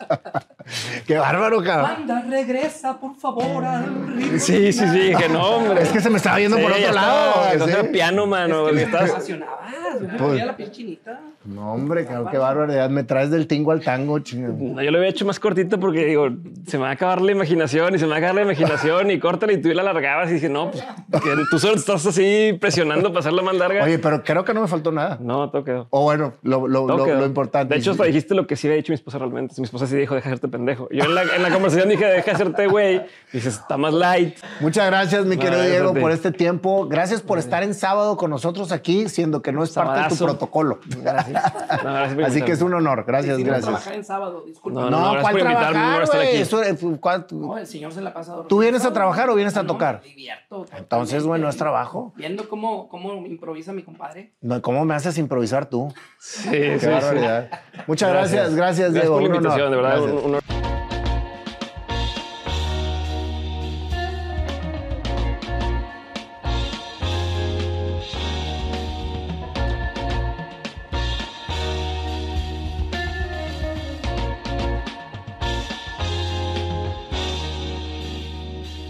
Qué 1.07 1.17
bárbaro, 1.19 1.63
cabrón. 1.63 2.07
Banda, 2.07 2.25
regresa, 2.29 2.99
por 3.01 3.17
favor, 3.17 3.65
al 3.65 4.07
ritmo. 4.09 4.39
Sí, 4.39 4.73
sí, 4.73 4.87
sí, 4.89 5.13
que 5.17 5.29
no, 5.29 5.43
hombre. 5.57 5.83
Es 5.83 5.89
que 5.91 6.01
se 6.01 6.09
me 6.11 6.19
estaba 6.19 6.37
por 6.37 6.47
Sí, 6.47 6.65
otro 6.65 6.79
ya 6.79 6.93
lado. 6.93 7.47
estaba- 7.53 7.83
sí. 7.83 7.89
piano, 7.89 8.27
mano. 8.27 8.69
Es 8.69 8.69
que 8.69 8.75
me 8.77 8.83
estás- 8.83 9.11
apasionabas, 9.11 10.01
me 10.01 10.09
Pues- 10.09 10.19
ponía 10.21 10.47
la 10.47 10.57
piel 10.57 10.71
chinita. 10.71 11.21
No, 11.43 11.73
hombre, 11.73 12.05
cabrón, 12.05 12.29
qué 12.31 12.37
barbaridad. 12.37 12.91
Me 12.91 13.03
traes 13.03 13.31
del 13.31 13.47
tingo 13.47 13.73
al 13.73 13.81
tango, 13.81 14.19
chingado. 14.19 14.55
No, 14.59 14.83
yo 14.83 14.91
lo 14.91 14.99
había 14.99 15.09
hecho 15.09 15.25
más 15.25 15.41
cortito 15.41 15.81
porque 15.81 16.05
digo, 16.05 16.29
se 16.67 16.77
me 16.77 16.83
va 16.83 16.91
a 16.91 16.93
acabar 16.93 17.23
la 17.23 17.33
imaginación 17.33 17.95
y 17.95 17.99
se 17.99 18.05
me 18.05 18.11
va 18.11 18.17
a 18.17 18.19
acabar 18.19 18.35
la 18.35 18.43
imaginación 18.43 19.11
y 19.11 19.19
córtala 19.19 19.55
y 19.55 19.57
tú 19.63 19.71
la 19.71 19.81
alargabas 19.81 20.29
y 20.31 20.35
dije, 20.35 20.51
no, 20.51 20.71
pues 20.71 20.85
que 21.23 21.31
tú 21.51 21.59
solo 21.59 21.77
estás 21.77 22.05
así 22.05 22.59
presionando 22.61 23.09
para 23.09 23.21
hacerla 23.21 23.41
más 23.43 23.55
larga. 23.57 23.85
Oye, 23.85 23.99
pero 23.99 24.23
creo 24.23 24.45
que 24.45 24.53
no 24.53 24.61
me 24.61 24.69
faltó 24.69 24.93
nada. 24.93 25.17
no, 25.19 25.49
todo 25.51 25.65
quedó. 25.65 25.87
O 25.89 26.03
bueno, 26.03 26.35
lo, 26.43 26.69
lo, 26.69 26.87
lo- 26.87 27.05
quedó. 27.07 27.21
lo 27.21 27.25
importante. 27.27 27.73
De 27.73 27.81
hecho, 27.81 27.93
hasta 27.93 28.05
dijiste 28.05 28.35
lo 28.35 28.47
que 28.47 28.57
sí 28.57 28.67
había 28.67 28.77
dicho 28.77 28.93
mi 28.93 28.97
esposa 28.97 29.17
realmente. 29.17 29.55
Mi 29.57 29.65
esposa 29.65 29.87
sí 29.87 29.97
dijo, 29.97 30.15
deja 30.15 30.29
de 30.29 30.35
hacerte 30.35 30.49
pendejo. 30.49 30.89
Yo 30.91 31.05
en 31.05 31.15
la, 31.15 31.23
en 31.23 31.43
la 31.43 31.51
conversación 31.51 31.89
dije, 31.89 32.05
deja 32.05 32.23
de 32.27 32.33
hacerte 32.33 32.67
güey. 32.67 33.01
Dices, 33.33 33.55
está 33.55 33.79
más 33.79 33.95
light. 33.95 34.37
Muchas 34.61 34.85
gracias, 34.87 35.25
mi 35.25 35.39
querido 35.39 35.63
Diego, 35.63 35.95
por 35.95 36.13
este 36.13 36.33
tiempo. 36.33 36.87
Gracias 36.87 37.23
por 37.23 37.39
estar 37.39 37.63
en 37.63 37.73
sábado 37.73 38.19
con 38.19 38.29
nosotros 38.29 38.73
aquí, 38.73 39.09
siendo 39.09 39.41
que 39.41 39.53
no 39.53 39.65
es 39.65 39.71
parte 39.71 40.03
de 40.03 40.09
tu 40.11 40.17
Sabadazo. 40.17 40.25
protocolo. 40.27 40.81
Gracias. 41.03 41.30
No, 41.33 41.93
gracias 41.93 42.15
por 42.15 42.25
Así 42.25 42.43
que 42.43 42.53
es 42.53 42.63
un 42.63 42.75
honor. 42.75 43.05
Gracias, 43.07 43.37
Decidimos 43.37 43.59
gracias. 43.61 43.65
trabajar 43.83 43.95
en 43.95 44.05
sábado, 44.05 44.45
disculpa. 44.47 44.81
No, 44.81 44.91
No, 44.91 44.99
no, 45.01 45.13
gracias 45.13 45.33
¿cuál 45.33 45.43
trabajar. 45.45 46.03
Eso, 46.25 46.63
eh, 46.63 46.77
¿cuál- 47.01 47.27
No, 47.33 47.59
el 47.59 47.67
señor 47.67 47.93
se 47.93 48.01
la 48.01 48.13
pasa 48.13 48.33
dormido. 48.33 48.49
¿Tú 48.49 48.59
vienes 48.59 48.85
a 48.85 48.93
trabajar 48.93 49.31
o 49.31 49.35
vienes 49.35 49.57
a 49.57 49.63
No, 49.63 49.69
tocar? 49.69 50.01
me 50.03 50.09
divierto. 50.11 50.67
Entonces, 50.77 51.25
bueno, 51.25 51.49
es 51.49 51.57
trabajo. 51.57 52.13
Viendo 52.17 52.49
cómo, 52.49 52.89
cómo 52.89 53.15
improvisa 53.27 53.73
mi 53.73 53.83
compadre. 53.83 54.33
No, 54.41 54.61
¿Cómo 54.63 54.85
me 54.85 54.95
haces 54.95 55.17
improvisar 55.19 55.67
tú? 55.67 55.93
Sí, 56.19 56.51
Qué 56.51 56.75
sí, 56.79 56.87
sí. 56.87 56.93
barbaridad. 56.93 57.49
Muchas 57.87 58.11
gracias, 58.11 58.55
gracias, 58.55 58.93
Gracias 58.93 58.93
Diego. 58.93 59.15
por 59.15 59.23
la 59.23 59.29
un 59.29 59.35
honor. 59.37 59.43
invitación, 59.59 59.71
de 59.71 59.77
verdad, 59.77 60.03
Gracias. 60.03 60.25
un, 60.25 60.35
un 60.35 60.41